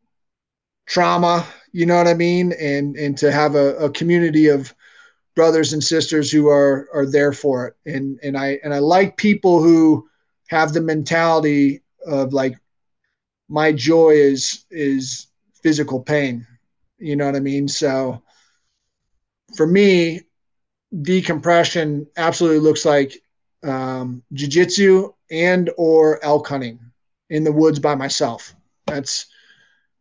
trauma, 0.86 1.46
you 1.72 1.86
know 1.86 1.96
what 1.96 2.08
I 2.08 2.14
mean, 2.14 2.52
and 2.52 2.96
and 2.96 3.16
to 3.18 3.30
have 3.30 3.54
a, 3.54 3.76
a 3.76 3.90
community 3.90 4.48
of 4.48 4.74
brothers 5.34 5.72
and 5.72 5.82
sisters 5.82 6.30
who 6.30 6.48
are 6.48 6.88
are 6.94 7.06
there 7.06 7.32
for 7.32 7.68
it. 7.68 7.74
And 7.92 8.18
and 8.22 8.36
I 8.36 8.58
and 8.64 8.72
I 8.72 8.78
like 8.78 9.16
people 9.16 9.62
who 9.62 10.08
have 10.48 10.72
the 10.72 10.80
mentality 10.80 11.82
of 12.06 12.32
like 12.32 12.54
my 13.48 13.72
joy 13.72 14.10
is 14.10 14.64
is 14.70 15.26
physical 15.62 16.00
pain. 16.00 16.46
You 16.98 17.16
know 17.16 17.26
what 17.26 17.36
I 17.36 17.40
mean? 17.40 17.68
So 17.68 18.22
for 19.56 19.66
me, 19.66 20.20
decompression 21.02 22.06
absolutely 22.16 22.60
looks 22.60 22.84
like 22.84 23.22
um, 23.62 24.22
jujitsu 24.34 25.12
and 25.30 25.70
or 25.76 26.22
elk 26.24 26.48
hunting 26.48 26.78
in 27.30 27.44
the 27.44 27.52
woods 27.52 27.78
by 27.78 27.94
myself. 27.94 28.54
That's 28.86 29.26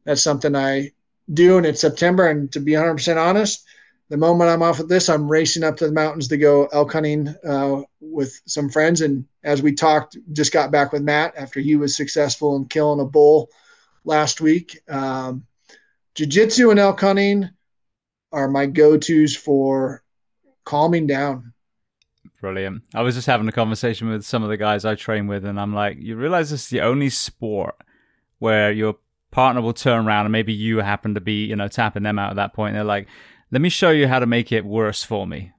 that's 0.05 0.21
something 0.21 0.55
I 0.55 0.91
do, 1.33 1.57
and 1.57 1.65
it's 1.65 1.81
September. 1.81 2.29
And 2.29 2.51
to 2.51 2.59
be 2.59 2.73
100% 2.73 3.17
honest, 3.17 3.65
the 4.09 4.17
moment 4.17 4.51
I'm 4.51 4.61
off 4.61 4.79
of 4.79 4.87
this, 4.87 5.09
I'm 5.09 5.27
racing 5.27 5.63
up 5.63 5.77
to 5.77 5.87
the 5.87 5.93
mountains 5.93 6.27
to 6.27 6.37
go 6.37 6.67
elk 6.67 6.93
hunting 6.93 7.33
uh, 7.47 7.81
with 7.99 8.39
some 8.45 8.69
friends. 8.69 9.01
And 9.01 9.25
as 9.43 9.63
we 9.63 9.73
talked, 9.73 10.17
just 10.31 10.53
got 10.53 10.71
back 10.71 10.91
with 10.91 11.01
Matt 11.01 11.33
after 11.35 11.59
he 11.59 11.75
was 11.75 11.95
successful 11.95 12.55
in 12.55 12.65
killing 12.65 12.99
a 12.99 13.05
bull 13.05 13.49
last 14.03 14.41
week. 14.41 14.79
Um, 14.87 15.47
jiu-jitsu 16.13 16.69
and 16.69 16.79
elk 16.79 17.01
hunting 17.01 17.49
are 18.31 18.47
my 18.47 18.67
go-tos 18.67 19.35
for 19.35 20.03
calming 20.65 21.07
down. 21.07 21.53
Brilliant. 22.41 22.83
I 22.93 23.01
was 23.01 23.15
just 23.15 23.27
having 23.27 23.47
a 23.47 23.51
conversation 23.51 24.09
with 24.09 24.25
some 24.25 24.43
of 24.43 24.49
the 24.49 24.57
guys 24.57 24.85
I 24.85 24.95
train 24.95 25.27
with, 25.27 25.45
and 25.45 25.59
I'm 25.59 25.73
like, 25.73 25.97
you 25.99 26.15
realize 26.15 26.51
this 26.51 26.63
is 26.63 26.69
the 26.69 26.81
only 26.81 27.09
sport 27.09 27.75
where 28.39 28.71
your 28.71 28.97
partner 29.31 29.61
will 29.61 29.73
turn 29.73 30.05
around 30.05 30.25
and 30.25 30.31
maybe 30.31 30.53
you 30.53 30.77
happen 30.79 31.13
to 31.13 31.21
be, 31.21 31.45
you 31.45 31.55
know, 31.55 31.67
tapping 31.67 32.03
them 32.03 32.19
out 32.19 32.31
at 32.31 32.35
that 32.35 32.53
point. 32.53 32.73
They're 32.73 32.83
like, 32.83 33.07
let 33.51 33.61
me 33.61 33.69
show 33.69 33.89
you 33.89 34.07
how 34.07 34.19
to 34.19 34.25
make 34.25 34.51
it 34.51 34.65
worse 34.65 35.03
for 35.03 35.25
me. 35.25 35.51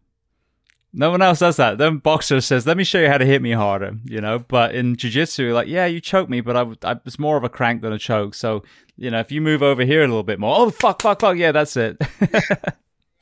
No 0.92 1.10
one 1.10 1.20
else 1.20 1.40
does 1.40 1.56
that. 1.56 1.76
Then 1.76 1.98
boxer 1.98 2.40
says, 2.40 2.66
"Let 2.66 2.78
me 2.78 2.84
show 2.84 2.98
you 3.00 3.08
how 3.08 3.18
to 3.18 3.26
hit 3.26 3.42
me 3.42 3.52
harder," 3.52 3.96
you 4.04 4.18
know. 4.18 4.38
But 4.38 4.74
in 4.74 4.96
jiu-jitsu, 4.96 5.52
like, 5.52 5.68
yeah, 5.68 5.84
you 5.84 6.00
choke 6.00 6.30
me, 6.30 6.40
but 6.40 6.56
I, 6.56 6.90
I 6.90 7.00
it's 7.04 7.18
more 7.18 7.36
of 7.36 7.44
a 7.44 7.50
crank 7.50 7.82
than 7.82 7.92
a 7.92 7.98
choke. 7.98 8.34
So, 8.34 8.62
you 8.96 9.10
know, 9.10 9.20
if 9.20 9.30
you 9.30 9.42
move 9.42 9.62
over 9.62 9.84
here 9.84 10.00
a 10.02 10.06
little 10.06 10.22
bit 10.22 10.40
more, 10.40 10.56
oh 10.56 10.70
fuck, 10.70 11.02
fuck, 11.02 11.20
fuck, 11.20 11.36
yeah, 11.36 11.52
that's 11.52 11.76
it. 11.76 12.00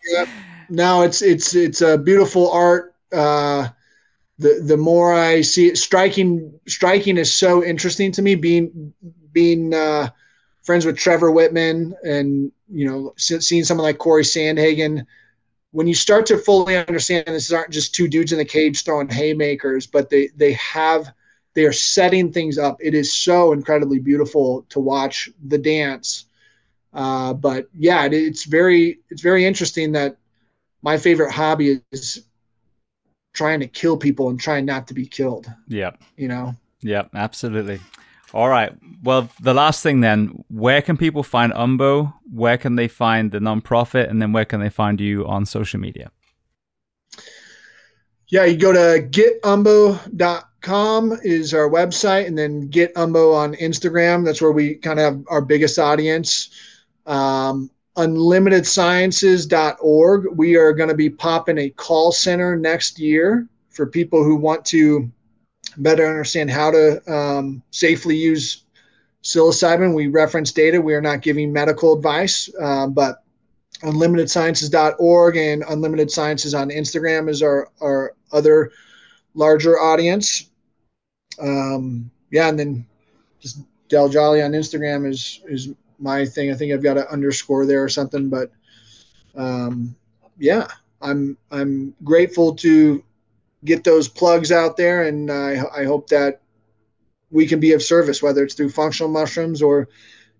yeah. 0.08 0.26
No, 0.68 1.02
it's 1.02 1.22
it's 1.22 1.54
it's 1.54 1.80
a 1.82 1.98
beautiful 1.98 2.50
art. 2.50 2.94
Uh, 3.12 3.68
the 4.38 4.62
the 4.66 4.76
more 4.76 5.12
I 5.14 5.40
see 5.42 5.68
it, 5.68 5.78
striking 5.78 6.58
striking 6.66 7.18
is 7.18 7.32
so 7.32 7.64
interesting 7.64 8.12
to 8.12 8.22
me. 8.22 8.34
Being 8.34 8.92
being 9.32 9.74
uh, 9.74 10.10
friends 10.62 10.86
with 10.86 10.96
Trevor 10.96 11.30
Wittman 11.30 11.92
and 12.04 12.52
you 12.68 12.86
know 12.86 13.14
seeing 13.16 13.64
someone 13.64 13.84
like 13.84 13.98
Corey 13.98 14.22
Sandhagen 14.24 15.06
when 15.72 15.86
you 15.88 15.94
start 15.94 16.26
to 16.26 16.38
fully 16.38 16.76
understand 16.76 17.26
this 17.26 17.52
aren't 17.52 17.70
just 17.70 17.94
two 17.94 18.08
dudes 18.08 18.32
in 18.32 18.38
the 18.38 18.44
cage 18.44 18.84
throwing 18.84 19.08
haymakers, 19.08 19.86
but 19.86 20.10
they 20.10 20.28
they 20.36 20.52
have 20.54 21.12
they 21.54 21.64
are 21.64 21.72
setting 21.72 22.32
things 22.32 22.58
up. 22.58 22.78
It 22.80 22.94
is 22.94 23.16
so 23.16 23.52
incredibly 23.52 23.98
beautiful 23.98 24.66
to 24.70 24.80
watch 24.80 25.30
the 25.46 25.58
dance. 25.58 26.26
Uh, 26.92 27.34
but 27.34 27.68
yeah, 27.74 28.04
it, 28.06 28.14
it's 28.14 28.44
very 28.44 29.00
it's 29.10 29.22
very 29.22 29.44
interesting 29.44 29.92
that 29.92 30.16
my 30.84 30.98
favorite 30.98 31.32
hobby 31.32 31.80
is 31.90 32.24
trying 33.32 33.58
to 33.58 33.66
kill 33.66 33.96
people 33.96 34.28
and 34.28 34.38
trying 34.38 34.66
not 34.66 34.86
to 34.86 34.94
be 34.94 35.06
killed. 35.06 35.50
Yeah, 35.66 35.92
you 36.16 36.28
know. 36.28 36.54
Yeah, 36.82 37.04
absolutely. 37.14 37.80
All 38.34 38.48
right. 38.48 38.72
Well, 39.02 39.30
the 39.40 39.54
last 39.54 39.82
thing 39.82 40.00
then, 40.00 40.44
where 40.48 40.82
can 40.82 40.96
people 40.96 41.22
find 41.22 41.52
Umbo? 41.52 42.12
Where 42.30 42.58
can 42.58 42.76
they 42.76 42.88
find 42.88 43.30
the 43.30 43.38
nonprofit? 43.38 44.10
And 44.10 44.20
then 44.20 44.32
where 44.32 44.44
can 44.44 44.60
they 44.60 44.68
find 44.68 45.00
you 45.00 45.26
on 45.26 45.46
social 45.46 45.80
media? 45.80 46.10
Yeah, 48.28 48.44
you 48.44 48.56
go 48.58 48.72
to 48.72 49.06
getumbo.com 49.08 50.02
is 51.22 51.54
our 51.54 51.70
website, 51.70 52.26
and 52.26 52.36
then 52.36 52.68
getumbo 52.68 53.34
on 53.34 53.54
Instagram. 53.54 54.24
That's 54.24 54.42
where 54.42 54.52
we 54.52 54.74
kind 54.74 54.98
of 54.98 55.04
have 55.04 55.24
our 55.28 55.40
biggest 55.40 55.78
audience. 55.78 56.50
Um, 57.06 57.70
unlimitedsciences.org. 57.96 60.26
We 60.36 60.56
are 60.56 60.72
going 60.72 60.88
to 60.88 60.94
be 60.94 61.10
popping 61.10 61.58
a 61.58 61.68
call 61.70 62.10
center 62.12 62.56
next 62.56 62.98
year 62.98 63.46
for 63.70 63.86
people 63.86 64.24
who 64.24 64.36
want 64.36 64.64
to 64.66 65.10
better 65.78 66.06
understand 66.06 66.50
how 66.50 66.70
to 66.70 67.12
um, 67.12 67.62
safely 67.70 68.16
use 68.16 68.64
psilocybin. 69.22 69.94
We 69.94 70.08
reference 70.08 70.52
data. 70.52 70.78
We 70.80 70.94
are 70.94 71.00
not 71.00 71.22
giving 71.22 71.52
medical 71.52 71.94
advice, 71.94 72.50
uh, 72.60 72.88
but 72.88 73.22
unlimitedsciences.org 73.82 75.36
and 75.36 75.64
unlimited 75.68 76.10
sciences 76.10 76.54
on 76.54 76.70
Instagram 76.70 77.28
is 77.28 77.42
our, 77.42 77.70
our 77.80 78.14
other 78.32 78.72
larger 79.34 79.78
audience. 79.78 80.50
Um, 81.40 82.10
yeah, 82.30 82.48
and 82.48 82.58
then 82.58 82.86
just 83.40 83.60
Del 83.88 84.08
Jolly 84.08 84.42
on 84.42 84.52
Instagram 84.52 85.08
is 85.08 85.40
is 85.46 85.70
my 85.98 86.24
thing. 86.24 86.50
I 86.50 86.54
think 86.54 86.72
I've 86.72 86.82
got 86.82 86.98
an 86.98 87.06
underscore 87.10 87.66
there 87.66 87.82
or 87.82 87.88
something, 87.88 88.28
but 88.28 88.50
um, 89.34 89.94
yeah, 90.38 90.68
I'm 91.00 91.36
I'm 91.50 91.94
grateful 92.02 92.54
to 92.56 93.02
get 93.64 93.84
those 93.84 94.08
plugs 94.08 94.52
out 94.52 94.76
there, 94.76 95.04
and 95.04 95.30
I, 95.30 95.62
I 95.74 95.84
hope 95.84 96.08
that 96.08 96.40
we 97.30 97.46
can 97.46 97.60
be 97.60 97.72
of 97.72 97.82
service, 97.82 98.22
whether 98.22 98.44
it's 98.44 98.54
through 98.54 98.70
functional 98.70 99.10
mushrooms 99.10 99.60
or, 99.60 99.88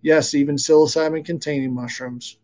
yes, 0.02 0.34
even 0.34 0.56
psilocybin 0.56 1.24
containing 1.24 1.74
mushrooms. 1.74 2.36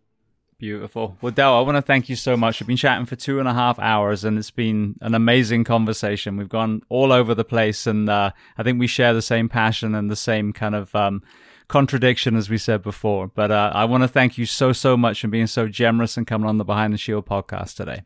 Beautiful. 0.58 1.16
Well, 1.22 1.32
Del, 1.32 1.56
I 1.56 1.60
want 1.60 1.76
to 1.76 1.82
thank 1.82 2.08
you 2.10 2.16
so 2.16 2.36
much. 2.36 2.60
We've 2.60 2.66
been 2.66 2.76
chatting 2.76 3.06
for 3.06 3.16
two 3.16 3.38
and 3.38 3.48
a 3.48 3.54
half 3.54 3.78
hours, 3.78 4.24
and 4.24 4.36
it's 4.38 4.50
been 4.50 4.96
an 5.00 5.14
amazing 5.14 5.64
conversation. 5.64 6.36
We've 6.36 6.48
gone 6.48 6.82
all 6.88 7.12
over 7.12 7.34
the 7.34 7.44
place, 7.44 7.86
and 7.86 8.10
uh, 8.10 8.32
I 8.58 8.62
think 8.62 8.78
we 8.78 8.86
share 8.86 9.14
the 9.14 9.22
same 9.22 9.48
passion 9.48 9.94
and 9.94 10.10
the 10.10 10.16
same 10.16 10.52
kind 10.52 10.74
of 10.74 10.94
um, 10.94 11.22
contradiction 11.70 12.36
as 12.36 12.50
we 12.50 12.58
said 12.58 12.82
before. 12.82 13.28
But 13.28 13.50
uh, 13.50 13.72
I 13.74 13.86
want 13.86 14.02
to 14.02 14.08
thank 14.08 14.36
you 14.36 14.44
so, 14.44 14.72
so 14.72 14.96
much 14.96 15.22
for 15.22 15.28
being 15.28 15.46
so 15.46 15.68
generous 15.68 16.16
and 16.16 16.26
coming 16.26 16.48
on 16.48 16.58
the 16.58 16.64
Behind 16.64 16.92
the 16.92 16.98
Shield 16.98 17.26
podcast 17.26 17.76
today. 17.76 18.02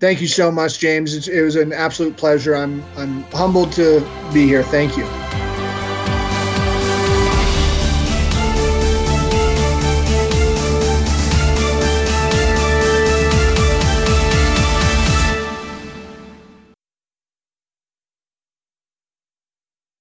Thank 0.00 0.20
you 0.20 0.26
so 0.26 0.50
much, 0.50 0.80
James. 0.80 1.28
It 1.28 1.42
was 1.42 1.56
an 1.56 1.72
absolute 1.72 2.16
pleasure. 2.16 2.56
I'm 2.56 2.82
I'm 2.96 3.22
humbled 3.24 3.72
to 3.72 4.00
be 4.32 4.44
here. 4.44 4.64
Thank 4.64 4.96
you. 4.96 5.53